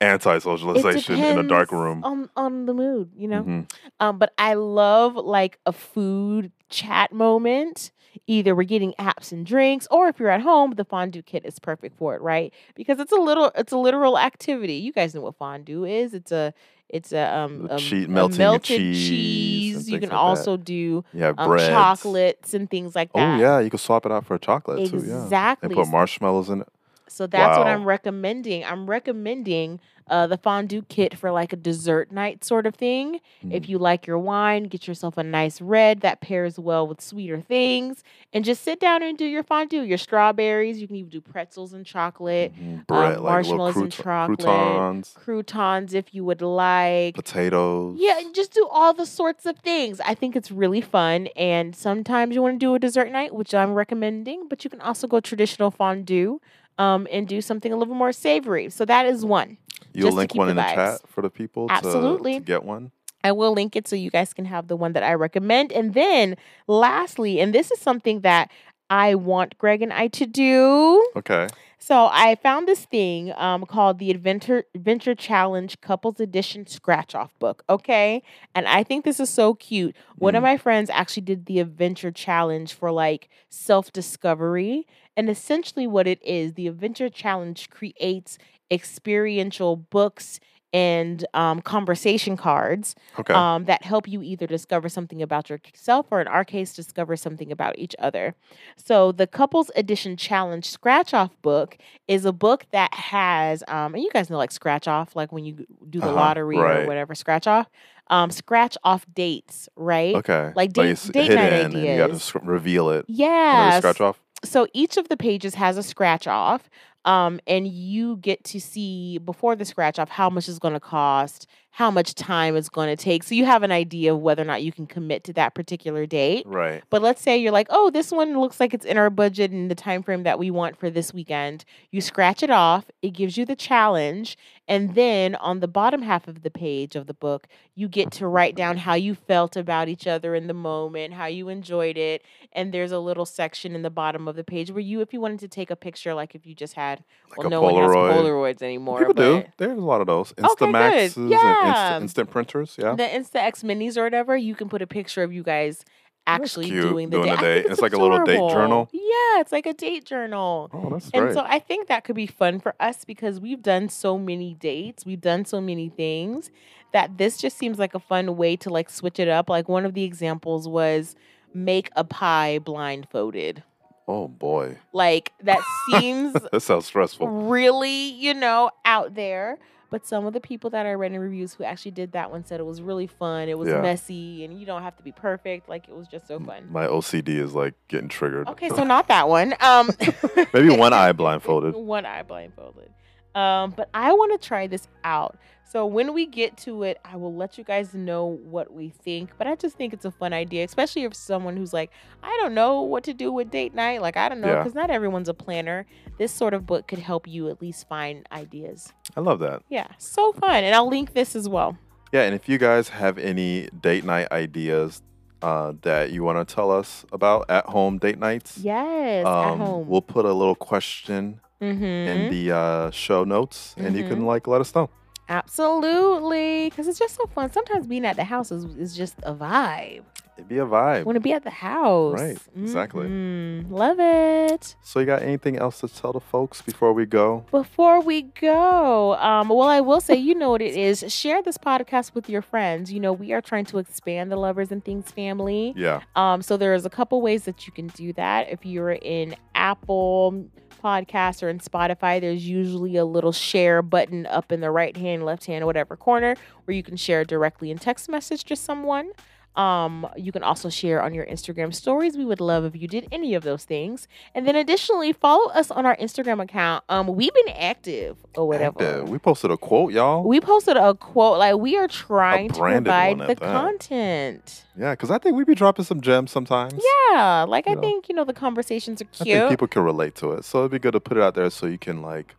anti-socialization 0.00 1.18
in 1.22 1.38
a 1.38 1.42
dark 1.42 1.72
room. 1.72 2.02
on 2.04 2.28
on 2.36 2.66
the 2.66 2.74
mood, 2.74 3.10
you 3.16 3.28
know. 3.28 3.42
Mhm. 3.44 3.70
Um, 4.00 4.18
but 4.18 4.32
I 4.38 4.54
love 4.54 5.14
like 5.16 5.58
a 5.66 5.72
food 5.72 6.52
chat 6.68 7.12
moment. 7.12 7.90
Either 8.26 8.54
we're 8.54 8.64
getting 8.64 8.92
apps 8.98 9.32
and 9.32 9.44
drinks, 9.46 9.86
or 9.90 10.08
if 10.08 10.18
you're 10.18 10.30
at 10.30 10.40
home, 10.42 10.72
the 10.72 10.84
fondue 10.84 11.22
kit 11.22 11.44
is 11.44 11.58
perfect 11.58 11.96
for 11.98 12.14
it, 12.14 12.22
right? 12.22 12.52
Because 12.74 12.98
it's 13.00 13.12
a 13.12 13.16
little, 13.16 13.50
it's 13.56 13.72
a 13.72 13.78
literal 13.78 14.18
activity. 14.18 14.74
You 14.74 14.92
guys 14.92 15.14
know 15.14 15.20
what 15.22 15.36
fondue 15.36 15.84
is? 15.84 16.14
It's 16.14 16.32
a, 16.32 16.52
it's 16.88 17.12
a 17.12 17.36
um 17.36 17.66
a, 17.68 17.78
cheese- 17.78 18.06
melting 18.06 18.38
your 18.40 18.50
melted 18.50 18.78
cheese 18.78 19.08
cheese. 19.08 19.90
You 19.90 19.98
can 19.98 20.08
like 20.08 20.10
that. 20.10 20.16
also 20.16 20.56
do 20.56 21.04
You 21.12 21.22
have 21.22 21.36
um, 21.38 21.58
chocolates 21.58 22.54
and 22.54 22.70
things 22.70 22.94
like 22.94 23.12
that. 23.12 23.38
Oh 23.38 23.40
yeah, 23.40 23.58
you 23.58 23.70
can 23.70 23.78
swap 23.80 24.06
it 24.06 24.12
out 24.12 24.24
for 24.24 24.34
a 24.36 24.38
chocolate 24.38 24.90
too. 24.90 24.98
Yeah, 25.04 25.24
Exactly. 25.24 25.66
and 25.66 25.74
put 25.74 25.88
marshmallows 25.88 26.48
in 26.48 26.60
it. 26.60 26.68
So 27.08 27.26
that's 27.26 27.56
what 27.58 27.66
I'm 27.66 27.84
recommending. 27.84 28.64
I'm 28.64 28.88
recommending 28.88 29.80
uh, 30.08 30.26
the 30.26 30.36
fondue 30.36 30.82
kit 30.88 31.16
for 31.18 31.30
like 31.30 31.52
a 31.52 31.56
dessert 31.56 32.12
night 32.12 32.44
sort 32.44 32.66
of 32.66 32.74
thing. 32.74 33.20
Mm. 33.44 33.52
If 33.52 33.68
you 33.68 33.78
like 33.78 34.06
your 34.06 34.18
wine, 34.18 34.64
get 34.64 34.86
yourself 34.86 35.16
a 35.18 35.22
nice 35.22 35.60
red 35.60 36.00
that 36.00 36.20
pairs 36.20 36.58
well 36.58 36.86
with 36.86 37.00
sweeter 37.00 37.40
things, 37.40 38.04
and 38.32 38.44
just 38.44 38.62
sit 38.62 38.78
down 38.78 39.02
and 39.02 39.18
do 39.18 39.24
your 39.24 39.42
fondue. 39.42 39.82
Your 39.82 39.98
strawberries, 39.98 40.78
you 40.80 40.86
can 40.86 40.96
even 40.96 41.10
do 41.10 41.20
pretzels 41.20 41.72
and 41.72 41.84
chocolate, 41.84 42.52
Mhm. 42.54 42.86
Bread, 42.86 43.00
like 43.00 43.08
little 43.10 43.24
marshmallows 43.24 43.76
and 43.76 43.92
chocolate. 43.92 44.38
croutons, 44.38 45.12
croutons 45.16 45.94
if 45.94 46.14
you 46.14 46.24
would 46.24 46.40
like. 46.42 47.14
potatoes. 47.16 47.96
Yeah, 47.98 48.18
and 48.20 48.34
just 48.34 48.52
do 48.54 48.66
all 48.70 48.94
the 48.94 49.06
sorts 49.06 49.46
of 49.46 49.58
things. 49.58 50.00
I 50.00 50.14
think 50.14 50.36
it's 50.36 50.50
really 50.50 50.80
fun. 50.80 51.26
And 51.36 51.74
sometimes 51.74 52.34
you 52.34 52.42
want 52.42 52.54
to 52.54 52.58
do 52.64 52.74
a 52.74 52.78
dessert 52.78 53.10
night, 53.10 53.34
which 53.34 53.54
I'm 53.54 53.74
recommending, 53.74 54.46
but 54.48 54.62
you 54.64 54.70
can 54.70 54.80
also 54.80 55.06
go 55.06 55.20
traditional 55.20 55.70
fondue 55.70 56.40
um, 56.78 57.06
and 57.10 57.26
do 57.26 57.40
something 57.40 57.72
a 57.72 57.76
little 57.76 57.94
more 57.94 58.12
savory. 58.12 58.68
So 58.70 58.84
that 58.84 59.06
is 59.06 59.24
one. 59.24 59.56
You'll 59.98 60.10
to 60.10 60.16
link 60.16 60.34
one 60.34 60.46
the 60.46 60.50
in 60.52 60.56
the 60.56 60.62
vibes. 60.62 60.74
chat 60.74 61.00
for 61.08 61.22
the 61.22 61.30
people 61.30 61.68
to- 61.68 61.74
Absolutely. 61.74 62.34
to 62.34 62.40
get 62.40 62.64
one. 62.64 62.92
I 63.24 63.32
will 63.32 63.52
link 63.52 63.74
it 63.74 63.88
so 63.88 63.96
you 63.96 64.10
guys 64.10 64.32
can 64.32 64.44
have 64.44 64.68
the 64.68 64.76
one 64.76 64.92
that 64.92 65.02
I 65.02 65.14
recommend. 65.14 65.72
And 65.72 65.94
then 65.94 66.36
lastly, 66.68 67.40
and 67.40 67.54
this 67.54 67.70
is 67.70 67.80
something 67.80 68.20
that 68.20 68.50
I 68.88 69.16
want 69.16 69.58
Greg 69.58 69.82
and 69.82 69.92
I 69.92 70.06
to 70.08 70.26
do. 70.26 71.04
Okay. 71.16 71.48
So 71.78 72.08
I 72.10 72.36
found 72.36 72.66
this 72.68 72.84
thing 72.84 73.32
um, 73.36 73.66
called 73.66 73.98
the 73.98 74.10
Adventure 74.10 74.64
Adventure 74.74 75.14
Challenge 75.14 75.80
Couples 75.80 76.20
Edition 76.20 76.66
Scratch 76.66 77.14
Off 77.14 77.36
book. 77.38 77.62
Okay, 77.68 78.22
and 78.54 78.66
I 78.66 78.82
think 78.82 79.04
this 79.04 79.20
is 79.20 79.28
so 79.28 79.54
cute. 79.54 79.94
One 80.16 80.34
of 80.34 80.40
Mm. 80.40 80.44
my 80.44 80.56
friends 80.56 80.88
actually 80.90 81.22
did 81.22 81.46
the 81.46 81.58
Adventure 81.60 82.10
Challenge 82.10 82.72
for 82.72 82.90
like 82.90 83.28
self 83.50 83.92
discovery, 83.92 84.86
and 85.16 85.28
essentially 85.28 85.86
what 85.86 86.06
it 86.06 86.20
is, 86.24 86.54
the 86.54 86.66
Adventure 86.66 87.08
Challenge 87.10 87.68
creates 87.70 88.38
experiential 88.70 89.76
books 89.76 90.40
and 90.72 91.24
um, 91.32 91.62
conversation 91.62 92.36
cards 92.36 92.94
Okay. 93.18 93.32
um, 93.32 93.64
that 93.64 93.82
help 93.82 94.06
you 94.08 94.20
either 94.22 94.46
discover 94.46 94.88
something 94.88 95.22
about 95.22 95.48
yourself 95.48 96.06
or, 96.10 96.20
in 96.20 96.26
our 96.28 96.44
case, 96.44 96.74
discover 96.74 97.16
something 97.16 97.50
about 97.52 97.78
each 97.78 97.94
other. 97.98 98.34
So, 98.76 99.12
the 99.12 99.26
Couples 99.26 99.70
Edition 99.76 100.16
Challenge 100.16 100.68
Scratch 100.68 101.14
Off 101.14 101.30
book 101.40 101.78
is 102.08 102.24
a 102.26 102.32
book 102.32 102.66
that 102.72 102.92
has, 102.92 103.62
um, 103.68 103.94
and 103.94 104.02
you 104.02 104.10
guys 104.12 104.28
know 104.28 104.36
like 104.36 104.50
Scratch 104.50 104.86
Off, 104.88 105.14
like 105.16 105.32
when 105.32 105.44
you 105.44 105.66
do 105.88 106.00
the 106.00 106.06
Uh-huh, 106.06 106.14
lottery 106.16 106.58
right. 106.58 106.80
or 106.80 106.86
whatever, 106.86 107.14
Scratch 107.14 107.46
Off, 107.46 107.68
um, 108.08 108.30
Scratch 108.30 108.76
Off 108.84 109.06
dates, 109.14 109.68
right? 109.76 110.16
okay. 110.16 110.52
like 110.56 110.72
date- 110.72 110.90
it's 110.90 111.08
date 111.08 111.28
night 111.30 111.52
and 111.52 111.72
you 111.74 111.96
got 111.96 112.08
to 112.08 112.18
sc- 112.18 112.36
reveal 112.42 112.90
it. 112.90 113.04
Yeah. 113.08 113.78
Scratch 113.78 114.00
off. 114.00 114.20
So 114.44 114.66
each 114.74 114.96
of 114.98 115.08
the 115.08 115.16
pages 115.16 115.54
has 115.54 115.78
a 115.78 115.82
scratch 115.82 116.26
off. 116.26 116.68
Um, 117.06 117.40
and 117.46 117.68
you 117.68 118.16
get 118.18 118.44
to 118.46 118.60
see 118.60 119.18
before 119.18 119.56
the 119.56 119.64
scratch 119.64 119.98
off 119.98 120.10
how 120.10 120.28
much 120.28 120.48
it's 120.48 120.58
going 120.58 120.74
to 120.74 120.80
cost, 120.80 121.46
how 121.76 121.90
much 121.90 122.14
time 122.14 122.56
it's 122.56 122.70
going 122.70 122.88
to 122.88 122.96
take. 122.96 123.22
So 123.22 123.34
you 123.34 123.44
have 123.44 123.62
an 123.62 123.70
idea 123.70 124.14
of 124.14 124.20
whether 124.20 124.40
or 124.40 124.46
not 124.46 124.62
you 124.62 124.72
can 124.72 124.86
commit 124.86 125.24
to 125.24 125.34
that 125.34 125.54
particular 125.54 126.06
date. 126.06 126.46
Right. 126.46 126.82
But 126.88 127.02
let's 127.02 127.20
say 127.20 127.36
you're 127.36 127.52
like, 127.52 127.66
oh, 127.68 127.90
this 127.90 128.10
one 128.10 128.40
looks 128.40 128.58
like 128.60 128.72
it's 128.72 128.86
in 128.86 128.96
our 128.96 129.10
budget 129.10 129.50
and 129.50 129.70
the 129.70 129.74
time 129.74 130.02
frame 130.02 130.22
that 130.22 130.38
we 130.38 130.50
want 130.50 130.78
for 130.78 130.88
this 130.88 131.12
weekend. 131.12 131.66
You 131.90 132.00
scratch 132.00 132.42
it 132.42 132.48
off. 132.48 132.86
It 133.02 133.10
gives 133.10 133.36
you 133.36 133.44
the 133.44 133.54
challenge, 133.54 134.38
and 134.66 134.94
then 134.94 135.34
on 135.34 135.60
the 135.60 135.68
bottom 135.68 136.00
half 136.00 136.26
of 136.26 136.40
the 136.40 136.50
page 136.50 136.96
of 136.96 137.08
the 137.08 137.12
book, 137.14 137.46
you 137.74 137.88
get 137.88 138.10
to 138.12 138.26
write 138.26 138.56
down 138.56 138.78
how 138.78 138.94
you 138.94 139.14
felt 139.14 139.54
about 139.54 139.90
each 139.90 140.06
other 140.06 140.34
in 140.34 140.46
the 140.46 140.54
moment, 140.54 141.12
how 141.12 141.26
you 141.26 141.50
enjoyed 141.50 141.98
it, 141.98 142.22
and 142.52 142.72
there's 142.72 142.90
a 142.90 142.98
little 142.98 143.26
section 143.26 143.74
in 143.74 143.82
the 143.82 143.90
bottom 143.90 144.26
of 144.28 144.34
the 144.34 144.44
page 144.44 144.70
where 144.70 144.80
you, 144.80 145.02
if 145.02 145.12
you 145.12 145.20
wanted 145.20 145.40
to 145.40 145.48
take 145.48 145.70
a 145.70 145.76
picture, 145.76 146.14
like 146.14 146.34
if 146.34 146.46
you 146.46 146.54
just 146.54 146.72
had, 146.72 147.04
Like 147.28 147.38
well, 147.38 147.46
a 147.48 147.50
no 147.50 147.62
Polaroid. 147.62 147.94
one 147.94 148.14
has 148.16 148.24
Polaroids 148.24 148.62
anymore. 148.62 148.98
People 149.00 149.12
do. 149.12 149.44
There's 149.58 149.76
a 149.76 149.82
lot 149.82 150.00
of 150.00 150.06
those. 150.06 150.32
Okay, 150.38 150.48
Instamaxes 150.66 151.14
good. 151.14 151.32
and 151.34 151.65
Yeah. 151.74 152.00
instant, 152.00 152.30
printers. 152.30 152.76
Yeah. 152.78 152.94
The 152.94 153.04
Instax 153.04 153.62
Minis 153.64 153.96
or 153.96 154.04
whatever, 154.04 154.36
you 154.36 154.54
can 154.54 154.68
put 154.68 154.82
a 154.82 154.86
picture 154.86 155.22
of 155.22 155.32
you 155.32 155.42
guys 155.42 155.84
actually 156.28 156.68
doing 156.70 157.10
the 157.10 157.18
doing 157.18 157.28
date. 157.28 157.40
the 157.40 157.50
I 157.50 157.54
think. 157.62 157.70
It's 157.70 157.80
like 157.80 157.92
a 157.92 157.98
little 157.98 158.24
date 158.24 158.36
journal? 158.50 158.88
Yeah, 158.92 159.40
it's 159.40 159.52
like 159.52 159.64
a 159.66 159.72
date 159.74 160.04
journal. 160.04 160.68
Oh, 160.72 160.90
that's 160.90 161.08
great. 161.10 161.22
And 161.22 161.32
so 161.34 161.44
I 161.46 161.58
think 161.60 161.86
that 161.88 162.02
could 162.04 162.16
be 162.16 162.26
fun 162.26 162.58
for 162.58 162.74
us 162.80 163.04
because 163.04 163.38
we've 163.40 163.62
done 163.62 163.88
so 163.88 164.18
many 164.18 164.54
dates, 164.54 165.06
we've 165.06 165.20
done 165.20 165.44
so 165.44 165.60
many 165.60 165.88
things 165.88 166.50
that 166.92 167.16
this 167.18 167.36
just 167.36 167.56
seems 167.58 167.78
like 167.78 167.94
a 167.94 168.00
fun 168.00 168.36
way 168.36 168.56
to 168.56 168.70
like 168.70 168.90
switch 168.90 169.18
it 169.20 169.28
up. 169.28 169.48
Like 169.48 169.68
one 169.68 169.84
of 169.84 169.94
the 169.94 170.02
examples 170.02 170.68
was 170.68 171.14
make 171.54 171.90
a 171.94 172.02
pie 172.04 172.58
blindfolded. 172.58 173.62
oh 174.08 174.26
boy. 174.28 174.78
Like 174.92 175.32
that 175.42 175.60
seems 175.90 176.32
That 176.32 176.60
sounds 176.60 176.86
stressful. 176.86 177.28
really, 177.28 178.10
you 178.10 178.34
know, 178.34 178.70
out 178.84 179.14
there. 179.14 179.58
But 179.88 180.04
some 180.06 180.26
of 180.26 180.32
the 180.32 180.40
people 180.40 180.68
that 180.70 180.84
I 180.84 180.92
read 180.94 181.12
in 181.12 181.20
reviews 181.20 181.54
who 181.54 181.62
actually 181.64 181.92
did 181.92 182.12
that 182.12 182.30
one 182.30 182.44
said 182.44 182.58
it 182.58 182.66
was 182.66 182.82
really 182.82 183.06
fun. 183.06 183.48
It 183.48 183.56
was 183.56 183.68
Yeah. 183.68 183.80
messy, 183.80 184.44
and 184.44 184.58
you 184.58 184.66
don't 184.66 184.82
have 184.82 184.96
to 184.96 185.02
be 185.02 185.12
perfect. 185.12 185.68
Like 185.68 185.88
it 185.88 185.94
was 185.94 186.08
just 186.08 186.26
so 186.26 186.40
fun. 186.40 186.66
My 186.70 186.86
OCD 186.86 187.38
is 187.38 187.54
like 187.54 187.74
getting 187.88 188.08
triggered. 188.08 188.48
Okay, 188.48 188.68
so 188.68 188.82
not 188.82 189.06
that 189.08 189.28
one. 189.28 189.54
Um, 189.60 189.90
Maybe 190.52 190.70
one 190.70 190.92
eye 190.92 191.12
blindfolded. 191.12 191.74
one 191.74 192.04
eye 192.04 192.22
blindfolded. 192.24 192.90
Um, 193.36 193.70
but 193.76 193.88
I 193.94 194.12
want 194.12 194.40
to 194.40 194.48
try 194.48 194.66
this 194.66 194.88
out. 195.04 195.36
So 195.68 195.84
when 195.84 196.14
we 196.14 196.26
get 196.26 196.56
to 196.58 196.84
it, 196.84 196.98
I 197.04 197.16
will 197.16 197.34
let 197.34 197.58
you 197.58 197.64
guys 197.64 197.92
know 197.92 198.24
what 198.44 198.72
we 198.72 198.88
think. 198.88 199.30
But 199.36 199.46
I 199.48 199.56
just 199.56 199.76
think 199.76 199.92
it's 199.92 200.04
a 200.04 200.10
fun 200.12 200.32
idea, 200.32 200.64
especially 200.64 201.02
if 201.02 201.14
someone 201.14 201.56
who's 201.56 201.72
like, 201.72 201.90
I 202.22 202.34
don't 202.40 202.54
know 202.54 202.80
what 202.82 203.02
to 203.04 203.12
do 203.12 203.32
with 203.32 203.50
date 203.50 203.74
night. 203.74 204.00
Like 204.00 204.16
I 204.16 204.28
don't 204.28 204.40
know, 204.40 204.46
Yeah. 204.48 204.58
because 204.58 204.74
not 204.74 204.90
everyone's 204.90 205.28
a 205.28 205.34
planner. 205.34 205.84
This 206.18 206.32
sort 206.32 206.54
of 206.54 206.66
book 206.66 206.86
could 206.88 207.00
help 207.00 207.26
you 207.28 207.48
at 207.50 207.60
least 207.60 207.88
find 207.88 208.26
ideas. 208.32 208.92
I 209.16 209.20
love 209.20 209.40
that. 209.40 209.62
Yeah, 209.68 209.88
so 209.98 210.32
fun. 210.32 210.64
And 210.64 210.74
I'll 210.74 210.88
link 210.88 211.12
this 211.14 211.34
as 211.36 211.48
well. 211.48 211.76
Yeah, 212.12 212.22
and 212.22 212.34
if 212.34 212.48
you 212.48 212.56
guys 212.58 212.88
have 212.88 213.18
any 213.18 213.68
date 213.82 214.04
night 214.04 214.28
ideas 214.30 215.02
uh, 215.42 215.72
that 215.82 216.12
you 216.12 216.22
want 216.22 216.48
to 216.48 216.54
tell 216.54 216.70
us 216.70 217.04
about 217.12 217.50
at 217.50 217.66
home 217.66 217.98
date 217.98 218.18
nights, 218.18 218.56
Yes, 218.58 219.26
at 219.26 219.30
um, 219.30 219.58
home. 219.58 219.88
we'll 219.88 220.00
put 220.00 220.24
a 220.24 220.32
little 220.32 220.54
question 220.54 221.40
mm-hmm. 221.60 221.84
in 221.84 222.30
the 222.30 222.52
uh, 222.54 222.90
show 222.90 223.24
notes, 223.24 223.74
and 223.78 223.96
you 223.96 224.04
can 224.08 224.20
Mhm. 224.20 224.26
like 224.26 224.46
let 224.46 224.60
us 224.60 224.74
know. 224.74 224.90
Absolutely, 225.28 226.70
because 226.70 226.86
it's 226.86 226.98
just 226.98 227.16
so 227.16 227.26
fun. 227.26 227.50
Sometimes 227.50 227.86
being 227.86 228.04
at 228.06 228.16
the 228.16 228.24
house 228.24 228.52
is, 228.52 228.64
is 228.76 228.96
just 228.96 229.16
a 229.24 229.34
vibe. 229.34 230.02
It'd 230.36 230.48
be 230.48 230.58
a 230.58 230.66
vibe. 230.66 231.04
Want 231.04 231.16
to 231.16 231.20
be 231.20 231.32
at 231.32 231.44
the 231.44 231.50
house, 231.50 232.20
Right, 232.20 232.38
exactly. 232.54 233.06
Mhm. 233.08 233.70
Love 233.70 233.98
it. 233.98 234.76
So, 234.82 235.00
you 235.00 235.06
got 235.06 235.22
anything 235.22 235.56
else 235.56 235.80
to 235.80 235.88
tell 235.88 236.12
the 236.12 236.20
folks 236.20 236.60
before 236.60 236.92
we 236.92 237.06
go? 237.06 237.44
Before 237.50 238.00
we 238.02 238.22
go, 238.22 239.14
um, 239.16 239.48
well, 239.48 239.62
I 239.68 239.80
will 239.80 240.02
say, 240.02 240.14
you 240.14 240.34
know 240.34 240.50
what 240.50 240.60
it 240.60 240.76
is. 240.76 241.02
Share 241.08 241.42
this 241.42 241.56
podcast 241.56 242.14
with 242.14 242.28
your 242.28 242.42
friends. 242.42 242.92
You 242.92 243.00
know, 243.00 243.14
we 243.14 243.32
are 243.32 243.40
trying 243.40 243.64
to 243.66 243.78
expand 243.78 244.30
the 244.30 244.36
Lovers 244.36 244.70
and 244.70 244.84
Things 244.84 245.10
family. 245.10 245.72
Yeah. 245.74 246.00
Um, 246.14 246.42
so 246.42 246.58
there's 246.58 246.84
a 246.84 246.90
couple 246.90 247.22
ways 247.22 247.44
that 247.44 247.66
you 247.66 247.72
can 247.72 247.86
do 247.88 248.12
that. 248.12 248.50
If 248.50 248.66
you're 248.66 248.92
in 248.92 249.34
Apple 249.54 250.44
Podcasts 250.86 251.42
or 251.42 251.48
in 251.48 251.58
Spotify, 251.58 252.20
there's 252.20 252.46
usually 252.46 252.94
a 252.94 253.04
little 253.04 253.32
share 253.32 253.82
button 253.82 254.24
up 254.26 254.52
in 254.52 254.60
the 254.60 254.70
right 254.70 254.96
hand, 254.96 255.24
left 255.24 255.46
hand, 255.46 255.66
whatever 255.66 255.96
corner 255.96 256.36
where 256.64 256.76
you 256.76 256.84
can 256.84 256.96
share 256.96 257.24
directly 257.24 257.72
in 257.72 257.78
text 257.78 258.08
message 258.08 258.44
to 258.44 258.54
someone. 258.54 259.10
Um, 259.56 260.06
you 260.16 260.32
can 260.32 260.42
also 260.42 260.68
share 260.68 261.02
on 261.02 261.14
your 261.14 261.24
Instagram 261.26 261.74
stories. 261.74 262.16
We 262.16 262.24
would 262.24 262.40
love 262.40 262.64
if 262.64 262.76
you 262.76 262.86
did 262.86 263.08
any 263.10 263.34
of 263.34 263.42
those 263.42 263.64
things. 263.64 264.06
And 264.34 264.46
then 264.46 264.54
additionally, 264.56 265.12
follow 265.12 265.50
us 265.50 265.70
on 265.70 265.86
our 265.86 265.96
Instagram 265.96 266.42
account. 266.42 266.84
Um, 266.88 267.06
we've 267.08 267.32
been 267.32 267.48
active 267.56 268.18
or 268.36 268.46
whatever. 268.46 268.82
Active. 268.82 269.08
We 269.08 269.18
posted 269.18 269.50
a 269.50 269.56
quote, 269.56 269.92
y'all. 269.92 270.22
We 270.24 270.40
posted 270.40 270.76
a 270.76 270.94
quote 270.94 271.38
like 271.38 271.56
we 271.56 271.76
are 271.76 271.88
trying 271.88 272.50
to 272.50 272.58
provide 272.60 273.18
the 273.20 273.34
content. 273.36 274.64
yeah, 274.76 274.92
because 274.92 275.10
I 275.10 275.18
think 275.18 275.36
we 275.36 275.44
be 275.44 275.54
dropping 275.54 275.84
some 275.84 276.00
gems 276.00 276.30
sometimes. 276.30 276.74
Yeah, 277.10 277.44
like 277.48 277.66
I 277.68 277.74
know. 277.74 277.80
think 277.80 278.08
you 278.08 278.14
know 278.14 278.24
the 278.24 278.32
conversations 278.32 279.00
are 279.02 279.06
I 279.20 279.24
cute. 279.24 279.38
think 279.38 279.50
people 279.50 279.68
can 279.68 279.82
relate 279.82 280.14
to 280.16 280.32
it. 280.32 280.44
So, 280.44 280.60
it'd 280.60 280.70
be 280.72 280.78
good 280.78 280.92
to 280.92 281.00
put 281.00 281.16
it 281.16 281.22
out 281.22 281.34
there 281.34 281.50
so 281.50 281.66
you 281.66 281.78
can 281.78 282.02
like 282.02 282.34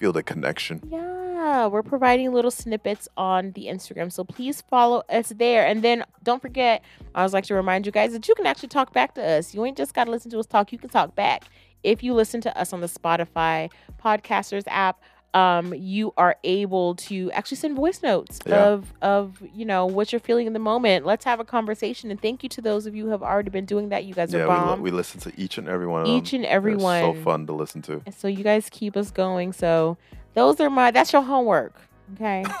feel 0.00 0.12
the 0.12 0.22
connection. 0.22 0.80
yeah, 0.88 1.66
we're 1.66 1.82
providing 1.82 2.32
little 2.32 2.50
snippets 2.50 3.06
on 3.18 3.52
the 3.52 3.66
Instagram, 3.66 4.10
so 4.10 4.24
please 4.24 4.62
follow 4.62 5.02
us 5.10 5.28
there. 5.36 5.66
And 5.66 5.82
then 5.82 6.04
don't 6.22 6.40
forget, 6.40 6.82
I 7.14 7.20
always 7.20 7.34
like 7.34 7.44
to 7.44 7.54
remind 7.54 7.84
you 7.84 7.92
guys 7.92 8.12
that 8.12 8.26
you 8.26 8.34
can 8.34 8.46
actually 8.46 8.70
talk 8.70 8.94
back 8.94 9.14
to 9.16 9.22
us. 9.22 9.54
You 9.54 9.64
ain't 9.66 9.76
just 9.76 9.92
got 9.92 10.04
to 10.04 10.10
listen 10.10 10.30
to 10.30 10.38
us 10.38 10.46
talk; 10.46 10.72
you 10.72 10.78
can 10.78 10.88
talk 10.88 11.14
back. 11.14 11.44
If 11.82 12.02
you 12.02 12.14
listen 12.14 12.40
to 12.42 12.58
us 12.58 12.72
on 12.72 12.80
the 12.80 12.86
Spotify 12.86 13.70
Podcasters 14.02 14.64
app, 14.66 15.02
um, 15.32 15.72
you 15.74 16.12
are 16.16 16.36
able 16.42 16.96
to 16.96 17.30
actually 17.32 17.56
send 17.58 17.76
voice 17.76 18.02
notes 18.02 18.40
Yeah. 18.46 18.64
of 18.66 18.92
of 19.00 19.40
you 19.54 19.64
know 19.64 19.86
what 19.86 20.12
you're 20.12 20.18
feeling 20.20 20.46
in 20.46 20.52
the 20.52 20.58
moment. 20.58 21.06
Let's 21.06 21.24
have 21.24 21.38
a 21.40 21.44
conversation. 21.44 22.10
And 22.10 22.20
thank 22.20 22.42
you 22.42 22.48
to 22.50 22.60
those 22.60 22.86
of 22.86 22.94
you 22.96 23.04
who 23.04 23.10
have 23.10 23.22
already 23.22 23.50
been 23.50 23.64
doing 23.64 23.90
that. 23.90 24.04
You 24.04 24.14
guys 24.14 24.32
Yeah, 24.32 24.40
are 24.40 24.48
we, 24.48 24.54
li- 24.54 24.60
bomb. 24.60 24.80
we 24.82 24.90
listen 24.90 25.20
to 25.20 25.32
each 25.40 25.56
and 25.58 25.68
every 25.68 25.86
one 25.86 26.02
of 26.02 26.08
Each 26.08 26.32
and 26.32 26.44
every 26.44 26.74
They're 26.74 26.82
one. 26.84 27.00
so 27.16 27.22
fun 27.22 27.46
to 27.46 27.52
listen 27.52 27.80
to. 27.82 28.02
And 28.06 28.14
so 28.14 28.26
you 28.28 28.42
guys 28.42 28.68
keep 28.70 28.96
us 28.96 29.10
going. 29.10 29.52
So 29.52 29.96
those 30.34 30.58
are 30.60 30.68
my 30.70 30.90
that's 30.90 31.12
your 31.12 31.22
homework. 31.22 31.74
Okay. 32.14 32.44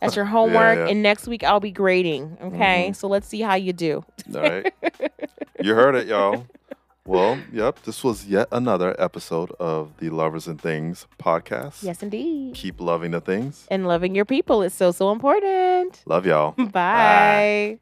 That's 0.00 0.16
your 0.16 0.24
homework. 0.24 0.78
yeah. 0.78 0.86
And 0.88 1.02
next 1.02 1.26
week 1.28 1.44
I'll 1.44 1.60
be 1.60 1.70
grading. 1.70 2.38
Okay. 2.40 2.88
Mhm. 2.88 2.96
So 2.96 3.06
let's 3.06 3.26
see 3.28 3.42
how 3.42 3.56
you 3.56 3.74
do. 3.74 4.02
All 4.34 4.40
right. 4.40 4.72
you 5.62 5.74
heard 5.74 5.94
it, 5.94 6.06
y'all. 6.06 6.46
Well, 7.06 7.38
yep. 7.52 7.82
This 7.82 8.04
was 8.04 8.26
yet 8.26 8.48
another 8.52 8.94
episode 8.98 9.52
of 9.58 9.96
the 9.98 10.10
Lovers 10.10 10.46
and 10.46 10.60
Things 10.60 11.06
podcast. 11.18 11.82
Yes, 11.82 12.02
indeed. 12.02 12.54
Keep 12.54 12.80
loving 12.80 13.10
the 13.10 13.20
things. 13.20 13.66
And 13.70 13.86
loving 13.86 14.14
your 14.14 14.24
people 14.24 14.62
is 14.62 14.74
so, 14.74 14.92
so 14.92 15.10
important. 15.10 16.02
Love 16.06 16.26
y'all. 16.26 16.52
Bye. 16.72 17.78